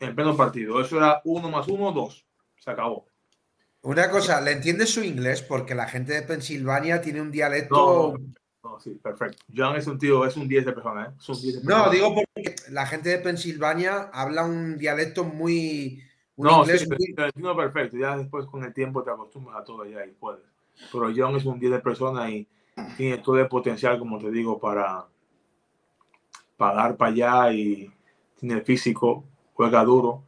en 0.00 0.14
pleno 0.14 0.36
partido. 0.36 0.80
Eso 0.80 0.96
era 0.96 1.20
uno 1.24 1.50
más 1.50 1.68
uno, 1.68 1.92
dos. 1.92 2.24
Se 2.58 2.70
acabó. 2.70 3.06
Una 3.82 4.10
cosa, 4.10 4.40
¿le 4.40 4.52
entiendes 4.52 4.90
su 4.94 5.02
inglés? 5.02 5.42
Porque 5.42 5.74
la 5.74 5.86
gente 5.86 6.14
de 6.14 6.22
Pensilvania 6.22 7.02
tiene 7.02 7.20
un 7.20 7.30
dialecto. 7.30 8.14
No, 8.18 8.70
no, 8.70 8.80
sí, 8.80 8.92
perfecto. 9.02 9.44
John 9.54 9.76
es 9.76 9.86
un 9.86 9.98
tío, 9.98 10.24
es 10.24 10.38
un 10.38 10.48
10 10.48 10.64
de 10.64 10.72
persona, 10.72 11.04
¿eh? 11.04 11.14
Es 11.20 11.28
un 11.28 11.42
10 11.42 11.54
de 11.56 11.60
No, 11.68 11.84
persona. 11.84 11.90
digo 11.90 12.14
porque 12.14 12.54
la 12.70 12.86
gente 12.86 13.10
de 13.10 13.18
Pensilvania 13.18 14.08
habla 14.14 14.46
un 14.46 14.78
dialecto 14.78 15.24
muy. 15.24 16.02
Un 16.36 16.46
No, 16.46 16.62
inglés 16.62 16.82
sí, 16.82 17.14
entiendo 17.16 17.56
perfecto. 17.56 17.96
Ya 17.96 18.16
después 18.16 18.46
con 18.46 18.64
el 18.64 18.72
tiempo 18.72 19.02
te 19.02 19.10
acostumbras 19.10 19.58
a 19.58 19.64
todo 19.64 19.84
ya 19.84 20.04
y 20.04 20.10
puedes. 20.10 20.42
Pero 20.92 21.12
John 21.14 21.36
es 21.36 21.44
un 21.44 21.58
10 21.58 21.72
de 21.72 21.78
persona 21.78 22.28
y 22.30 22.46
tiene 22.96 23.18
todo 23.18 23.38
el 23.38 23.48
potencial, 23.48 23.98
como 23.98 24.18
te 24.18 24.30
digo, 24.30 24.58
para, 24.58 25.06
dar 26.58 26.96
para 26.96 27.10
allá 27.10 27.52
y 27.52 27.90
tiene 28.38 28.56
el 28.56 28.62
físico, 28.62 29.24
juega 29.54 29.84
duro. 29.84 30.24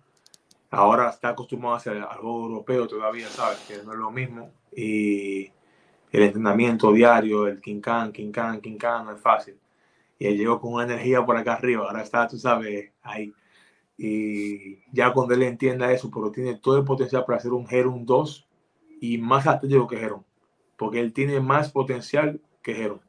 Ahora 0.70 1.10
está 1.10 1.30
acostumbrado 1.30 1.74
a 1.74 1.78
hacer 1.78 1.96
al 1.96 2.18
juego 2.18 2.46
europeo 2.46 2.86
todavía, 2.86 3.28
¿sabes? 3.28 3.58
Que 3.66 3.82
no 3.82 3.92
es 3.92 3.98
lo 3.98 4.10
mismo. 4.10 4.50
Y 4.74 5.50
el 6.12 6.22
entrenamiento 6.22 6.92
diario, 6.92 7.46
el 7.46 7.60
quincán, 7.60 8.12
quincán, 8.12 8.60
quincán, 8.60 9.06
no 9.06 9.12
es 9.12 9.20
fácil. 9.20 9.58
Y 10.18 10.26
él 10.26 10.36
llegó 10.36 10.60
con 10.60 10.72
una 10.74 10.84
energía 10.84 11.24
por 11.24 11.36
acá 11.36 11.54
arriba. 11.54 11.86
Ahora 11.86 12.02
está, 12.02 12.26
tú 12.26 12.38
sabes, 12.38 12.90
ahí. 13.02 13.32
Y 13.98 14.78
ya 14.92 15.12
cuando 15.12 15.34
él 15.34 15.42
entienda 15.42 15.92
eso, 15.92 16.10
pero 16.10 16.30
tiene 16.30 16.56
todo 16.56 16.78
el 16.78 16.84
potencial 16.84 17.24
para 17.24 17.38
hacer 17.38 17.52
un 17.52 17.66
Heron 17.70 18.04
2 18.04 18.48
y 19.00 19.18
más 19.18 19.46
atlético 19.46 19.86
que 19.86 19.96
Heron. 19.96 20.24
Porque 20.76 21.00
él 21.00 21.12
tiene 21.12 21.40
más 21.40 21.72
potencial 21.72 22.40
que 22.62 22.82
Heron. 22.82 23.00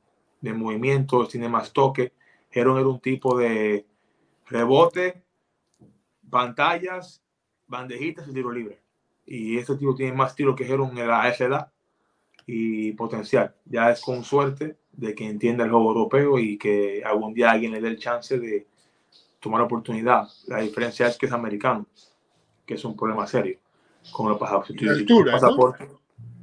De 0.41 0.53
movimientos, 0.53 1.29
tiene 1.29 1.49
más 1.49 1.73
toque. 1.73 2.13
Heron 2.51 2.77
era 2.77 2.87
un 2.87 3.01
tipo 3.01 3.37
de 3.37 3.85
rebote, 4.45 5.23
pantallas, 6.29 7.21
bandejitas 7.67 8.27
y 8.29 8.33
tiro 8.33 8.51
libre. 8.51 8.81
Y 9.25 9.57
este 9.57 9.75
tipo 9.75 9.93
tiene 9.93 10.13
más 10.13 10.35
tiro 10.35 10.55
que 10.55 10.65
Heron 10.65 10.97
a 10.97 11.27
esa 11.27 11.45
edad 11.45 11.71
y 12.45 12.93
potencial. 12.93 13.53
Ya 13.65 13.91
es 13.91 14.01
con 14.01 14.23
suerte 14.23 14.77
de 14.93 15.13
que 15.13 15.27
entienda 15.27 15.65
el 15.65 15.71
juego 15.71 15.89
europeo 15.89 16.39
y 16.39 16.57
que 16.57 17.03
algún 17.05 17.33
día 17.33 17.51
alguien 17.51 17.73
le 17.73 17.81
dé 17.81 17.89
el 17.89 17.99
chance 17.99 18.39
de 18.39 18.67
tomar 19.39 19.61
oportunidad. 19.61 20.27
La 20.47 20.59
diferencia 20.59 21.07
es 21.07 21.17
que 21.17 21.25
es 21.27 21.31
americano, 21.31 21.85
que 22.65 22.75
es 22.75 22.85
un 22.85 22.95
problema 22.95 23.25
serio 23.27 23.59
con 24.11 24.31
el 24.31 24.37
pasaporte. 24.37 24.85
La 24.85 24.91
altura, 24.93 25.31
¿no? 25.33 25.39
pasaporte. 25.39 25.87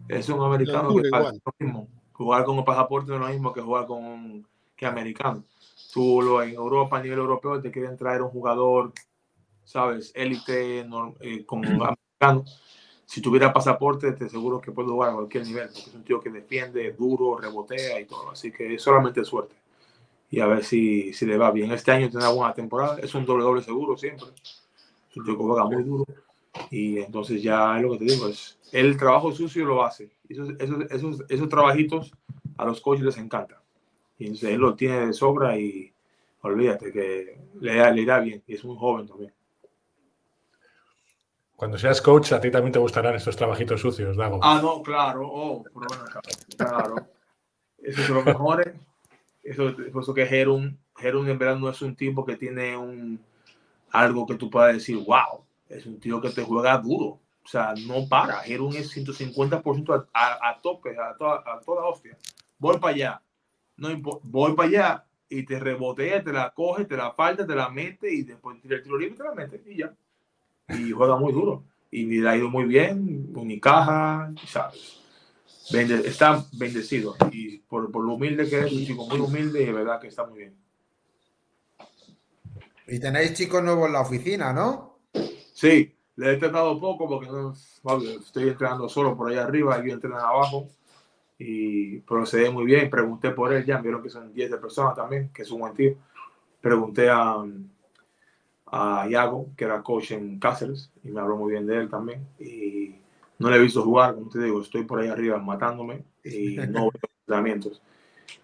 Es 0.08 0.28
un 0.28 0.42
americano 0.42 0.94
que 0.94 1.06
igual. 1.06 1.40
lo 1.44 1.52
mismo. 1.58 1.88
Jugar 2.12 2.44
con 2.44 2.58
un 2.58 2.64
pasaporte 2.64 3.08
no 3.10 3.16
es 3.16 3.20
lo 3.22 3.28
mismo 3.28 3.52
que 3.52 3.60
jugar 3.60 3.86
con 3.86 4.04
un 4.04 4.46
que 4.76 4.86
americano. 4.86 5.44
Tú 5.92 6.20
lo, 6.20 6.42
en 6.42 6.54
Europa, 6.54 6.98
a 6.98 7.02
nivel 7.02 7.18
europeo, 7.18 7.60
te 7.60 7.70
quieren 7.70 7.96
traer 7.96 8.22
un 8.22 8.28
jugador, 8.30 8.92
¿sabes? 9.64 10.12
Élite, 10.14 10.84
nor- 10.86 11.16
eh, 11.20 11.44
como 11.46 11.68
americano. 11.84 12.44
Si 13.06 13.20
tuviera 13.20 13.52
pasaporte, 13.52 14.12
te 14.12 14.24
aseguro 14.24 14.60
que 14.60 14.72
puede 14.72 14.88
jugar 14.88 15.10
a 15.10 15.14
cualquier 15.14 15.46
nivel, 15.46 15.68
porque 15.68 15.90
es 15.90 15.94
un 15.94 16.04
tío 16.04 16.20
que 16.20 16.30
defiende, 16.30 16.92
duro, 16.92 17.36
rebotea 17.36 18.00
y 18.00 18.06
todo. 18.06 18.30
Así 18.30 18.50
que 18.50 18.74
es 18.74 18.82
solamente 18.82 19.24
suerte. 19.24 19.54
Y 20.34 20.40
a 20.40 20.46
ver 20.46 20.64
si, 20.64 21.12
si 21.12 21.26
le 21.26 21.38
va 21.38 21.52
bien. 21.52 21.70
Este 21.70 21.92
año 21.92 22.10
tendrá 22.10 22.30
buena 22.30 22.52
temporada. 22.52 22.98
Es 22.98 23.14
un 23.14 23.24
doble 23.24 23.44
doble 23.44 23.62
seguro 23.62 23.96
siempre. 23.96 24.26
Es 25.08 25.16
un 25.16 25.24
tío 25.24 25.38
que 25.38 25.44
juega 25.44 25.64
muy 25.66 25.84
duro. 25.84 26.04
Y 26.72 26.98
entonces 26.98 27.40
ya 27.40 27.76
es 27.76 27.82
lo 27.82 27.92
que 27.92 27.98
te 27.98 28.04
digo, 28.06 28.26
es 28.26 28.58
el 28.72 28.96
trabajo 28.96 29.30
sucio 29.30 29.64
lo 29.64 29.84
hace. 29.84 30.10
Esos, 30.28 30.50
esos, 30.58 30.90
esos, 30.90 31.24
esos 31.28 31.48
trabajitos 31.48 32.12
a 32.56 32.64
los 32.64 32.80
coaches 32.80 33.04
les 33.04 33.18
encanta. 33.18 33.62
Y 34.18 34.24
entonces 34.24 34.50
él 34.50 34.60
lo 34.60 34.74
tiene 34.74 35.06
de 35.06 35.12
sobra 35.12 35.56
y 35.56 35.92
olvídate 36.42 36.90
que 36.90 37.38
le, 37.60 37.92
le 37.92 38.02
irá 38.02 38.18
bien. 38.18 38.42
Y 38.44 38.54
es 38.54 38.64
muy 38.64 38.76
joven 38.76 39.06
también. 39.06 39.32
Cuando 41.54 41.78
seas 41.78 42.02
coach, 42.02 42.32
a 42.32 42.40
ti 42.40 42.50
también 42.50 42.72
te 42.72 42.80
gustarán 42.80 43.14
estos 43.14 43.36
trabajitos 43.36 43.80
sucios, 43.80 44.16
Dago. 44.16 44.40
Ah, 44.42 44.58
no, 44.60 44.82
claro. 44.82 45.28
Oh, 45.32 45.64
acá, 46.04 46.20
claro. 46.56 46.96
Eso 47.80 48.02
es 48.02 48.08
lo 48.08 48.24
mejor. 48.24 48.74
Eso, 49.44 49.74
por 49.92 50.02
eso 50.02 50.14
que 50.14 50.22
Heron, 50.22 50.78
Heron 50.98 51.28
en 51.28 51.38
verdad 51.38 51.56
no 51.56 51.68
es 51.68 51.82
un 51.82 51.94
tipo 51.94 52.24
que 52.24 52.36
tiene 52.36 52.76
un 52.76 53.20
algo 53.90 54.26
que 54.26 54.34
tú 54.34 54.50
puedas 54.50 54.74
decir, 54.74 54.96
wow, 54.96 55.44
es 55.68 55.86
un 55.86 56.00
tío 56.00 56.20
que 56.20 56.30
te 56.30 56.42
juega 56.42 56.76
duro. 56.78 57.20
O 57.44 57.48
sea, 57.48 57.74
no 57.86 58.08
para. 58.08 58.44
Heron 58.44 58.74
es 58.74 58.96
150% 58.96 60.08
a, 60.12 60.60
tope, 60.62 60.96
a 60.98 61.14
toda, 61.16 61.42
a 61.46 61.60
toda 61.60 61.84
hostia. 61.84 62.16
Voy 62.58 62.78
para 62.78 62.94
allá. 62.94 63.22
No 63.76 63.88
voy 64.22 64.54
para 64.54 64.68
allá 64.68 65.04
y 65.28 65.44
te 65.44 65.58
rebotea, 65.58 66.22
te 66.22 66.32
la 66.32 66.50
coge, 66.50 66.84
te 66.84 66.96
la 66.96 67.12
falta, 67.12 67.46
te 67.46 67.54
la 67.54 67.68
mete 67.68 68.12
y 68.12 68.22
después 68.22 68.60
tira 68.60 68.76
el 68.76 68.82
tiro 68.82 68.98
libre 68.98 69.14
y 69.14 69.18
te 69.18 69.24
la 69.24 69.34
mete 69.34 69.62
y 69.66 69.76
ya. 69.76 69.94
Y 70.68 70.90
juega 70.92 71.16
muy 71.16 71.32
duro. 71.32 71.64
Y 71.90 72.06
le 72.06 72.28
ha 72.28 72.36
ido 72.36 72.48
muy 72.48 72.64
bien, 72.64 73.30
Unicaja, 73.34 74.32
¿sabes? 74.46 75.03
Bende- 75.70 76.06
está 76.06 76.44
bendecido. 76.52 77.16
Y 77.30 77.58
por, 77.58 77.90
por 77.90 78.04
lo 78.04 78.14
humilde 78.14 78.48
que 78.48 78.60
es, 78.60 78.72
un 78.72 78.84
chico 78.84 79.06
muy 79.06 79.18
humilde 79.18 79.62
y 79.62 79.66
de 79.66 79.72
verdad 79.72 80.00
que 80.00 80.08
está 80.08 80.26
muy 80.26 80.40
bien. 80.40 80.54
Y 82.86 83.00
tenéis 83.00 83.32
chicos 83.32 83.62
nuevos 83.62 83.86
en 83.86 83.92
la 83.94 84.02
oficina, 84.02 84.52
¿no? 84.52 84.98
Sí, 85.54 85.94
le 86.16 86.30
he 86.30 86.34
entrenado 86.34 86.78
poco 86.78 87.08
porque 87.08 87.28
no, 87.28 87.54
vale, 87.82 88.16
estoy 88.16 88.48
entrenando 88.48 88.88
solo 88.88 89.16
por 89.16 89.30
allá 89.30 89.44
arriba, 89.44 89.82
yo 89.84 89.94
entreno 89.94 90.18
abajo. 90.18 90.68
Y, 91.38 91.98
pero 92.00 92.26
se 92.26 92.42
ve 92.42 92.50
muy 92.50 92.64
bien. 92.64 92.90
Pregunté 92.90 93.30
por 93.30 93.52
él 93.52 93.64
ya, 93.64 93.78
vieron 93.78 94.02
que 94.02 94.10
son 94.10 94.32
10 94.32 94.50
de 94.50 94.58
personas 94.58 94.94
también, 94.94 95.30
que 95.32 95.42
es 95.42 95.50
un 95.50 95.60
buen 95.60 95.74
tío. 95.74 95.94
Pregunté 96.60 97.08
a, 97.08 97.36
a 98.66 99.06
Iago, 99.08 99.48
que 99.56 99.64
era 99.64 99.82
coach 99.82 100.12
en 100.12 100.38
Cáceres, 100.38 100.90
y 101.02 101.08
me 101.08 101.20
habló 101.20 101.36
muy 101.36 101.52
bien 101.52 101.66
de 101.66 101.78
él 101.78 101.88
también. 101.88 102.26
Y 102.38 102.83
no 103.38 103.50
le 103.50 103.56
he 103.56 103.60
visto 103.60 103.82
jugar, 103.82 104.14
como 104.14 104.28
te 104.28 104.42
digo, 104.42 104.60
estoy 104.60 104.84
por 104.84 105.00
ahí 105.00 105.08
arriba 105.08 105.38
matándome 105.38 106.04
y 106.24 106.56
no 106.56 106.90
veo 106.90 107.10
entrenamientos. 107.20 107.82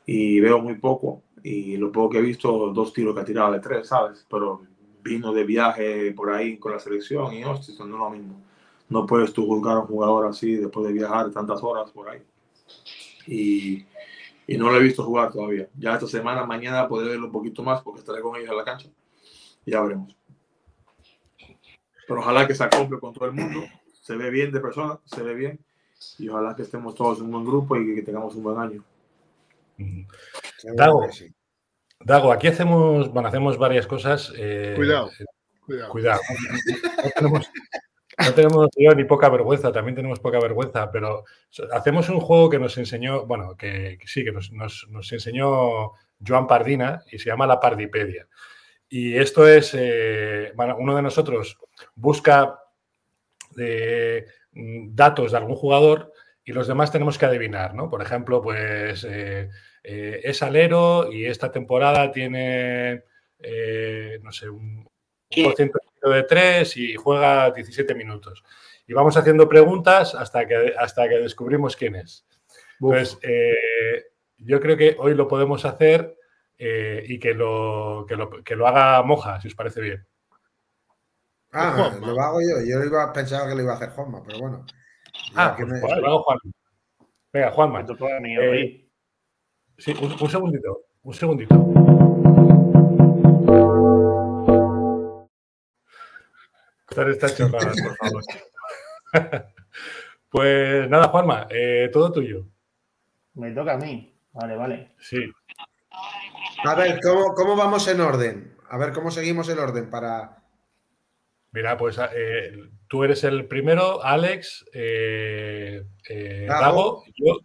Y 0.07 0.41
veo 0.41 0.61
muy 0.61 0.75
poco. 0.75 1.23
Y 1.43 1.77
lo 1.77 1.91
poco 1.91 2.11
que 2.11 2.19
he 2.19 2.23
visto, 2.23 2.73
dos 2.73 2.93
tiros 2.93 3.15
que 3.15 3.21
ha 3.21 3.25
tirado 3.25 3.53
de 3.53 3.61
tres, 3.61 3.89
¿sabes? 3.89 4.27
Pero 4.29 4.63
vino 5.03 5.33
de 5.33 5.45
viaje 5.45 6.13
por 6.13 6.31
ahí 6.31 6.59
con 6.59 6.73
la 6.73 6.79
selección 6.79 7.33
y 7.33 7.45
hostia, 7.45 7.75
no 7.79 7.85
es 7.85 7.91
lo 7.91 8.11
mismo. 8.11 8.43
No 8.89 9.07
puedes 9.07 9.33
tú 9.33 9.47
juzgar 9.47 9.77
a 9.77 9.81
un 9.81 9.87
jugador 9.87 10.27
así 10.27 10.57
después 10.57 10.87
de 10.87 10.93
viajar 10.93 11.31
tantas 11.31 11.63
horas 11.63 11.91
por 11.93 12.09
ahí. 12.09 12.23
Y, 13.27 13.87
y 14.47 14.59
no 14.59 14.71
lo 14.71 14.77
he 14.77 14.83
visto 14.83 15.05
jugar 15.05 15.31
todavía. 15.33 15.69
Ya 15.79 15.95
esta 15.95 16.09
semana, 16.09 16.45
mañana 16.45 16.89
podré 16.89 17.11
verlo 17.11 17.27
un 17.27 17.33
poquito 17.33 17.63
más 17.63 17.81
porque 17.83 18.01
estaré 18.01 18.21
con 18.21 18.37
ellos 18.37 18.51
en 18.51 18.57
la 18.57 18.65
cancha. 18.65 18.89
Ya 19.65 19.81
veremos. 19.81 20.17
Pero 22.09 22.21
ojalá 22.21 22.47
que 22.47 22.55
se 22.57 22.65
acople 22.65 22.99
con 22.99 23.15
todo 23.15 23.27
el 23.27 23.33
mundo. 23.33 23.61
Se 24.11 24.17
ve 24.17 24.29
bien 24.29 24.51
de 24.51 24.59
persona, 24.59 24.99
se 25.05 25.23
ve 25.23 25.35
bien. 25.35 25.61
Y 26.19 26.29
ojalá 26.29 26.57
que 26.57 26.63
estemos 26.63 26.97
todos 26.97 27.19
en 27.19 27.27
un 27.27 27.31
buen 27.31 27.45
grupo 27.45 27.77
y 27.77 27.95
que 27.95 28.03
tengamos 28.03 28.35
un 28.35 28.43
buen 28.43 28.59
año. 28.59 28.83
Dago. 30.75 31.07
Dago, 32.01 32.33
aquí 32.33 32.49
hacemos, 32.49 33.09
bueno, 33.13 33.29
hacemos 33.29 33.57
varias 33.57 33.87
cosas. 33.87 34.33
eh, 34.37 34.73
Cuidado. 34.75 35.11
Cuidado. 35.65 35.93
Cuidado. 35.93 36.21
No 37.05 37.11
tenemos, 37.15 37.51
no 38.19 38.35
tenemos 38.35 38.71
tío, 38.71 38.95
ni 38.97 39.05
poca 39.05 39.29
vergüenza, 39.29 39.71
también 39.71 39.95
tenemos 39.95 40.19
poca 40.19 40.41
vergüenza, 40.41 40.91
pero 40.91 41.23
hacemos 41.73 42.09
un 42.09 42.19
juego 42.19 42.51
que 42.51 42.59
nos 42.59 42.77
enseñó, 42.79 43.27
bueno, 43.27 43.55
que, 43.57 43.97
que 44.01 44.09
sí, 44.09 44.25
que 44.25 44.33
nos, 44.33 44.51
nos- 44.51 44.89
nos 44.91 45.13
enseñó 45.13 45.93
Joan 46.27 46.49
Pardina 46.49 47.05
y 47.13 47.19
se 47.21 47.27
llama 47.27 47.47
la 47.47 47.61
Pardipedia. 47.61 48.27
Y 48.89 49.15
esto 49.17 49.47
es, 49.47 49.71
eh, 49.79 50.51
bueno, 50.57 50.75
uno 50.81 50.97
de 50.97 51.03
nosotros 51.03 51.57
busca 51.95 52.59
eh, 53.59 54.27
mm, 54.53 54.95
datos 54.95 55.33
de 55.33 55.39
algún 55.39 55.57
jugador 55.57 56.13
y 56.45 56.53
los 56.53 56.67
demás 56.67 56.91
tenemos 56.91 57.19
que 57.19 57.27
adivinar, 57.27 57.75
¿no? 57.75 57.89
Por 57.89 58.03
ejemplo, 58.03 58.43
pues 58.43 59.05
eh, 59.05 59.49
eh, 59.85 60.21
es 60.25 60.43
alero 60.43 61.13
y 61.13 61.27
esta 61.27 61.53
temporada 61.53 62.11
tiene, 62.11 63.05
eh, 63.39 64.19
no 64.23 64.33
sé, 64.33 64.49
un, 64.49 64.79
un 65.37 65.45
por 65.45 65.55
ciento 65.55 65.79
de 66.03 66.23
tres 66.25 66.77
y 66.77 66.97
juega 66.97 67.51
17 67.51 67.95
minutos. 67.95 68.43
Y 68.87 68.95
vamos 68.95 69.17
haciendo 69.17 69.49
preguntas 69.49 70.15
hasta 70.15 70.47
que, 70.47 70.75
hasta 70.77 71.09
que 71.09 71.19
descubrimos 71.19 71.77
quién 71.77 71.95
es. 71.95 72.27
Entonces, 72.81 73.19
yo 74.39 74.59
creo 74.59 74.77
que 74.77 74.97
hoy 74.99 75.15
lo 75.15 75.29
podemos 75.29 75.65
hacer 75.65 76.17
y 76.59 77.19
que 77.21 77.35
lo, 77.35 78.07
que, 78.09 78.17
lo, 78.17 78.43
que 78.43 78.57
lo 78.57 78.67
haga 78.67 79.01
Moja, 79.03 79.41
si 79.41 79.49
os 79.49 79.55
parece 79.55 79.83
bien. 79.83 80.10
Ah, 81.53 81.73
Juanma. 81.77 82.07
lo 82.07 82.21
hago 82.21 82.41
yo. 82.41 82.57
Yo 82.65 82.85
iba, 82.85 83.13
pensaba 83.13 83.49
que 83.49 83.55
lo 83.57 83.63
iba 83.63 83.73
a 83.73 83.77
hacer 83.77 83.91
Juanma, 83.91 84.23
pero 84.25 84.39
bueno. 84.39 84.65
Ah, 85.35 85.55
que 85.57 85.65
pues, 85.67 85.75
me- 85.75 85.81
pues 85.89 85.99
lo 86.01 86.07
hago 86.07 86.23
Juan. 86.23 86.39
Venga, 87.33 87.51
Juanma. 87.53 87.87
Eh. 88.41 88.89
Sí, 89.79 89.95
un, 90.01 90.13
un 90.21 90.31
segundito, 90.31 90.83
un 91.03 91.15
segundito. 91.15 91.55
Quitar 96.89 97.09
esta 97.09 97.35
chorrada, 97.35 97.73
por 97.73 97.97
favor. 97.97 98.23
pues 100.31 100.89
nada, 100.91 101.09
Juanma, 101.09 101.47
eh, 101.51 101.89
todo 101.93 102.13
tuyo. 102.13 102.47
Me 103.35 103.53
toca 103.53 103.75
a 103.75 103.77
mí. 103.79 104.13
Vale, 104.33 104.57
vale. 104.57 104.95
Sí. 104.99 105.19
A 106.65 106.75
ver, 106.75 107.01
¿cómo, 107.03 107.35
¿cómo 107.35 107.57
vamos 107.57 107.87
en 107.89 108.01
orden? 108.01 108.57
A 108.69 108.77
ver, 108.79 108.93
¿cómo 108.93 109.11
seguimos 109.11 109.49
el 109.49 109.59
orden 109.59 109.89
para... 109.91 110.40
Mira, 111.53 111.77
pues 111.77 111.99
eh, 111.99 112.53
tú 112.87 113.03
eres 113.03 113.25
el 113.25 113.47
primero, 113.47 114.03
Alex, 114.03 114.65
eh, 114.73 115.85
eh, 116.09 116.49
yo. 117.17 117.39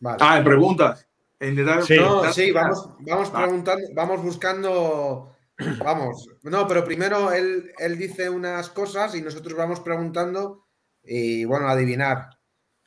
Vale. 0.00 0.18
Ah, 0.20 0.38
en 0.38 0.44
preguntas. 0.44 1.08
En 1.40 1.56
Sí. 1.82 1.96
No, 1.96 2.32
sí, 2.32 2.50
vamos, 2.50 2.90
vamos 3.00 3.32
Vale. 3.32 3.46
preguntando, 3.46 3.88
vamos 3.94 4.22
buscando, 4.22 5.36
vamos. 5.78 6.28
No, 6.42 6.66
pero 6.66 6.84
primero 6.84 7.32
él, 7.32 7.70
él 7.78 7.96
dice 7.96 8.28
unas 8.28 8.70
cosas 8.70 9.14
y 9.14 9.22
nosotros 9.22 9.56
vamos 9.56 9.78
preguntando 9.80 10.64
y 11.04 11.44
bueno, 11.44 11.68
adivinar. 11.68 12.30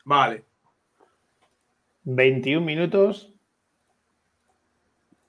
Vale. 0.03 0.43
21 2.03 2.65
minutos, 2.65 3.34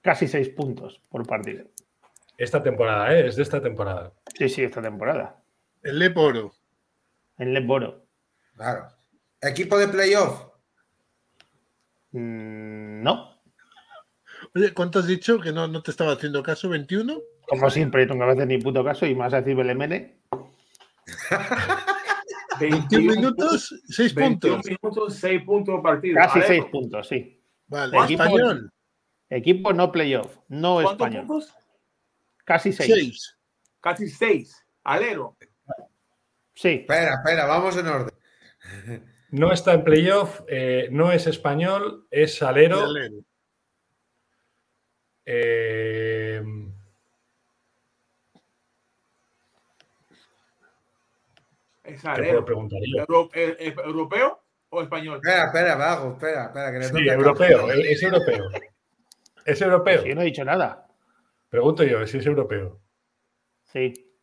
casi 0.01 0.27
6 0.27 0.49
puntos 0.49 1.01
por 1.11 1.25
partido. 1.27 1.67
Esta 2.39 2.63
temporada, 2.63 3.15
¿eh? 3.15 3.29
Es 3.29 3.37
de 3.37 3.43
esta 3.45 3.63
temporada. 3.63 4.13
Sí, 4.35 4.49
sí, 4.49 4.63
esta 4.65 4.81
temporada. 4.83 5.43
El 5.83 5.99
Leporo. 5.99 6.53
En 7.39 7.53
Leboro. 7.55 8.07
Claro. 8.57 8.89
Equipo 9.41 9.79
de 9.79 9.89
playoff. 9.89 10.47
Mm, 12.13 13.03
no. 13.03 13.41
Oye, 14.55 14.73
¿cuánto 14.75 14.99
has 15.01 15.07
dicho 15.07 15.41
que 15.41 15.53
no, 15.53 15.67
no 15.67 15.83
te 15.83 15.91
estaba 15.91 16.13
haciendo 16.13 16.43
caso? 16.43 16.69
¿21? 16.69 17.21
Como 17.49 17.71
siempre, 17.71 18.07
nunca 18.07 18.27
me 18.27 18.33
haces 18.33 18.47
ni 18.47 18.59
puto 18.59 18.85
caso 18.85 19.07
y 19.07 19.15
más 19.15 19.33
a 19.35 19.39
decir 19.41 19.57
Belemene. 19.57 20.21
21 22.61 23.15
minutos, 23.17 23.75
6 23.89 24.15
21 24.15 24.57
puntos. 24.57 24.67
minutos, 24.71 25.15
6 25.17 25.43
puntos 25.45 25.81
partido. 25.83 26.17
Casi 26.17 26.39
Vale. 26.41 26.47
6 26.49 26.65
puntos, 26.71 27.09
sí. 27.09 27.41
Vale, 27.67 27.97
Equipo- 27.99 28.23
español, 28.25 28.73
Equipo 29.31 29.73
no 29.73 29.91
playoff, 29.91 30.37
no 30.49 30.75
¿Cuántos 30.75 30.93
español. 30.93 31.27
puntos? 31.27 31.55
Casi 32.45 32.73
6. 32.73 33.39
6. 33.83 34.09
Casi 34.09 34.09
6. 34.09 34.65
Alero. 34.85 35.37
Sí. 36.55 36.87
Espera, 36.89 37.15
espera, 37.15 37.47
vamos 37.47 37.77
en 37.77 37.87
orden. 37.87 38.15
No 39.31 39.53
está 39.53 39.73
en 39.73 39.83
playoff, 39.85 40.41
eh, 40.47 40.89
no 40.91 41.11
es 41.11 41.27
español, 41.27 42.07
es 42.11 42.37
salero. 42.37 42.85
eh, 45.25 46.43
Es 51.85 52.03
¿Qué 52.03 52.09
puedo 52.45 52.69
alero. 52.77 53.31
eh, 53.35 53.75
¿Europeo 53.85 54.43
o 54.69 54.83
español? 54.83 55.17
Espera, 55.23 55.47
espera, 55.47 55.75
Vago, 55.77 56.13
espera, 56.13 56.45
espera, 56.47 56.73
que 56.73 56.79
le 56.79 56.85
Sí, 56.85 57.09
europeo, 57.09 57.71
es 57.73 57.87
es 57.91 58.03
europeo. 58.03 58.51
Es 59.45 59.61
europeo. 59.63 60.03
Sí, 60.03 60.09
yo 60.09 60.15
no 60.15 60.21
he 60.21 60.27
dicho 60.27 60.45
nada. 60.45 60.87
Pregunto 61.49 61.83
yo, 61.85 62.07
si 62.07 62.19
es 62.19 62.27
europeo. 62.27 62.82
Sí. 63.73 64.15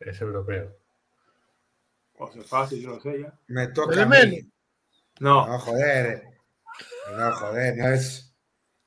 Es 0.00 0.20
europeo. 0.20 0.76
O 2.18 2.30
sea, 2.32 2.42
fácil, 2.42 2.82
yo 2.82 2.90
lo 2.90 3.00
sé 3.00 3.20
ya. 3.22 3.38
Me 3.48 3.68
toca 3.68 4.02
a 4.02 4.06
mí. 4.06 4.50
No. 5.20 5.46
No, 5.46 5.58
joder. 5.58 6.24
No, 7.16 7.32
joder, 7.32 7.76
no 7.76 7.88
es. 7.88 8.34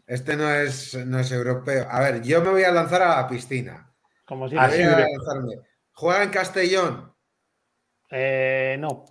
Este 0.07 0.35
no 0.37 0.49
es, 0.51 0.93
no 1.05 1.19
es 1.19 1.31
europeo. 1.31 1.87
A 1.89 1.99
ver, 1.99 2.21
yo 2.21 2.41
me 2.41 2.51
voy 2.51 2.63
a 2.63 2.71
lanzar 2.71 3.01
a 3.01 3.21
la 3.21 3.27
piscina. 3.27 3.91
Como 4.25 4.41
Voy 4.49 4.49
siempre. 4.51 5.03
a 5.03 5.07
lanzarme. 5.07 5.55
Juega 5.93 6.23
en 6.23 6.29
Castellón. 6.29 7.13
Eh, 8.11 8.75
no. 8.79 9.05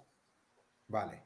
Vale. 0.89 1.23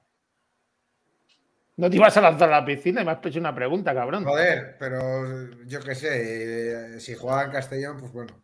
No 1.77 1.89
te 1.89 1.97
ibas 1.97 2.17
a 2.17 2.21
lanzar 2.21 2.49
a 2.53 2.61
la 2.61 2.65
piscina 2.67 3.03
y 3.03 3.05
me 3.05 3.13
has 3.13 3.25
hecho 3.25 3.39
una 3.39 3.55
pregunta, 3.55 3.95
cabrón. 3.95 4.25
Joder, 4.25 4.77
pero 4.79 5.51
yo 5.67 5.81
qué 5.81 5.95
sé. 5.95 6.95
eh, 6.97 7.01
Si 7.01 7.15
juega 7.15 7.45
en 7.45 7.51
Castellón, 7.53 8.01
pues 8.01 8.13
bueno. 8.13 8.43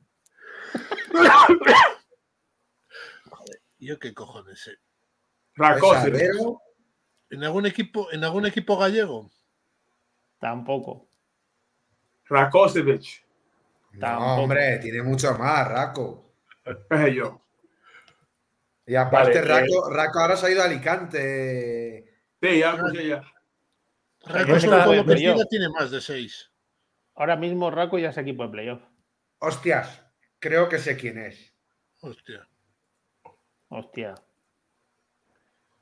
¿Yo 3.79 3.99
qué 3.99 4.15
cojones 4.15 4.61
sé? 4.61 4.79
Pues 5.57 5.81
¿En 7.31 7.45
algún 7.45 7.67
equipo, 7.67 8.11
en 8.13 8.25
algún 8.25 8.47
equipo 8.47 8.77
gallego? 8.77 9.31
Tampoco. 10.39 11.09
Rakosevic. 12.27 13.25
No, 13.93 14.01
Tampoco. 14.01 14.43
hombre, 14.43 14.79
tiene 14.79 15.03
mucho 15.03 15.37
más, 15.39 15.69
Raco. 15.69 16.33
Es 16.91 17.15
yo. 17.15 17.41
Y 18.87 18.95
aparte, 18.95 19.41
Vale, 19.41 19.53
eh, 19.53 19.61
Raco, 19.61 19.91
Raco 19.91 20.19
ahora 20.19 20.37
se 20.37 20.47
ha 20.47 20.51
ido 20.51 20.63
a 20.63 20.67
Alicante. 20.67 22.05
Sí, 22.43 22.59
ya 22.59 22.75
escuché 22.75 23.09
ya. 23.09 23.23
Raco 24.27 24.53
No 24.53 24.61
solo 24.61 24.85
con 24.85 24.97
lo 24.97 25.07
que 25.07 25.45
tiene 25.49 25.69
más 25.69 25.91
de 25.91 26.01
6. 26.01 26.51
Ahora 27.15 27.37
mismo 27.37 27.71
Raco 27.71 27.99
ya 27.99 28.11
es 28.11 28.19
equipo 28.19 28.43
de 28.45 28.49
playoff. 28.51 28.83
Hostias, 29.39 30.04
creo 30.45 30.69
que 30.69 30.79
sé 30.79 30.95
quién 30.97 31.17
es. 31.19 31.55
Hostia. 32.03 32.47
Hostia. 33.69 34.15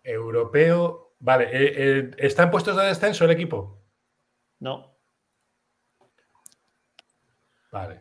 Europeo. 0.05 1.15
Vale, 1.19 1.45
eh, 1.53 1.73
eh, 1.77 2.11
¿está 2.19 2.45
en 2.45 2.51
puestos 2.53 2.77
de 2.77 2.85
descenso 2.85 3.25
el 3.25 3.33
equipo? 3.33 3.83
No, 4.61 4.97
Vale. 7.73 7.99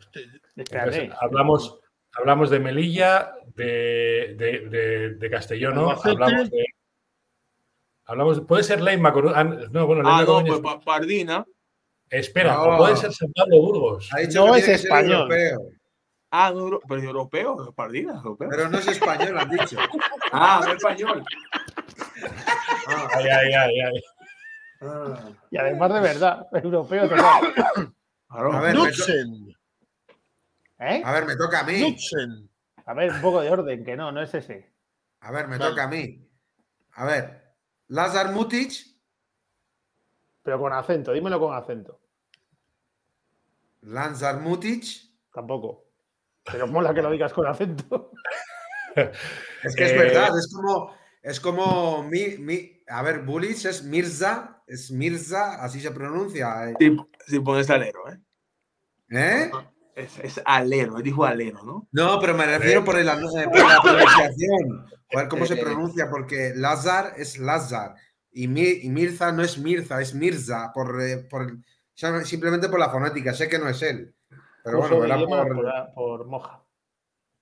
Entonces, 0.55 1.09
hablamos, 1.21 1.79
hablamos 2.13 2.49
de 2.49 2.59
Melilla, 2.59 3.33
de, 3.55 4.35
de, 4.37 4.69
de- 4.69 5.09
de 5.15 5.29
Castellón. 5.29 5.77
Hablamos 5.79 6.51
de. 6.51 6.65
Hablamos, 8.05 8.41
puede 8.41 8.63
ser 8.63 8.81
Leima 8.81 9.13
ah, 9.33 9.43
No, 9.45 9.87
bueno, 9.87 10.01
Leima 10.03 10.19
Ah, 10.19 10.23
no, 10.25 10.41
pues 10.41 10.53
es- 10.55 10.59
Pa- 10.59 10.79
Pardina. 10.81 11.45
Espera, 12.09 12.55
No. 12.55 12.77
puede 12.77 12.97
ser 12.97 13.13
San 13.13 13.31
Pablo 13.31 13.61
Burgos. 13.61 14.09
Ha 14.13 14.19
dicho 14.19 14.45
No 14.45 14.53
que 14.53 14.59
es 14.59 14.67
español. 14.67 15.31
europeo, 15.31 15.69
Ah, 16.33 16.51
no, 16.55 16.79
pero 16.87 17.01
es 17.01 17.05
europeo, 17.05 17.67
es 17.69 17.75
Pardina, 17.75 18.13
europeo. 18.13 18.47
pero 18.49 18.69
no 18.69 18.77
es 18.77 18.87
español, 18.87 19.37
han 19.37 19.49
dicho. 19.49 19.77
Ah, 20.31 20.61
no 20.63 20.67
es 20.69 20.75
español. 20.77 21.25
Ah, 22.87 23.07
Ay, 23.15 23.25
ay, 23.27 23.53
ay, 23.53 23.79
ay. 23.81 24.03
ah, 24.81 25.29
Y 25.51 25.57
además 25.57 25.93
de 25.93 25.99
verdad, 25.99 26.47
europeo 26.53 27.09
total. 27.09 27.53
claro. 27.53 28.53
A 28.53 28.61
ver, 28.61 28.73
me 28.73 28.79
to- 28.79 28.85
Lutzen. 28.85 29.55
¿Eh? 30.79 31.01
a 31.05 31.11
ver, 31.11 31.25
me 31.25 31.35
toca 31.35 31.59
a 31.59 31.63
mí. 31.63 31.95
A 32.85 32.93
ver, 32.93 33.11
un 33.11 33.21
poco 33.21 33.41
de 33.41 33.49
orden, 33.51 33.83
que 33.83 33.95
no, 33.97 34.11
no 34.11 34.21
es 34.21 34.33
ese. 34.33 34.73
A 35.19 35.31
ver, 35.31 35.47
me 35.47 35.57
Vale. 35.57 35.69
toca 35.69 35.83
a 35.83 35.87
mí. 35.87 36.27
A 36.93 37.05
ver, 37.05 37.53
Lazar 37.89 38.31
Mutic, 38.31 38.71
Pero 40.43 40.59
con 40.59 40.71
acento, 40.73 41.11
dímelo 41.11 41.39
con 41.39 41.53
acento. 41.53 41.99
Lazar 43.81 44.39
Mutic. 44.39 44.85
Tampoco. 45.33 45.90
Pero 46.43 46.67
mola 46.67 46.93
que 46.93 47.01
lo 47.01 47.11
digas 47.11 47.33
con 47.33 47.47
acento. 47.47 48.11
Es 49.63 49.75
que 49.75 49.85
es 49.85 49.91
Eh, 49.93 49.97
verdad, 49.97 50.37
es 50.37 50.51
como, 50.53 50.93
es 51.23 51.39
como 51.39 52.03
mi, 52.03 52.37
mi- 52.39 52.83
a 52.89 53.01
ver, 53.01 53.19
Bulic 53.21 53.63
es 53.63 53.83
Mirza, 53.83 54.61
es 54.67 54.91
Mirza, 54.91 55.63
así 55.63 55.79
se 55.79 55.91
pronuncia. 55.91 56.69
eh. 56.69 56.75
Si, 56.77 56.97
si 57.27 57.39
pones 57.39 57.69
alero, 57.69 58.09
¿eh? 58.09 58.19
¿Eh? 59.11 59.51
Es, 59.95 60.19
es 60.19 60.41
alero, 60.43 60.97
él 60.97 61.03
dijo 61.03 61.23
alero, 61.23 61.63
¿no? 61.63 61.87
No, 61.93 62.19
pero 62.19 62.33
me 62.33 62.45
refiero 62.45 62.83
por, 62.83 62.97
el, 62.97 63.05
por 63.07 63.57
la 63.59 63.81
pronunciación. 63.81 64.85
Joder, 65.11 65.27
¿cómo 65.29 65.45
se 65.45 65.55
pronuncia? 65.57 66.09
Porque 66.09 66.51
Lazar 66.55 67.13
es 67.15 67.37
Lazar 67.37 67.95
y, 68.31 68.47
Mi- 68.49 68.79
y 68.83 68.89
Mirza 68.89 69.31
no 69.31 69.41
es 69.41 69.57
Mirza, 69.57 70.01
es 70.01 70.13
Mirza, 70.13 70.71
por, 70.73 70.97
por- 71.29 71.57
simplemente 72.25 72.67
por 72.67 72.79
la 72.79 72.89
fonética. 72.89 73.33
Sé 73.33 73.47
que 73.47 73.59
no 73.59 73.69
es 73.69 73.81
él. 73.83 74.13
Pero 74.63 74.79
curso 74.79 74.97
bueno, 74.97 75.17
de 75.17 75.25
por. 75.27 75.93
por, 75.93 76.25
moja. 76.25 76.63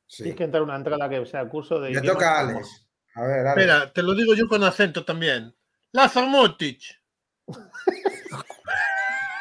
sí. 0.07 0.23
Tienes 0.23 0.37
que 0.37 0.43
entrar 0.45 0.61
a 0.61 0.63
una 0.63 0.75
entrada 0.75 1.09
que 1.09 1.25
sea 1.25 1.47
curso 1.49 1.79
de 1.79 1.91
Me 1.91 1.99
idiomas 1.99 2.13
toca 2.13 2.35
a 2.35 2.39
Alex. 2.39 2.87
A 3.15 3.21
ver, 3.23 3.47
Alex. 3.47 3.57
Espera, 3.65 3.93
te 3.93 4.03
lo 4.03 4.13
digo 4.13 4.33
yo 4.35 4.47
con 4.47 4.63
acento 4.63 5.03
también. 5.03 5.53
Lazar 5.91 6.27
Mutic. 6.27 6.81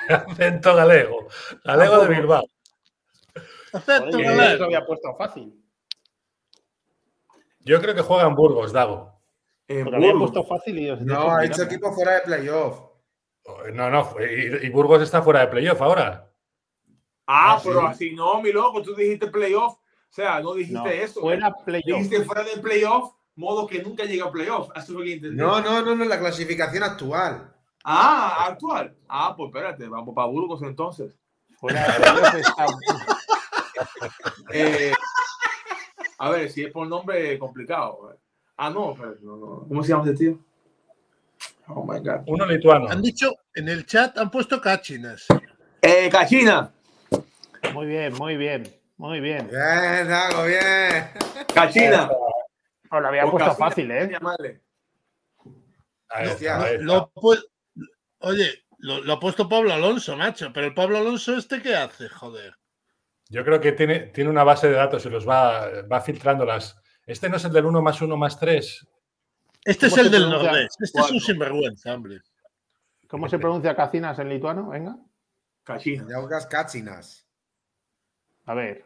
Acento 0.08 0.74
galego. 0.74 1.28
Galego 1.64 1.98
de 2.00 2.08
Bilbao. 2.08 2.44
Acento 3.72 4.18
galego. 4.18 4.58
lo 4.58 4.64
había 4.64 4.86
puesto 4.86 5.14
fácil. 5.16 5.54
Yo 7.60 7.80
creo 7.82 7.94
que 7.94 8.00
juega 8.02 8.26
en 8.26 8.34
Burgos, 8.34 8.72
Dago. 8.72 9.20
En 9.68 9.84
Porque 9.84 9.96
había 9.96 10.12
Burgos. 10.12 10.30
puesto 10.32 10.48
fácil 10.48 10.78
y 10.78 10.90
os 10.90 11.00
No, 11.02 11.30
ha 11.30 11.44
hecho 11.44 11.62
equipo 11.64 11.92
fuera 11.92 12.14
de 12.14 12.20
playoff. 12.22 12.80
No, 13.72 13.90
no, 13.90 14.14
y, 14.20 14.66
y 14.66 14.68
Burgos 14.70 15.02
está 15.02 15.22
fuera 15.22 15.40
de 15.40 15.48
playoff 15.48 15.80
ahora. 15.82 16.27
Ah, 17.30 17.56
Ah, 17.56 17.60
pero 17.62 17.80
sí. 17.80 17.86
así 17.88 18.10
no, 18.14 18.40
mi 18.40 18.50
loco, 18.52 18.80
tú 18.82 18.94
dijiste 18.94 19.26
playoff. 19.28 19.74
O 19.74 19.80
sea, 20.10 20.40
no 20.40 20.54
dijiste 20.54 20.78
No, 20.78 20.86
eso. 20.86 21.20
fuera 21.20 21.52
playoff. 21.54 21.84
Dijiste 22.00 22.24
fuera 22.24 22.42
de 22.42 22.56
playoff, 22.56 23.12
modo 23.36 23.66
que 23.66 23.82
nunca 23.82 24.04
llega 24.04 24.24
a 24.24 24.32
playoff. 24.32 24.70
Eso 24.74 24.96
que 24.98 25.12
entendí. 25.12 25.36
No, 25.36 25.60
no, 25.60 25.82
no, 25.82 25.94
no, 25.94 26.04
la 26.06 26.18
clasificación 26.18 26.82
actual. 26.82 27.54
Ah, 27.84 28.46
actual. 28.48 28.96
Ah, 29.08 29.34
pues 29.36 29.48
espérate, 29.48 29.86
vamos 29.88 30.14
para 30.14 30.26
Burgos 30.28 30.62
entonces. 30.62 31.14
Fuera 31.60 31.86
de 31.86 32.00
playoff 32.00 32.34
está- 32.34 32.66
Eh, 34.52 34.92
a 36.18 36.30
ver, 36.30 36.50
si 36.50 36.64
es 36.64 36.72
por 36.72 36.86
nombre 36.86 37.38
complicado. 37.38 38.16
Ah, 38.56 38.70
no, 38.70 38.94
pero 38.98 39.14
no, 39.22 39.36
no. 39.36 39.64
¿cómo 39.68 39.82
se 39.82 39.90
llama 39.90 40.04
ese 40.04 40.14
tío? 40.14 40.38
Oh 41.68 41.84
my 41.84 41.98
God. 42.00 42.22
Uno 42.26 42.46
lituano. 42.46 42.88
Han 42.88 43.02
dicho, 43.02 43.30
en 43.54 43.68
el 43.68 43.84
chat 43.86 44.16
han 44.18 44.30
puesto 44.30 44.60
cachinas. 44.60 45.26
Eh, 45.82 46.08
Cachina. 46.10 46.72
Muy 47.72 47.86
bien, 47.86 48.14
muy 48.14 48.36
bien, 48.36 48.64
muy 48.96 49.20
bien. 49.20 49.48
Bien, 49.48 50.08
Dago, 50.08 50.44
bien. 50.44 51.10
Cachina. 51.54 52.10
Os 52.90 53.02
lo 53.02 53.08
había 53.08 53.26
O 53.26 53.30
puesto 53.30 53.50
Cachina, 53.50 53.68
fácil, 53.68 53.88
¿cómo 53.88 54.00
¿eh? 54.00 54.08
llamarle? 54.10 54.62
Ahí 56.08 56.26
Hostia, 56.28 56.52
está, 56.54 56.64
ahí 56.64 56.74
está. 56.74 56.84
Lo 56.84 57.12
Oye, 58.20 58.64
lo, 58.78 59.00
lo 59.02 59.12
ha 59.12 59.20
puesto 59.20 59.48
Pablo 59.48 59.72
Alonso, 59.72 60.16
macho. 60.16 60.50
Pero 60.52 60.66
el 60.66 60.74
Pablo 60.74 60.98
Alonso, 60.98 61.36
¿este 61.36 61.62
qué 61.62 61.76
hace? 61.76 62.08
Joder. 62.08 62.54
Yo 63.28 63.44
creo 63.44 63.60
que 63.60 63.72
tiene, 63.72 64.00
tiene 64.00 64.30
una 64.30 64.44
base 64.44 64.68
de 64.68 64.74
datos 64.74 65.04
y 65.04 65.10
los 65.10 65.28
va, 65.28 65.82
va 65.82 66.00
filtrando 66.00 66.44
las. 66.44 66.80
Este 67.06 67.28
no 67.28 67.36
es 67.36 67.44
el 67.44 67.52
del 67.52 67.66
1 67.66 67.82
más 67.82 68.00
1 68.00 68.16
más 68.16 68.38
3. 68.40 68.88
Este 69.64 69.86
es 69.86 69.92
¿Cómo 69.92 70.02
el 70.04 70.10
del 70.10 70.30
nordés. 70.30 70.76
Este 70.80 71.00
es 71.00 71.10
un 71.10 71.20
sinvergüenza, 71.20 71.94
hombre. 71.94 72.20
¿Cómo 73.06 73.28
se 73.28 73.38
pronuncia 73.38 73.76
cacinas 73.76 74.18
en 74.18 74.30
lituano? 74.30 74.70
Venga. 74.70 74.96
Cachina. 75.62 76.06
Yaugas 76.08 76.46
Kachinas. 76.46 77.27
A 78.48 78.54
ver. 78.54 78.82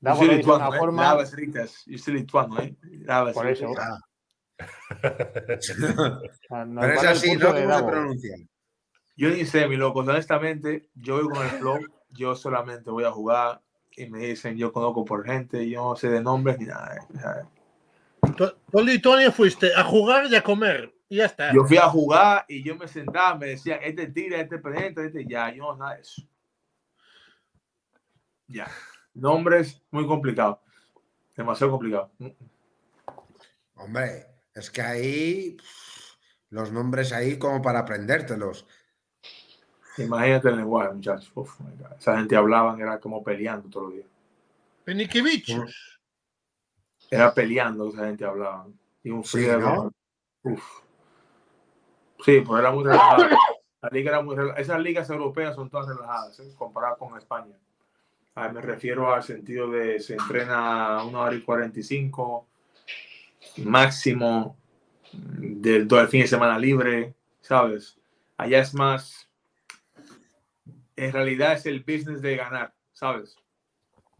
Yo 0.00 0.16
soy 0.16 0.28
lituano, 0.28 0.74
¿eh? 0.74 0.78
forma. 0.78 1.24
Ricas. 1.34 1.84
Yo 1.86 1.98
soy 1.98 2.14
lituano, 2.14 2.60
¿eh? 2.60 2.76
Por 3.32 3.46
eso. 3.46 3.72
Ah, 6.50 6.64
nos 6.64 6.84
Pero 6.84 6.94
es 6.94 7.04
así, 7.04 7.36
¿no? 7.36 7.46
¿Cómo 7.46 7.78
se 7.78 7.84
pronuncia? 7.84 8.36
Yo 9.16 9.30
ni 9.30 9.46
sé, 9.46 9.68
mi 9.68 9.76
loco. 9.76 10.00
Honestamente, 10.00 10.90
yo 10.94 11.16
voy 11.16 11.28
con 11.28 11.44
el 11.44 11.50
flow. 11.52 11.78
Yo 12.08 12.34
solamente 12.34 12.90
voy 12.90 13.04
a 13.04 13.12
jugar 13.12 13.62
y 13.92 14.06
me 14.06 14.18
dicen, 14.18 14.56
yo 14.56 14.72
conozco 14.72 15.04
por 15.04 15.24
gente, 15.24 15.68
yo 15.68 15.90
no 15.90 15.94
sé 15.94 16.10
de 16.10 16.20
nombres 16.20 16.58
ni 16.58 16.66
nada. 16.66 16.96
¿eh? 16.96 17.42
Tú 18.36 18.82
Lituania 18.82 19.30
fuiste 19.30 19.72
a 19.74 19.84
jugar 19.84 20.26
y 20.28 20.34
a 20.34 20.42
comer. 20.42 20.92
Y 21.08 21.18
ya 21.18 21.26
está. 21.26 21.52
Yo 21.54 21.64
fui 21.64 21.76
a 21.76 21.88
jugar 21.88 22.44
y 22.48 22.64
yo 22.64 22.74
me 22.74 22.88
sentaba, 22.88 23.36
me 23.36 23.46
decían, 23.46 23.78
este 23.82 24.08
tira, 24.08 24.40
este 24.40 24.58
penetra, 24.58 25.04
este 25.04 25.24
ya, 25.24 25.54
yo 25.54 25.62
no 25.62 25.76
nada 25.76 25.94
de 25.94 26.00
eso. 26.00 26.22
Ya. 28.50 28.68
Nombres 29.14 29.80
muy 29.90 30.06
complicados. 30.06 30.58
Demasiado 31.36 31.70
complicado. 31.72 32.10
Hombre, 33.76 34.26
es 34.54 34.70
que 34.70 34.82
ahí 34.82 35.56
los 36.50 36.70
nombres 36.72 37.12
ahí 37.12 37.38
como 37.38 37.62
para 37.62 37.78
aprendértelos. 37.80 38.66
Imagínate 39.96 40.48
el 40.48 40.56
lenguaje, 40.56 40.92
muchachos. 40.92 41.30
Uf. 41.34 41.58
Esa 41.98 42.16
gente 42.18 42.36
hablaban, 42.36 42.80
era 42.80 42.98
como 43.00 43.22
peleando 43.22 43.68
todos 43.68 43.86
los 43.86 43.94
días. 43.94 44.08
Peniquevichos. 44.84 46.00
Era 47.10 47.32
peleando 47.32 47.88
que 47.90 47.96
esa 47.96 48.06
gente 48.06 48.24
hablaba. 48.24 48.66
Y 49.02 49.10
un 49.10 49.24
Sí, 49.24 49.38
frío. 49.38 49.58
¿no? 49.60 49.92
Uf. 50.42 50.62
Sí, 52.24 52.40
pues 52.40 52.60
era 52.60 52.70
muy 52.70 52.84
relajado. 52.84 53.24
La 53.82 53.88
liga 53.90 54.10
era 54.10 54.20
muy 54.20 54.36
rela- 54.36 54.58
Esas 54.58 54.80
ligas 54.80 55.08
europeas 55.08 55.54
son 55.54 55.70
todas 55.70 55.86
relajadas, 55.88 56.38
¿eh? 56.40 56.54
comparadas 56.56 56.98
con 56.98 57.16
España. 57.16 57.56
Ah, 58.34 58.48
me 58.48 58.60
refiero 58.60 59.12
al 59.12 59.22
sentido 59.22 59.70
de 59.70 59.98
se 60.00 60.14
entrena 60.14 61.02
una 61.04 61.20
hora 61.20 61.34
y 61.34 61.42
45 61.42 62.46
máximo 63.58 64.56
del 65.12 65.88
todo 65.88 66.00
el 66.00 66.08
fin 66.08 66.22
de 66.22 66.28
semana 66.28 66.58
libre, 66.58 67.14
¿sabes? 67.40 67.98
Allá 68.36 68.60
es 68.60 68.72
más, 68.72 69.28
en 70.96 71.12
realidad 71.12 71.54
es 71.54 71.66
el 71.66 71.80
business 71.80 72.22
de 72.22 72.36
ganar, 72.36 72.72
¿sabes? 72.92 73.36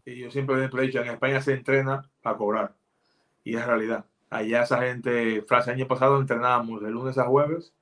Y 0.05 0.17
yo 0.17 0.31
siempre 0.31 0.55
he 0.55 0.81
dicho, 0.81 1.01
en 1.01 1.11
España 1.11 1.41
se 1.41 1.53
entrena 1.53 2.09
para 2.21 2.37
cobrar. 2.37 2.75
Y 3.43 3.55
es 3.55 3.65
realidad. 3.65 4.05
Allá 4.29 4.63
esa 4.63 4.81
gente, 4.81 5.37
el 5.37 5.69
año 5.69 5.87
pasado 5.87 6.19
entrenábamos 6.19 6.81
de 6.81 6.89
lunes 6.89 7.17
a 7.17 7.25
jueves, 7.25 7.73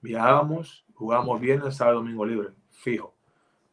viajábamos, 0.00 0.84
jugábamos 0.94 1.40
viernes, 1.40 1.76
sábado, 1.76 1.98
domingo 1.98 2.24
libre, 2.24 2.50
fijo. 2.70 3.17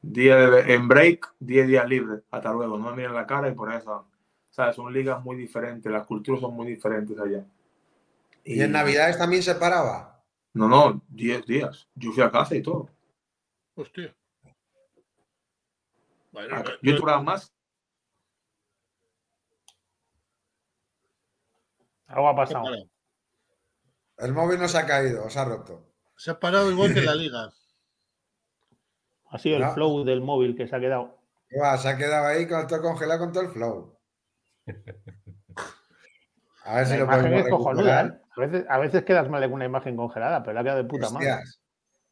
Día 0.07 0.35
de, 0.35 0.73
en 0.73 0.87
break, 0.87 1.33
10 1.39 1.67
días 1.67 1.89
libres, 1.89 2.21
hasta 2.29 2.51
luego, 2.53 2.77
no 2.77 2.91
me 2.91 2.95
miren 2.97 3.13
la 3.15 3.25
cara 3.25 3.49
y 3.49 3.53
por 3.53 3.73
eso. 3.73 4.07
¿sabes? 4.51 4.75
Son 4.75 4.93
ligas 4.93 5.21
muy 5.23 5.35
diferentes, 5.35 5.91
las 5.91 6.05
culturas 6.05 6.39
son 6.41 6.53
muy 6.53 6.67
diferentes 6.67 7.19
allá. 7.19 7.43
Y 8.43 8.61
en 8.61 8.71
Navidades 8.71 9.17
también 9.17 9.41
se 9.41 9.55
paraba. 9.55 10.23
No, 10.53 10.67
no, 10.69 11.01
10 11.09 11.45
días. 11.45 11.89
Yo 11.95 12.11
fui 12.11 12.23
a 12.23 12.31
casa 12.31 12.55
y 12.55 12.61
todo. 12.61 12.89
Hostia. 13.73 14.15
Bueno, 16.31 16.55
no- 16.59 16.63
Yo 16.81 16.91
temporada 16.93 17.21
más. 17.21 17.51
Algo 22.07 22.29
ha 22.29 22.35
pasado. 22.35 22.65
El 24.17 24.33
móvil 24.33 24.59
no 24.59 24.67
se 24.67 24.77
ha 24.77 24.85
caído, 24.85 25.29
se 25.29 25.39
ha 25.39 25.45
roto. 25.45 25.83
se 26.15 26.31
ha 26.31 26.39
parado 26.39 26.71
igual 26.71 26.93
que 26.93 27.01
la 27.01 27.15
liga. 27.15 27.51
Ha 29.35 29.39
sido 29.39 29.57
el 29.57 29.65
flow 29.73 30.03
del 30.03 30.21
móvil 30.21 30.55
que 30.55 30.67
se 30.67 30.75
ha 30.75 30.79
quedado. 30.79 31.17
Se 31.77 31.89
ha 31.89 31.97
quedado 31.97 32.27
ahí 32.27 32.47
con 32.47 32.65
todo 32.67 32.81
congelado 32.81 33.19
con 33.19 33.31
todo 33.33 33.43
el 33.43 33.49
flow. 33.49 33.97
A 36.63 36.77
ver 36.77 36.85
si 36.87 36.93
La 36.93 36.97
lo 36.99 37.03
imagen 37.05 37.33
es 37.33 37.49
cojonuda. 37.49 38.01
¿eh? 38.05 38.11
A 38.35 38.39
veces, 38.41 38.65
a 38.69 38.77
veces 38.79 39.03
quedas 39.03 39.29
mal 39.29 39.43
con 39.43 39.53
una 39.53 39.65
imagen 39.65 39.95
congelada, 39.95 40.41
pero 40.41 40.53
la 40.53 40.61
ha 40.61 40.63
quedado 40.63 40.83
de 40.83 40.89
puta 40.89 41.09
madre. 41.09 41.43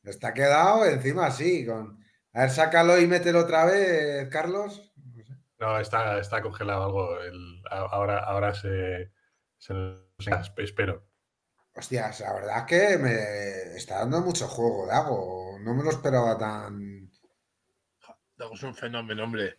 Está 0.04 0.34
quedado 0.34 0.86
encima 0.86 1.26
así. 1.28 1.66
Con... 1.66 2.04
A 2.34 2.42
ver, 2.42 2.50
sácalo 2.50 3.00
y 3.00 3.08
mételo 3.08 3.40
otra 3.40 3.66
vez, 3.66 4.30
Carlos. 4.30 4.94
No 4.98 5.24
sé. 5.24 5.34
No, 5.60 5.80
está, 5.80 6.20
está 6.20 6.42
congelado 6.42 6.84
algo. 6.84 7.20
el- 7.22 7.62
ahora, 7.72 8.20
ahora 8.20 8.54
se, 8.54 9.12
se 9.58 9.74
nos- 9.74 10.04
espero. 10.58 11.04
Hostias, 11.76 12.20
la 12.20 12.34
verdad 12.34 12.58
es 12.60 12.64
que 12.66 12.98
me 13.00 13.76
está 13.78 14.00
dando 14.00 14.22
mucho 14.22 14.48
juego, 14.48 14.86
Dago. 14.86 15.58
No 15.62 15.74
me 15.74 15.84
lo 15.84 15.90
esperaba 15.90 16.38
tan. 16.38 16.93
Es 18.52 18.64
un 18.64 18.76
fenómeno, 18.76 19.24
hombre. 19.24 19.58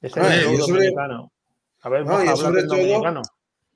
Es 0.00 0.16
el 0.16 0.22
sobre- 0.22 0.56
dominicano. 0.58 1.32
A 1.82 1.88
ver, 1.88 2.04
No, 2.06 2.36
sobre 2.36 2.62
todo- 2.62 2.76
dominicano. 2.76 3.22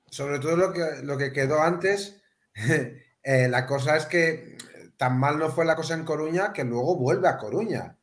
Sobre 0.09 0.39
todo 0.39 0.55
lo 0.55 0.71
que, 0.73 0.81
lo 1.03 1.17
que 1.17 1.31
quedó 1.33 1.61
antes. 1.61 2.21
eh, 3.23 3.47
la 3.49 3.65
cosa 3.65 3.97
es 3.97 4.05
que 4.05 4.57
tan 4.95 5.19
mal 5.19 5.37
no 5.37 5.49
fue 5.49 5.65
la 5.65 5.75
cosa 5.75 5.93
en 5.93 6.05
Coruña 6.05 6.53
que 6.53 6.63
luego 6.63 6.97
vuelve 6.97 7.27
a 7.27 7.37
Coruña. 7.37 7.97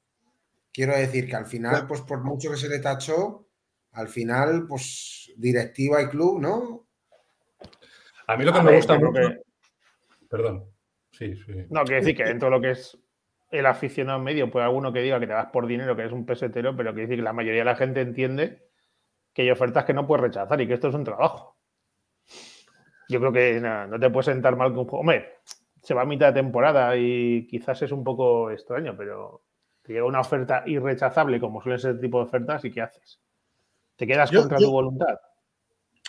Quiero 0.73 0.97
decir 0.97 1.29
que 1.29 1.37
al 1.37 1.47
final, 1.47 1.87
pues 1.87 2.01
por 2.03 2.21
mucho 2.23 2.51
que 2.51 2.57
se 2.57 2.69
le 2.69 2.79
tachó, 2.81 3.47
al 3.93 4.09
final, 4.09 4.67
pues 4.67 5.33
directiva 5.37 6.03
y 6.03 6.09
club, 6.09 6.41
¿no? 6.41 6.87
A 8.27 8.37
mí 8.37 8.45
lo 8.45 8.53
que 8.53 8.59
A 8.59 8.63
me 8.63 8.71
ver, 8.73 8.79
gusta 8.79 8.99
mucho. 8.99 9.13
que- 9.13 9.43
Perdón. 10.29 10.65
Sí, 11.13 11.37
sí. 11.37 11.53
No, 11.71 11.85
quiero 11.85 12.01
decir 12.01 12.17
que 12.17 12.25
dentro 12.25 12.47
de 12.49 12.57
lo 12.57 12.61
que 12.61 12.73
es 12.73 12.99
el 13.59 13.67
aficionado 13.67 14.19
medio, 14.19 14.51
pues 14.51 14.65
alguno 14.65 14.93
que 14.93 15.01
diga 15.01 15.21
que 15.21 15.27
te 15.27 15.33
vas 15.33 15.47
por 15.47 15.67
dinero, 15.67 15.95
que 15.95 16.03
eres 16.03 16.13
un 16.13 16.27
pesetero, 16.27 16.77
pero 16.77 16.93
quiere 16.93 17.07
decir 17.07 17.19
que 17.19 17.23
la 17.25 17.33
mayoría 17.33 17.61
de 17.61 17.65
la 17.67 17.77
gente 17.77 18.01
entiende 18.01 18.69
que 19.33 19.43
hay 19.43 19.51
ofertas 19.51 19.85
que 19.85 19.93
no 19.95 20.07
puedes 20.07 20.23
rechazar 20.23 20.61
y 20.61 20.67
que 20.67 20.75
esto 20.75 20.89
es 20.89 20.95
un 20.95 21.05
trabajo. 21.05 21.57
Yo 23.09 23.21
creo 23.21 23.33
que 23.33 23.61
no 23.61 23.99
te 23.99 24.11
puedes 24.11 24.27
sentar 24.27 24.57
mal 24.57 24.71
con 24.71 24.81
un 24.81 24.85
juego. 24.87 25.01
Hombre, 25.01 25.35
se 25.83 25.93
va 25.95 26.03
a 26.03 26.07
mitad 26.07 26.29
de 26.29 26.41
temporada 26.41 26.97
y 26.97 27.47
quizás 27.47 27.83
es 27.83 27.93
un 27.93 28.03
poco 28.03 28.51
extraño, 28.51 28.95
pero 28.97 29.43
te 29.83 29.93
llega 29.93 30.07
una 30.07 30.21
oferta 30.21 30.63
irrechazable, 30.67 31.39
como 31.41 31.63
suele 31.63 31.79
ser 31.79 32.01
tipo 32.01 32.19
de 32.19 32.25
ofertas, 32.25 32.65
¿y 32.65 32.71
qué 32.73 32.81
haces? 32.81 33.21
¿Te 33.97 34.07
quedas 34.07 34.31
Yo- 34.31 34.41
contra 34.41 34.59
yo- 34.59 34.67
tu 34.67 34.73
voluntad? 34.73 35.19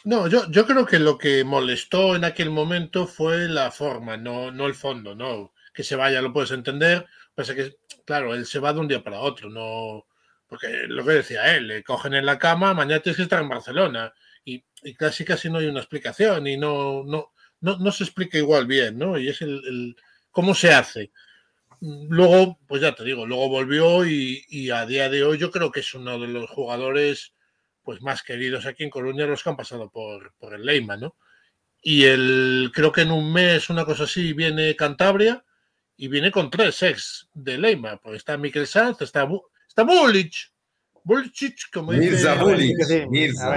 No, 0.06 0.28
yo, 0.28 0.44
yo 0.52 0.66
creo 0.68 0.86
que 0.86 1.00
lo 1.00 1.18
que 1.18 1.44
molestó 1.44 2.16
en 2.16 2.26
aquel 2.26 2.52
momento 2.52 3.08
fue 3.08 3.48
la 3.50 3.72
forma, 3.72 4.18
no, 4.18 4.52
no 4.52 4.68
el 4.68 4.76
fondo, 4.76 5.16
no. 5.16 5.52
Que 5.74 5.84
se 5.84 5.96
vaya, 5.96 6.22
lo 6.22 6.32
puedes 6.32 6.52
entender. 6.52 7.08
Pasa 7.36 7.56
que, 7.56 7.76
claro, 8.06 8.34
él 8.34 8.45
se 8.45 8.60
va 8.60 8.74
de 8.74 8.80
un 8.80 8.88
día 8.88 9.03
para 9.03 9.20
otro, 9.20 9.49
no. 9.49 10.06
Porque 10.48 10.68
lo 10.88 11.03
que 11.06 11.12
decía 11.14 11.56
él, 11.56 11.68
le 11.68 11.84
cogen 11.84 12.14
en 12.14 12.26
la 12.26 12.38
cama, 12.40 12.74
mañana 12.74 13.02
tienes 13.02 13.18
que 13.18 13.24
estar 13.24 13.41
en 13.41 13.49
Barcelona. 13.49 14.14
Y, 14.45 14.64
y 14.84 14.94
casi 14.95 15.26
casi 15.26 15.49
no 15.49 15.57
hay 15.60 15.66
una 15.68 15.80
explicación 15.80 16.48
y 16.48 16.56
no, 16.57 17.03
no, 17.03 17.32
no, 17.62 17.78
no 17.78 17.91
se 17.91 18.03
explica 18.03 18.38
igual 18.38 18.68
bien, 18.68 18.98
¿no? 18.98 19.18
Y 19.18 19.30
es 19.30 19.41
el, 19.41 19.62
el- 19.68 19.95
cómo 20.32 20.53
se 20.53 20.74
hace. 20.74 21.12
Luego, 21.82 22.60
pues 22.68 22.82
ya 22.82 22.95
te 22.95 23.03
digo, 23.03 23.26
luego 23.26 23.49
volvió 23.49 24.06
y, 24.06 24.44
y 24.49 24.70
a 24.72 24.86
día 24.86 25.10
de 25.10 25.24
hoy 25.24 25.38
yo 25.38 25.52
creo 25.52 25.72
que 25.72 25.82
es 25.82 25.94
uno 25.94 26.18
de 26.20 26.28
los 26.28 26.49
jugadores 26.49 27.34
pues 27.84 28.02
más 28.02 28.24
queridos 28.24 28.66
aquí 28.66 28.84
en 28.84 28.90
Coruña 28.90 29.26
los 29.28 29.44
que 29.44 29.49
han 29.49 29.57
pasado 29.57 29.90
por, 29.91 30.34
por 30.40 30.53
el 30.56 30.66
Leima, 30.66 30.98
¿no? 30.98 31.16
Y 31.82 32.06
el, 32.06 32.72
creo 32.74 32.91
que 32.91 33.02
en 33.02 33.12
un 33.12 33.32
mes, 33.34 33.70
una 33.70 33.86
cosa 33.86 34.06
así, 34.06 34.34
viene 34.34 34.76
Cantabria 34.76 35.45
y 35.98 36.08
viene 36.08 36.32
con 36.32 36.50
tres 36.50 36.82
ex 36.84 37.30
de 37.34 37.58
Leima. 37.58 37.98
Pues 37.98 38.18
está 38.18 38.38
Miquel 38.38 38.68
Sanz, 38.68 39.02
está, 39.02 39.26
Bu- 39.26 39.44
está 39.68 39.84
Bulich, 39.84 40.52
Bulich, 41.04 41.70
como 41.72 41.92
dice... 41.94 42.10
Mirza 42.12 42.86
sí, 42.88 43.04
Mirza. 43.10 43.56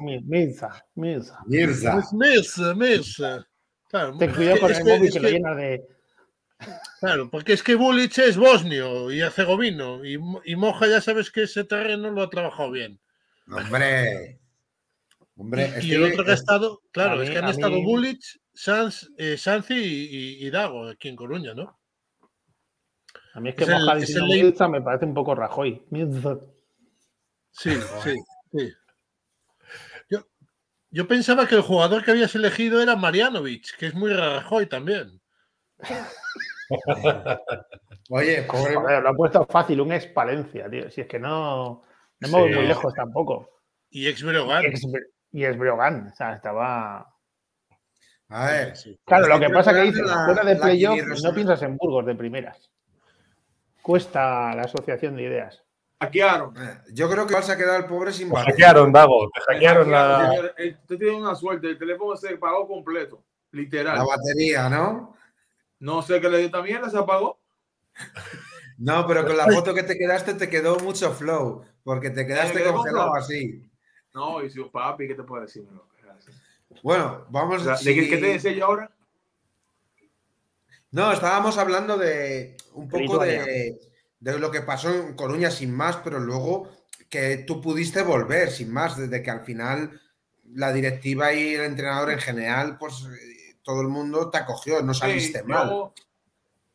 Mirza, 0.00 0.84
Mirza. 0.94 1.38
Mirza. 1.46 1.92
Pues 1.92 2.12
Mesa, 2.12 2.74
Mesa. 2.74 3.46
Claro, 3.88 4.18
Ten 4.18 4.32
cuidado 4.34 4.60
con 4.60 4.74
el 4.74 4.84
móvil 4.84 5.12
que 5.12 5.20
lo 5.20 5.28
llenas 5.30 5.56
de. 5.56 5.82
Claro, 7.00 7.30
porque 7.30 7.52
es 7.52 7.62
que 7.62 7.74
Bulich 7.76 8.18
es 8.18 8.36
bosnio 8.36 9.10
y 9.12 9.20
herzegovino 9.20 10.04
y, 10.04 10.18
y 10.44 10.56
Moja 10.56 10.88
ya 10.88 11.00
sabes 11.00 11.30
que 11.30 11.44
ese 11.44 11.64
terreno 11.64 12.10
lo 12.10 12.22
ha 12.22 12.30
trabajado 12.30 12.70
bien. 12.72 12.98
Hombre. 13.50 14.40
Hombre, 15.36 15.72
y, 15.82 15.94
el 15.94 16.02
otro 16.02 16.24
que 16.24 16.32
ha 16.32 16.34
estado, 16.34 16.82
claro, 16.90 17.22
es 17.22 17.30
que 17.30 17.38
han 17.38 17.48
estado 17.48 17.76
mí- 17.76 17.84
Bulich, 17.84 18.40
Sanz, 18.60 19.08
eh, 19.16 19.36
Sanzi 19.36 19.74
y, 19.74 20.42
y- 20.42 20.46
y 20.46 20.50
Dago 20.50 20.88
aquí 20.88 21.08
en 21.08 21.14
Coruña, 21.16 21.54
¿no? 21.54 21.78
A 23.34 23.40
mí 23.40 23.50
es 23.50 23.54
que 23.54 23.62
Es 23.62 23.68
el- 23.70 23.78
Moja 23.84 23.98
es 23.98 24.16
el 24.16 24.24
Mirza 24.24 24.66
me 24.68 24.82
parece 24.82 25.04
un 25.04 25.14
poco 25.14 25.34
Rajoy. 25.36 25.86
Mirza. 25.90 26.38
Sí, 27.52 27.70
sí, 28.02 28.14
sí. 28.52 28.72
Yo, 30.10 30.26
yo 30.90 31.06
pensaba 31.06 31.46
que 31.46 31.54
el 31.54 31.60
jugador 31.62 32.04
que 32.04 32.10
habías 32.10 32.34
elegido 32.34 32.82
era 32.82 32.96
Marianovic, 32.96 33.76
que 33.78 33.86
es 33.86 33.94
muy 33.94 34.12
Rajoy 34.12 34.66
también. 34.66 35.20
Oye, 38.10 38.42
pobre. 38.42 38.74
Joder, 38.74 39.02
lo 39.02 39.08
ha 39.10 39.14
puesto 39.14 39.46
fácil, 39.46 39.80
un 39.80 39.92
ex 39.92 40.06
Palencia, 40.06 40.68
tío. 40.68 40.90
Si 40.90 41.02
es 41.02 41.06
que 41.06 41.18
no. 41.20 41.84
No 42.20 42.28
me 42.28 42.40
voy 42.40 42.48
Sí. 42.50 42.56
muy 42.58 42.66
lejos 42.66 42.92
tampoco. 42.94 43.60
Y 43.90 44.08
ex 44.08 44.22
Breogán. 44.24 44.64
Ex- 44.66 44.82
y 45.32 45.44
es 45.44 45.56
Breogán. 45.56 46.08
O 46.12 46.16
sea, 46.16 46.34
estaba. 46.34 47.14
A 48.30 48.46
ver. 48.46 48.76
Sí. 48.76 48.98
Claro, 49.04 49.26
lo 49.26 49.40
que 49.40 49.48
pasa 49.50 49.72
que 49.72 49.82
dices, 49.82 50.04
la- 50.04 50.24
fuera 50.26 50.44
de 50.44 50.54
la 50.54 50.60
playoff, 50.60 50.98
no 51.22 51.34
piensas 51.34 51.62
en 51.62 51.76
Burgos 51.76 52.04
de 52.06 52.14
primeras. 52.14 52.70
Cuesta 53.82 54.54
la 54.54 54.62
asociación 54.62 55.16
de 55.16 55.22
ideas. 55.22 55.62
Hackearon. 56.00 56.54
Eh, 56.56 56.78
Yo 56.92 57.10
creo 57.10 57.26
que 57.26 57.34
vas 57.34 57.48
a 57.50 57.56
quedar 57.56 57.80
el 57.80 57.86
pobre 57.86 58.12
sin 58.12 58.28
Te 58.28 58.34
batería. 58.34 58.66
hackearon, 58.68 58.92
Dago. 58.92 59.28
Te 59.34 59.40
hackearon 59.52 59.90
la. 59.90 60.30
Señor, 60.30 60.54
eh, 60.58 60.76
Usted 60.80 60.98
tiene 60.98 61.16
una 61.16 61.34
suerte. 61.34 61.68
El 61.70 61.78
teléfono 61.78 62.16
se 62.16 62.36
pagó 62.36 62.68
completo. 62.68 63.24
Literal. 63.52 63.96
La 63.96 64.04
batería, 64.04 64.68
¿no? 64.68 65.16
No 65.80 66.02
sé 66.02 66.20
qué 66.20 66.28
le 66.28 66.38
dio 66.38 66.50
también, 66.50 66.88
se 66.90 66.98
apagó. 66.98 67.40
No, 68.76 69.06
pero 69.06 69.26
con 69.26 69.36
la 69.36 69.44
foto 69.64 69.74
que 69.74 69.82
te 69.82 69.96
quedaste 69.98 70.34
te 70.34 70.48
quedó 70.50 70.78
mucho 70.80 71.12
flow, 71.12 71.64
porque 71.82 72.10
te 72.10 72.26
quedaste 72.26 72.62
congelado 72.62 73.14
así. 73.14 73.64
No, 74.14 74.42
y 74.42 74.50
su 74.50 74.70
papi, 74.70 75.08
¿qué 75.08 75.14
te 75.14 75.22
puedo 75.22 75.42
decir? 75.42 75.64
loco? 75.72 75.88
Bueno, 76.82 77.26
vamos 77.30 77.62
O 77.62 77.64
sea, 77.64 77.74
a 77.74 77.78
¿De 77.78 77.94
qué, 77.94 78.08
qué 78.08 78.16
te 78.18 78.26
decía 78.26 78.52
yo 78.52 78.66
ahora? 78.66 78.90
No, 80.90 81.12
estábamos 81.12 81.58
hablando 81.58 81.98
de 81.98 82.56
un 82.72 82.88
poco 82.88 83.18
de, 83.18 83.78
de 84.20 84.38
lo 84.38 84.50
que 84.50 84.62
pasó 84.62 84.92
en 84.92 85.14
Coruña 85.14 85.50
sin 85.50 85.72
más, 85.74 85.96
pero 85.98 86.18
luego 86.18 86.70
que 87.10 87.38
tú 87.46 87.60
pudiste 87.60 88.02
volver 88.02 88.50
sin 88.50 88.72
más, 88.72 88.96
desde 88.96 89.22
que 89.22 89.30
al 89.30 89.42
final 89.42 90.00
la 90.54 90.72
directiva 90.72 91.32
y 91.34 91.54
el 91.54 91.62
entrenador 91.64 92.10
en 92.10 92.18
general, 92.20 92.78
pues 92.78 93.04
eh, 93.04 93.56
todo 93.62 93.82
el 93.82 93.88
mundo 93.88 94.30
te 94.30 94.38
acogió, 94.38 94.80
no 94.82 94.94
saliste 94.94 95.40
Sí, 95.40 95.44
mal. 95.46 95.68
yo- 95.68 95.94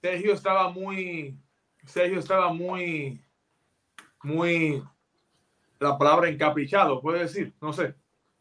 Sergio 0.01 0.33
estaba 0.33 0.69
muy. 0.69 1.37
Sergio 1.87 2.19
estaba 2.19 2.51
muy. 2.53 3.19
Muy. 4.21 4.83
La 5.79 5.97
palabra 5.97 6.29
encaprichado, 6.29 7.01
puede 7.01 7.19
decir, 7.21 7.53
no 7.61 7.73
sé. 7.73 7.95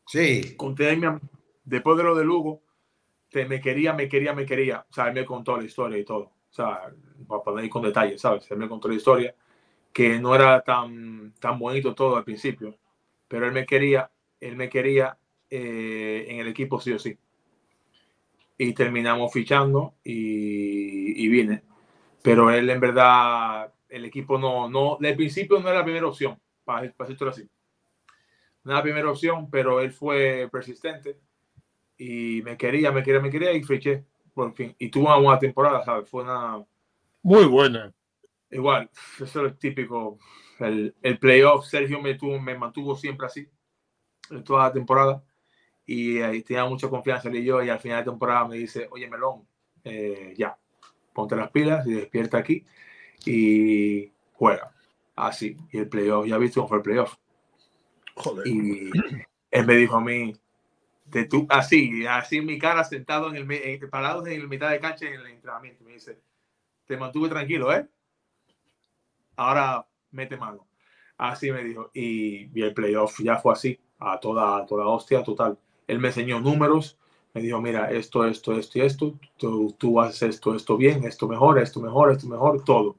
Sí, 0.07 0.55
Conté 0.57 0.91
a 0.91 0.97
mi 0.97 1.07
después 1.65 1.97
de 1.97 2.05
lo 2.05 2.15
de 2.15 2.25
Lugo, 2.25 2.63
te, 3.31 3.47
me 3.47 3.61
quería, 3.61 3.93
me 3.93 4.09
quería, 4.09 4.35
me 4.35 4.47
quería. 4.47 4.87
O 4.89 4.93
sea, 4.93 5.09
él 5.09 5.15
me 5.15 5.25
contó 5.25 5.57
la 5.57 5.65
historia 5.65 5.99
y 5.99 6.05
todo. 6.05 6.25
O 6.25 6.55
sea, 6.55 6.93
para 7.27 7.43
poner 7.43 7.69
con 7.71 7.83
detalles, 7.83 8.21
¿sabes? 8.21 8.51
Él 8.51 8.59
me 8.59 8.69
contó 8.69 8.89
la 8.89 8.95
historia, 8.95 9.35
que 9.93 10.19
no 10.19 10.35
era 10.35 10.61
tan, 10.61 11.33
tan 11.41 11.59
bonito 11.59 11.95
todo 11.95 12.17
al 12.17 12.25
principio, 12.25 12.77
pero 13.27 13.47
él 13.47 13.53
me 13.53 13.65
quería, 13.65 14.11
él 14.39 14.57
me 14.57 14.69
quería 14.69 15.17
eh, 15.49 16.27
en 16.29 16.41
el 16.41 16.49
equipo 16.49 16.79
sí 16.81 16.93
o 16.93 16.99
sí. 16.99 17.17
Y 18.59 18.75
terminamos 18.75 19.33
fichando 19.33 19.95
y, 20.05 21.25
y 21.25 21.29
vine. 21.29 21.63
Pero 22.23 22.51
él 22.51 22.69
en 22.69 22.81
verdad, 22.81 23.73
el 23.89 24.05
equipo 24.05 24.39
no, 24.39 24.69
no, 24.69 24.99
del 25.01 25.17
principio 25.17 25.59
no 25.59 25.69
era 25.69 25.79
la 25.79 25.85
primera 25.85 26.07
opción, 26.07 26.39
para, 26.65 26.93
para 26.93 27.09
decirlo 27.09 27.31
así. 27.31 27.49
No 28.65 28.73
era 28.73 28.79
la 28.79 28.83
primera 28.83 29.11
opción, 29.11 29.51
pero 29.51 29.81
él 29.81 29.91
fue 29.91 30.49
persistente 30.53 31.19
y 31.99 32.43
me 32.43 32.57
quería, 32.57 32.91
me 32.93 33.03
quería, 33.03 33.21
me 33.21 33.31
quería 33.31 33.53
y 33.53 33.63
fiché 33.63 34.05
por 34.35 34.55
fin. 34.55 34.75
Y 34.79 34.89
tuvo 34.89 35.07
una 35.07 35.17
buena 35.17 35.39
temporada, 35.39 35.85
¿sabes? 35.85 36.09
Fue 36.09 36.23
una, 36.23 36.65
Muy 37.23 37.45
buena. 37.45 37.93
igual, 38.51 38.91
eso 39.21 39.47
es 39.47 39.59
típico. 39.59 40.19
El, 40.59 40.95
el 41.03 41.19
playoff, 41.19 41.67
Sergio 41.67 42.01
me, 42.01 42.15
tuvo, 42.15 42.39
me 42.41 42.57
mantuvo 42.57 42.97
siempre 42.97 43.27
así, 43.27 43.49
en 44.31 44.45
toda 44.45 44.65
la 44.65 44.73
temporada. 44.73 45.25
Y 45.85 46.21
ahí 46.21 46.43
tenía 46.43 46.65
mucha 46.65 46.89
confianza 46.89 47.29
él 47.29 47.37
y 47.37 47.45
yo. 47.45 47.63
Y 47.63 47.69
al 47.69 47.81
final 47.81 48.05
de 48.05 48.11
temporada 48.11 48.47
me 48.47 48.57
dice: 48.57 48.89
Oye, 48.91 49.09
Melón, 49.09 49.47
eh, 49.85 50.33
ya, 50.37 50.57
ponte 51.13 51.35
las 51.37 51.51
pilas 51.51 51.87
y 51.87 51.93
despierta 51.93 52.39
aquí 52.39 52.65
y 53.27 54.13
juega. 54.35 54.73
Así. 55.17 55.57
Y 55.73 55.79
el 55.79 55.89
playoff, 55.89 56.27
ya 56.27 56.39
viste 56.39 56.57
cómo 56.57 56.69
fue 56.69 56.79
el 56.79 56.83
playoff. 56.83 57.17
Joder. 58.15 58.47
Y 58.47 58.91
él 59.51 59.67
me 59.67 59.75
dijo 59.75 59.97
a 59.97 60.01
mí, 60.01 60.35
de 61.13 61.27
tú, 61.27 61.47
así, 61.51 62.07
así 62.07 62.39
en 62.39 62.47
mi 62.47 62.59
cara, 62.59 62.85
sentado 62.85 63.29
en 63.35 63.37
el, 63.37 63.53
en- 63.53 63.91
parados 63.91 64.27
en 64.29 64.41
la 64.43 64.49
mitad 64.49 64.71
de 64.71 64.81
cancha 64.81 65.07
en 65.07 65.15
el 65.15 65.27
entrenamiento. 65.29 65.85
Me 65.85 65.93
dice, 65.95 66.21
te 66.87 66.97
mantuve 66.99 67.29
tranquilo, 67.31 67.73
¿eh? 67.75 67.89
Ahora 69.37 69.87
mete 70.11 70.37
mano. 70.37 70.67
Así 71.19 71.51
me 71.53 71.63
dijo. 71.65 71.91
Y, 71.95 72.51
y 72.59 72.63
el 72.63 72.75
playoff 72.75 73.19
ya 73.21 73.37
fue 73.39 73.53
así, 73.53 73.79
a 73.99 74.19
toda, 74.21 74.59
a 74.59 74.67
toda 74.67 74.87
hostia, 74.87 75.23
total. 75.23 75.59
Él 75.87 75.99
me 75.99 76.09
enseñó 76.09 76.41
números, 76.41 76.99
me 77.35 77.41
dijo, 77.43 77.61
mira, 77.61 77.91
esto, 77.91 78.25
esto, 78.27 78.53
esto 78.59 78.79
y 78.79 78.83
esto, 78.83 79.15
tú, 79.37 79.75
tú 79.79 80.01
haces 80.01 80.23
esto, 80.35 80.55
esto 80.55 80.77
bien, 80.77 81.05
esto 81.05 81.29
mejor, 81.29 81.59
esto 81.59 81.81
mejor, 81.81 82.13
esto 82.13 82.27
mejor, 82.29 82.65
todo. 82.65 82.97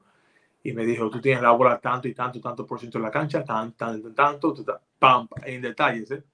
Y 0.64 0.72
me 0.72 0.86
dijo, 0.86 1.10
tú 1.10 1.20
tienes 1.20 1.42
la 1.42 1.52
bola 1.52 1.80
tanto 1.80 2.08
y 2.08 2.14
tanto, 2.14 2.40
tanto 2.40 2.66
por 2.66 2.80
ciento 2.80 2.98
en 2.98 3.04
la 3.04 3.10
cancha, 3.10 3.44
tan, 3.44 3.72
tan, 3.74 4.02
tan, 4.02 4.14
tanto, 4.14 4.54
tu, 4.54 4.64
ta- 4.64 4.80
pam, 4.98 5.28
en 5.44 5.62
detalles, 5.62 6.10
¿eh? 6.12 6.24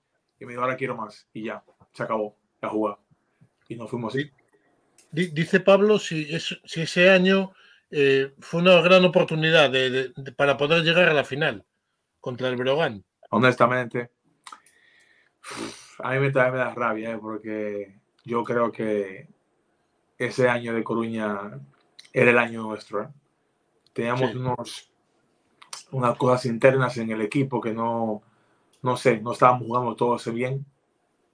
Y 0.40 0.46
me 0.46 0.52
dijo, 0.52 0.62
ahora 0.62 0.76
quiero 0.76 0.96
más. 0.96 1.28
Y 1.32 1.44
ya, 1.44 1.62
se 1.92 2.02
acabó 2.02 2.36
la 2.60 2.68
jugada. 2.70 2.98
Y 3.68 3.76
nos 3.76 3.88
fuimos 3.90 4.14
así. 4.14 4.30
Di- 5.12 5.28
Dice 5.28 5.60
Pablo 5.60 5.98
si, 5.98 6.34
es- 6.34 6.58
si 6.64 6.82
ese 6.82 7.10
año 7.10 7.52
eh, 7.90 8.34
fue 8.40 8.60
una 8.62 8.80
gran 8.80 9.04
oportunidad 9.04 9.68
de- 9.70 9.90
de- 9.90 10.12
de- 10.16 10.32
para 10.32 10.56
poder 10.56 10.82
llegar 10.82 11.08
a 11.08 11.12
la 11.14 11.24
final 11.24 11.64
contra 12.20 12.48
el 12.48 12.56
Brogan. 12.56 13.04
honestamente, 13.30 14.10
a 15.98 16.12
mí 16.12 16.18
me, 16.20 16.30
da- 16.30 16.50
me 16.50 16.58
da 16.58 16.74
rabia, 16.74 17.10
¿eh? 17.12 17.18
porque 17.18 17.98
yo 18.24 18.42
creo 18.44 18.70
que 18.72 19.28
ese 20.18 20.48
año 20.48 20.72
de 20.74 20.84
Coruña 20.84 21.58
era 22.12 22.30
el 22.30 22.38
año 22.38 22.62
nuestro. 22.62 23.02
¿eh? 23.04 23.08
Teníamos 23.92 24.30
Sí. 24.30 24.36
unos, 24.36 24.92
unas 25.92 26.16
cosas 26.16 26.46
internas 26.46 26.96
en 26.98 27.10
el 27.10 27.20
equipo 27.22 27.60
que 27.60 27.72
no, 27.72 28.22
no 28.82 28.96
sé, 28.96 29.20
no 29.20 29.32
estábamos 29.32 29.66
jugando 29.66 29.94
todo 29.94 30.16
ese 30.16 30.30
bien. 30.30 30.64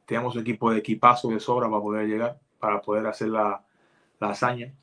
Teníamos 0.05 0.35
un 0.35 0.43
equipo 0.43 0.71
de 0.71 0.79
equipazo 0.79 1.29
de 1.29 1.41
sobra 1.41 1.69
para 1.69 1.83
poder 1.83 2.07
llegar, 2.09 2.39
para 2.59 2.81
poder 2.81 3.07
hacer 3.07 3.29
la, 3.29 3.65
la 4.21 4.31
hazaña. 4.31 4.75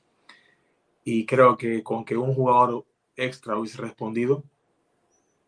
Y 1.03 1.25
creo 1.25 1.57
que 1.57 1.83
con 1.83 2.05
que 2.05 2.17
un 2.17 2.33
jugador 2.33 2.85
extra 3.15 3.57
hubiese 3.57 3.81
respondido, 3.81 4.43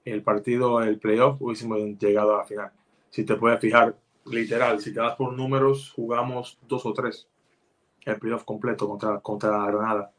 el 0.04 0.22
partido, 0.22 0.82
el 0.84 1.00
playoff, 1.00 1.42
hubiésemos 1.42 1.80
llegado 1.98 2.36
a 2.36 2.40
la 2.40 2.46
final. 2.46 2.72
Si 3.10 3.24
te 3.24 3.36
puedes 3.36 3.60
fijar, 3.60 3.98
literal, 4.26 4.80
si 4.80 4.94
te 4.94 5.00
das 5.00 5.16
por 5.16 5.34
números, 5.34 5.92
jugamos 5.96 6.60
dos 6.68 6.86
o 6.86 6.94
tres. 6.94 7.28
El 8.02 8.20
playoff 8.20 8.44
completo 8.44 8.88
contra, 8.88 9.20
contra 9.20 9.66
Granada. 9.66 10.12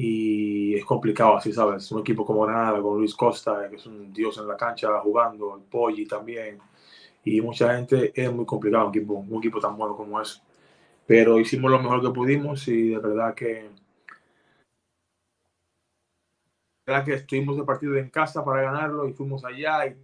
Y 0.00 0.76
es 0.76 0.84
complicado, 0.84 1.36
así 1.36 1.52
sabes. 1.52 1.90
Un 1.90 2.00
equipo 2.00 2.24
como 2.24 2.42
Granada, 2.42 2.80
con 2.80 2.98
Luis 2.98 3.16
Costa, 3.16 3.68
que 3.68 3.76
es 3.76 3.86
un 3.86 4.12
dios 4.12 4.38
en 4.38 4.46
la 4.46 4.56
cancha 4.56 5.00
jugando, 5.00 5.56
el 5.56 5.62
Poggi 5.64 6.06
también. 6.06 6.60
Y 7.24 7.40
mucha 7.40 7.74
gente, 7.74 8.12
es 8.14 8.32
muy 8.32 8.46
complicado 8.46 8.86
un 8.86 8.90
equipo, 8.96 9.14
un 9.14 9.38
equipo 9.38 9.58
tan 9.58 9.76
bueno 9.76 9.96
como 9.96 10.20
eso. 10.20 10.40
Pero 11.04 11.40
hicimos 11.40 11.70
lo 11.72 11.80
mejor 11.80 12.00
que 12.00 12.10
pudimos 12.10 12.68
y 12.68 12.90
de 12.90 12.98
verdad 12.98 13.34
que. 13.34 13.44
de 13.44 13.70
verdad 16.86 17.04
que 17.04 17.14
estuvimos 17.14 17.58
el 17.58 17.64
partido 17.64 17.96
en 17.96 18.08
casa 18.10 18.44
para 18.44 18.62
ganarlo 18.62 19.08
y 19.08 19.14
fuimos 19.14 19.44
allá 19.44 19.86
y 19.86 19.96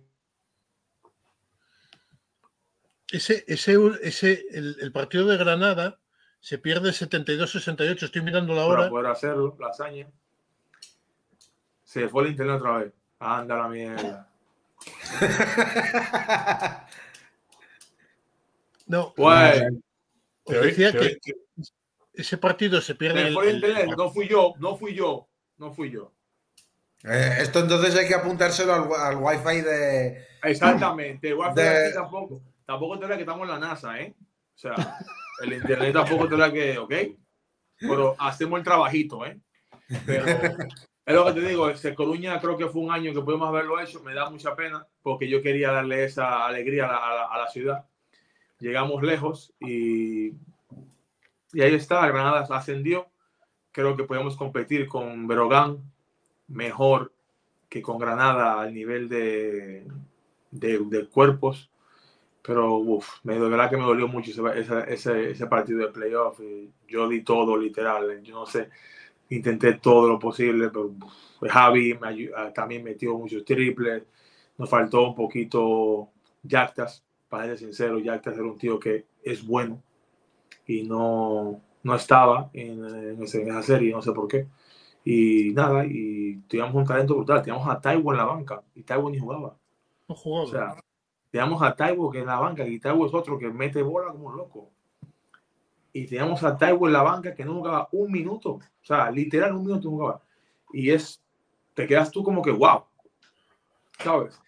Ese, 3.12 3.44
ese, 3.46 3.76
ese, 4.02 4.44
el, 4.50 4.76
el 4.80 4.90
partido 4.90 5.26
de 5.26 5.36
Granada 5.36 6.00
se 6.44 6.58
pierde 6.58 6.90
72-68. 6.90 8.02
Estoy 8.02 8.20
mirando 8.20 8.52
la 8.54 8.66
para 8.66 8.80
hora. 8.80 8.90
poder 8.90 9.06
hacerlo, 9.06 9.56
la 9.58 9.68
hazaña. 9.68 10.06
Se 11.82 12.06
fue 12.08 12.24
el 12.24 12.30
internet 12.32 12.56
otra 12.56 12.78
vez. 12.78 12.92
Anda 13.18 13.56
la 13.56 13.68
mierda. 13.68 14.28
No, 18.86 19.14
Pues, 19.16 19.62
os 20.44 20.52
Te 20.52 20.60
oí- 20.60 20.66
decía 20.66 20.92
que 20.92 21.16
ese 22.12 22.36
partido 22.36 22.82
se 22.82 22.94
pierde. 22.94 23.22
se 23.22 23.28
el- 23.28 23.34
fue 23.34 23.44
el 23.44 23.48
el- 23.64 23.70
internet. 23.70 23.94
No 23.96 24.10
fui 24.10 24.28
yo, 24.28 24.52
no 24.58 24.76
fui 24.76 24.94
yo, 24.94 25.26
no 25.56 25.72
fui 25.72 25.90
yo. 25.90 26.12
Eh, 27.04 27.36
esto 27.40 27.60
entonces 27.60 27.96
hay 27.96 28.06
que 28.06 28.14
apuntárselo 28.14 28.74
al, 28.74 28.92
al 28.92 29.16
wifi 29.16 29.62
de. 29.62 30.26
Exactamente. 30.42 31.28
Igual 31.28 31.54
De- 31.54 31.86
aquí 31.86 31.94
tampoco. 31.94 32.42
Tampoco 32.66 32.98
te 32.98 33.08
la 33.08 33.14
que 33.16 33.22
estamos 33.22 33.42
en 33.48 33.54
la 33.54 33.58
NASA, 33.58 33.98
¿eh? 33.98 34.14
O 34.54 34.58
sea, 34.58 34.74
el 35.42 35.52
internet 35.52 35.92
tampoco 35.92 36.28
te 36.28 36.36
la 36.36 36.52
que, 36.52 36.78
¿ok? 36.78 36.92
Pero 37.80 38.14
hacemos 38.18 38.58
el 38.58 38.64
trabajito, 38.64 39.26
¿eh? 39.26 39.38
Pero 40.06 40.24
es 40.26 41.14
lo 41.14 41.24
que 41.26 41.32
te 41.32 41.48
digo, 41.48 41.68
ese 41.68 41.94
Coruña 41.94 42.40
creo 42.40 42.56
que 42.56 42.68
fue 42.68 42.80
un 42.82 42.90
año 42.90 43.12
que 43.12 43.20
pudimos 43.20 43.48
haberlo 43.48 43.78
hecho. 43.80 44.02
Me 44.02 44.14
da 44.14 44.30
mucha 44.30 44.54
pena 44.56 44.86
porque 45.02 45.28
yo 45.28 45.42
quería 45.42 45.70
darle 45.72 46.04
esa 46.04 46.46
alegría 46.46 46.84
a 46.84 46.92
la, 46.92 46.96
a 46.98 47.14
la- 47.14 47.26
a 47.26 47.38
la 47.38 47.48
ciudad. 47.48 47.84
Llegamos 48.60 49.02
lejos 49.02 49.52
y, 49.60 50.28
y 51.52 51.60
ahí 51.60 51.74
está. 51.74 52.06
Granada 52.06 52.46
ascendió. 52.48 53.08
Creo 53.72 53.96
que 53.96 54.04
podemos 54.04 54.36
competir 54.36 54.86
con 54.86 55.26
Berogán 55.26 55.78
mejor 56.48 57.12
que 57.68 57.82
con 57.82 57.98
Granada 57.98 58.60
al 58.60 58.72
nivel 58.72 59.08
de, 59.08 59.86
de, 60.52 60.78
de 60.78 61.06
cuerpos. 61.08 61.70
Pero 62.46 62.76
uf, 62.78 63.08
me, 63.24 63.34
de 63.34 63.48
verdad 63.48 63.70
que 63.70 63.76
me 63.76 63.84
dolió 63.84 64.08
mucho 64.08 64.30
ese, 64.30 64.92
ese, 64.92 65.30
ese, 65.30 65.46
partido 65.46 65.80
de 65.80 65.88
playoff. 65.92 66.40
Yo 66.88 67.08
di 67.08 67.22
todo, 67.24 67.56
literal. 67.56 68.22
Yo 68.22 68.34
no 68.34 68.46
sé, 68.46 68.68
intenté 69.30 69.74
todo 69.74 70.08
lo 70.08 70.18
posible, 70.18 70.68
pero 70.70 70.86
uf, 70.88 71.14
Javi 71.50 71.94
me 71.94 72.30
ah, 72.36 72.52
también 72.54 72.84
metió 72.84 73.16
muchos 73.18 73.44
triples. 73.44 74.04
Nos 74.58 74.70
faltó 74.70 75.02
un 75.08 75.14
poquito 75.14 76.10
Yactas, 76.42 77.04
para 77.28 77.46
ser 77.46 77.58
sincero. 77.58 77.98
Yactas 78.00 78.34
era 78.36 78.44
un 78.44 78.58
tío 78.58 78.78
que 78.80 79.06
es 79.22 79.46
bueno 79.46 79.82
y 80.66 80.84
no, 80.84 81.60
no 81.82 81.94
estaba 81.94 82.50
en, 82.52 82.84
en, 82.84 83.22
ese- 83.22 83.42
en 83.42 83.48
esa 83.48 83.62
serie, 83.62 83.92
no 83.92 84.02
sé 84.02 84.12
por 84.12 84.28
qué. 84.28 84.46
Y 85.04 85.52
nada, 85.54 85.84
y 85.86 86.36
teníamos 86.48 86.74
un 86.74 86.84
talento 86.86 87.14
brutal. 87.16 87.42
Teníamos 87.42 87.68
a 87.68 87.80
Taiwo 87.80 88.12
en 88.12 88.18
la 88.18 88.24
banca 88.24 88.62
y 88.74 88.82
Taiwo 88.82 89.10
ni 89.10 89.18
jugaba. 89.18 89.56
No 90.08 90.14
jugaba. 90.14 90.44
O 90.44 90.46
sea, 90.48 90.76
teníamos 91.34 91.60
a 91.62 91.74
Taiwo 91.74 92.12
que 92.12 92.20
en 92.20 92.26
la 92.26 92.38
banca 92.38 92.64
y 92.64 92.78
Taiwo 92.78 93.08
es 93.08 93.12
otro 93.12 93.36
que 93.36 93.48
mete 93.48 93.82
bola 93.82 94.12
como 94.12 94.28
un 94.28 94.36
loco. 94.36 94.70
Y 95.92 96.06
teníamos 96.06 96.44
a 96.44 96.56
Taiwo 96.56 96.86
en 96.86 96.92
la 96.92 97.02
banca 97.02 97.34
que 97.34 97.44
no 97.44 97.54
jugaba 97.54 97.88
un 97.90 98.12
minuto. 98.12 98.50
O 98.52 98.84
sea, 98.84 99.10
literal 99.10 99.52
un 99.56 99.66
minuto 99.66 99.90
no 99.90 99.96
jugaba. 99.96 100.22
Y 100.72 100.90
es, 100.90 101.20
te 101.74 101.88
quedas 101.88 102.12
tú 102.12 102.22
como 102.22 102.40
que, 102.40 102.52
wow. 102.52 102.84
¿Sabes? 103.98 104.40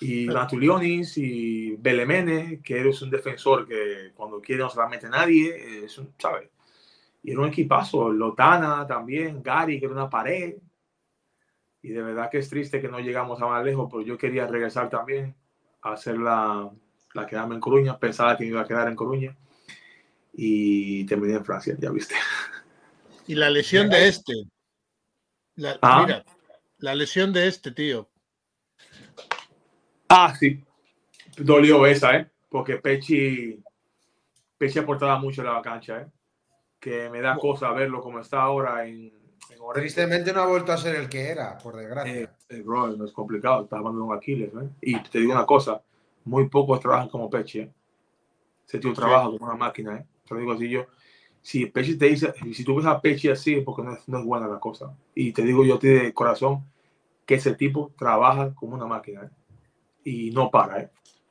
Y 0.00 0.26
Matulionis 0.26 1.16
y 1.18 1.76
Belemene, 1.76 2.60
que 2.64 2.80
eres 2.80 3.00
un 3.00 3.10
defensor 3.10 3.68
que 3.68 4.10
cuando 4.16 4.40
quiere 4.40 4.64
no 4.64 4.70
se 4.70 4.80
la 4.80 4.88
mete 4.88 5.08
nadie, 5.08 5.84
es 5.84 5.96
un, 5.98 6.14
¿sabes? 6.18 6.50
Y 7.22 7.30
era 7.30 7.42
un 7.42 7.46
equipazo. 7.46 8.10
Lotana 8.10 8.84
también, 8.88 9.40
Gary, 9.40 9.78
que 9.78 9.86
era 9.86 9.94
una 9.94 10.10
pared. 10.10 10.56
Y 11.80 11.90
de 11.90 12.02
verdad 12.02 12.28
que 12.28 12.38
es 12.38 12.50
triste 12.50 12.80
que 12.80 12.88
no 12.88 12.98
llegamos 12.98 13.40
a 13.40 13.46
más 13.46 13.64
lejos, 13.64 13.86
pero 13.88 14.02
yo 14.02 14.18
quería 14.18 14.48
regresar 14.48 14.90
también 14.90 15.36
a 15.84 15.92
hacer 15.92 16.16
la, 16.18 16.68
la 17.12 17.26
quedarme 17.26 17.54
en 17.54 17.60
Coruña. 17.60 17.98
Pensaba 17.98 18.36
que 18.36 18.44
me 18.44 18.50
iba 18.50 18.62
a 18.62 18.66
quedar 18.66 18.88
en 18.88 18.96
Coruña. 18.96 19.36
Y 20.32 21.04
terminé 21.06 21.34
en 21.34 21.44
Francia, 21.44 21.76
ya 21.78 21.90
viste. 21.90 22.14
Y 23.26 23.34
la 23.36 23.48
lesión 23.50 23.88
de 23.88 24.08
este. 24.08 24.32
La, 25.56 25.78
Ah. 25.80 26.02
Mira, 26.04 26.24
la 26.78 26.94
lesión 26.94 27.32
de 27.32 27.46
este, 27.46 27.70
tío. 27.70 28.10
Ah, 30.08 30.34
sí. 30.38 30.62
Dolió 31.36 31.86
esa, 31.86 32.16
¿eh? 32.16 32.30
Porque 32.48 32.76
Pechi, 32.76 33.62
Pechi 34.58 34.78
aportaba 34.78 35.18
mucho 35.18 35.42
en 35.42 35.48
la 35.52 35.62
cancha, 35.62 36.00
¿eh? 36.02 36.06
Que 36.80 37.08
me 37.10 37.20
da 37.20 37.36
cosa 37.36 37.70
verlo 37.72 38.00
como 38.00 38.20
está 38.20 38.42
ahora 38.42 38.86
en. 38.86 39.12
Tristemente 39.74 40.32
no 40.32 40.42
ha 40.42 40.46
vuelto 40.46 40.72
a 40.72 40.76
ser 40.76 40.96
el 40.96 41.08
que 41.08 41.28
era, 41.28 41.56
por 41.58 41.74
Eh, 41.76 41.78
desgracia. 41.82 42.20
eh, 42.22 42.28
bro, 42.62 42.88
no 42.88 43.04
es 43.04 43.12
complicado, 43.12 43.64
está 43.64 43.78
hablando 43.78 44.00
de 44.00 44.06
un 44.06 44.14
Aquiles, 44.14 44.52
¿eh? 44.54 44.68
Y 44.80 45.00
te 45.02 45.18
digo 45.18 45.32
una 45.32 45.46
cosa, 45.46 45.82
muy 46.24 46.48
pocos 46.48 46.80
trabajan 46.80 47.08
como 47.08 47.30
Pechi, 47.30 47.60
¿eh? 47.60 47.72
Ese 48.66 48.78
tío 48.78 48.92
trabaja 48.92 49.26
como 49.26 49.44
una 49.44 49.56
máquina, 49.56 49.96
¿eh? 49.96 50.06
Te 50.26 50.36
digo 50.36 50.52
así 50.52 50.68
yo. 50.68 50.86
Si 51.42 51.66
Pechi 51.66 51.98
te 51.98 52.06
dice, 52.06 52.32
si 52.52 52.64
tú 52.64 52.76
ves 52.76 52.86
a 52.86 53.00
Pechi 53.00 53.28
así, 53.28 53.54
es 53.54 53.64
porque 53.64 53.82
no 53.82 53.92
es, 53.92 54.08
no 54.08 54.18
es 54.18 54.24
buena 54.24 54.48
la 54.48 54.58
cosa. 54.58 54.96
Y 55.14 55.32
te 55.32 55.42
digo 55.42 55.64
yo 55.64 55.74
a 55.74 55.78
ti 55.78 55.88
de 55.88 56.14
corazón 56.14 56.64
que 57.26 57.34
ese 57.34 57.54
tipo 57.54 57.92
trabaja 57.96 58.54
como 58.54 58.74
una 58.74 58.86
máquina, 58.86 59.24
¿eh? 59.24 59.30
Y 60.04 60.30
no 60.30 60.50
para, 60.50 60.80
¿eh? 60.80 60.90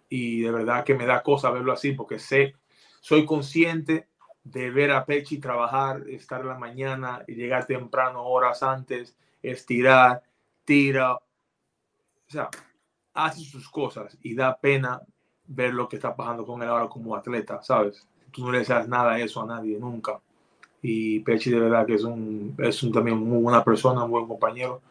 Y 0.10 0.42
de 0.42 0.52
verdad 0.52 0.84
que 0.84 0.94
me 0.94 1.06
da 1.06 1.24
cosa 1.24 1.50
verlo 1.50 1.72
así 1.72 1.94
porque 1.94 2.20
sé, 2.20 2.56
soy 3.02 3.26
consciente 3.26 4.08
de 4.44 4.70
ver 4.70 4.92
a 4.92 5.06
Pechi 5.06 5.40
trabajar, 5.40 6.08
estar 6.08 6.42
en 6.42 6.48
la 6.48 6.58
mañana 6.58 7.24
y 7.28 7.34
llegar 7.34 7.66
temprano, 7.66 8.24
horas 8.24 8.62
antes, 8.62 9.16
estirar, 9.42 10.24
tira, 10.66 11.16
o 11.16 11.22
sea, 12.28 12.50
hace 13.14 13.42
sus 13.42 13.70
cosas 13.70 14.18
y 14.22 14.36
da 14.36 14.58
pena 14.58 15.02
ver 15.48 15.74
lo 15.74 15.88
que 15.88 15.98
está 15.98 16.16
pasando 16.16 16.46
con 16.46 16.62
él 16.64 16.70
ahora 16.70 16.88
como 16.88 17.16
atleta, 17.16 17.62
¿sabes? 17.62 18.08
Tú 18.32 18.46
no 18.46 18.52
le 18.52 18.66
sabes 18.66 18.88
nada 18.88 19.16
de 19.16 19.24
eso 19.24 19.42
a 19.42 19.46
nadie, 19.46 19.78
nunca. 19.80 20.20
Y 20.82 21.20
Pechi 21.22 21.52
de 21.52 21.60
verdad 21.60 21.86
que 21.86 21.96
es 21.96 22.04
un, 22.04 22.56
es 22.60 22.84
un 22.84 22.92
también 22.92 23.18
muy 23.18 23.42
buena 23.42 23.64
persona, 23.64 24.06
un 24.06 24.12
buen 24.12 24.28
compañero 24.28 24.82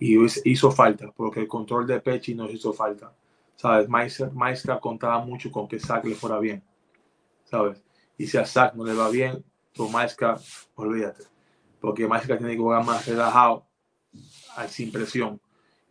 Y 0.00 0.18
hizo- 0.44 0.70
falta, 0.72 1.12
porque 1.16 1.40
el 1.40 1.48
control 1.48 1.86
de 1.86 2.00
Pechi 2.00 2.34
nos 2.34 2.52
hizo 2.52 2.72
falta. 2.72 3.12
¿Sabes? 3.56 3.88
Maestra, 3.88 4.30
Maestra 4.34 4.80
contaba 4.80 5.24
mucho 5.24 5.50
con 5.52 5.68
que 5.68 5.80
Zach 5.80 6.04
le 6.04 6.14
fuera 6.16 6.38
bien. 6.40 6.62
¿Sabes? 7.44 7.82
Y 8.18 8.26
si 8.26 8.36
a 8.38 8.44
Zach 8.46 8.74
no 8.74 8.84
le 8.84 8.94
va 8.94 9.10
bien, 9.10 9.44
tu 9.72 9.88
Maestra, 9.88 10.38
olvídate. 10.76 11.24
Porque 11.80 12.06
Maestra 12.08 12.38
tiene 12.38 12.52
que 12.54 12.58
jugar 12.58 12.84
más 12.84 13.06
relajado, 13.06 13.66
sin 14.68 14.92
presión. 14.92 15.40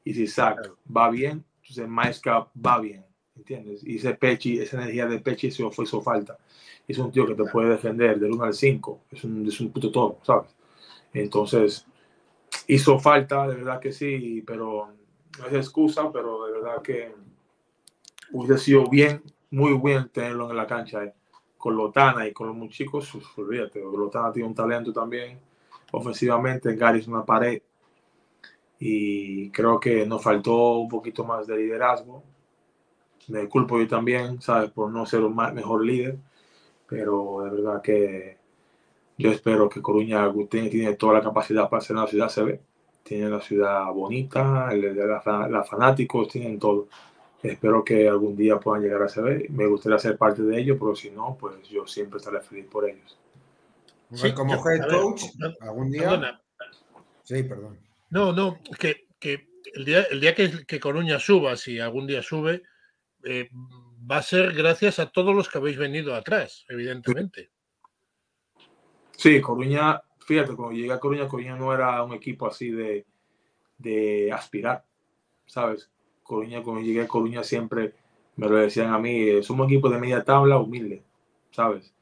Y 0.03 0.13
si 0.13 0.27
Zach 0.27 0.57
va 0.95 1.09
bien, 1.09 1.43
entonces 1.61 1.87
Maestra 1.87 2.47
va 2.65 2.79
bien. 2.79 3.05
¿Entiendes? 3.35 3.83
Y 3.83 3.97
ese 3.97 4.13
Pechi, 4.15 4.59
esa 4.59 4.77
energía 4.77 5.05
de 5.05 5.19
Pechi 5.19 5.51
se 5.51 5.69
fue 5.69 5.85
hizo 5.85 6.01
falta. 6.01 6.37
Es 6.87 6.97
un 6.97 7.11
tío 7.11 7.25
que 7.27 7.35
te 7.35 7.43
puede 7.43 7.69
defender 7.69 8.19
del 8.19 8.31
1 8.31 8.43
al 8.43 8.53
5. 8.53 9.01
Es 9.11 9.23
un, 9.23 9.47
es 9.47 9.59
un 9.59 9.71
puto 9.71 9.91
todo, 9.91 10.19
¿sabes? 10.23 10.55
Entonces, 11.13 11.85
hizo 12.67 12.99
falta, 12.99 13.47
de 13.47 13.55
verdad 13.55 13.79
que 13.79 13.91
sí, 13.91 14.43
pero 14.45 14.89
no 15.39 15.47
es 15.47 15.53
excusa, 15.53 16.11
pero 16.11 16.45
de 16.45 16.53
verdad 16.53 16.81
que 16.81 17.13
hubiese 18.31 18.63
sido 18.63 18.89
bien, 18.89 19.21
muy 19.51 19.77
bien 19.77 20.09
tenerlo 20.09 20.49
en 20.49 20.57
la 20.57 20.65
cancha. 20.67 21.03
eh. 21.03 21.13
Con 21.57 21.75
Lotana 21.75 22.27
y 22.27 22.33
con 22.33 22.47
los 22.47 22.79
uf, 23.15 23.39
olvídate, 23.39 23.81
Lotana 23.81 24.31
tiene 24.31 24.47
un 24.47 24.55
talento 24.55 24.93
también 24.93 25.39
ofensivamente, 25.91 26.75
Gary 26.75 26.99
es 26.99 27.07
una 27.07 27.25
pared 27.25 27.61
y 28.79 29.49
creo 29.51 29.79
que 29.79 30.05
nos 30.05 30.23
faltó 30.23 30.79
un 30.79 30.89
poquito 30.89 31.23
más 31.25 31.47
de 31.47 31.57
liderazgo. 31.57 32.23
Me 33.27 33.47
culpo 33.49 33.79
yo 33.79 33.87
también, 33.87 34.41
¿sabes? 34.41 34.71
Por 34.71 34.91
no 34.91 35.05
ser 35.05 35.21
un 35.21 35.35
mejor 35.35 35.85
líder, 35.85 36.17
pero 36.87 37.41
de 37.43 37.49
verdad 37.51 37.81
que 37.81 38.37
yo 39.17 39.31
espero 39.31 39.69
que 39.69 39.81
Coruña 39.81 40.31
tiene, 40.49 40.69
tiene 40.69 40.95
toda 40.95 41.15
la 41.15 41.21
capacidad 41.23 41.69
para 41.69 41.81
ser 41.81 41.95
una 41.97 42.07
ciudad 42.07 42.29
CB. 42.29 42.61
Tiene 43.03 43.29
la 43.29 43.41
ciudad 43.41 43.91
bonita, 43.93 44.69
el- 44.73 44.95
la, 44.97 45.21
la- 45.25 45.49
la 45.49 45.63
fanáticos, 45.63 46.29
tienen 46.29 46.59
todo. 46.59 46.87
Espero 47.43 47.83
que 47.83 48.07
algún 48.09 48.35
día 48.37 48.59
puedan 48.59 48.83
llegar 48.83 49.03
a 49.03 49.09
CB. 49.09 49.47
Me 49.49 49.67
gustaría 49.67 49.99
ser 49.99 50.17
parte 50.17 50.43
de 50.43 50.59
ello, 50.59 50.77
pero 50.79 50.95
si 50.95 51.11
no, 51.11 51.37
pues 51.39 51.67
yo 51.69 51.87
siempre 51.87 52.17
estaré 52.19 52.41
feliz 52.41 52.65
por 52.67 52.89
ellos. 52.89 53.17
Sí, 54.13 54.33
como 54.33 54.53
head 54.67 54.81
coach, 54.89 55.23
algún 55.61 55.91
día. 55.91 56.09
perdona. 56.09 56.41
Sí, 57.23 57.43
perdón. 57.43 57.77
No, 58.09 58.31
no, 58.31 58.59
que, 58.79 59.07
que 59.19 59.49
el 59.73 59.85
día, 59.85 60.03
el 60.09 60.21
día 60.21 60.33
que, 60.33 60.65
que 60.65 60.79
Coruña 60.79 61.19
suba, 61.19 61.57
si 61.57 61.79
algún 61.79 62.07
día 62.07 62.21
sube, 62.21 62.63
eh, 63.23 63.49
va 64.09 64.17
a 64.17 64.23
ser 64.23 64.53
gracias 64.53 64.99
a 64.99 65.09
todos 65.09 65.35
los 65.35 65.49
que 65.49 65.57
habéis 65.57 65.77
venido 65.77 66.15
atrás, 66.15 66.65
evidentemente. 66.69 67.51
Sí, 69.17 69.41
Coruña, 69.41 70.01
fíjate, 70.19 70.55
cuando 70.55 70.75
llegué 70.75 70.93
a 70.93 70.99
Coruña, 70.99 71.27
Coruña 71.27 71.55
no 71.55 71.73
era 71.73 72.03
un 72.03 72.13
equipo 72.13 72.47
así 72.47 72.69
de, 72.69 73.05
de 73.77 74.31
aspirar, 74.31 74.85
¿sabes? 75.45 75.89
Coruña, 76.23 76.61
cuando 76.61 76.81
llegué 76.81 77.01
a 77.01 77.07
Coruña 77.07 77.43
siempre 77.43 77.93
me 78.37 78.47
lo 78.47 78.55
decían 78.55 78.93
a 78.93 78.99
mí, 78.99 79.29
eh, 79.29 79.43
somos 79.43 79.65
un 79.65 79.73
equipo 79.73 79.89
de 79.89 79.99
media 79.99 80.23
tabla 80.23 80.57
humilde, 80.57 81.03
¿sabes? 81.51 81.93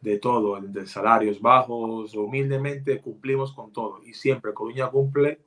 De 0.00 0.18
todo, 0.18 0.58
de 0.60 0.86
salarios 0.86 1.40
bajos, 1.40 2.14
humildemente 2.14 3.00
cumplimos 3.00 3.52
con 3.52 3.70
todo. 3.72 4.02
Y 4.04 4.14
siempre 4.14 4.54
Coruña 4.54 4.88
cumple 4.88 5.40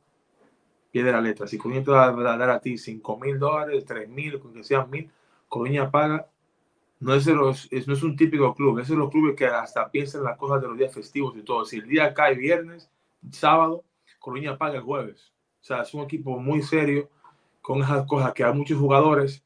pie 0.92 1.04
de 1.04 1.12
la 1.12 1.22
letra. 1.22 1.48
Si 1.48 1.58
Coruña 1.58 1.84
te 1.84 1.92
va 1.92 2.06
a 2.08 2.38
dar 2.38 2.50
a 2.50 2.60
ti 2.60 2.78
5 2.78 3.18
mil 3.18 3.40
dólares, 3.40 3.86
3 3.86 4.08
mil, 4.10 4.40
que 4.54 4.64
sean 4.64 4.90
mil, 4.90 5.10
Coruña 5.50 5.90
paga. 5.92 6.28
No 7.00 7.14
es, 7.16 7.28
los, 7.28 7.68
es- 7.72 7.88
no 7.88 7.94
es 7.96 8.04
un 8.04 8.16
típico 8.16 8.56
club, 8.56 8.80
es 8.80 8.88
de 8.90 8.96
los 8.96 9.12
clubes 9.12 9.36
que 9.36 9.46
hasta 9.48 9.92
piensan 9.92 10.22
en 10.22 10.26
las 10.26 10.38
cosas 10.38 10.62
de 10.62 10.68
los 10.70 10.78
días 10.78 10.94
festivos 10.94 11.36
y 11.38 11.44
todo. 11.44 11.66
Si 11.66 11.78
el 11.78 11.88
día 11.88 12.14
cae 12.14 12.36
viernes, 12.36 12.90
sábado, 13.32 13.84
Coruña 14.20 14.58
paga 14.58 14.78
el 14.78 14.84
jueves. 14.84 15.34
O 15.62 15.66
sea, 15.66 15.82
es 15.84 15.94
un 15.94 16.04
equipo 16.04 16.40
muy 16.40 16.62
serio 16.64 17.10
con 17.62 17.82
esas 17.84 18.06
cosas 18.08 18.34
que 18.34 18.44
hay 18.46 18.54
muchos 18.54 18.80
jugadores 18.80 19.44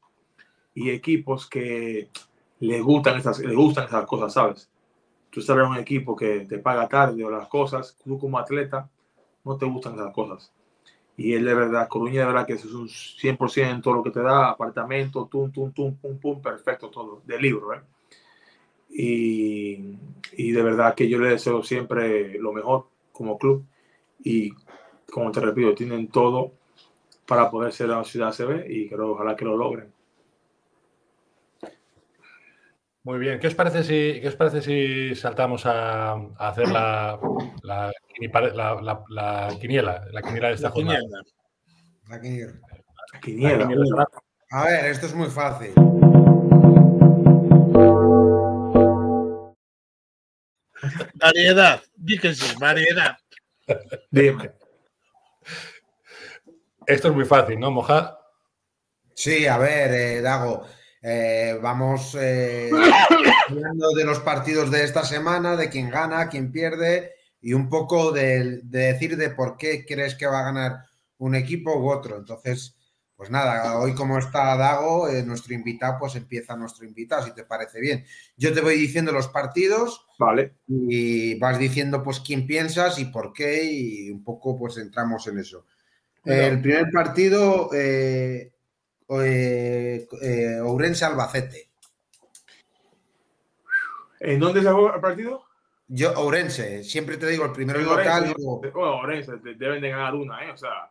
y 0.74 0.90
equipos 0.90 1.48
que 1.48 2.08
les 2.60 2.82
gustan 2.82 3.18
esas, 3.18 3.38
les 3.40 3.56
gustan 3.56 3.86
esas 3.86 4.06
cosas, 4.06 4.32
¿sabes? 4.32 4.70
Tú 5.30 5.40
estás 5.40 5.56
en 5.56 5.64
un 5.64 5.76
equipo 5.76 6.16
que 6.16 6.40
te 6.40 6.58
paga 6.58 6.88
tarde 6.88 7.24
o 7.24 7.30
las 7.30 7.48
cosas, 7.48 7.96
tú 8.02 8.18
como 8.18 8.38
atleta 8.38 8.88
no 9.44 9.56
te 9.56 9.66
gustan 9.66 9.94
esas 9.94 10.12
cosas. 10.12 10.52
Y 11.16 11.34
él 11.34 11.44
de 11.44 11.54
verdad, 11.54 11.88
Coruña 11.88 12.20
de 12.20 12.26
verdad 12.26 12.46
que 12.46 12.54
es 12.54 12.64
un 12.66 12.88
100% 12.88 13.70
en 13.70 13.82
todo 13.82 13.94
lo 13.94 14.02
que 14.02 14.10
te 14.10 14.22
da, 14.22 14.50
apartamento, 14.50 15.26
tum, 15.26 15.50
tum, 15.50 15.72
tum, 15.72 15.96
pum, 15.96 16.18
pum, 16.18 16.40
perfecto 16.40 16.88
todo, 16.90 17.22
de 17.24 17.40
libro, 17.40 17.74
¿eh? 17.74 17.80
Y, 18.90 19.96
y 20.32 20.52
de 20.52 20.62
verdad 20.62 20.94
que 20.94 21.08
yo 21.08 21.18
le 21.18 21.30
deseo 21.30 21.62
siempre 21.62 22.38
lo 22.38 22.52
mejor 22.52 22.86
como 23.12 23.36
club 23.36 23.64
y 24.24 24.52
como 25.10 25.32
te 25.32 25.40
repito, 25.40 25.74
tienen 25.74 26.08
todo 26.08 26.52
para 27.26 27.50
poder 27.50 27.72
ser 27.72 27.88
la 27.88 28.04
ciudad 28.04 28.32
CB 28.32 28.70
y 28.70 28.88
creo 28.88 29.12
ojalá 29.12 29.36
que 29.36 29.44
lo 29.44 29.56
logren. 29.56 29.92
Muy 33.08 33.18
bien, 33.20 33.40
¿qué 33.40 33.46
os 33.46 33.54
parece 33.54 33.84
si, 33.84 34.20
qué 34.20 34.28
os 34.28 34.36
parece 34.36 34.60
si 34.60 35.14
saltamos 35.14 35.64
a, 35.64 36.10
a 36.12 36.48
hacer 36.50 36.68
la, 36.68 37.18
la, 37.62 37.90
quinipa- 38.14 38.52
la- 38.52 38.74
la- 38.82 39.02
la 39.08 39.48
quiniela, 39.58 40.04
la 40.12 40.20
quiniela 40.20 40.48
de 40.48 40.54
esta 40.56 40.68
La 40.68 40.74
jornada? 40.74 40.98
quiniela. 40.98 41.22
La 42.06 43.20
Quiniela. 43.22 43.66
quiniela 43.66 43.66
de 43.66 43.96
la- 43.96 44.08
A 44.50 44.64
ver, 44.66 44.84
esto 44.90 45.06
es 45.06 45.14
muy 45.14 45.28
fácil. 45.30 45.72
Variedad, 51.14 51.80
di 51.96 52.18
que 52.18 52.34
sí, 52.34 52.54
variedad. 52.60 53.16
Dime. 54.10 54.52
Esto 56.86 57.08
es 57.08 57.14
muy 57.14 57.24
fácil, 57.24 57.58
¿no, 57.58 57.70
Moja? 57.70 58.18
Sí, 59.14 59.46
a 59.46 59.58
ver, 59.58 59.92
eh, 59.92 60.20
Dago, 60.20 60.66
eh, 61.02 61.58
vamos 61.62 62.16
eh, 62.20 62.70
hablando 63.48 63.90
de 63.90 64.04
los 64.04 64.20
partidos 64.20 64.70
de 64.70 64.84
esta 64.84 65.04
semana, 65.04 65.56
de 65.56 65.68
quién 65.68 65.90
gana, 65.90 66.28
quién 66.28 66.52
pierde 66.52 67.12
y 67.40 67.52
un 67.52 67.68
poco 67.68 68.12
de, 68.12 68.60
de 68.62 68.92
decir 68.92 69.16
de 69.16 69.30
por 69.30 69.56
qué 69.56 69.84
crees 69.86 70.14
que 70.14 70.26
va 70.26 70.40
a 70.40 70.44
ganar 70.52 70.84
un 71.18 71.34
equipo 71.34 71.76
u 71.78 71.90
otro. 71.90 72.16
Entonces, 72.16 72.76
pues 73.18 73.30
nada, 73.30 73.76
hoy 73.80 73.96
como 73.96 74.16
está 74.16 74.56
Dago, 74.56 75.08
eh, 75.08 75.24
nuestro 75.24 75.52
invitado, 75.52 75.96
pues 75.98 76.14
empieza 76.14 76.56
nuestro 76.56 76.86
invitado, 76.86 77.24
si 77.24 77.34
te 77.34 77.42
parece 77.42 77.80
bien. 77.80 78.04
Yo 78.36 78.54
te 78.54 78.60
voy 78.60 78.78
diciendo 78.78 79.10
los 79.10 79.26
partidos 79.26 80.06
Vale. 80.20 80.54
y 80.68 81.36
vas 81.36 81.58
diciendo 81.58 82.04
pues 82.04 82.20
quién 82.20 82.46
piensas 82.46 82.96
y 83.00 83.06
por 83.06 83.32
qué 83.32 83.64
y 83.64 84.10
un 84.12 84.22
poco 84.22 84.56
pues 84.56 84.78
entramos 84.78 85.26
en 85.26 85.40
eso. 85.40 85.66
El 86.24 86.60
primer 86.60 86.90
partido, 86.92 87.70
eh, 87.72 88.52
eh, 89.10 90.06
eh, 90.22 90.60
Ourense-Albacete. 90.62 91.68
¿En 94.20 94.40
dónde 94.40 94.62
se 94.62 94.70
juega 94.70 94.96
el 94.96 95.00
partido? 95.00 95.44
Yo, 95.86 96.12
Ourense, 96.18 96.82
siempre 96.84 97.16
te 97.16 97.26
digo, 97.28 97.44
el 97.44 97.52
primero 97.52 97.80
es 97.80 97.86
local. 97.86 98.34
Digo, 98.36 98.60
Bueno, 98.60 98.96
Orense, 98.98 99.36
de- 99.38 99.54
deben 99.54 99.80
de 99.80 99.90
ganar 99.90 100.14
una, 100.14 100.44
¿eh? 100.44 100.50
O 100.50 100.56
sea, 100.56 100.90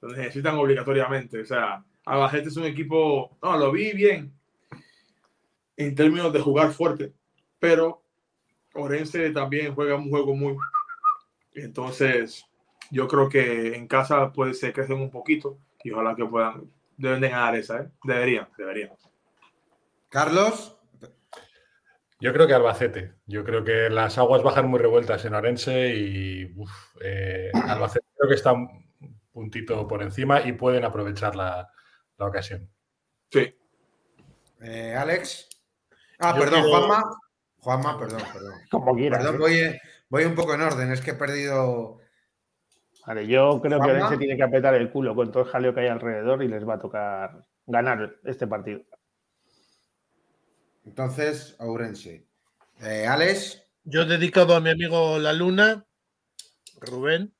lo 0.00 0.08
necesitan 0.10 0.56
obligatoriamente. 0.56 1.40
O 1.40 1.44
sea, 1.44 1.84
Albacete 2.06 2.48
es 2.48 2.56
un 2.56 2.64
equipo. 2.64 3.36
No, 3.42 3.56
lo 3.58 3.70
vi 3.72 3.92
bien 3.92 4.32
en 5.76 5.94
términos 5.94 6.32
de 6.32 6.40
jugar 6.40 6.72
fuerte, 6.72 7.12
pero 7.58 8.02
Orense 8.74 9.30
también 9.30 9.74
juega 9.74 9.96
un 9.96 10.08
juego 10.08 10.34
muy. 10.34 10.56
Entonces, 11.52 12.44
yo 12.90 13.06
creo 13.08 13.28
que 13.28 13.74
en 13.76 13.86
casa 13.88 14.32
puede 14.32 14.54
ser 14.54 14.72
crecen 14.72 15.00
un 15.00 15.10
poquito 15.10 15.58
y 15.84 15.90
ojalá 15.90 16.14
que 16.14 16.24
puedan. 16.24 16.70
Deben 16.98 17.20
de 17.20 17.28
ganar 17.30 17.54
esa, 17.56 17.80
¿eh? 17.80 17.88
Deberían, 18.04 18.48
deberían. 18.58 18.90
Carlos, 20.10 20.74
Yo 22.20 22.32
creo 22.32 22.46
que 22.48 22.54
Albacete. 22.54 23.14
Yo 23.26 23.44
creo 23.44 23.62
que 23.62 23.88
las 23.88 24.18
aguas 24.18 24.42
bajan 24.42 24.68
muy 24.68 24.80
revueltas 24.80 25.24
en 25.24 25.34
Orense 25.34 25.94
y 25.94 26.52
uf, 26.56 26.70
eh, 27.00 27.50
Albacete 27.68 28.06
creo 28.16 28.28
que 28.28 28.34
está 28.34 28.52
un 28.52 28.90
puntito 29.32 29.86
por 29.86 30.02
encima 30.02 30.40
y 30.42 30.52
pueden 30.52 30.84
aprovechar 30.84 31.36
la, 31.36 31.70
la 32.16 32.26
ocasión. 32.26 32.68
Sí. 33.30 33.54
eh, 34.62 34.94
Alex. 34.96 35.48
Ah, 36.18 36.32
Yo 36.34 36.40
perdón, 36.40 36.62
quiero- 36.64 36.78
Juanma. 36.78 37.04
Juanma, 37.60 37.98
perdón, 37.98 38.22
perdón. 38.32 38.54
Como 38.70 38.94
quieras. 38.96 39.18
Perdón, 39.20 39.36
¿eh? 39.36 39.38
voy, 39.38 39.54
eh, 39.58 39.80
voy 40.08 40.24
un 40.24 40.34
poco 40.34 40.54
en 40.54 40.62
orden, 40.62 40.90
es 40.90 41.00
que 41.00 41.12
he 41.12 41.14
perdido. 41.14 41.98
Vale, 43.08 43.26
yo 43.26 43.58
creo 43.62 43.80
que. 43.80 43.90
Orense 43.90 44.18
tiene 44.18 44.36
que 44.36 44.42
apretar 44.42 44.74
el 44.74 44.90
culo 44.90 45.14
con 45.14 45.32
todo 45.32 45.44
el 45.44 45.48
jaleo 45.48 45.72
que 45.72 45.80
hay 45.80 45.86
alrededor 45.86 46.42
y 46.42 46.48
les 46.48 46.68
va 46.68 46.74
a 46.74 46.78
tocar 46.78 47.42
ganar 47.64 48.16
este 48.24 48.46
partido. 48.46 48.82
Entonces, 50.84 51.56
Ourense. 51.58 52.26
Eh, 52.82 53.06
Alex, 53.06 53.64
Yo 53.84 54.02
he 54.02 54.04
dedicado 54.04 54.54
a 54.54 54.60
mi 54.60 54.68
amigo 54.68 55.18
La 55.18 55.32
Luna, 55.32 55.86
Rubén, 56.82 57.34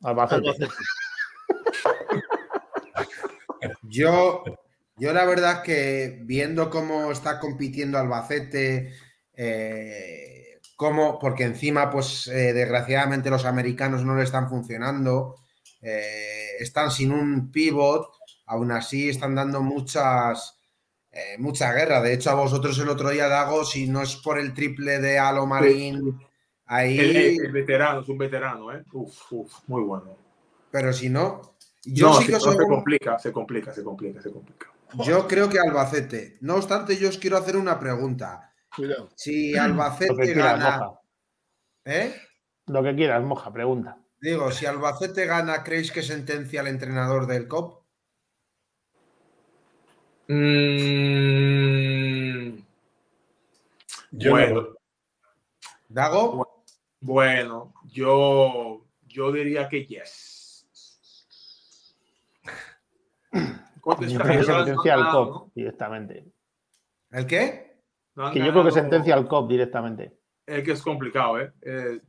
Albacete. 0.00 0.48
Albacete. 0.48 0.70
Yo, 3.82 4.44
yo 4.96 5.12
la 5.12 5.24
verdad 5.24 5.62
que 5.62 6.20
viendo 6.22 6.70
cómo 6.70 7.12
está 7.12 7.38
compitiendo 7.38 7.98
Albacete, 7.98 8.92
eh, 9.34 10.41
cómo, 10.82 11.18
porque 11.18 11.44
encima, 11.44 11.90
pues 11.90 12.26
eh, 12.28 12.52
desgraciadamente 12.52 13.30
los 13.30 13.44
americanos 13.46 14.04
no 14.04 14.14
le 14.16 14.24
están 14.24 14.48
funcionando. 14.48 15.36
eh, 15.82 16.56
están 16.60 16.90
sin 16.92 17.10
un 17.12 17.50
pivot, 17.50 18.08
aún 18.46 18.70
así 18.72 19.08
están 19.08 19.34
dando 19.34 19.60
muchas, 19.62 20.60
eh, 21.10 21.36
mucha 21.38 21.72
guerra. 21.72 22.00
De 22.02 22.12
hecho, 22.14 22.30
a 22.30 22.34
vosotros 22.34 22.78
el 22.78 22.88
otro 22.88 23.10
día, 23.10 23.28
Dago, 23.28 23.64
si 23.64 23.88
no 23.88 24.02
es 24.02 24.16
por 24.16 24.38
el 24.38 24.54
triple 24.54 25.00
de 25.00 25.18
Alo 25.18 25.46
Marín, 25.46 26.18
ahí. 26.66 26.98
El, 27.00 27.16
el- 27.16 27.46
el 27.46 27.52
veterano, 27.52 28.00
es 28.00 28.08
un 28.08 28.18
veterano, 28.18 28.72
¿eh? 28.72 28.84
Uf, 28.92 29.32
uf, 29.32 29.52
muy 29.66 29.82
bueno. 29.82 30.16
Pero 30.70 30.92
si 30.92 31.08
no, 31.08 31.56
yo 31.84 32.06
no, 32.06 32.12
sí 32.14 32.26
si 32.26 32.26
que 32.26 32.32
no, 32.32 32.38
os 32.38 32.56
se 32.56 32.66
complica, 32.66 33.18
se 33.18 33.32
complica, 33.32 33.72
se 33.72 33.82
complica, 33.84 34.22
se 34.22 34.30
complica. 34.30 34.66
Yo 35.04 35.26
creo 35.26 35.48
que 35.48 35.58
Albacete. 35.58 36.38
No 36.40 36.56
obstante, 36.56 36.96
yo 36.96 37.08
os 37.08 37.18
quiero 37.18 37.36
hacer 37.38 37.56
una 37.56 37.78
pregunta. 37.80 38.51
Cuidado. 38.76 39.10
Si 39.16 39.50
Lo 39.50 39.54
que 39.54 39.60
Albacete 39.60 40.14
quieras, 40.16 40.58
gana. 40.60 40.78
moja. 40.78 41.00
¿Eh? 41.84 42.14
Lo 42.66 42.82
que 42.82 42.94
quieras, 42.94 43.22
moja, 43.22 43.52
pregunta. 43.52 43.98
Digo, 44.20 44.50
si 44.52 44.66
Albacete 44.66 45.26
gana, 45.26 45.62
¿creéis 45.64 45.90
que 45.92 46.02
sentencia 46.02 46.60
al 46.60 46.68
entrenador 46.68 47.26
del 47.26 47.48
COP? 47.48 47.82
Mm, 51.22 52.62
Yo 54.12 54.30
Bueno. 54.32 54.60
no- 54.60 54.68
¿Dago? 55.88 56.64
bueno, 57.00 57.74
yo, 57.86 58.86
yo 59.06 59.32
diría 59.32 59.68
que 59.68 59.84
yes. 59.86 60.66
¿Cuánto 63.80 64.02
que 64.06 64.12
No, 64.12 64.18
no, 64.24 64.44
sentencia 64.44 64.94
al 64.94 65.00
no, 65.04 65.10
COP 65.10 65.52
directamente. 65.54 66.26
¿El 67.10 67.26
qué? 67.26 67.71
No 68.14 68.30
Que 68.32 68.38
yo 68.40 68.44
creo 68.46 68.64
que 68.64 68.70
ganado. 68.70 68.70
sentencia 68.72 69.14
al 69.14 69.26
COP 69.28 69.48
directamente. 69.50 70.16
Es 70.46 70.62
que 70.64 70.72
es 70.72 70.82
complicado, 70.82 71.40
¿eh? 71.40 71.52
Eh, 71.62 72.00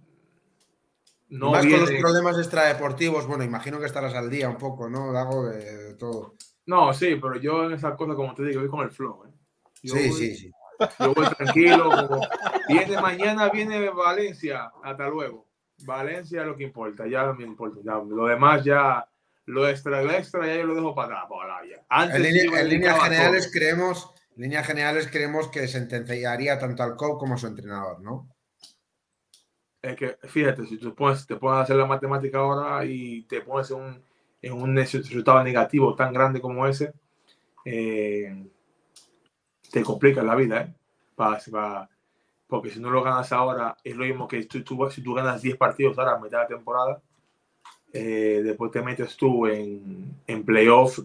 no 1.29 1.51
Más 1.51 1.61
con 1.61 1.71
los 1.71 1.89
viene- 1.89 2.01
problemas 2.01 2.37
extradeportivos. 2.37 3.25
Bueno, 3.27 3.43
imagino 3.43 3.79
que 3.79 3.85
estarás 3.85 4.13
al 4.13 4.29
día 4.29 4.49
un 4.49 4.57
poco, 4.57 4.89
¿no, 4.89 5.11
Dago? 5.11 5.45
De, 5.47 5.57
de 5.89 5.93
todo. 5.95 6.35
No, 6.65 6.93
sí, 6.93 7.17
pero 7.21 7.35
yo 7.37 7.65
en 7.65 7.73
esas 7.73 7.95
cosas, 7.95 8.15
como 8.15 8.33
te 8.33 8.43
digo, 8.45 8.61
voy 8.61 8.69
con 8.69 8.81
el 8.81 8.91
flow, 8.91 9.25
¿eh? 9.25 9.31
Yo 9.81 9.95
Sí, 9.95 10.09
voy- 10.09 10.17
sí, 10.17 10.35
sí. 10.35 10.51
Yo 10.99 11.13
voy 11.13 11.25
tranquilo. 11.37 11.89
como, 12.07 12.21
viene 12.67 13.01
mañana, 13.01 13.49
viene 13.49 13.89
Valencia. 13.89 14.71
Hasta 14.83 15.07
luego. 15.09 15.47
Valencia 15.85 16.41
es 16.41 16.47
lo 16.47 16.55
que 16.55 16.63
importa. 16.63 17.05
Ya 17.07 17.25
no 17.25 17.33
me 17.35 17.43
importa. 17.43 17.79
ya, 17.83 17.93
lo 17.95 18.25
demás 18.27 18.63
ya. 18.63 19.07
Lo 19.45 19.67
extra, 19.67 20.01
lo 20.01 20.11
extra 20.11 20.47
ya 20.47 20.55
yo 20.55 20.63
lo 20.65 20.75
dejo 20.75 20.95
para 20.95 21.21
atrás. 21.21 21.29
para 21.29 21.57
allá. 21.57 21.85
Antes 21.89 22.15
En, 22.15 22.23
línea- 22.23 22.61
en 22.61 22.69
líneas 22.69 23.03
generales 23.03 23.43
todo. 23.45 23.51
creemos, 23.53 24.13
líneas 24.35 24.67
generales 24.67 25.09
creemos 25.11 25.49
que 25.49 25.67
sentenciaría 25.67 26.59
tanto 26.59 26.83
al 26.83 26.95
COP 26.95 27.19
como 27.19 27.33
a 27.35 27.37
su 27.37 27.47
entrenador, 27.47 28.01
¿no? 28.01 28.29
Es 29.83 29.95
que, 29.97 30.17
fíjate, 30.27 30.65
si 30.65 30.77
tú 30.79 30.95
pones, 30.95 31.27
te 31.27 31.35
pones 31.35 31.57
a 31.59 31.61
hacer 31.61 31.75
la 31.75 31.85
matemática 31.85 32.39
ahora 32.39 32.85
y 32.85 33.23
te 33.23 33.41
pones 33.41 33.69
en 33.71 33.77
un, 34.51 34.61
un 34.63 34.75
resultado 34.77 35.43
negativo 35.43 35.93
tan 35.95 36.13
grande 36.13 36.39
como 36.41 36.65
ese, 36.65 36.93
eh, 37.65 38.45
te 39.71 39.83
complica 39.83 40.23
la 40.23 40.35
vida, 40.35 40.61
¿eh? 40.61 40.73
Pa- 41.15 41.39
pa- 41.51 41.89
porque 42.47 42.69
si 42.69 42.79
no 42.79 42.89
lo 42.91 43.03
ganas 43.03 43.31
ahora, 43.31 43.75
es 43.83 43.95
lo 43.95 44.05
mismo 44.05 44.27
que 44.27 44.43
si 44.43 44.49
tú 45.03 45.13
ganas 45.15 45.41
10 45.41 45.57
partidos 45.57 45.97
ahora 45.97 46.13
a 46.13 46.19
mitad 46.19 46.39
de 46.39 46.43
la 46.43 46.47
temporada, 46.47 47.01
eh, 47.93 48.41
después 48.43 48.71
te 48.71 48.81
metes 48.83 49.17
tú 49.17 49.47
en, 49.47 50.15
en 50.27 50.45
playoff 50.45 50.99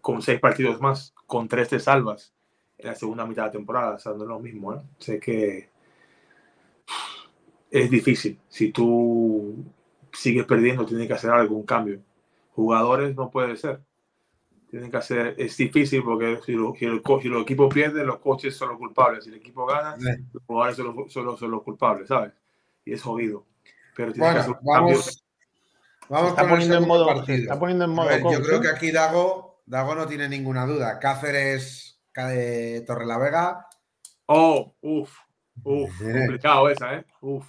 con 0.00 0.22
6 0.22 0.40
partidos 0.40 0.80
más, 0.80 1.14
con 1.26 1.48
3 1.48 1.68
te 1.70 1.80
salvas 1.80 2.34
en 2.78 2.86
la 2.86 2.94
segunda 2.94 3.26
mitad 3.26 3.42
de 3.42 3.48
la 3.48 3.52
temporada, 3.52 3.94
o 3.94 3.98
sea, 3.98 4.12
no 4.12 4.22
es 4.22 4.28
lo 4.28 4.38
mismo, 4.38 4.74
¿eh? 4.74 4.80
Sé 4.98 5.18
que 5.20 5.68
es 7.70 7.90
difícil. 7.90 8.38
Si 8.48 8.70
tú 8.72 9.64
sigues 10.12 10.46
perdiendo, 10.46 10.86
tienes 10.86 11.06
que 11.06 11.14
hacer 11.14 11.30
algún 11.30 11.64
cambio. 11.64 12.00
Jugadores 12.54 13.14
no 13.14 13.30
puede 13.30 13.56
ser. 13.56 13.80
Tienen 14.70 14.90
que 14.90 14.96
hacer, 14.98 15.34
es 15.38 15.56
difícil 15.56 16.02
porque 16.02 16.38
si, 16.44 16.52
lo- 16.52 16.74
si 16.78 16.84
el, 16.84 17.02
si 17.22 17.28
los 17.28 17.42
equipos 17.42 17.72
pierden, 17.72 18.06
los 18.06 18.18
coaches 18.18 18.54
son 18.56 18.70
los 18.70 18.78
culpables. 18.78 19.24
Si 19.24 19.30
el 19.30 19.36
equipo 19.36 19.64
gana, 19.66 19.94
Eh. 19.96 20.18
los 20.32 20.42
jugadores 20.44 20.76
son 20.76 20.94
los, 20.96 21.12
son 21.12 21.24
los- 21.24 21.38
son 21.38 21.50
los 21.50 21.62
culpables, 21.62 22.08
¿sabes? 22.08 22.32
Y 22.84 22.92
es 22.92 23.02
jodido. 23.02 23.44
Pero 23.96 24.12
tienes 24.12 24.32
que 24.34 24.38
hacer 24.40 24.54
Bueno, 24.60 24.60
un 24.62 24.74
cambio. 24.74 24.96
vamos, 24.96 25.24
vamos 26.08 26.28
Está 26.30 26.42
con 26.42 26.50
el 26.50 26.56
poniendo 26.56 26.76
en 26.78 26.88
modo, 26.88 27.06
partido. 27.06 27.38
está 27.38 27.58
poniendo 27.58 27.84
en 27.84 27.90
modo 27.90 28.08
ver, 28.08 28.22
yo 28.22 28.42
creo 28.42 28.60
que 28.60 28.68
aquí 28.68 28.92
Dago, 28.92 29.60
Dago 29.66 29.94
no 29.94 30.06
tiene 30.06 30.28
ninguna 30.28 30.66
duda. 30.66 30.98
Cáceres, 30.98 31.97
Ca- 32.12 32.28
de 32.28 32.82
Torrelavega. 32.86 33.66
Oh, 34.26 34.74
uff, 34.82 35.16
uff, 35.64 35.90
complicado 36.00 36.68
esa, 36.70 36.94
¿eh? 36.96 37.04
Uff. 37.20 37.46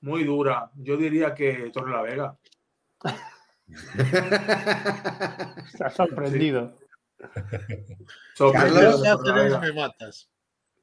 Muy 0.00 0.24
dura. 0.24 0.70
Yo 0.76 0.96
diría 0.96 1.34
que 1.34 1.70
Torre 1.72 1.90
la 1.90 2.02
Vega. 2.02 2.38
Se 5.76 5.84
ha 5.84 5.90
sorprendido. 5.90 6.78
Sorprendido 8.34 9.02
Carlos 9.02 9.24
Torre 9.24 9.50
la 9.50 9.58
Vega. 9.58 9.60
me 9.60 9.72
matas. 9.72 10.30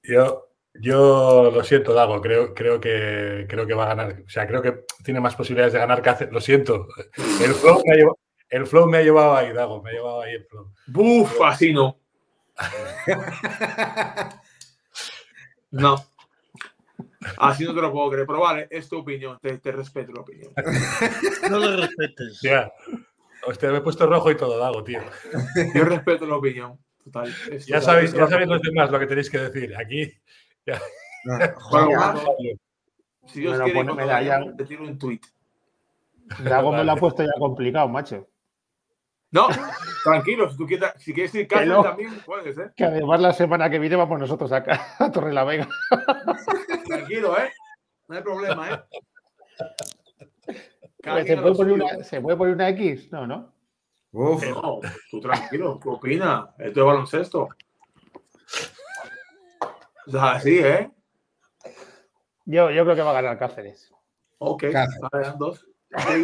Yo, 0.04 0.50
yo 0.74 1.50
lo 1.54 1.64
siento, 1.64 1.94
Dago. 1.94 2.22
Creo, 2.22 2.54
creo, 2.54 2.80
que, 2.80 3.46
creo 3.50 3.66
que 3.66 3.74
va 3.74 3.86
a 3.86 3.96
ganar. 3.96 4.22
O 4.26 4.30
sea, 4.30 4.46
creo 4.48 4.62
que 4.62 4.84
tiene 5.04 5.20
más 5.22 5.36
posibilidades 5.36 5.74
de 5.74 5.80
ganar 5.80 6.02
Cáceres. 6.02 6.34
Lo 6.34 6.42
siento. 6.42 6.88
El 7.42 7.54
flow 7.54 7.82
me 7.86 7.94
ha 7.94 7.96
llevado, 7.96 8.20
el 8.50 8.68
flow 8.68 8.88
me 8.88 8.98
ha 8.98 9.02
llevado 9.02 9.36
ahí, 9.36 9.54
Dago. 9.54 9.82
Me 9.82 9.92
ha 9.92 9.94
llevado 9.94 10.22
ahí 10.22 10.34
el 10.36 10.46
flow. 10.46 10.74
Buf, 10.88 11.42
así 11.42 11.74
no. 11.74 12.00
No. 15.72 15.96
Así 17.38 17.66
no 17.66 17.76
te 17.76 17.82
lo 17.82 17.92
puedo 17.92 18.10
creer. 18.12 18.28
Pero 18.28 18.40
vale, 18.40 18.68
es 18.70 18.88
tu 18.88 19.00
opinión. 19.00 19.38
Te, 19.42 19.58
te 19.58 19.72
respeto 19.74 20.14
la 20.14 20.22
opinión. 20.22 20.54
No 21.52 21.60
lo 21.60 21.76
respetes. 21.78 22.40
Ya. 22.42 22.72
Hostia, 23.46 23.72
me 23.72 23.80
he 23.80 23.82
puesto 23.82 24.08
rojo 24.08 24.32
y 24.32 24.38
todo, 24.38 24.58
Dago, 24.58 24.84
tío. 24.84 25.02
Yo 25.74 25.84
respeto 25.84 26.26
la 26.26 26.38
opinión. 26.38 26.80
Total. 27.04 27.28
es 27.52 27.66
Ya 27.66 27.80
total, 27.80 27.94
sabéis, 27.94 28.14
ya 28.14 28.28
sabéis 28.28 28.50
los 28.50 28.62
demás 28.62 28.90
lo 28.90 29.00
que 29.00 29.08
tenéis 29.08 29.30
que 29.30 29.38
decir. 29.38 29.76
Aquí. 29.76 30.12
No, 30.66 30.76
Bueno, 31.26 31.54
Juanma, 31.60 32.14
bueno, 32.14 32.60
Si 33.26 33.42
Dios 33.42 33.58
Me 33.58 33.72
quiere, 33.72 34.54
te 34.58 34.66
tiro 34.66 34.84
un 34.84 34.98
tweet. 34.98 35.22
Dago 36.44 36.72
me 36.72 36.84
lo 36.84 36.92
ha 36.92 36.96
puesto 36.96 37.24
ya 37.24 37.32
complicado, 37.38 37.88
macho. 37.88 38.28
No, 39.36 39.50
tranquilo. 40.06 40.50
Si, 40.50 40.58
tú 40.58 40.66
quieres, 40.66 40.92
si 40.98 41.14
quieres 41.14 41.36
ir 41.36 41.46
Cáceres 41.46 41.74
no. 41.74 41.84
también, 41.84 42.18
puedes, 42.26 42.58
¿eh? 42.58 42.72
Que 42.74 42.86
además 42.86 43.20
la 43.20 43.34
semana 43.34 43.70
que 43.70 43.80
viene 43.80 43.98
vamos 43.98 44.18
nosotros 44.18 44.50
acá 44.54 44.96
a 45.00 45.12
Torre 45.12 45.34
la 45.34 45.44
Vega. 45.44 45.68
Tranquilo, 46.88 47.38
¿eh? 47.38 47.52
No 48.08 48.16
hay 48.16 48.24
problema, 48.24 48.72
¿eh? 48.72 48.80
¿Se 51.26 51.38
puede, 51.38 51.56
poner 51.56 51.74
una, 51.74 52.04
¿Se 52.04 52.22
puede 52.22 52.38
poner 52.38 52.56
una 52.56 52.70
X? 52.70 53.12
No, 53.12 53.28
¿no? 53.28 53.54
uf, 54.14 54.44
No, 54.48 54.80
tú 55.12 55.20
tranquilo, 55.20 55.80
¿qué 55.80 55.90
opinas? 55.90 56.46
Esto 56.58 56.80
es 56.80 56.86
baloncesto. 56.86 57.50
O 60.08 60.12
sea, 60.12 60.32
así, 60.32 60.60
¿eh? 60.60 60.90
Yo, 62.46 62.72
yo 62.72 62.84
creo 62.86 62.96
que 62.96 63.02
va 63.02 63.12
a 63.12 63.22
ganar 63.22 63.38
Cáceres. 63.38 63.94
Ok, 64.40 64.64
Cáceres. 64.72 65.10
vale, 65.12 65.34
dos. 65.38 65.68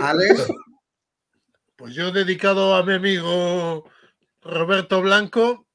Alex, 0.02 0.52
Pues 1.82 1.96
yo 1.96 2.12
dedicado 2.12 2.76
a 2.76 2.84
mi 2.84 2.94
amigo 2.94 3.90
Roberto 4.44 5.02
Blanco, 5.02 5.66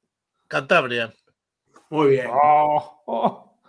Cantabria. 0.46 1.12
Muy 1.90 2.10
bien. 2.10 2.28
Oh, 2.30 3.02
oh. 3.06 3.60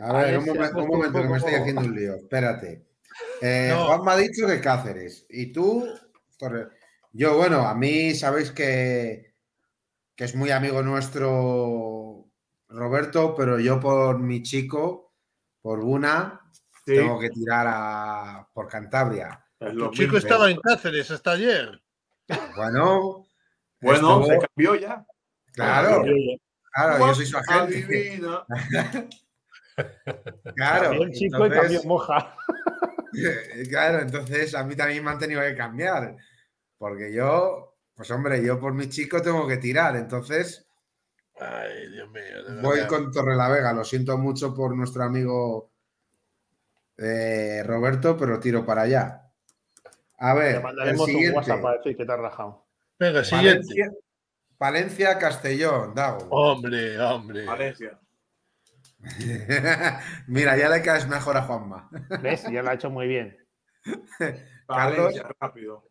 a 0.00 0.12
ver, 0.12 0.34
A 0.34 0.38
un, 0.40 0.44
ver 0.44 0.54
si 0.54 0.58
momen- 0.58 0.64
has 0.64 0.72
un 0.74 0.88
momento 0.88 1.22
que 1.22 1.28
me 1.28 1.36
estoy 1.38 1.54
haciendo 1.54 1.82
un 1.82 1.94
lío. 1.94 2.16
Espérate. 2.16 2.84
Eh, 3.40 3.68
No. 3.70 3.86
Juan 3.86 4.02
me 4.04 4.10
ha 4.10 4.16
dicho 4.16 4.44
que 4.48 4.60
Cáceres. 4.60 5.24
Y 5.30 5.52
tú, 5.52 5.86
Torre- 6.36 6.68
yo, 7.12 7.36
bueno, 7.36 7.60
a 7.68 7.76
mí 7.76 8.12
sabéis 8.12 8.50
que, 8.50 9.34
que 10.16 10.24
es 10.24 10.34
muy 10.34 10.50
amigo 10.50 10.82
nuestro 10.82 12.24
Roberto, 12.70 13.36
pero 13.36 13.60
yo 13.60 13.78
por 13.78 14.18
mi 14.18 14.42
chico, 14.42 15.14
por 15.62 15.80
Buna, 15.84 16.40
Sí, 16.84 16.94
tengo 16.96 17.20
que 17.20 17.30
tirar 17.30 17.66
a, 17.68 18.48
por 18.52 18.66
Cantabria. 18.66 19.44
Tu 19.58 19.90
chico 19.90 20.16
estaba 20.18 20.50
en 20.50 20.60
Cáceres 20.60 21.10
hasta 21.10 21.32
ayer. 21.32 21.80
Bueno, 22.56 23.26
Bueno, 23.80 24.20
estuvo- 24.20 24.26
se 24.26 24.38
cambió 24.46 24.74
ya. 24.76 25.06
claro, 25.52 26.04
claro, 26.72 26.98
yo 27.06 27.14
soy 27.14 27.26
su 27.26 27.36
agente. 27.38 27.84
Adivina. 27.84 28.44
Claro, 30.56 30.92
el 31.04 31.12
chico 31.12 31.38
y 31.38 31.42
entonces- 31.46 31.60
cambió 31.62 31.82
moja. 31.84 32.36
Claro, 33.70 34.00
entonces 34.00 34.54
a 34.54 34.62
mí 34.64 34.76
también 34.76 35.02
me 35.02 35.10
han 35.10 35.18
tenido 35.18 35.40
que 35.40 35.54
cambiar. 35.56 36.16
Porque 36.76 37.12
yo, 37.12 37.76
pues 37.94 38.10
hombre, 38.12 38.44
yo 38.44 38.60
por 38.60 38.74
mi 38.74 38.88
chico 38.88 39.20
tengo 39.22 39.46
que 39.48 39.56
tirar. 39.56 39.96
Entonces 39.96 40.66
Ay, 41.40 41.88
Dios 41.90 42.08
mío. 42.10 42.60
voy 42.62 42.86
con 42.86 43.10
Torrelavega. 43.10 43.72
Lo 43.72 43.82
siento 43.84 44.18
mucho 44.18 44.54
por 44.54 44.76
nuestro 44.76 45.02
amigo 45.04 45.72
eh, 46.96 47.62
Roberto, 47.64 48.16
pero 48.16 48.38
tiro 48.38 48.64
para 48.64 48.82
allá. 48.82 49.27
A 50.18 50.34
Te 50.34 50.40
ver, 50.40 50.56
el 50.56 50.62
mandaremos 50.62 51.00
un 51.00 51.06
siguiente. 51.06 51.36
WhatsApp 51.36 51.62
para 51.62 51.76
decir 51.78 51.96
que 51.96 52.04
te 52.04 52.12
has 52.12 52.18
rajado. 52.18 52.66
Venga, 52.98 53.24
siguiente. 53.24 53.60
Valencia, 53.68 53.92
Valencia, 54.58 55.18
Castellón, 55.18 55.94
Dago. 55.94 56.26
Hombre, 56.30 57.00
hombre. 57.00 57.46
Valencia. 57.46 57.98
Mira, 60.26 60.56
ya 60.56 60.68
le 60.68 60.82
caes 60.82 61.06
mejor 61.06 61.36
a 61.36 61.42
Juanma. 61.42 61.88
¿Ves? 62.22 62.44
Ya 62.50 62.62
lo 62.62 62.70
ha 62.70 62.74
hecho 62.74 62.90
muy 62.90 63.06
bien. 63.06 63.38
Carlos. 64.66 65.14
Rápido. 65.40 65.88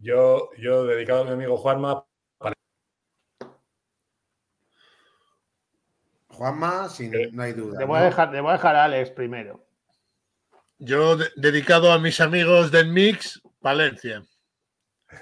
Yo, 0.00 0.50
yo 0.58 0.84
dedicado 0.84 1.22
a 1.22 1.24
mi 1.26 1.32
amigo 1.32 1.56
Juanma, 1.56 2.04
Juanma, 6.28 6.88
sin, 6.88 7.14
Eh, 7.14 7.28
no 7.32 7.42
hay 7.42 7.52
duda. 7.52 7.78
Le 7.78 7.84
voy, 7.84 7.98
a 7.98 8.02
dejar, 8.02 8.32
le 8.32 8.40
voy 8.40 8.50
a 8.50 8.54
dejar 8.54 8.74
a 8.74 8.84
Alex 8.84 9.10
primero. 9.10 9.64
Yo, 10.84 11.16
de- 11.16 11.30
dedicado 11.36 11.92
a 11.92 11.98
mis 12.00 12.20
amigos 12.20 12.72
del 12.72 12.88
Mix, 12.88 13.40
Valencia. 13.60 14.24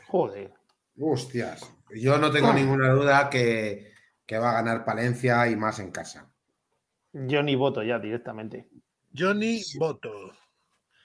Joder. 0.08 0.50
Hostias. 0.98 1.70
Yo 1.94 2.16
no 2.18 2.30
tengo 2.30 2.52
ninguna 2.54 2.90
duda 2.92 3.28
que, 3.28 3.92
que 4.24 4.38
va 4.38 4.50
a 4.50 4.54
ganar 4.54 4.84
Palencia 4.86 5.46
y 5.48 5.56
más 5.56 5.78
en 5.80 5.90
casa. 5.90 6.30
Yo 7.12 7.42
ni 7.42 7.56
voto 7.56 7.82
ya 7.82 7.98
directamente. 7.98 8.68
Johnny 9.14 9.60
Boto. 9.78 10.32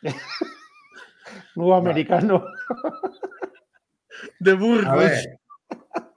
Nuevo 1.55 1.75
americano. 1.75 2.45
De 4.39 4.51
A 4.51 4.55
Burgos. 4.55 4.97
ver. 4.97 5.39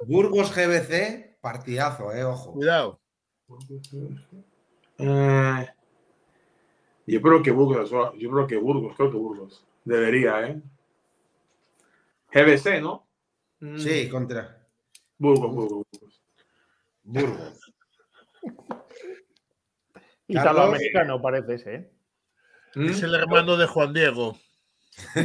Burgos 0.07 0.55
GBC, 0.55 1.39
partidazo, 1.41 2.13
eh, 2.13 2.23
ojo. 2.25 2.53
Cuidado. 2.53 3.01
Eh, 4.99 5.69
yo 7.09 7.23
creo 7.23 7.43
que 7.43 7.51
Burgos, 7.51 7.91
yo 7.91 8.31
creo 8.31 8.47
que 8.47 8.57
Burgos, 8.57 8.97
creo 8.97 9.11
que 9.11 9.17
Burgos. 9.17 9.65
Debería, 9.85 10.47
¿eh? 10.47 10.61
GBC, 12.33 12.81
¿no? 12.83 13.07
Mm, 13.61 13.79
Sí, 13.79 14.09
contra 14.09 14.67
Burgos, 15.19 15.55
Burgos, 15.55 15.87
Burgos. 15.93 16.23
Burgos. 17.05 17.61
Italoamericano 20.29 21.21
parece 21.23 21.55
ese, 21.55 21.75
¿eh? 21.75 21.91
Mm, 22.75 22.89
Es 22.91 23.03
el 23.03 23.15
hermano 23.15 23.57
de 23.57 23.67
Juan 23.67 23.93
Diego. 23.93 24.37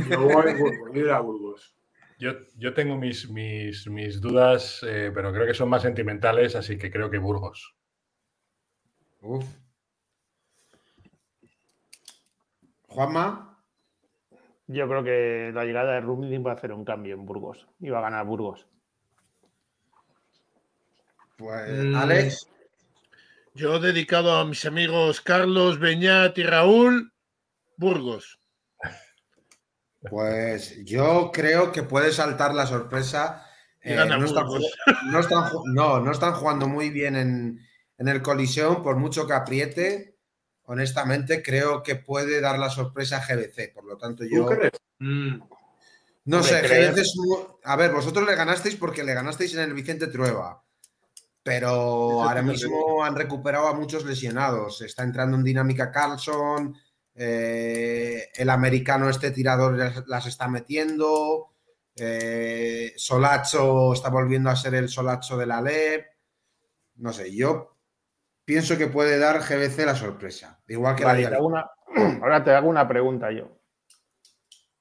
Yo 0.09 0.21
voy 0.21 0.31
a 0.33 0.55
Burgos, 0.55 0.93
yo 0.93 1.01
iré 1.01 1.11
a 1.11 1.19
Burgos. 1.19 1.75
yo, 2.19 2.31
yo 2.57 2.73
tengo 2.73 2.95
mis, 2.97 3.29
mis, 3.29 3.87
mis 3.87 4.21
dudas, 4.21 4.81
eh, 4.87 5.11
pero 5.13 5.33
creo 5.33 5.45
que 5.45 5.53
son 5.53 5.69
más 5.69 5.81
sentimentales, 5.81 6.55
así 6.55 6.77
que 6.77 6.89
creo 6.91 7.09
que 7.09 7.17
Burgos. 7.17 7.75
Uf. 9.21 9.45
Juanma, 12.93 13.57
Yo 14.67 14.87
creo 14.87 15.03
que 15.03 15.51
la 15.53 15.65
llegada 15.65 15.93
de 15.93 16.01
Rummenigge 16.01 16.43
va 16.43 16.51
a 16.51 16.55
hacer 16.55 16.71
un 16.71 16.85
cambio 16.85 17.15
en 17.15 17.25
Burgos. 17.25 17.67
Y 17.79 17.89
va 17.89 17.99
a 17.99 18.03
ganar 18.03 18.25
Burgos. 18.25 18.67
pues 21.37 21.69
Mm. 21.69 21.95
Alex, 21.95 22.47
Yo 23.55 23.79
dedicado 23.79 24.37
a 24.37 24.45
mis 24.45 24.65
amigos 24.65 25.21
Carlos, 25.21 25.79
Beñat 25.79 26.37
y 26.37 26.43
Raúl, 26.43 27.11
Burgos. 27.77 28.39
pues 30.09 30.83
yo 30.85 31.31
creo 31.33 31.71
que 31.71 31.83
puede 31.83 32.11
saltar 32.11 32.53
la 32.53 32.65
sorpresa. 32.67 33.45
Eh, 33.81 33.95
no, 33.95 34.25
están, 35.19 35.51
no, 35.65 35.99
no 35.99 36.11
están 36.11 36.33
jugando 36.33 36.67
muy 36.67 36.89
bien 36.89 37.15
en, 37.15 37.59
en 37.97 38.07
el 38.07 38.21
colisión, 38.21 38.81
por 38.83 38.97
mucho 38.97 39.25
que 39.27 39.33
apriete. 39.33 40.12
Honestamente, 40.65 41.43
creo 41.43 41.83
que 41.83 41.95
puede 41.95 42.39
dar 42.41 42.57
la 42.57 42.69
sorpresa 42.69 43.17
a 43.17 43.25
GBC. 43.25 43.73
Por 43.73 43.83
lo 43.85 43.97
tanto, 43.97 44.23
¿Tú 44.23 44.29
yo. 44.29 44.45
crees? 44.45 44.71
Mm, 44.99 45.39
No 46.25 46.41
sé. 46.43 46.61
GBC 46.61 47.01
es 47.01 47.13
A 47.63 47.75
ver, 47.75 47.91
vosotros 47.91 48.25
le 48.25 48.35
ganasteis 48.35 48.75
porque 48.77 49.03
le 49.03 49.13
ganasteis 49.13 49.53
en 49.55 49.61
el 49.61 49.73
Vicente 49.73 50.07
Trueba. 50.07 50.63
Pero 51.43 52.23
ahora 52.23 52.41
mismo 52.41 53.03
han 53.03 53.15
recuperado 53.17 53.67
a 53.67 53.73
muchos 53.73 54.05
lesionados. 54.05 54.81
Está 54.81 55.03
entrando 55.03 55.35
en 55.35 55.43
dinámica 55.43 55.91
Carlson. 55.91 56.73
eh, 57.15 58.29
el 58.35 58.49
americano, 58.49 59.09
este 59.09 59.31
tirador, 59.31 59.77
las, 59.77 60.07
las 60.07 60.25
está 60.25 60.47
metiendo. 60.47 61.49
eh, 61.95 62.93
Solacho 62.95 63.93
está 63.93 64.09
volviendo 64.09 64.49
a 64.49 64.55
ser 64.55 64.73
el 64.75 64.87
Solacho 64.89 65.35
de 65.37 65.45
la 65.45 65.61
LEP. 65.61 66.05
No 66.95 67.11
sé, 67.11 67.35
yo 67.35 67.72
pienso 68.45 68.77
que 68.77 68.87
puede 68.87 69.17
dar 69.19 69.39
GBC 69.39 69.85
la 69.85 69.95
sorpresa. 69.95 70.61
Igual 70.67 70.95
que 70.95 71.05
Vale, 71.05 71.21
la 71.23 71.29
te 71.29 71.31
Liga. 71.31 71.37
hago 71.37 71.47
una- 71.47 71.69
ahora 72.21 72.43
te 72.43 72.51
hago 72.51 72.69
una 72.69 72.87
pregunta 72.87 73.31
yo. 73.31 73.59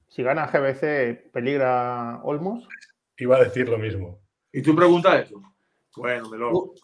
Si 0.07 0.21
gana 0.23 0.47
GBC, 0.47 1.31
¿peligra 1.31 2.19
Olmos? 2.23 2.67
Iba 3.17 3.37
a 3.37 3.43
decir 3.43 3.67
lo 3.69 3.77
mismo. 3.77 4.21
¿Y 4.51 4.61
tú 4.61 4.75
preguntas 4.75 5.25
eso? 5.25 5.41
Bueno, 5.95 6.29
me 6.29 6.37
lo. 6.37 6.51
Uh, 6.51 6.75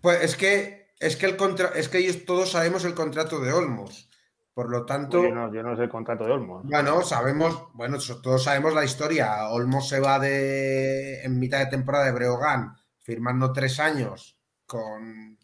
Pues 0.00 0.22
es 0.22 0.36
que 0.36 0.88
es 1.00 1.16
que 1.16 1.26
el 1.26 1.36
contra, 1.36 1.68
es 1.68 1.88
que 1.88 1.98
ellos 1.98 2.24
todos 2.24 2.50
sabemos 2.50 2.84
el 2.84 2.94
contrato 2.94 3.40
de 3.40 3.52
Olmos. 3.52 4.10
Por 4.52 4.70
lo 4.70 4.84
tanto, 4.86 5.22
Yo 5.24 5.34
no, 5.34 5.52
yo 5.52 5.62
no 5.64 5.76
sé 5.76 5.82
el 5.84 5.88
contrato 5.88 6.24
de 6.24 6.32
Olmos. 6.32 6.64
bueno, 6.64 7.02
sabemos, 7.02 7.64
bueno, 7.72 7.98
todos 8.22 8.44
sabemos 8.44 8.72
la 8.72 8.84
historia. 8.84 9.48
Olmos 9.48 9.88
se 9.88 9.98
va 9.98 10.18
de 10.20 11.24
en 11.24 11.40
mitad 11.40 11.58
de 11.58 11.66
temporada 11.66 12.04
de 12.04 12.12
Breogán, 12.12 12.74
firmando 13.00 13.52
tres 13.52 13.80
años 13.80 14.38
con. 14.66 15.38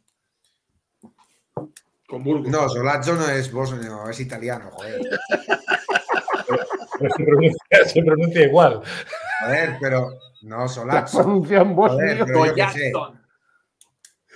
Con 2.11 2.24
Burgos. 2.24 2.49
No, 2.51 2.69
Solazzo 2.69 3.15
no 3.15 3.28
es 3.28 3.53
bosnio, 3.53 4.09
es 4.09 4.19
italiano, 4.19 4.70
joder. 4.73 5.01
Pero 6.99 7.15
se 7.16 7.24
pronuncia, 7.24 7.85
se 7.87 8.03
pronuncia 8.03 8.43
igual. 8.45 8.82
Joder, 9.43 9.77
pero 9.81 10.11
no, 10.43 10.59
La 10.59 10.69
Solazzo. 10.69 11.19
pronuncia 11.19 11.61
en 11.61 11.74
bosnio. 11.74 12.27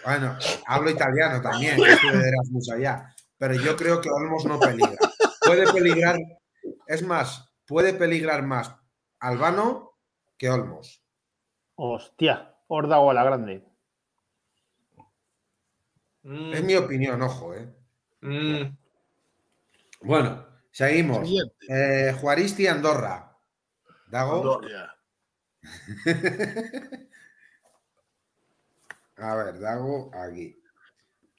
Bueno, 0.05 0.39
hablo 0.67 0.91
italiano 0.91 1.43
también, 1.43 1.77
que 1.77 1.93
estuve 1.93 2.17
de 2.17 2.29
Erasmus 2.29 2.71
allá. 2.71 3.15
Pero 3.37 3.55
yo 3.55 3.77
creo 3.77 4.01
que 4.01 4.09
Olmos 4.09 4.45
no 4.47 4.59
peligra. 4.59 4.97
Puede 5.45 5.71
peligrar, 5.73 6.17
es 6.87 7.03
más, 7.03 7.53
puede 7.67 7.93
peligrar 7.93 8.43
más 8.43 8.75
Albano 9.21 9.99
que 10.39 10.49
Olmos. 10.49 11.03
Hostia, 11.75 12.55
Horda 12.69 12.97
a 12.97 13.13
la 13.15 13.25
grande. 13.25 13.63
Mm, 16.25 16.53
Es 16.55 16.65
mi 16.65 16.75
opinión, 16.75 17.23
ojo, 17.23 17.55
¿eh? 17.55 17.69
mm. 18.23 18.77
Bueno, 20.03 20.47
seguimos. 20.71 21.29
Eh, 21.69 22.15
Juaristi 22.21 22.67
Andorra. 22.67 23.37
Dago. 24.09 24.37
Andorra. 24.37 24.97
A 29.17 29.35
ver, 29.37 29.59
Dago 29.61 30.11
aquí. 30.15 30.61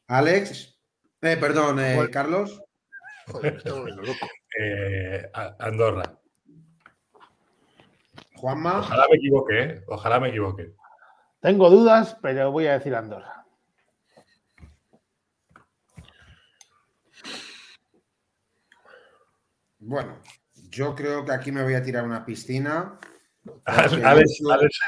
Alex. 0.07 0.79
Eh, 1.21 1.37
perdón, 1.37 1.79
eh, 1.79 2.07
Carlos. 2.11 2.61
Joder, 3.27 3.61
loco. 3.65 4.27
Eh, 4.59 5.29
Andorra. 5.59 6.19
Juanma. 8.35 8.79
Ojalá 8.79 9.07
me 9.09 9.17
equivoque, 9.17 9.61
¿eh? 9.61 9.83
Ojalá 9.87 10.19
me 10.19 10.29
equivoque. 10.29 10.75
Tengo 11.39 11.69
dudas, 11.69 12.17
pero 12.21 12.51
voy 12.51 12.67
a 12.67 12.73
decir 12.73 12.95
Andorra. 12.95 13.44
Bueno, 19.87 20.19
yo 20.69 20.95
creo 20.95 21.23
que 21.25 21.31
aquí 21.31 21.51
me 21.51 21.61
voy 21.63 21.75
a 21.75 21.83
tirar 21.83 22.03
una 22.03 22.25
piscina. 22.25 22.99
Alex, 23.65 24.39
yo- 24.41 24.51
Alex, 24.51 24.79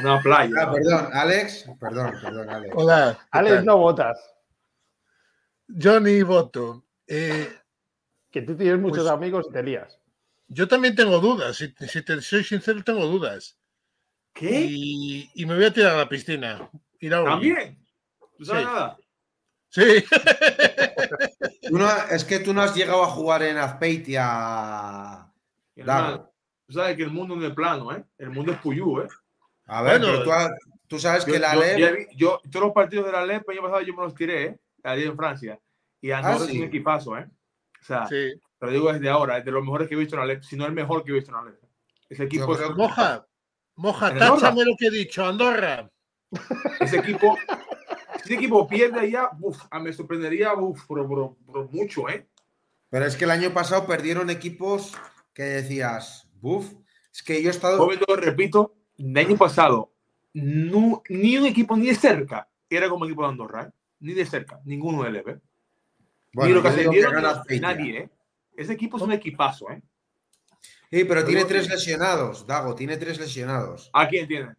Una 0.00 0.22
playa. 0.22 0.54
Ah, 0.58 0.72
perdón, 0.72 1.08
Alex. 1.12 1.66
Perdón, 1.78 2.14
perdón, 2.22 2.48
Alex. 2.48 2.74
Hola. 2.76 3.18
¿qué 3.20 3.38
Alex, 3.38 3.54
tal? 3.56 3.64
no 3.66 3.76
votas. 3.78 4.34
Johnny 5.68 6.22
Boto. 6.22 6.84
Eh, 7.06 7.52
Que 8.30 8.40
tú 8.42 8.56
tienes 8.56 8.80
muchos 8.80 9.00
Pues- 9.04 9.10
amigos 9.12 9.46
y 9.50 9.52
te 9.52 9.62
lías. 9.62 9.98
yo 10.48 10.66
también 10.66 10.94
tengo 10.96 11.18
dudas. 11.18 11.56
Si, 11.56 11.74
si 11.86 12.02
te 12.02 12.20
soy 12.22 12.42
sincero, 12.44 12.82
tengo 12.82 13.06
dudas. 13.06 13.58
¿Qué? 14.32 14.66
Y, 14.70 15.30
y 15.34 15.44
me 15.44 15.54
voy 15.54 15.66
a 15.66 15.72
tirar 15.74 15.92
a 15.92 15.98
la 15.98 16.08
piscina. 16.08 16.70
Ir 17.00 17.12
a 17.12 17.20
Oli. 17.22 17.30
¿También? 17.30 17.86
¿Tú 18.38 18.44
sabes 18.46 18.62
Sí. 18.62 18.68
nada? 18.68 18.96
Sí. 19.74 20.04
Tú 21.68 21.78
no- 21.78 21.88
es 22.10 22.24
que 22.26 22.40
tú 22.40 22.52
no 22.52 22.60
has 22.60 22.74
llegado 22.74 23.02
a 23.02 23.08
jugar 23.08 23.42
en 23.42 23.56
Azpeitia. 23.56 25.26
Tú 25.74 26.74
sabes 26.74 26.96
que 26.96 27.02
el 27.02 27.10
mundo 27.10 27.36
no 27.36 27.46
es 27.46 27.54
plano, 27.54 27.90
¿eh? 27.92 28.04
El 28.18 28.30
mundo 28.30 28.52
es 28.52 28.58
puyú, 28.58 29.00
¿eh? 29.00 29.08
A 29.66 29.80
ver, 29.82 29.98
Bueno, 30.00 30.12
pero 30.12 30.24
tú, 30.24 30.32
has- 30.32 30.50
tú 30.86 30.98
sabes 30.98 31.24
Yo, 31.24 31.32
que 31.32 31.38
la 31.38 31.54
yo- 31.54 31.60
LEP. 31.60 32.08
yo- 32.14 32.40
todos 32.50 32.66
los 32.66 32.74
partidos 32.74 33.06
de 33.06 33.12
la 33.12 33.24
LEP 33.24 33.44
el 33.48 33.58
año 33.58 33.62
pasado 33.66 33.80
yo 33.82 33.94
me 33.94 34.02
los 34.02 34.14
tiré, 34.14 34.44
¿eh? 34.44 34.58
Allí 34.84 35.04
en 35.04 35.16
Francia. 35.16 35.58
Y 36.00 36.10
Andorra 36.10 36.34
Ah, 36.34 36.44
es 36.44 36.50
sí. 36.50 36.58
un 36.58 36.64
equipazo, 36.66 37.16
¿eh? 37.16 37.26
O 37.80 37.84
sea, 37.84 38.06
sí. 38.06 38.32
te 38.58 38.66
lo 38.66 38.72
digo 38.72 38.92
desde 38.92 39.08
ahora, 39.08 39.38
es 39.38 39.44
de 39.44 39.52
los 39.52 39.62
mejores 39.64 39.88
que 39.88 39.94
he 39.94 39.98
visto 39.98 40.16
en 40.16 40.20
la 40.20 40.26
LEP, 40.26 40.42
si 40.42 40.56
no 40.56 40.66
el 40.66 40.72
mejor 40.72 41.02
que 41.04 41.10
he 41.12 41.14
visto 41.14 41.30
en 41.30 41.36
la 41.36 41.50
LEP. 41.50 41.60
Ese 42.10 42.24
equipo, 42.24 42.56
Yo 42.58 42.64
es- 42.66 42.76
Moja. 42.76 43.26
Moja, 43.76 44.14
táchame 44.18 44.64
lo 44.64 44.72
que 44.78 44.88
he 44.88 44.90
dicho. 44.90 45.24
Andorra. 45.24 45.88
ese 46.80 46.98
equipo, 46.98 47.36
si 48.16 48.20
ese 48.24 48.34
equipo 48.34 48.66
pierde 48.68 49.00
allá, 49.00 49.30
uf, 49.40 49.58
ah, 49.70 49.80
me 49.80 49.92
sorprendería 49.92 50.54
uf, 50.54 50.84
por, 50.86 51.06
por- 51.06 51.36
por 51.36 51.70
mucho, 51.72 52.08
¿eh? 52.08 52.26
Pero 52.90 53.06
es 53.06 53.16
que 53.16 53.24
el 53.24 53.30
año 53.30 53.52
pasado 53.54 53.86
perdieron 53.86 54.28
equipos 54.30 54.92
que 55.32 55.42
decías, 55.44 56.28
buf, 56.40 56.72
es 57.12 57.22
que 57.22 57.42
yo 57.42 57.48
he 57.48 57.52
estado. 57.52 57.88
Lo 58.08 58.16
repito, 58.16 58.74
el 58.98 59.16
año 59.16 59.36
pasado, 59.36 59.92
no- 60.34 61.02
ni 61.08 61.36
un 61.38 61.46
equipo 61.46 61.76
ni 61.76 61.86
de 61.88 61.94
cerca 61.94 62.48
era 62.68 62.88
como 62.88 63.04
el 63.04 63.10
equipo 63.10 63.22
de 63.22 63.28
Andorra, 63.28 63.62
¿eh? 63.64 63.70
Ni 64.00 64.12
de 64.14 64.26
cerca, 64.26 64.60
ninguno 64.64 65.04
de 65.04 65.10
LEP, 65.10 65.28
¿eh? 65.28 65.40
Bueno, 66.34 66.48
ni 66.48 66.54
lo 66.54 66.62
que 66.62 66.68
ascendieron, 66.68 67.14
nadie, 67.60 67.98
¿eh? 67.98 68.10
Ese 68.56 68.72
equipo 68.74 68.96
es 68.96 69.02
un 69.02 69.12
equipazo, 69.12 69.70
¿eh? 69.70 69.82
Sí, 70.90 71.04
pero 71.04 71.24
tiene 71.24 71.44
tres 71.46 71.68
lesionados, 71.70 72.46
Dago, 72.46 72.74
tiene 72.74 72.98
tres 72.98 73.18
lesionados. 73.18 73.90
¿A 73.94 74.06
quién 74.08 74.28
tiene? 74.28 74.54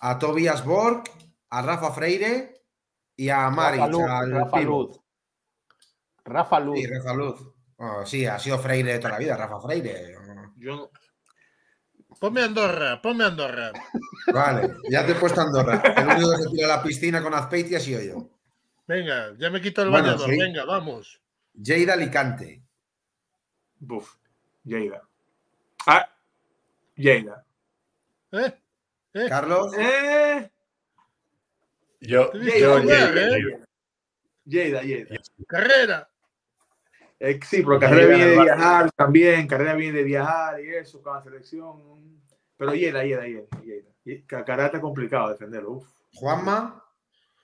A 0.00 0.18
Tobias 0.18 0.64
Borg, 0.64 1.04
a 1.50 1.62
Rafa 1.62 1.92
Freire 1.92 2.59
y 3.20 3.28
a 3.28 3.50
Maric, 3.50 3.80
Rafa 3.80 3.90
Luz. 3.90 4.08
al 4.08 4.30
Rafa. 4.32 4.60
Luz. 4.62 5.00
Rafa 6.24 6.60
Luz. 6.60 6.78
Sí, 6.78 6.86
Rafa 6.86 7.14
Luz. 7.14 7.40
Oh, 7.76 8.06
sí, 8.06 8.24
ha 8.26 8.38
sido 8.38 8.58
Freire 8.58 8.92
de 8.94 8.98
toda 8.98 9.10
la 9.12 9.18
vida, 9.18 9.36
Rafa 9.36 9.60
Freire. 9.60 10.16
Yo. 10.56 10.90
Ponme 12.18 12.40
Andorra, 12.42 13.00
ponme 13.02 13.24
Andorra. 13.24 13.72
Vale, 14.32 14.74
ya 14.90 15.04
te 15.04 15.12
he 15.12 15.14
puesto 15.16 15.40
Andorra. 15.42 15.82
El 15.96 16.06
único 16.08 16.30
que 16.30 16.42
se 16.44 16.50
tira 16.50 16.72
a 16.72 16.76
la 16.78 16.82
piscina 16.82 17.22
con 17.22 17.34
Azpeitia 17.34 17.76
ha 17.76 17.80
sido 17.80 18.00
yo. 18.02 18.30
Venga, 18.86 19.34
ya 19.38 19.50
me 19.50 19.60
quito 19.60 19.82
el 19.82 19.90
Bueno, 19.90 20.06
bañador. 20.08 20.30
sí. 20.30 20.38
Venga, 20.38 20.64
vamos. 20.64 21.20
Lleida 21.54 21.92
Alicante. 21.92 22.62
Buf. 23.78 24.14
Lleida. 24.64 25.02
Ah. 25.86 26.08
Lleida. 26.96 27.44
¿Eh? 28.32 28.54
¿Eh? 29.14 29.26
Carlos. 29.28 29.72
Eh. 29.78 30.50
Yo, 32.00 32.32
Lleida, 32.32 32.58
yo, 32.58 32.78
Lleida, 32.78 33.12
Lleida, 33.12 33.36
¿eh? 33.36 33.40
Lleida. 33.40 33.66
Lleida, 34.44 34.82
Lleida. 34.82 35.16
Carrera. 35.46 36.10
Eh, 37.18 37.38
sí, 37.46 37.62
pero 37.62 37.78
Lleida 37.78 37.88
Carrera 37.88 38.16
viene 38.16 38.26
de 38.30 38.42
viajar 38.42 38.90
también. 38.92 39.46
Carrera 39.46 39.74
viene 39.74 39.98
de 39.98 40.04
viajar 40.04 40.64
y 40.64 40.70
eso, 40.74 41.02
con 41.02 41.14
la 41.16 41.22
selección. 41.22 42.22
Pero 42.56 42.72
Lleida, 42.74 43.02
Lleida, 43.02 43.24
Lleida. 43.24 43.42
Lleida. 43.62 43.88
Y- 44.04 44.22
Carrera 44.22 44.66
está 44.66 44.80
complicado 44.80 45.28
defenderlo. 45.28 45.72
Uf. 45.72 45.88
Juanma. 46.14 46.82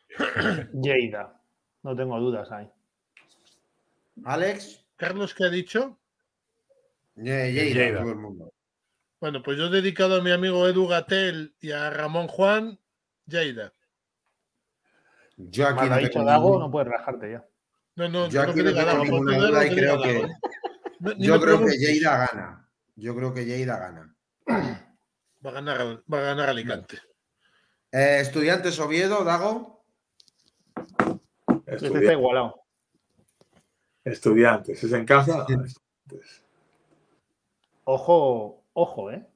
Lleida. 0.72 1.38
No 1.82 1.94
tengo 1.94 2.18
dudas 2.18 2.50
ahí. 2.50 2.68
Alex. 4.24 4.84
Carlos, 4.96 5.34
¿qué 5.34 5.44
ha 5.44 5.50
dicho? 5.50 5.98
Lleida. 7.16 8.00
todo 8.00 8.10
el 8.10 8.16
mundo. 8.16 8.52
Bueno, 9.20 9.42
pues 9.42 9.58
yo 9.58 9.66
he 9.66 9.70
dedicado 9.70 10.16
a 10.16 10.22
mi 10.22 10.30
amigo 10.30 10.66
Edu 10.66 10.86
Gatel 10.86 11.54
y 11.60 11.70
a 11.70 11.90
Ramón 11.90 12.28
Juan, 12.28 12.78
Lleida. 13.26 13.72
Yo 15.36 15.68
aquí 15.68 15.88
no 15.88 15.96
dicho 15.98 16.10
tengo 16.12 16.24
Dago, 16.26 16.44
ningún- 16.46 16.60
no 16.60 16.70
puedes 16.70 16.88
rajarte 16.88 17.30
ya. 17.32 17.46
No, 17.96 18.08
no, 18.08 18.28
Yo 18.28 18.42
no 18.42 18.50
aquí 18.50 18.58
que 18.62 18.72
no 18.72 18.74
tengo 18.74 19.04
ninguna 19.04 19.38
duda 19.38 19.66
y 19.66 19.74
creo 19.74 20.02
que-. 20.02 20.28
No, 21.00 21.14
ni 21.14 21.26
Yo 21.26 21.40
creo 21.40 21.58
que. 21.64 21.76
Lleida 21.78 22.26
gana. 22.26 22.68
Yo 22.96 23.14
creo 23.14 23.34
que 23.34 23.44
Lleida 23.44 23.78
gana. 23.78 24.16
Va 24.48 25.50
a 25.50 25.52
ganar, 25.52 26.02
va 26.12 26.18
a 26.18 26.22
ganar 26.22 26.48
Alicante. 26.48 26.96
Eh, 27.92 28.18
Estudiantes 28.20 28.78
Oviedo, 28.80 29.22
Dago. 29.24 29.84
Este 30.76 31.60
está 31.64 31.74
Estudiantes. 31.74 32.12
igualado. 32.12 32.62
Estudiantes. 34.04 34.82
¿Es 34.84 34.92
en 34.92 35.04
casa? 35.04 35.40
Estudiantes. 35.40 35.82
Ojo, 37.84 38.64
ojo, 38.72 39.10
¿eh? 39.10 39.26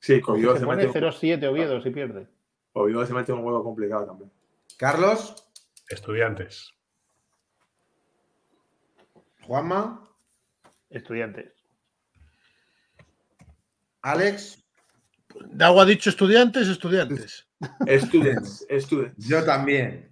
Sí, 0.00 0.20
Oviedo 0.26 0.54
Se 0.54 0.60
se, 0.60 0.66
pone 0.66 0.86
mete, 0.86 1.00
0-7 1.00 1.46
Oviedo 1.48 1.80
si 1.82 1.90
pierde. 1.90 2.26
Oviedo 2.72 3.04
se 3.06 3.12
mete 3.12 3.32
un 3.32 3.42
juego 3.42 3.62
complicado 3.62 4.06
también. 4.06 4.30
Carlos. 4.76 5.46
Estudiantes. 5.90 6.72
Juanma. 9.46 10.08
Estudiantes. 10.88 11.52
Alex. 14.02 14.62
Dago 15.52 15.80
ha 15.80 15.84
dicho 15.84 16.10
estudiantes, 16.10 16.68
estudiantes. 16.68 17.46
Students. 18.06 18.66
Students. 18.80 19.26
Yo 19.28 19.44
también. 19.44 20.10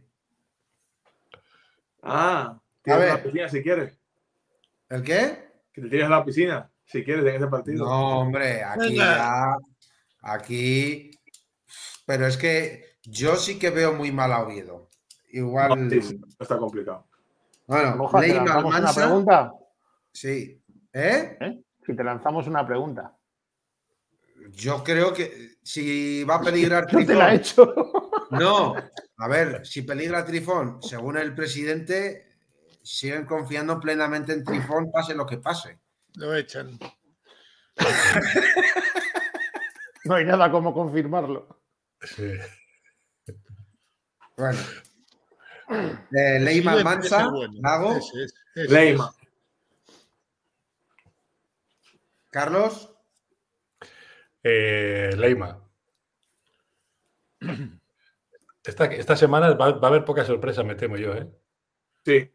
Ah, 2.03 2.59
A 2.59 2.63
tienes 2.83 3.01
ver. 3.03 3.09
la 3.15 3.23
piscina 3.23 3.49
si 3.49 3.63
quieres. 3.63 3.99
¿El 4.89 5.03
qué? 5.03 5.49
Que 5.73 5.83
te 5.83 5.89
tires 5.89 6.07
a 6.07 6.11
la 6.11 6.25
piscina 6.25 6.71
si 6.87 7.05
quieres 7.05 7.25
en 7.27 7.37
ese 7.37 7.47
partido. 7.47 7.85
No, 7.85 8.21
hombre, 8.21 8.63
aquí 8.65 8.91
Venga. 8.91 9.17
ya. 9.17 9.57
Aquí. 10.23 11.11
Pero 12.07 12.27
es 12.27 12.37
que 12.37 12.97
yo 13.05 13.37
sí 13.37 13.59
que 13.59 13.71
veo 13.71 13.93
muy 13.93 14.11
mal 14.13 14.33
a 14.33 14.41
Oviedo. 14.43 14.88
Igual. 15.31 15.85
No, 15.85 15.91
sí, 15.91 16.03
sí, 16.03 16.21
está 16.39 16.59
complicado. 16.59 17.07
Bueno, 17.67 17.97
Moja, 17.97 18.21
¿te 18.21 18.29
Ley 18.29 18.37
lanzamos 18.37 18.79
una 18.79 18.93
pregunta? 18.93 19.53
Sí. 20.13 20.63
¿Eh? 20.93 21.37
¿Eh? 21.41 21.63
Si 21.85 21.95
te 21.95 22.05
lanzamos 22.05 22.47
una 22.47 22.67
pregunta. 22.67 23.15
Yo 24.53 24.83
creo 24.83 25.13
que 25.13 25.59
si 25.63 26.25
va 26.25 26.37
a 26.37 26.41
peligrar 26.41 26.87
Yo 26.91 27.05
te 27.05 27.15
la 27.15 27.35
he 27.35 27.39
Trifón. 27.39 27.69
hecho. 27.69 27.93
No, 28.31 28.75
a 29.19 29.29
ver, 29.29 29.67
si 29.67 29.83
peligra 29.83 30.25
Trifón, 30.25 30.83
según 30.83 31.19
el 31.19 31.35
presidente, 31.35 32.27
siguen 32.83 33.27
confiando 33.27 33.79
plenamente 33.79 34.33
en 34.33 34.45
Trifón, 34.45 34.91
pase 34.91 35.15
lo 35.15 35.27
que 35.27 35.39
pase. 35.39 35.79
Lo 36.15 36.35
echan. 36.35 36.79
No 40.05 40.15
hay 40.15 40.25
nada 40.25 40.51
como 40.51 40.73
confirmarlo. 40.73 41.61
Sí. 42.01 42.33
Bueno. 44.39 44.59
Eh, 45.71 46.39
ese 46.41 46.59
es 46.59 47.31
bueno. 47.31 47.53
Lago, 47.63 47.97
es, 47.97 48.35
Leima. 48.55 49.13
Carlos, 52.31 52.95
Eh, 54.43 55.11
Leima. 55.17 55.61
Esta, 58.65 58.85
esta 58.87 59.17
semana 59.17 59.55
va, 59.55 59.73
va 59.73 59.89
a 59.89 59.91
haber 59.91 60.05
poca 60.05 60.25
sorpresa, 60.25 60.63
me 60.63 60.75
temo 60.75 60.97
yo. 60.97 61.15
¿eh? 61.15 61.27
Sí. 62.05 62.31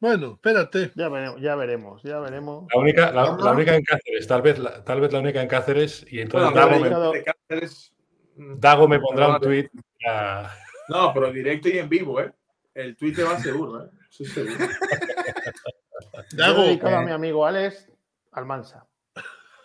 Bueno, 0.00 0.34
espérate. 0.34 0.92
Ya 0.94 1.08
veremos, 1.08 1.40
ya 1.40 1.56
veremos, 1.56 2.02
ya 2.02 2.18
veremos. 2.20 2.66
La, 2.74 2.80
única, 2.80 3.10
la, 3.12 3.32
única 3.52 3.74
en 3.74 3.82
Cáceres, 3.84 4.26
tal 4.26 4.42
vez 4.42 4.58
la, 4.58 4.84
tal 4.84 5.00
vez 5.00 5.12
la 5.12 5.20
única 5.20 5.40
en 5.42 5.48
Cáceres. 5.48 6.04
Y 6.10 6.20
entonces 6.20 6.50
Bueno, 6.52 6.66
Dago, 6.66 6.70
pero 6.70 6.80
me, 6.82 6.88
dedicado- 6.88 7.12
de 7.12 7.24
Cáceres, 7.24 7.94
mm, 8.36 8.60
Dago 8.60 8.88
me 8.88 9.00
pondrá 9.00 9.28
un 9.28 9.40
tuit. 9.40 9.70
a- 10.08 10.54
No, 10.88 11.12
pero 11.14 11.32
directo 11.32 11.68
y 11.68 11.78
en 11.78 11.88
vivo, 11.88 12.20
¿eh? 12.20 12.32
El 12.74 12.96
tweet 12.96 13.14
va 13.22 13.38
seguro, 13.38 13.84
¿eh? 13.84 13.90
Eso 14.10 14.24
es 14.24 14.32
seguro. 14.32 14.56
Yo 16.30 16.36
Dago, 16.36 16.62
he 16.62 16.66
dedicado 16.68 16.96
a 16.96 17.02
eh. 17.02 17.06
mi 17.06 17.12
amigo 17.12 17.46
Alex 17.46 17.88
Almansa. 18.32 18.86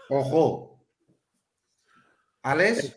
ojo. 0.10 0.80
Alex, 2.42 2.96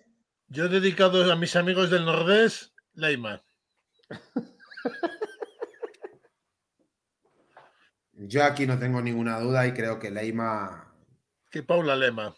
yo 0.48 0.66
he 0.66 0.68
dedicado 0.68 1.30
a 1.32 1.36
mis 1.36 1.56
amigos 1.56 1.90
del 1.90 2.04
Nordés, 2.04 2.72
Leima. 2.94 3.42
yo 8.12 8.44
aquí 8.44 8.66
no 8.66 8.78
tengo 8.78 9.00
ninguna 9.02 9.40
duda 9.40 9.66
y 9.66 9.72
creo 9.72 9.98
que 9.98 10.10
Leima. 10.10 10.94
Que 11.50 11.62
Paula 11.62 11.96
Lema. 11.96 12.36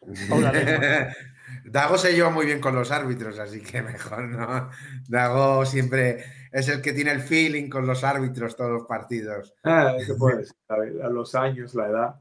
Paula 0.28 0.52
Lema. 0.52 1.12
Dago 1.64 1.98
se 1.98 2.12
lleva 2.12 2.30
muy 2.30 2.46
bien 2.46 2.60
con 2.60 2.74
los 2.74 2.90
árbitros, 2.90 3.38
así 3.38 3.62
que 3.62 3.82
mejor 3.82 4.28
no. 4.28 4.70
Dago 5.08 5.64
siempre 5.66 6.24
es 6.52 6.68
el 6.68 6.80
que 6.80 6.92
tiene 6.92 7.12
el 7.12 7.20
feeling 7.20 7.68
con 7.68 7.86
los 7.86 8.04
árbitros 8.04 8.56
todos 8.56 8.70
los 8.70 8.86
partidos. 8.86 9.54
Ah, 9.64 9.94
¿qué 10.04 10.14
puede 10.14 10.38
decir? 10.38 10.56
A, 10.68 10.78
ver, 10.78 11.02
a 11.02 11.08
los 11.10 11.34
años, 11.34 11.74
la 11.74 11.86
edad. 11.88 12.20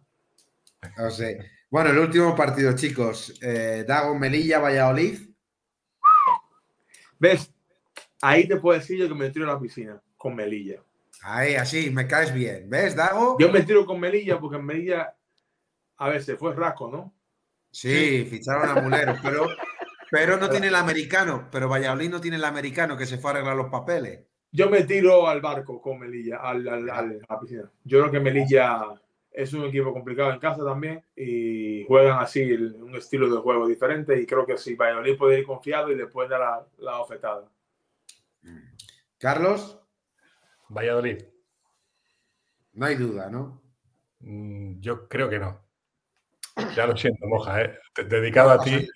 No 0.98 1.10
sé. 1.10 1.40
Bueno, 1.70 1.90
el 1.90 1.98
último 1.98 2.36
partido, 2.36 2.74
chicos. 2.74 3.38
Eh, 3.42 3.86
Dago 3.88 4.18
Melilla, 4.18 4.60
Valladolid. 4.60 5.30
¿Ves? 7.18 7.52
Ahí 8.22 8.48
te 8.48 8.58
puedo 8.58 8.78
decir 8.80 9.00
yo 9.00 9.08
que 9.08 9.16
me 9.16 9.30
tiro 9.30 9.50
a 9.50 9.54
la 9.54 9.60
piscina 9.60 10.02
con 10.18 10.36
Melilla. 10.36 10.82
Ahí, 11.22 11.56
así, 11.56 11.90
me 11.90 12.08
caes 12.08 12.34
bien. 12.34 12.70
¿Ves, 12.70 12.96
Dago? 12.96 13.38
Yo 13.40 13.52
me 13.52 13.64
tiro 13.64 13.86
con 13.86 14.00
Melilla 14.00 14.40
porque 14.40 14.58
en 14.58 14.66
Melilla, 14.66 15.16
a 15.98 16.10
ver, 16.10 16.24
se 16.24 16.36
fue 16.36 16.54
Rasco, 16.54 16.90
¿no? 16.90 17.15
Sí, 17.76 18.26
ficharon 18.30 18.70
a 18.70 18.82
Mulero, 18.82 19.16
pero, 19.22 19.48
pero 20.10 20.38
no 20.38 20.50
tiene 20.50 20.68
el 20.68 20.76
americano. 20.76 21.50
Pero 21.52 21.68
Valladolid 21.68 22.10
no 22.10 22.22
tiene 22.22 22.38
el 22.38 22.46
americano 22.46 22.96
que 22.96 23.06
se 23.06 23.18
fue 23.18 23.32
a 23.32 23.34
arreglar 23.34 23.58
los 23.58 23.70
papeles. 23.70 24.22
Yo 24.52 24.70
me 24.70 24.84
tiro 24.86 25.28
al 25.28 25.42
barco 25.42 25.82
con 25.82 26.00
Melilla, 26.00 26.38
al, 26.38 26.66
al- 26.70 26.90
al- 26.90 27.22
a 27.28 27.34
la 27.34 27.40
piscina. 27.42 27.70
Yo 27.84 28.00
creo 28.00 28.12
que 28.12 28.20
Melilla 28.22 28.86
es 29.30 29.52
un 29.52 29.66
equipo 29.66 29.92
complicado 29.92 30.32
en 30.32 30.40
casa 30.40 30.64
también 30.64 31.04
y 31.14 31.84
juegan 31.86 32.20
así 32.20 32.40
el- 32.42 32.76
un 32.82 32.96
estilo 32.96 33.30
de 33.30 33.42
juego 33.42 33.68
diferente 33.68 34.18
y 34.22 34.26
creo 34.26 34.46
que 34.46 34.58
si 34.58 34.76
Valladolid 34.76 35.18
puede 35.18 35.40
ir 35.40 35.46
confiado 35.46 35.92
y 35.92 35.96
le 35.98 36.08
puede 36.08 36.30
dar 36.30 36.40
la, 36.40 36.68
la 36.78 37.00
ofetada. 37.02 37.44
Carlos, 39.18 39.80
Valladolid. 40.70 41.24
no 42.74 42.86
hay 42.86 42.96
duda, 42.96 43.30
¿no? 43.30 43.62
Mm, 44.20 44.80
Yo 44.80 45.10
creo 45.10 45.30
que 45.30 45.40
no. 45.40 45.65
Ya 46.76 46.88
lo 46.88 46.96
siento, 46.96 47.26
Moja. 47.28 47.62
¿eh? 47.62 47.78
Dedicado 48.08 48.52
a 48.52 48.64
ti. 48.64 48.88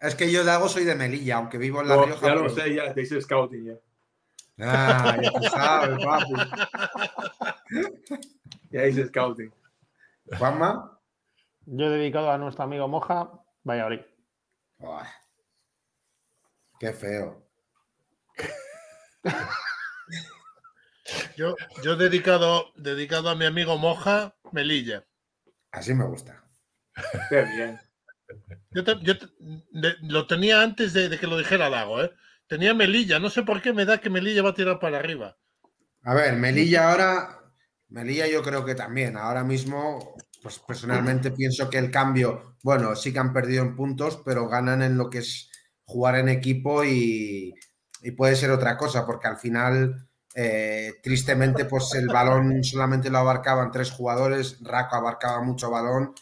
Es 0.00 0.14
que 0.14 0.30
yo, 0.30 0.44
Dago, 0.44 0.68
soy 0.68 0.84
de 0.84 0.94
Melilla, 0.94 1.36
aunque 1.36 1.58
vivo 1.58 1.80
en 1.80 1.88
La 1.88 1.96
No, 1.96 2.04
Rioja. 2.06 2.26
ya 2.26 2.34
lo 2.34 2.42
pero- 2.42 2.54
sé, 2.54 2.74
ya 2.74 2.94
te 2.94 3.02
hice 3.02 3.20
scouting 3.20 3.64
ya. 3.66 3.74
Ah, 4.60 5.16
ya 5.22 5.30
tú 5.32 5.42
sabes, 5.44 6.04
papi. 6.04 6.32
Ya 8.70 8.86
hice 8.86 9.06
scouting. 9.06 9.50
Juanma. 10.38 11.00
Yo 11.64 11.86
he 11.86 11.90
dedicado 11.90 12.30
a 12.30 12.38
nuestro 12.38 12.64
amigo 12.64 12.86
Moja, 12.88 13.30
Valladolid. 13.64 14.00
Buah. 14.78 15.06
Qué 16.78 16.92
feo. 16.92 17.42
Yo, 21.36 21.54
yo 21.82 21.92
he 21.94 21.96
dedicado, 21.96 22.72
dedicado 22.76 23.30
a 23.30 23.34
mi 23.34 23.46
amigo 23.46 23.78
Moja, 23.78 24.34
Melilla. 24.52 25.04
Así 25.72 25.94
me 25.94 26.04
gusta. 26.04 26.44
Qué 27.30 27.42
bien. 27.42 27.78
Yo, 28.72 28.84
te- 28.84 28.98
yo 29.02 29.18
te- 29.18 29.26
de- 29.72 29.96
lo 30.02 30.26
tenía 30.26 30.62
antes 30.62 30.92
de, 30.92 31.08
de 31.08 31.18
que 31.18 31.26
lo 31.26 31.38
dijera 31.38 31.70
Lago, 31.70 32.02
¿eh? 32.02 32.12
Tenía 32.46 32.74
Melilla, 32.74 33.18
no 33.18 33.30
sé 33.30 33.42
por 33.42 33.60
qué 33.62 33.72
me 33.72 33.84
da 33.84 33.98
que 33.98 34.10
Melilla 34.10 34.42
va 34.42 34.50
a 34.50 34.54
tirar 34.54 34.78
para 34.78 34.98
arriba. 34.98 35.36
A 36.02 36.14
ver, 36.14 36.36
Melilla 36.36 36.90
ahora, 36.90 37.40
Melilla 37.88 38.26
yo 38.26 38.42
creo 38.42 38.64
que 38.64 38.74
también. 38.74 39.16
Ahora 39.16 39.44
mismo, 39.44 40.14
pues 40.42 40.58
personalmente 40.60 41.30
pienso 41.30 41.68
que 41.68 41.78
el 41.78 41.90
cambio, 41.90 42.56
bueno, 42.62 42.94
sí 42.96 43.12
que 43.12 43.18
han 43.18 43.32
perdido 43.32 43.62
en 43.64 43.76
puntos, 43.76 44.20
pero 44.24 44.48
ganan 44.48 44.82
en 44.82 44.96
lo 44.96 45.10
que 45.10 45.18
es 45.18 45.50
jugar 45.84 46.16
en 46.16 46.28
equipo 46.28 46.84
y, 46.84 47.54
y 48.02 48.10
puede 48.12 48.36
ser 48.36 48.50
otra 48.50 48.76
cosa, 48.76 49.04
porque 49.06 49.28
al 49.28 49.38
final, 49.38 50.08
eh, 50.34 50.94
tristemente, 51.02 51.64
pues 51.64 51.92
el 51.94 52.08
balón 52.08 52.62
solamente 52.64 53.10
lo 53.10 53.18
abarcaban 53.18 53.70
tres 53.70 53.90
jugadores, 53.90 54.58
Raco 54.62 54.96
abarcaba 54.96 55.42
mucho 55.42 55.70
balón 55.70 56.14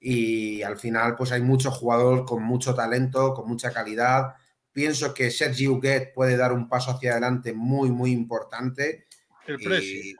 y 0.00 0.62
al 0.62 0.78
final, 0.78 1.16
pues 1.16 1.32
hay 1.32 1.42
mucho 1.42 1.70
jugador 1.70 2.24
con 2.24 2.42
mucho 2.42 2.74
talento, 2.74 3.34
con 3.34 3.48
mucha 3.48 3.72
calidad. 3.72 4.34
Pienso 4.72 5.12
que 5.12 5.30
Sergi 5.30 5.66
Huguet 5.66 6.12
puede 6.14 6.36
dar 6.36 6.52
un 6.52 6.68
paso 6.68 6.92
hacia 6.92 7.12
adelante 7.12 7.52
muy, 7.52 7.90
muy 7.90 8.12
importante. 8.12 9.06
El 9.46 9.60
Y- 9.60 9.64
Presi. 9.64 10.16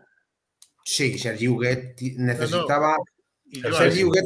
Sí, 0.84 1.18
Sergi 1.18 1.48
Huguet 1.48 2.00
necesitaba, 2.16 2.96
Sergi 3.76 4.04
Huguet. 4.04 4.24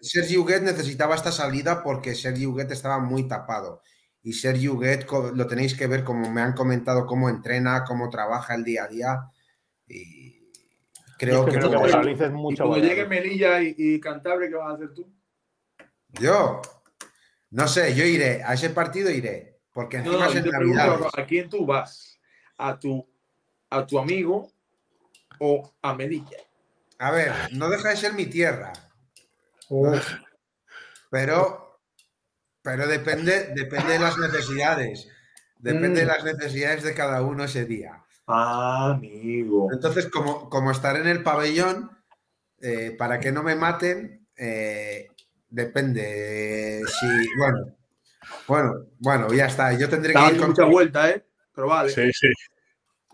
Sergi 0.00 0.36
Huguet 0.36 0.62
necesitaba 0.62 1.14
esta 1.14 1.32
salida 1.32 1.82
porque 1.82 2.14
Sergi 2.14 2.44
Huguet 2.46 2.70
estaba 2.70 2.98
muy 2.98 3.26
tapado. 3.26 3.80
Y 4.22 4.34
Sergi 4.34 4.68
Huguet 4.68 5.06
lo 5.34 5.46
tenéis 5.46 5.74
que 5.74 5.86
ver 5.86 6.04
como 6.04 6.30
me 6.30 6.42
han 6.42 6.52
comentado 6.52 7.06
cómo 7.06 7.28
entrena, 7.30 7.84
cómo 7.84 8.08
trabaja 8.10 8.54
el 8.54 8.62
día 8.62 8.84
a 8.84 8.88
día. 8.88 9.20
Y 9.88 10.31
creo 11.26 11.38
Es 11.40 11.44
que 11.54 11.60
que, 11.60 12.14
que 12.16 12.24
es 12.24 12.30
Y 12.30 12.32
mucho. 12.32 12.66
cuando 12.66 12.86
llegue 12.86 13.06
Melilla 13.06 13.62
y, 13.62 13.74
y 13.78 14.00
Cantabria, 14.00 14.48
¿qué 14.48 14.54
vas 14.56 14.70
a 14.72 14.74
hacer 14.74 14.92
tú? 14.94 15.12
yo 16.20 16.60
no 17.50 17.68
sé, 17.68 17.94
yo 17.94 18.04
iré, 18.04 18.42
a 18.44 18.54
ese 18.54 18.70
partido 18.70 19.10
iré, 19.10 19.60
porque 19.72 19.98
No, 19.98 20.04
encima 20.04 20.26
no, 20.26 20.32
es 20.32 20.42
pregunto, 20.42 20.76
Navidad. 20.78 21.10
¿a 21.16 21.26
quién 21.26 21.48
tú 21.50 21.66
vas? 21.66 22.18
¿A 22.58 22.78
tu, 22.78 23.06
¿A 23.70 23.86
tu 23.86 23.98
amigo 23.98 24.50
o 25.38 25.74
a 25.82 25.94
Melilla? 25.94 26.38
A 26.98 27.10
ver, 27.10 27.32
no 27.52 27.68
deja 27.68 27.90
de 27.90 27.96
ser 27.96 28.12
mi 28.14 28.26
tierra. 28.26 28.72
Pero, 31.10 31.80
pero 32.62 32.86
depende, 32.86 33.52
depende 33.54 33.94
de 33.94 33.98
las 33.98 34.16
necesidades. 34.18 35.08
Depende 35.58 36.00
de 36.00 36.04
Mm. 36.04 36.08
las 36.08 36.24
necesidades 36.24 36.82
de 36.82 36.94
cada 36.94 37.22
uno 37.22 37.44
ese 37.44 37.64
día. 37.64 38.02
Ah, 38.26 38.92
amigo. 38.94 39.68
Entonces, 39.72 40.08
como, 40.08 40.48
como 40.48 40.70
estaré 40.70 41.00
en 41.00 41.08
el 41.08 41.22
pabellón, 41.22 41.90
eh, 42.60 42.94
para 42.96 43.18
que 43.20 43.32
no 43.32 43.42
me 43.42 43.54
maten, 43.56 44.26
eh, 44.36 45.08
depende 45.48 46.80
si. 47.00 47.06
Bueno, 47.36 47.76
bueno, 48.46 48.72
bueno, 48.98 49.32
ya 49.32 49.46
está. 49.46 49.72
Yo 49.76 49.88
tendré 49.88 50.14
que 50.14 50.26
ir 50.34 50.38
con. 50.38 50.50
mucha 50.50 50.64
vuelta, 50.64 51.10
¿eh? 51.10 51.24
Pero 51.54 51.66
vale. 51.66 51.90
Sí, 51.90 52.10
sí. 52.12 52.28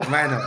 Bueno, 0.09 0.39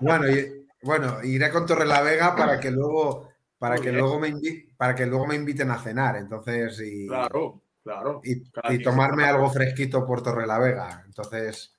bueno, 0.00 0.30
y- 0.30 0.66
bueno, 0.82 1.22
iré 1.24 1.50
con 1.50 1.66
Torrelavega 1.66 2.36
para 2.36 2.60
que 2.60 2.70
luego. 2.70 3.30
Para 3.58 3.76
que, 3.78 3.90
luego 3.90 4.20
me 4.20 4.28
invi- 4.28 4.76
para 4.76 4.94
que 4.94 5.06
luego 5.06 5.26
me 5.26 5.34
inviten 5.34 5.70
a 5.70 5.78
cenar, 5.78 6.16
entonces, 6.16 6.78
y, 6.84 7.06
Claro, 7.06 7.62
claro. 7.82 8.20
y, 8.22 8.82
tomarme 8.82 9.24
algo 9.24 9.50
fresquito 9.50 10.06
por 10.06 10.22
Torrelavega. 10.22 11.02
Entonces, 11.06 11.74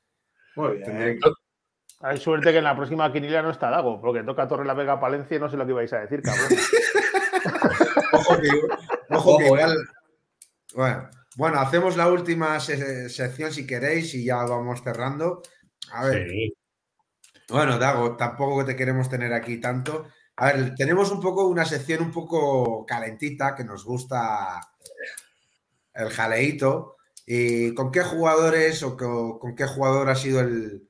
Muy 0.55 0.81
tendré 0.83 1.05
bien. 1.11 1.19
que- 1.21 1.29
Hay 1.99 2.17
suerte 2.19 2.51
que 2.51 2.59
en 2.59 2.63
la 2.63 2.75
próxima 2.75 3.11
quiniela 3.11 3.41
no 3.41 3.49
está 3.49 3.69
Dago, 3.71 3.99
porque 3.99 4.23
toca 4.23 4.47
Torre 4.47 4.65
la 4.65 4.73
Vega 4.75 4.99
Palencia 4.99 5.37
y 5.37 5.39
no 5.39 5.49
sé 5.49 5.57
lo 5.57 5.65
que 5.65 5.71
ibais 5.71 5.91
a 5.93 5.99
decir, 5.99 6.21
cabrón. 6.21 6.47
Ojo 8.13 8.37
que, 8.39 8.47
ojo 9.15 9.37
que 9.37 9.43
Ojo, 9.45 9.55
igual. 9.55 9.77
Bueno, 10.75 11.09
bueno, 11.35 11.59
hacemos 11.59 11.97
la 11.97 12.07
última 12.09 12.59
se- 12.59 13.09
sección 13.09 13.51
si 13.51 13.65
queréis 13.67 14.13
y 14.15 14.25
ya 14.25 14.37
vamos 14.37 14.81
cerrando. 14.83 15.41
A 15.91 16.05
ver, 16.05 16.27
Sí. 16.29 16.53
bueno, 17.49 17.77
Dago, 17.79 18.15
tampoco 18.15 18.63
te 18.65 18.75
queremos 18.75 19.09
tener 19.09 19.33
aquí 19.33 19.59
tanto. 19.59 20.07
A 20.37 20.47
ver, 20.53 20.75
tenemos 20.75 21.11
un 21.11 21.19
poco 21.21 21.47
una 21.47 21.65
sección 21.65 22.01
un 22.03 22.11
poco 22.11 22.85
calentita 22.85 23.55
que 23.55 23.63
nos 23.63 23.83
gusta 23.85 24.61
el 25.93 26.09
jaleíto. 26.09 26.95
¿Y 27.25 27.73
con 27.73 27.91
qué 27.91 28.01
jugadores 28.03 28.83
o 28.83 28.95
co- 28.95 29.39
con, 29.39 29.55
qué 29.55 29.65
jugador 29.65 30.09
ha 30.09 30.15
sido 30.15 30.39
el. 30.41 30.86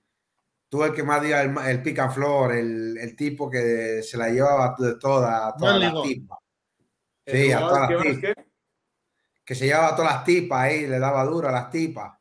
Tú 0.70 0.84
el 0.84 0.94
que 0.94 1.04
más 1.04 1.22
dio 1.22 1.40
el, 1.40 1.56
el 1.58 2.12
floor, 2.12 2.54
el, 2.54 2.98
el 2.98 3.16
tipo 3.16 3.50
que 3.50 4.02
se 4.04 4.18
la 4.18 4.30
llevaba 4.30 4.76
de 4.78 4.96
toda, 5.00 5.56
toda 5.56 5.72
Juan 5.72 5.80
la 5.80 5.88
Ligón. 5.88 6.04
tipa. 6.08 6.38
¿El 7.26 7.38
Sí, 7.38 7.52
a 7.54 7.60
todas 7.60 7.88
que 7.88 7.94
las 7.96 8.04
tipas. 8.04 8.22
qué? 8.22 8.46
que 9.46 9.56
se 9.56 9.66
llevaba 9.66 9.96
todas 9.96 10.12
las 10.14 10.24
tipas 10.26 10.60
ahí, 10.60 10.88
le 10.88 11.00
daba 11.00 11.24
duro 11.24 11.48
a 11.48 11.52
las 11.54 11.70
tipas. 11.70 12.14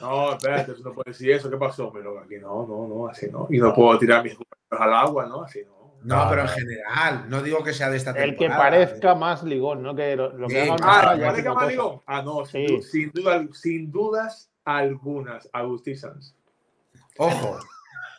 No, 0.00 0.32
espérate, 0.32 0.72
tú 0.74 0.82
no 0.82 0.92
puedes 0.94 1.16
decir 1.16 1.30
eso. 1.32 1.48
¿Qué 1.48 1.56
pasó, 1.56 1.92
loco? 1.94 2.18
Aquí 2.18 2.38
no, 2.40 2.66
no, 2.66 2.88
no, 2.88 3.06
así 3.08 3.28
no. 3.30 3.46
Y 3.50 3.58
no 3.58 3.72
puedo 3.72 3.96
tirar 4.00 4.24
mis 4.24 4.34
compañeros 4.34 4.80
al 4.80 4.92
agua, 4.94 5.26
¿no? 5.26 5.42
Así 5.44 5.62
no. 5.64 5.92
No, 6.02 6.26
pero 6.28 6.42
en 6.42 6.48
general, 6.48 7.26
no 7.28 7.40
digo 7.40 7.62
que 7.62 7.72
sea 7.72 7.88
de 7.88 7.98
esta 7.98 8.10
El 8.10 8.32
que 8.32 8.46
temporada. 8.48 8.58
parezca 8.58 9.14
más 9.14 9.44
ligón, 9.44 9.84
¿no? 9.84 9.94
Que 9.94 10.16
lo, 10.16 10.32
lo 10.36 10.48
que 10.48 10.54
Sí. 10.64 10.68
haga 10.70 10.76
Ah, 10.82 10.98
Almazara 11.00 11.10
Ah, 11.12 11.14
ya 11.16 11.22
es 11.22 11.22
¿cuál 11.22 11.36
es 11.36 11.42
que 11.44 11.48
una 11.50 11.60
más 11.60 11.68
digo? 11.68 12.02
Ah, 12.06 12.22
no, 12.22 12.44
sin, 12.46 12.66
Sí. 12.68 12.82
sin, 12.82 13.10
duda, 13.12 13.46
sin 13.52 13.92
dudas 13.92 14.50
algunas, 14.64 15.48
Agustín 15.52 15.96
Sanz. 15.96 16.34
Ojo, 17.18 17.58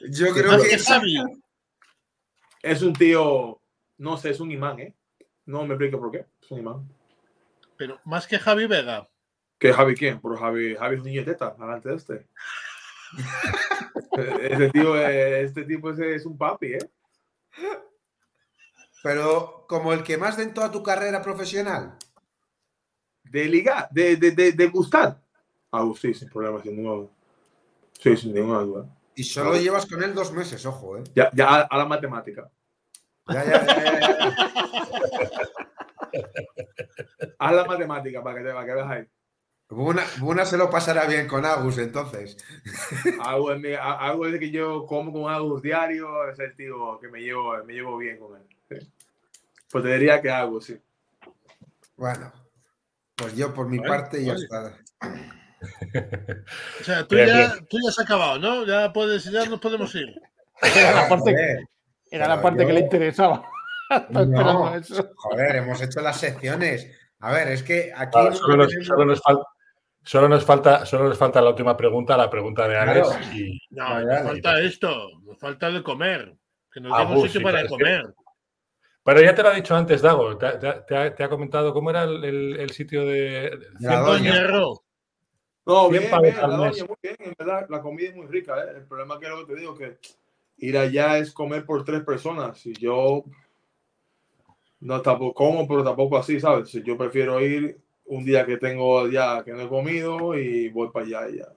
yo 0.09 0.33
creo 0.33 0.61
que 0.61 0.69
que. 0.69 1.43
Es 2.61 2.81
un 2.81 2.93
tío, 2.93 3.59
no 3.97 4.17
sé, 4.17 4.29
es 4.29 4.39
un 4.39 4.51
imán, 4.51 4.79
¿eh? 4.79 4.93
No 5.45 5.65
me 5.65 5.73
explico 5.73 5.99
por 5.99 6.11
qué. 6.11 6.25
Es 6.41 6.51
un 6.51 6.59
imán. 6.59 6.89
Pero 7.75 7.99
más 8.05 8.27
que 8.27 8.39
Javi 8.39 8.67
Vega. 8.67 9.07
¿Qué 9.59 9.73
Javi 9.73 9.95
quién? 9.95 10.19
Por 10.19 10.37
Javi, 10.37 10.75
Javi 10.75 10.95
es 10.95 11.01
un 11.01 11.07
niño 11.07 11.23
de 11.23 11.31
teta, 11.31 11.55
delante 11.59 11.89
de 11.89 11.95
este. 11.95 12.27
este 14.41 14.69
tío, 14.71 14.95
este 14.97 15.63
tipo 15.63 15.89
es, 15.89 15.99
es 15.99 16.25
un 16.25 16.37
papi, 16.37 16.73
¿eh? 16.73 16.89
Pero 19.03 19.65
como 19.67 19.91
el 19.91 20.03
que 20.03 20.17
más 20.17 20.37
de 20.37 20.43
en 20.43 20.53
toda 20.53 20.71
tu 20.71 20.81
carrera 20.81 21.21
profesional. 21.21 21.97
De 23.23 23.45
ligar, 23.45 23.89
de, 23.91 24.15
de, 24.15 24.31
de, 24.31 24.51
de 24.53 24.67
gustar. 24.67 25.21
Agustín, 25.71 26.13
sin 26.13 26.29
problema, 26.29 26.61
sin 26.61 26.75
ninguna 26.75 27.09
Sí, 27.99 28.17
sin 28.17 28.33
ninguna 28.33 28.59
duda. 28.59 28.85
Y 29.15 29.23
solo 29.23 29.51
Claro. 29.51 29.63
llevas 29.63 29.85
con 29.85 30.03
él 30.03 30.13
dos 30.13 30.31
meses, 30.33 30.65
ojo, 30.65 30.97
¿eh? 30.97 31.03
Ya, 31.15 31.29
ya 31.33 31.47
a, 31.49 31.61
a 31.61 31.77
la 31.77 31.85
matemática. 31.85 32.49
Ya, 33.29 33.45
ya, 33.45 33.65
ya, 33.65 33.75
ya, 33.83 34.09
ya. 34.09 35.39
Haz 37.39 37.53
la 37.53 37.65
matemática 37.65 38.23
para 38.23 38.37
que, 38.39 38.43
te, 38.45 38.53
para 38.53 38.65
que 38.65 38.73
veas 38.73 38.89
ahí. 38.89 39.07
Buna, 39.69 40.03
Buna 40.19 40.45
se 40.45 40.57
lo 40.57 40.69
pasará 40.69 41.05
bien 41.07 41.27
con 41.27 41.45
Agus, 41.45 41.77
entonces. 41.77 42.37
Hago, 43.21 43.53
es 43.53 43.59
mi- 43.61 43.73
ha- 43.73 43.93
hago 44.07 44.27
es 44.27 44.37
que 44.39 44.51
yo 44.51 44.85
como 44.85 45.11
con 45.11 45.31
Agus 45.31 45.61
diario, 45.61 46.29
es 46.29 46.37
el 46.39 46.55
tío 46.55 46.99
que 46.99 47.07
me 47.07 47.21
llevo, 47.21 47.55
me 47.65 47.73
llevo 47.73 47.97
bien 47.97 48.17
con 48.19 48.35
él. 48.35 48.43
sí. 48.69 48.91
Pues 49.71 49.83
te 49.83 49.93
diría 49.93 50.21
que 50.21 50.29
hago, 50.29 50.61
sí. 50.61 50.77
Bueno, 51.97 52.31
pues 53.15 53.35
yo 53.35 53.53
por 53.53 53.67
mi 53.67 53.79
Vale, 53.79 53.89
parte 53.89 54.23
ya 54.23 54.33
vale. 54.33 54.43
está. 54.43 54.77
O 56.81 56.83
sea, 56.83 57.07
tú 57.07 57.15
ya, 57.15 57.55
tú 57.69 57.77
ya 57.83 57.89
has 57.89 57.99
acabado, 57.99 58.39
¿no? 58.39 58.65
Ya, 58.65 58.91
puedes, 58.93 59.23
ya 59.25 59.45
nos 59.45 59.59
podemos 59.59 59.93
ir. 59.95 60.13
Era 60.61 60.93
la 60.93 61.09
parte, 61.09 61.31
Joder, 61.31 61.59
era 62.11 62.27
la 62.27 62.41
parte 62.41 62.65
que 62.65 62.73
le 62.73 62.79
interesaba. 62.81 63.43
No. 64.09 64.73
eso. 64.75 65.07
joder, 65.15 65.57
hemos 65.57 65.79
hecho 65.81 66.01
las 66.01 66.17
secciones. 66.19 66.89
A 67.19 67.31
ver, 67.31 67.49
es 67.49 67.61
que 67.61 67.91
aquí. 67.95 68.11
Claro, 68.11 68.33
solo, 68.33 68.55
nos, 68.57 68.67
tenemos- 68.69 68.87
solo 68.87 69.05
nos 69.05 69.21
falta, 69.21 69.43
solo, 70.03 70.29
nos 70.29 70.45
falta, 70.45 70.85
solo 70.85 71.09
nos 71.09 71.17
falta 71.17 71.41
la 71.41 71.49
última 71.49 71.77
pregunta, 71.77 72.17
la 72.17 72.29
pregunta 72.29 72.67
de 72.67 72.77
Alex. 72.77 73.07
Claro. 73.09 73.25
Y, 73.35 73.59
No, 73.69 74.01
nos 74.01 74.23
falta 74.23 74.59
esto. 74.61 75.09
Nos 75.25 75.37
falta 75.39 75.69
de 75.69 75.83
comer. 75.83 76.33
Que 76.71 76.79
nos 76.81 76.91
Ah, 76.97 77.03
bus, 77.03 77.25
sitio 77.25 77.39
sí, 77.39 77.43
para 77.43 77.61
que- 77.61 77.67
comer. 77.69 78.03
pero 79.03 79.21
ya 79.21 79.35
te 79.35 79.43
lo 79.43 79.49
ha 79.49 79.53
dicho 79.53 79.75
antes, 79.75 80.01
Dago. 80.01 80.37
Te, 80.37 80.45
ha- 80.47 80.59
te 80.59 80.67
ha- 80.67 80.85
te 80.85 80.95
ha, 80.97 81.13
te 81.15 81.23
ha 81.23 81.29
comentado 81.29 81.71
cómo 81.73 81.91
era 81.91 82.03
el, 82.03 82.23
el- 82.23 82.59
el 82.61 82.69
sitio 82.71 83.05
de. 83.05 83.59
La 83.79 83.99
doña. 83.99 84.33
No, 85.65 85.89
bien, 85.89 86.03
bien, 86.21 86.35
la 86.35 86.47
doña, 86.47 86.83
muy 86.85 86.97
bien, 87.01 87.15
en 87.19 87.33
verdad, 87.37 87.67
la 87.69 87.81
comida 87.81 88.09
es 88.09 88.15
muy 88.15 88.27
rica, 88.27 88.55
¿eh? 88.63 88.77
El 88.77 88.85
problema 88.85 89.17
que 89.17 89.25
es 89.25 89.31
lo 89.31 89.45
que 89.45 89.53
te 89.53 89.59
digo, 89.59 89.75
que 89.75 89.97
ir 90.57 90.77
allá 90.77 91.17
es 91.17 91.31
comer 91.31 91.65
por 91.65 91.85
tres 91.85 92.03
personas, 92.03 92.65
y 92.65 92.73
yo 92.73 93.23
no 94.81 95.01
tampoco 95.01 95.33
como, 95.33 95.67
pero 95.67 95.83
tampoco 95.83 96.17
así, 96.17 96.39
¿sabes? 96.39 96.71
Yo 96.71 96.97
prefiero 96.97 97.39
ir 97.39 97.79
un 98.05 98.25
día 98.25 98.45
que 98.45 98.57
tengo 98.57 99.07
ya 99.07 99.41
que 99.43 99.53
no 99.53 99.61
he 99.61 99.69
comido 99.69 100.37
y 100.37 100.69
voy 100.69 100.89
para 100.89 101.05
allá 101.05 101.29
y 101.29 101.37
ya. 101.37 101.47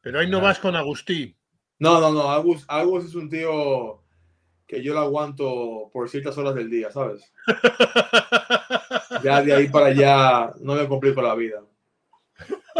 Pero 0.00 0.20
ahí 0.20 0.30
no 0.30 0.40
vas 0.40 0.58
con 0.58 0.74
Agustí. 0.74 1.36
No, 1.78 2.00
no, 2.00 2.10
no, 2.10 2.30
Agus, 2.30 2.64
Agus 2.66 3.04
es 3.04 3.14
un 3.14 3.28
tío 3.28 4.02
que 4.66 4.82
yo 4.82 4.94
lo 4.94 5.00
aguanto 5.00 5.90
por 5.92 6.08
ciertas 6.08 6.36
horas 6.38 6.54
del 6.54 6.70
día, 6.70 6.90
¿sabes? 6.90 7.32
Ya 9.24 9.42
de 9.42 9.52
ahí 9.52 9.68
para 9.68 9.86
allá 9.86 10.52
no 10.60 10.74
me 10.74 10.86
complico 10.86 11.20
la 11.20 11.34
vida. 11.34 11.60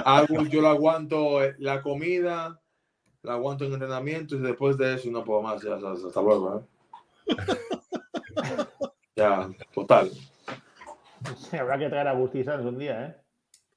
Agus, 0.04 0.48
yo 0.48 0.60
lo 0.60 0.68
aguanto 0.68 1.42
eh, 1.42 1.54
la 1.58 1.82
comida, 1.82 2.60
la 3.22 3.32
aguanto 3.32 3.64
en 3.64 3.72
entrenamiento 3.72 4.36
y 4.36 4.40
después 4.40 4.76
de 4.76 4.94
eso 4.94 5.10
no 5.10 5.24
puedo 5.24 5.42
más. 5.42 5.62
Ya, 5.62 5.74
hasta 5.74 6.22
luego, 6.22 6.58
¿eh? 6.58 7.36
Ya, 9.16 9.48
total. 9.74 10.10
Habrá 11.52 11.78
que 11.78 11.88
traer 11.88 12.08
a 12.08 12.14
Sanz 12.44 12.64
un 12.64 12.78
día, 12.78 13.06
¿eh? 13.06 13.16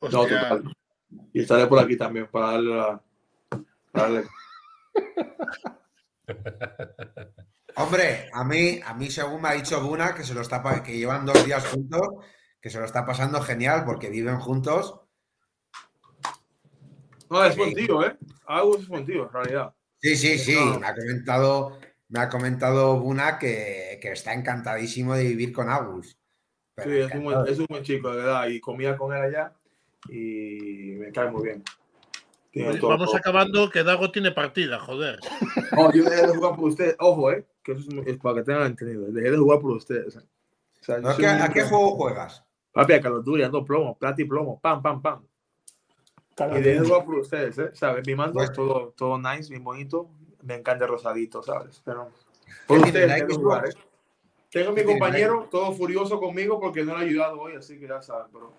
No, 0.02 0.10
total. 0.10 0.64
Y 1.34 1.42
estaré 1.42 1.68
por 1.68 1.80
aquí 1.80 1.98
también 1.98 2.28
para 2.28 2.52
darle 2.52 2.76
la. 2.76 3.02
para 3.92 4.10
darle- 4.10 4.28
Hombre, 7.76 8.30
a 8.34 8.44
mí, 8.44 8.80
a 8.86 8.94
mí 8.94 9.10
según 9.10 9.42
me 9.42 9.50
ha 9.50 9.54
dicho 9.54 9.82
Buna, 9.82 10.14
que 10.14 10.24
se 10.24 10.34
lo 10.34 10.42
está 10.42 10.62
que 10.84 10.98
llevan 10.98 11.26
dos 11.26 11.44
días 11.46 11.68
juntos, 11.68 12.02
que 12.62 12.70
se 12.70 12.80
lo 12.80 12.86
está 12.86 13.06
pasando 13.06 13.42
genial 13.42 13.84
porque 13.86 14.10
viven 14.10 14.40
juntos. 14.40 15.01
No, 17.32 17.44
es 17.46 17.56
buen 17.56 17.74
tío, 17.74 18.06
¿eh? 18.06 18.16
Agus 18.46 18.82
es 18.82 18.88
buen 18.90 19.06
tío, 19.06 19.24
en 19.28 19.32
realidad. 19.34 19.74
Sí, 20.02 20.16
sí, 20.18 20.38
sí. 20.38 20.54
No. 20.56 20.80
Me 20.80 20.86
ha 20.88 20.94
comentado, 20.96 21.78
me 22.10 22.20
ha 22.20 22.30
comentado 22.30 23.00
Buna 23.00 23.40
que, 23.40 24.00
que 24.02 24.12
está 24.12 24.34
encantadísimo 24.34 25.16
de 25.16 25.24
vivir 25.24 25.54
con 25.54 25.70
Agus. 25.70 26.18
Pero 26.76 26.92
Sí, 26.92 26.98
es 27.00 27.16
un, 27.16 27.24
buen, 27.24 27.48
es 27.48 27.60
un 27.60 27.66
buen 27.70 27.84
chico, 27.84 28.12
de 28.12 28.18
verdad. 28.18 28.48
Y 28.50 28.60
comía 28.60 28.98
con 28.98 29.16
él 29.16 29.22
allá 29.24 29.54
y 30.10 30.96
me 30.98 31.12
cae 31.12 31.32
muy 31.32 31.44
bien. 31.44 31.64
Tiene 32.52 32.70
oye, 32.72 32.80
todo- 32.80 32.90
vamos 32.90 33.16
acabando, 33.16 33.70
que 33.70 33.84
Dago 33.84 34.12
tiene 34.12 34.32
partida, 34.32 34.80
joder. 34.80 35.20
No, 35.72 35.90
yo 35.94 36.04
dejé 36.04 36.28
de 36.28 36.36
jugar 36.36 36.56
por 36.58 36.66
ustedes. 36.66 36.96
Ojo, 37.00 37.32
¿eh? 37.32 37.46
Que 37.64 37.72
eso 37.72 37.90
es, 38.06 38.18
para 38.18 38.36
que 38.36 38.44
tengan 38.44 38.66
entendido. 38.68 39.10
Dejé 39.10 39.32
de 39.32 39.38
jugar 39.38 39.60
por 39.62 39.72
ustedes. 39.72 40.18
¿eh? 40.18 40.20
O 40.82 40.84
sea, 40.84 41.02
soy 41.02 41.16
¿Qué- 41.18 41.28
¿A 41.28 41.48
qué 41.50 41.62
juego 41.64 41.92
juegas? 41.96 42.44
Papi, 42.74 42.94
a 42.94 43.00
Duty, 43.00 43.44
ando 43.44 43.64
plomo, 43.64 43.98
plata 43.98 44.22
y 44.22 44.26
plomo, 44.26 44.60
pam, 44.60 44.82
pam, 44.82 45.02
pam. 45.02 45.26
Y 46.38 46.62
de 46.62 46.80
jugar 46.80 47.06
por 47.06 47.16
ustedes, 47.16 47.58
¿eh? 47.58 47.70
¿Sabes? 47.74 48.06
Mi 48.08 48.16
mando 48.16 48.42
es 48.42 48.52
todo, 48.52 48.94
todo 48.96 49.18
nice, 49.18 49.50
bien 49.50 49.64
bonito. 49.64 50.10
Me 50.44 50.56
encanta 50.56 50.86
el 50.86 50.92
rosadito, 50.92 51.44
¿sabes? 51.44 51.82
Pero 51.86 52.10
¿Qué 52.46 52.54
por 52.68 52.78
ustedes 52.80 53.36
jugar, 53.36 53.68
¿eh? 53.68 53.72
Tengo 54.50 54.70
a 54.70 54.72
mi 54.72 54.76
¿Qué 54.78 54.84
tienes, 54.84 55.00
la 55.02 55.06
compañero 55.06 55.48
todo 55.52 55.72
furioso 55.74 56.20
conmigo 56.20 56.60
porque 56.60 56.84
no 56.84 56.98
le 56.98 57.06
he 57.06 57.08
ayudado 57.10 57.40
hoy, 57.40 57.56
así 57.56 57.80
que 57.80 57.88
ya 57.88 58.02
saben, 58.02 58.28
pero 58.34 58.54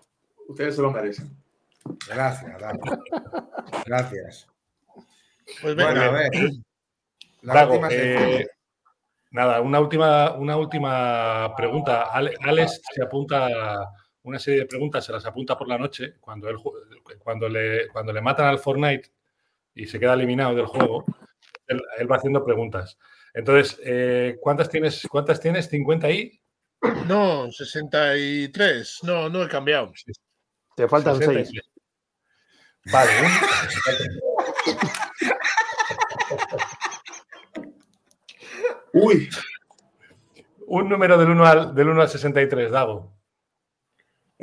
ustedes 0.49 0.77
se 0.77 0.83
lo 0.83 0.91
merecen. 0.91 1.37
Gracias, 2.09 2.59
Dago. 2.61 2.79
Gracias. 3.85 4.49
Pues 5.61 5.75
venga, 5.75 5.93
Bueno, 5.93 6.03
a 6.03 6.11
ver. 6.11 6.31
La 7.43 7.55
Dago, 7.55 7.73
última 7.73 7.89
eh, 7.91 8.47
nada, 9.33 9.61
una 9.61 9.81
última, 9.81 10.33
una 10.35 10.57
última 10.57 11.55
pregunta. 11.57 12.05
Ale- 12.05 12.37
Alex 12.43 12.81
se 12.95 13.03
apunta 13.03 13.47
a 13.47 13.93
una 14.25 14.39
serie 14.39 14.61
de 14.61 14.67
preguntas, 14.67 15.05
se 15.05 15.13
las 15.13 15.25
apunta 15.27 15.57
por 15.59 15.69
la 15.69 15.79
noche, 15.79 16.15
cuando, 16.21 16.49
él, 16.49 16.57
cuando, 17.19 17.49
le, 17.49 17.89
cuando 17.89 18.13
le 18.13 18.21
matan 18.21 18.47
al 18.47 18.59
Fortnite 18.59 19.11
y 19.75 19.87
se 19.87 19.99
queda 19.99 20.15
eliminado 20.15 20.55
del 20.55 20.67
juego, 20.67 21.05
él, 21.67 21.81
él 21.99 22.11
va 22.11 22.17
haciendo 22.17 22.45
preguntas. 22.45 22.99
Entonces, 23.35 23.81
eh, 23.85 24.37
¿cuántas 24.41 24.69
tienes? 24.69 25.07
¿Cuántas 25.11 25.41
tienes? 25.41 25.71
¿50 25.71 26.05
ahí? 26.05 26.39
no, 27.07 27.51
63. 27.51 28.99
No, 29.05 29.29
no 29.29 29.43
he 29.45 29.49
cambiado. 29.49 29.93
Te 30.77 30.89
faltan 30.89 31.17
63. 31.17 31.49
seis. 31.49 31.63
Vale. 32.93 33.11
un- 33.23 34.23
Uy, 38.93 39.29
Un 40.67 40.89
número 40.89 41.19
del 41.19 41.31
1 41.31 41.45
al, 41.47 41.75
del 41.75 41.89
1 41.89 42.03
al 42.03 42.09
63, 42.09 42.71
Dago. 42.71 43.13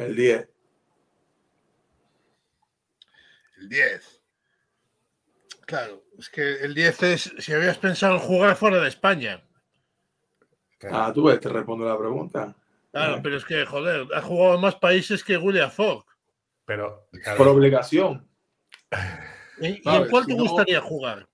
El 0.05 0.15
10. 0.15 0.49
El 3.57 3.69
10. 3.69 4.21
Claro, 5.65 6.03
es 6.17 6.29
que 6.29 6.55
el 6.61 6.73
10 6.73 7.03
es 7.03 7.33
si 7.39 7.53
habías 7.53 7.77
pensado 7.77 8.15
en 8.15 8.19
jugar 8.21 8.55
fuera 8.55 8.81
de 8.81 8.87
España. 8.87 9.43
Ah, 10.89 11.11
tú 11.13 11.23
ves, 11.25 11.39
te 11.39 11.49
respondo 11.49 11.85
la 11.85 11.97
pregunta. 11.97 12.55
Claro, 12.91 13.15
Ah. 13.15 13.19
pero 13.21 13.37
es 13.37 13.45
que, 13.45 13.65
joder, 13.65 14.07
ha 14.15 14.21
jugado 14.21 14.55
en 14.55 14.61
más 14.61 14.75
países 14.75 15.23
que 15.23 15.37
William 15.37 15.69
Fogg. 15.69 16.05
Pero, 16.65 17.07
claro, 17.21 17.37
Por 17.37 17.47
obligación. 17.49 18.27
¿Y, 19.59 19.67
y 19.67 19.81
en 19.95 20.09
cuál 20.09 20.23
si 20.23 20.31
te 20.31 20.37
no- 20.37 20.43
gustaría 20.43 20.81
jugar? 20.81 21.27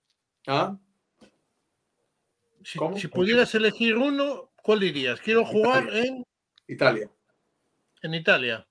¿Ah? 0.47 0.77
Si 2.63 3.07
pudieras 3.09 3.53
elegir 3.53 3.95
uno, 3.95 4.51
¿cuál 4.63 4.79
dirías? 4.79 5.21
Quiero 5.21 5.45
jugar 5.45 5.87
en, 5.95 6.25
Italia. 6.67 7.09
En 8.05 8.13
Italia. 8.13 8.65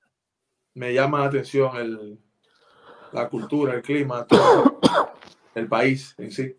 Me 0.74 0.93
llama 0.93 1.20
la 1.20 1.27
atención 1.27 1.77
el, 1.77 2.19
la 3.12 3.28
cultura, 3.28 3.74
el 3.74 3.82
clima, 3.82 4.27
todo, 4.27 4.81
el 5.55 5.69
país 5.69 6.15
en 6.19 6.31
sí. 6.31 6.56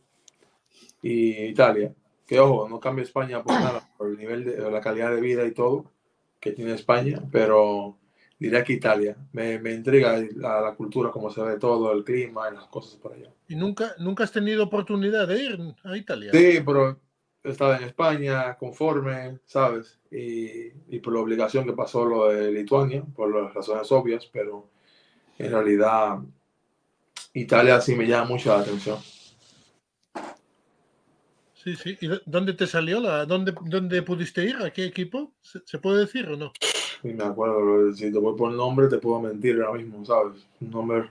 Y 1.02 1.46
Italia. 1.46 1.94
Que 2.26 2.40
ojo, 2.40 2.68
no 2.68 2.80
cambia 2.80 3.04
España 3.04 3.44
por 3.44 3.54
nada, 3.54 3.88
por 3.98 4.08
el 4.08 4.18
nivel 4.18 4.44
de 4.46 4.72
la 4.72 4.82
calidad 4.82 5.14
de 5.14 5.22
vida 5.22 5.46
y 5.46 5.52
todo 5.52 5.92
que 6.40 6.52
tiene 6.52 6.74
España, 6.74 7.22
pero 7.32 7.98
diría 8.40 8.64
que 8.64 8.74
Italia. 8.74 9.16
Me, 9.32 9.60
me 9.60 9.74
intriga 9.74 10.18
la, 10.36 10.62
la 10.62 10.76
cultura, 10.76 11.12
cómo 11.12 11.30
se 11.30 11.42
ve 11.42 11.58
todo, 11.58 11.92
el 11.92 12.04
clima 12.04 12.50
y 12.52 12.56
las 12.56 12.66
cosas 12.68 12.96
por 13.00 13.14
allá. 13.14 13.32
¿Y 13.48 13.56
nunca, 13.56 13.94
nunca 14.00 14.24
has 14.24 14.32
tenido 14.32 14.64
oportunidad 14.64 15.28
de 15.28 15.44
ir 15.44 15.76
a 15.84 15.98
Italia? 15.98 16.32
Sí, 16.32 16.62
pero 16.66 17.00
he 17.46 17.52
estado 17.52 17.76
en 17.76 17.84
España, 17.84 18.56
conforme, 18.58 19.40
¿sabes? 19.46 20.00
Y, 20.12 20.68
y 20.90 21.00
por 21.00 21.14
la 21.14 21.20
obligación 21.22 21.66
que 21.66 21.74
pasó 21.74 22.06
lo 22.06 22.30
de 22.30 22.52
Lituania, 22.52 23.04
por 23.16 23.34
las 23.34 23.54
razones 23.54 23.92
obvias, 23.92 24.26
pero 24.26 24.68
en 25.38 25.52
realidad 25.52 26.20
Italia 27.34 27.80
sí 27.82 27.96
me 27.96 28.08
llama 28.08 28.30
mucho 28.30 28.50
la 28.50 28.62
atención. 28.62 28.98
Sí, 31.54 31.76
sí. 31.76 31.98
¿Y 32.02 32.08
dó- 32.08 32.22
dónde 32.26 32.54
te 32.54 32.68
salió? 32.68 33.00
La, 33.00 33.26
dónde, 33.26 33.54
¿Dónde 33.66 34.02
pudiste 34.04 34.44
ir? 34.46 34.58
¿A 34.58 34.72
qué 34.72 34.86
equipo? 34.86 35.34
¿Se, 35.42 35.60
se 35.66 35.80
puede 35.80 36.00
decir 36.02 36.28
o 36.30 36.38
no? 36.38 36.52
Y 37.04 37.10
me 37.10 37.24
acuerdo, 37.24 37.94
si 37.94 38.12
te 38.12 38.18
voy 38.20 38.36
por 38.36 38.52
nombre, 38.52 38.88
te 38.88 38.98
puedo 38.98 39.20
mentir 39.22 39.62
ahora 39.62 39.80
mismo, 39.82 40.04
¿sabes? 40.06 40.46
Un 40.62 40.72
nombre 40.72 41.10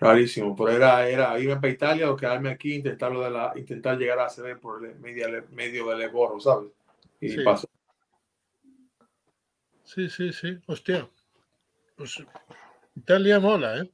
rarísimo. 0.00 0.56
Pero 0.56 0.70
era, 0.70 1.08
era 1.08 1.38
irme 1.38 1.56
para 1.56 1.68
Italia 1.72 2.10
o 2.10 2.16
quedarme 2.16 2.50
aquí, 2.50 2.74
intentarlo 2.76 3.22
de 3.22 3.30
la, 3.30 3.52
intentar 3.56 3.98
llegar 3.98 4.18
a 4.20 4.28
CD 4.28 4.56
por 4.56 4.84
el 4.84 4.98
medio, 4.98 5.26
medio 5.50 5.86
del 5.90 6.02
Eboro, 6.02 6.40
¿sabes? 6.40 6.70
Y 7.20 7.28
Sí. 7.30 7.42
pasó. 7.44 7.68
Sí, 9.84 10.08
sí, 10.08 10.32
sí. 10.32 10.58
Hostia. 10.66 11.08
Pues 11.96 12.22
Italia 12.94 13.40
mola, 13.40 13.78
¿eh? 13.78 13.90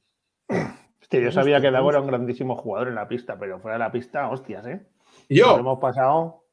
Hostia, 1.01 1.19
yo 1.21 1.31
sabía 1.31 1.59
que 1.59 1.67
me 1.67 1.73
Dago 1.73 1.89
era 1.89 2.01
un 2.01 2.07
grandísimo 2.07 2.55
jugador 2.55 2.89
en 2.89 2.95
la 2.95 3.07
pista, 3.07 3.37
pero 3.39 3.59
fuera 3.59 3.77
de 3.77 3.83
la 3.83 3.91
pista, 3.91 4.29
hostias, 4.29 4.65
¿eh? 4.65 4.85
Nos 5.29 5.39
Yo, 5.39 5.57
hemos 5.57 5.79
pasado. 5.79 6.43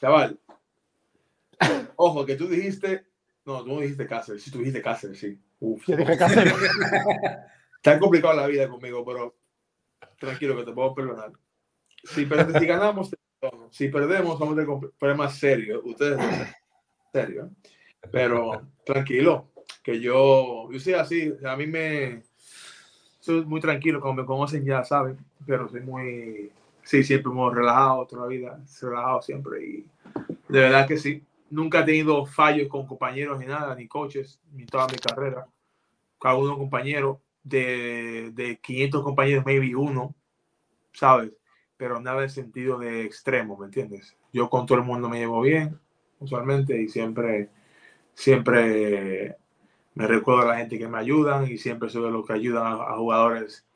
Chaval, 0.00 0.38
ojo, 1.96 2.24
que 2.24 2.34
tú 2.36 2.48
dijiste, 2.48 3.06
no, 3.44 3.62
tú 3.62 3.74
no 3.74 3.80
dijiste 3.80 4.06
Cáceres, 4.06 4.42
sí, 4.42 4.50
tú 4.50 4.58
dijiste 4.58 4.82
Cáceres, 4.82 5.18
sí. 5.18 5.38
Uf, 5.60 5.86
Yo 5.86 5.96
dije 5.96 6.16
Cáceres. 6.16 6.54
Está 7.82 7.98
complicado 7.98 8.36
la 8.36 8.46
vida 8.46 8.68
conmigo, 8.68 9.02
pero 9.06 9.34
tranquilo 10.18 10.54
que 10.54 10.64
te 10.64 10.72
puedo 10.72 10.94
perdonar. 10.94 11.32
Si, 12.04 12.26
si 12.26 12.66
ganamos, 12.66 13.10
si 13.70 13.88
perdemos, 13.88 14.38
vamos 14.38 14.58
a 14.58 14.60
tener 14.60 14.90
problemas 14.98 15.38
serios. 15.38 15.80
Ustedes 15.82 16.18
serio. 17.10 17.50
Pero 18.12 18.66
tranquilo, 18.84 19.48
que 19.82 19.98
yo, 19.98 20.70
yo 20.70 20.78
soy 20.78 20.92
así, 20.92 21.32
a 21.42 21.56
mí 21.56 21.66
me, 21.66 22.22
soy 23.20 23.44
muy 23.46 23.60
tranquilo, 23.60 23.98
como 23.98 24.14
me 24.14 24.26
conocen 24.26 24.64
ya 24.64 24.84
saben, 24.84 25.18
pero 25.46 25.66
soy 25.68 25.80
muy, 25.80 26.52
sí, 26.82 27.02
siempre 27.02 27.32
muy 27.32 27.54
relajado 27.54 28.06
toda 28.06 28.22
la 28.22 28.28
vida, 28.28 28.60
relajado 28.82 29.22
siempre 29.22 29.64
y 29.64 29.86
de 30.48 30.60
verdad 30.60 30.86
que 30.86 30.98
sí. 30.98 31.22
Nunca 31.48 31.80
he 31.80 31.84
tenido 31.84 32.24
fallos 32.26 32.68
con 32.68 32.86
compañeros 32.86 33.40
ni 33.40 33.46
nada, 33.46 33.74
ni 33.74 33.88
coaches, 33.88 34.38
ni 34.52 34.66
toda 34.66 34.86
mi 34.86 34.96
carrera. 34.96 35.48
Cada 36.20 36.36
uno 36.36 36.56
compañero 36.56 37.20
de, 37.42 38.30
de 38.32 38.58
500 38.58 39.02
compañeros, 39.02 39.44
maybe 39.46 39.74
uno, 39.74 40.14
¿sabes? 40.92 41.32
Pero 41.76 42.00
nada 42.00 42.22
en 42.22 42.30
sentido 42.30 42.78
de 42.78 43.04
extremo, 43.04 43.56
¿me 43.56 43.66
entiendes? 43.66 44.16
Yo 44.32 44.50
con 44.50 44.66
todo 44.66 44.78
el 44.78 44.84
mundo 44.84 45.08
me 45.08 45.18
llevo 45.18 45.40
bien, 45.40 45.78
usualmente, 46.18 46.80
y 46.80 46.88
siempre, 46.88 47.50
siempre 48.14 49.36
me 49.94 50.06
recuerdo 50.06 50.42
a 50.42 50.46
la 50.52 50.58
gente 50.58 50.78
que 50.78 50.88
me 50.88 50.98
ayudan 50.98 51.50
y 51.50 51.58
siempre 51.58 51.88
soy 51.88 52.04
de 52.04 52.10
los 52.10 52.26
que 52.26 52.34
ayudan 52.34 52.66
a, 52.66 52.96
jugadores 52.96 53.66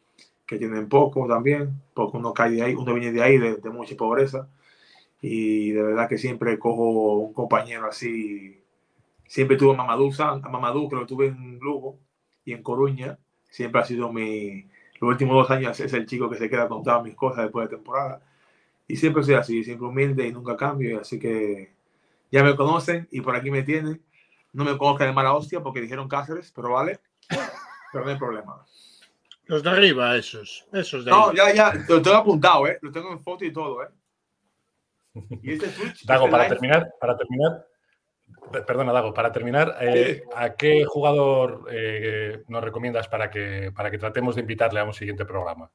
que 0.46 0.58
tienen 0.58 0.88
poco 0.88 1.26
también, 1.26 1.80
porque 1.94 2.18
uno 2.18 2.34
cae 2.34 2.50
de 2.50 2.62
ahí, 2.62 2.74
uno 2.74 2.94
viene 2.94 3.12
de 3.12 3.22
ahí, 3.22 3.38
de, 3.38 3.56
de 3.56 3.70
mucha 3.70 3.96
pobreza, 3.96 4.48
y 5.26 5.72
de 5.72 5.82
verdad 5.82 6.08
que 6.08 6.18
siempre 6.18 6.58
cojo 6.58 7.14
un 7.16 7.32
compañero 7.32 7.86
así. 7.86 8.62
Siempre 9.26 9.56
tuve 9.56 9.72
a 9.72 9.76
Mamadou, 9.76 10.12
a 10.18 10.36
Mamadou 10.50 10.88
que 10.88 10.96
lo 10.96 11.06
tuve 11.06 11.28
en 11.28 11.58
Lugo 11.60 11.98
y 12.44 12.52
en 12.52 12.62
Coruña. 12.62 13.18
Siempre 13.54 13.80
ha 13.80 13.84
sido 13.84 14.12
mi. 14.12 14.62
Los 15.00 15.10
últimos 15.10 15.36
dos 15.36 15.48
años 15.56 15.78
es 15.78 15.92
el 15.92 16.06
chico 16.06 16.28
que 16.28 16.36
se 16.36 16.50
queda 16.50 16.66
con 16.66 16.82
todas 16.82 17.04
mis 17.04 17.14
cosas 17.14 17.44
después 17.44 17.68
de 17.70 17.76
temporada. 17.76 18.20
Y 18.88 18.96
siempre 18.96 19.22
soy 19.22 19.34
así, 19.34 19.62
siempre 19.62 19.86
humilde 19.86 20.26
y 20.26 20.32
nunca 20.32 20.56
cambio. 20.56 21.00
Así 21.00 21.20
que 21.20 21.72
ya 22.32 22.42
me 22.42 22.56
conocen 22.56 23.06
y 23.12 23.20
por 23.20 23.36
aquí 23.36 23.52
me 23.52 23.62
tienen. 23.62 24.02
No 24.52 24.64
me 24.64 24.76
conozcan 24.76 25.06
de 25.06 25.12
mala 25.12 25.34
hostia 25.34 25.60
porque 25.62 25.80
dijeron 25.80 26.08
Cáceres, 26.08 26.52
pero 26.54 26.72
vale. 26.72 26.98
Pero 27.92 28.04
no 28.04 28.10
hay 28.10 28.18
problema. 28.18 28.66
Los 29.46 29.62
de 29.62 29.70
arriba, 29.70 30.16
esos. 30.16 30.66
Esos 30.72 31.04
de. 31.04 31.12
No, 31.12 31.32
ya, 31.32 31.54
ya, 31.54 31.72
lo 31.88 32.02
tengo 32.02 32.16
apuntado, 32.16 32.66
¿eh? 32.66 32.78
Lo 32.82 32.90
tengo 32.90 33.12
en 33.12 33.20
foto 33.20 33.44
y 33.44 33.52
todo, 33.52 33.84
¿eh? 33.84 33.88
Y 35.42 35.52
este 35.52 35.68
Twitch. 35.68 36.04
Dago, 36.06 36.24
este 36.24 36.30
para 36.32 36.42
live- 36.44 36.54
terminar, 36.56 36.92
para 37.00 37.16
terminar, 37.16 37.66
Perdona, 38.66 38.92
Dago, 38.92 39.12
para 39.12 39.32
terminar, 39.32 39.76
eh, 39.80 40.22
¿a 40.34 40.54
qué 40.54 40.84
jugador 40.84 41.66
eh, 41.70 42.44
nos 42.48 42.62
recomiendas 42.62 43.08
para 43.08 43.30
que, 43.30 43.72
para 43.74 43.90
que 43.90 43.98
tratemos 43.98 44.34
de 44.34 44.42
invitarle 44.42 44.80
a 44.80 44.84
un 44.84 44.94
siguiente 44.94 45.24
programa? 45.24 45.70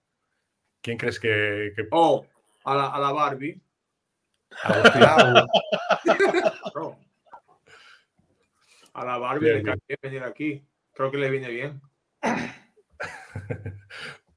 ¿Quién 0.81 0.97
crees 0.97 1.19
que.? 1.19 1.73
que... 1.75 1.87
Oh, 1.91 2.25
a 2.63 2.75
la, 2.75 2.87
a 2.87 2.99
la 2.99 3.11
Barbie. 3.11 3.61
No. 6.75 6.97
A 8.93 9.05
la 9.05 9.17
Barbie 9.17 9.61
Bien, 9.61 9.79
le 9.87 9.97
venir 10.01 10.23
aquí. 10.23 10.65
Creo 10.93 11.11
que 11.11 11.17
le 11.17 11.29
viene 11.29 11.49
bien. 11.49 11.81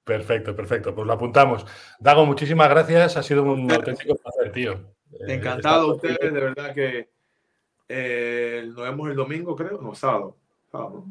Perfecto, 0.05 0.57
perfecto. 0.57 0.95
Pues 0.95 1.07
lo 1.07 1.13
apuntamos. 1.13 1.65
Dago, 2.01 2.27
muchísimas 2.27 2.69
gracias. 2.69 3.17
Ha 3.17 3.23
sido 3.23 3.45
un 3.45 3.71
auténtico 3.71 4.17
placer, 4.17 4.51
tío. 4.53 4.95
Eh, 5.13 5.35
Encantado 5.35 5.95
ustedes, 5.95 6.19
de 6.21 6.41
verdad 6.41 6.75
que 6.75 7.12
eh, 7.95 8.65
nos 8.67 8.77
vemos 8.77 9.11
el 9.11 9.17
domingo, 9.17 9.55
creo, 9.55 9.81
no, 9.81 9.95
sábado. 9.95 10.37
sábado. 10.71 11.05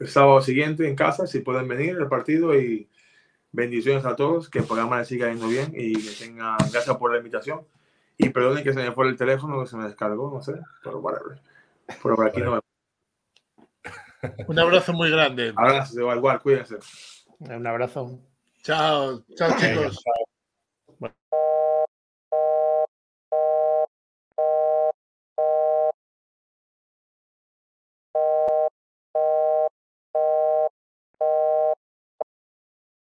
El 0.00 0.08
sábado 0.08 0.40
siguiente 0.40 0.88
en 0.88 0.96
casa, 0.96 1.26
si 1.26 1.40
pueden 1.40 1.68
venir 1.68 1.96
al 1.96 2.08
partido 2.08 2.58
y 2.58 2.88
bendiciones 3.52 4.04
a 4.06 4.16
todos, 4.16 4.48
que 4.48 4.60
el 4.60 4.64
programa 4.64 4.98
les 4.98 5.08
siga 5.08 5.28
yendo 5.28 5.48
bien 5.48 5.72
y 5.74 5.92
que 5.94 6.24
tengan, 6.24 6.56
gracias 6.72 6.96
por 6.96 7.12
la 7.12 7.18
invitación. 7.18 7.66
Y 8.16 8.30
perdonen 8.30 8.64
que 8.64 8.72
se 8.72 8.80
me 8.80 8.92
fue 8.92 9.06
el 9.08 9.16
teléfono, 9.16 9.60
que 9.60 9.66
se 9.68 9.76
me 9.76 9.84
descargó, 9.84 10.30
no 10.30 10.40
sé, 10.40 10.54
pero 10.82 10.98
whatever. 11.00 11.40
Pero 12.02 12.16
por 12.16 12.26
aquí 12.26 12.40
no 12.40 12.52
me... 12.52 12.60
Un 14.48 14.58
abrazo 14.58 14.92
muy 14.92 15.10
grande. 15.10 15.52
Ahora 15.56 15.84
se 15.84 16.02
va 16.02 16.16
igual, 16.16 16.40
cuídense. 16.40 16.78
Un 17.38 17.66
abrazo. 17.66 18.18
Chao, 18.62 19.22
chao 19.36 19.50
chicos. 19.58 20.02
chao. 20.02 20.28